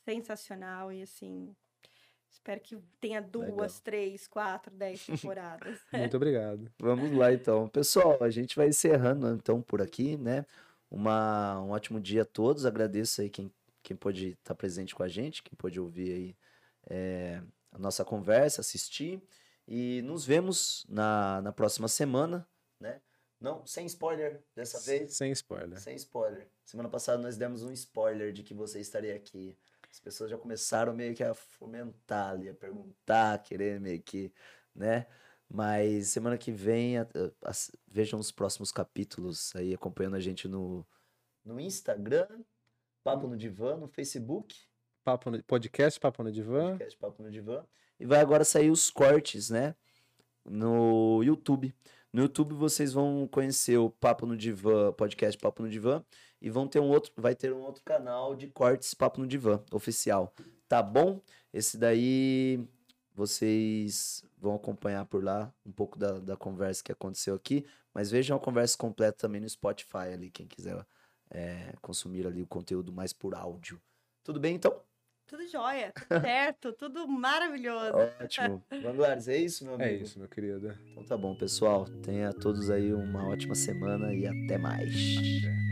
sensacional 0.08 0.92
e 0.92 1.02
assim. 1.02 1.54
Espero 2.30 2.62
que 2.62 2.78
tenha 3.02 3.22
duas, 3.22 3.50
Legal. 3.50 3.82
três, 3.84 4.28
quatro, 4.28 4.74
dez 4.74 5.06
temporadas. 5.06 5.80
Muito 5.92 6.16
obrigado. 6.16 6.72
Vamos 6.80 7.12
lá, 7.12 7.34
então. 7.34 7.68
Pessoal, 7.68 8.18
a 8.22 8.30
gente 8.30 8.56
vai 8.56 8.70
encerrando, 8.70 9.28
então, 9.30 9.62
por 9.62 9.82
aqui, 9.82 10.16
né? 10.16 10.46
Uma, 10.90 11.60
um 11.62 11.72
ótimo 11.72 12.00
dia 12.00 12.22
a 12.22 12.26
todos. 12.26 12.66
Agradeço 12.66 13.22
aí 13.22 13.30
quem, 13.30 13.52
quem 13.84 13.98
pôde 13.98 14.30
estar 14.30 14.56
presente 14.56 14.96
com 14.96 15.04
a 15.04 15.08
gente, 15.10 15.44
quem 15.44 15.58
pôde 15.58 15.80
ouvir 15.80 16.14
aí 16.14 16.36
é, 16.90 17.42
a 17.72 17.80
nossa 17.80 18.06
conversa, 18.06 18.62
assistir. 18.62 19.22
E 19.68 20.02
nos 20.04 20.26
vemos 20.26 20.86
na, 20.88 21.42
na 21.42 21.52
próxima 21.52 21.90
semana, 21.90 22.48
né? 22.80 23.02
Não, 23.40 23.66
sem 23.66 23.86
spoiler 23.86 24.42
dessa 24.56 24.80
vez. 24.80 25.16
Sem 25.16 25.32
spoiler. 25.32 25.80
Sem 25.80 25.96
spoiler. 25.96 26.48
Semana 26.66 26.90
passada 26.90 27.22
nós 27.22 27.36
demos 27.36 27.62
um 27.64 27.72
spoiler 27.72 28.32
de 28.32 28.44
que 28.44 28.54
você 28.54 28.80
estaria 28.80 29.16
aqui. 29.16 29.58
As 29.92 30.00
pessoas 30.00 30.30
já 30.30 30.38
começaram 30.38 30.94
meio 30.94 31.16
que 31.16 31.24
a 31.24 31.34
fomentar 31.34 32.32
ali, 32.32 32.50
a 32.50 32.54
perguntar, 32.54 33.34
a 33.34 33.38
querer 33.38 33.80
meio 33.80 34.02
que, 34.02 34.32
né? 34.76 35.06
Mas 35.50 36.10
semana 36.10 36.38
que 36.38 36.52
vem, 36.52 36.98
a- 36.98 37.08
a- 37.46 37.52
vejam 37.88 38.20
os 38.20 38.32
próximos 38.32 38.72
capítulos 38.72 39.56
aí, 39.56 39.74
acompanhando 39.74 40.16
a 40.16 40.20
gente 40.20 40.48
no, 40.48 40.86
no 41.44 41.60
Instagram, 41.60 42.28
Papo 43.04 43.28
no 43.28 43.38
Divã, 43.38 43.78
no 43.78 43.88
Facebook, 43.88 44.56
Papo 45.06 45.32
no- 45.32 45.42
podcast 45.44 45.98
Papo 46.00 46.22
no 46.22 46.32
Divã. 46.32 46.72
podcast 46.72 46.98
Papo 46.98 47.24
no 47.24 47.32
Divã. 47.32 47.66
E 48.00 48.06
vai 48.06 48.20
agora 48.20 48.44
sair 48.44 48.70
os 48.70 48.92
cortes, 48.92 49.50
né? 49.50 49.74
No 50.46 51.24
YouTube. 51.24 51.74
No 52.12 52.22
YouTube 52.24 52.54
vocês 52.54 52.94
vão 52.94 53.28
conhecer 53.28 53.78
o 53.78 53.90
Papo 53.90 54.26
no 54.26 54.36
Divã, 54.38 54.92
podcast 54.94 55.40
Papo 55.40 55.64
no 55.64 55.70
Divã, 55.70 56.04
e 56.42 56.50
vão 56.50 56.68
ter 56.68 56.80
um 56.80 56.90
outro, 56.90 57.12
vai 57.16 57.36
ter 57.36 57.54
um 57.54 57.62
outro 57.62 57.84
canal 57.84 58.36
de 58.36 58.48
cortes 58.48 58.94
Papo 58.94 59.20
no 59.20 59.28
Divã, 59.28 59.62
oficial. 59.72 60.34
Tá 60.68 60.82
bom? 60.84 61.22
Esse 61.54 61.78
daí 61.78 62.60
vocês 63.14 64.24
vão 64.38 64.56
acompanhar 64.56 65.06
por 65.06 65.24
lá 65.24 65.52
um 65.66 65.72
pouco 65.72 65.98
da, 65.98 66.20
da 66.20 66.38
conversa 66.38 66.84
que 66.84 66.92
aconteceu 66.92 67.34
aqui, 67.36 67.66
mas 67.94 68.12
vejam 68.12 68.38
a 68.38 68.40
conversa 68.40 68.78
completa 68.78 69.18
também 69.18 69.42
no 69.42 69.50
Spotify 69.50 70.10
ali, 70.14 70.30
quem 70.30 70.46
quiser 70.46 70.86
é, 71.32 71.74
consumir 71.82 72.28
ali 72.28 72.42
o 72.42 72.48
conteúdo 72.48 72.92
mais 72.92 73.14
por 73.14 73.34
áudio. 73.34 73.82
Tudo 74.24 74.40
bem, 74.40 74.56
então? 74.56 74.80
Tudo 75.26 75.46
jóia, 75.48 75.92
tudo 75.92 76.22
certo, 76.22 76.74
tudo 76.74 77.08
maravilhoso. 77.08 77.98
Ótimo. 78.22 78.64
Vanguardes, 78.82 79.28
é 79.28 79.38
isso, 79.38 79.66
meu 79.66 79.76
amigo? 79.76 79.90
É 79.90 79.94
isso, 79.94 80.20
meu 80.20 80.28
querido. 80.28 80.78
Então 80.92 81.04
tá 81.04 81.18
bom, 81.18 81.36
pessoal. 81.36 81.86
Tenha 82.04 82.32
todos 82.32 82.70
aí 82.70 82.94
uma 82.94 83.28
ótima 83.28 83.56
semana 83.56 84.14
e 84.14 84.26
até 84.26 84.58
mais. 84.58 84.94
Até. 84.94 85.67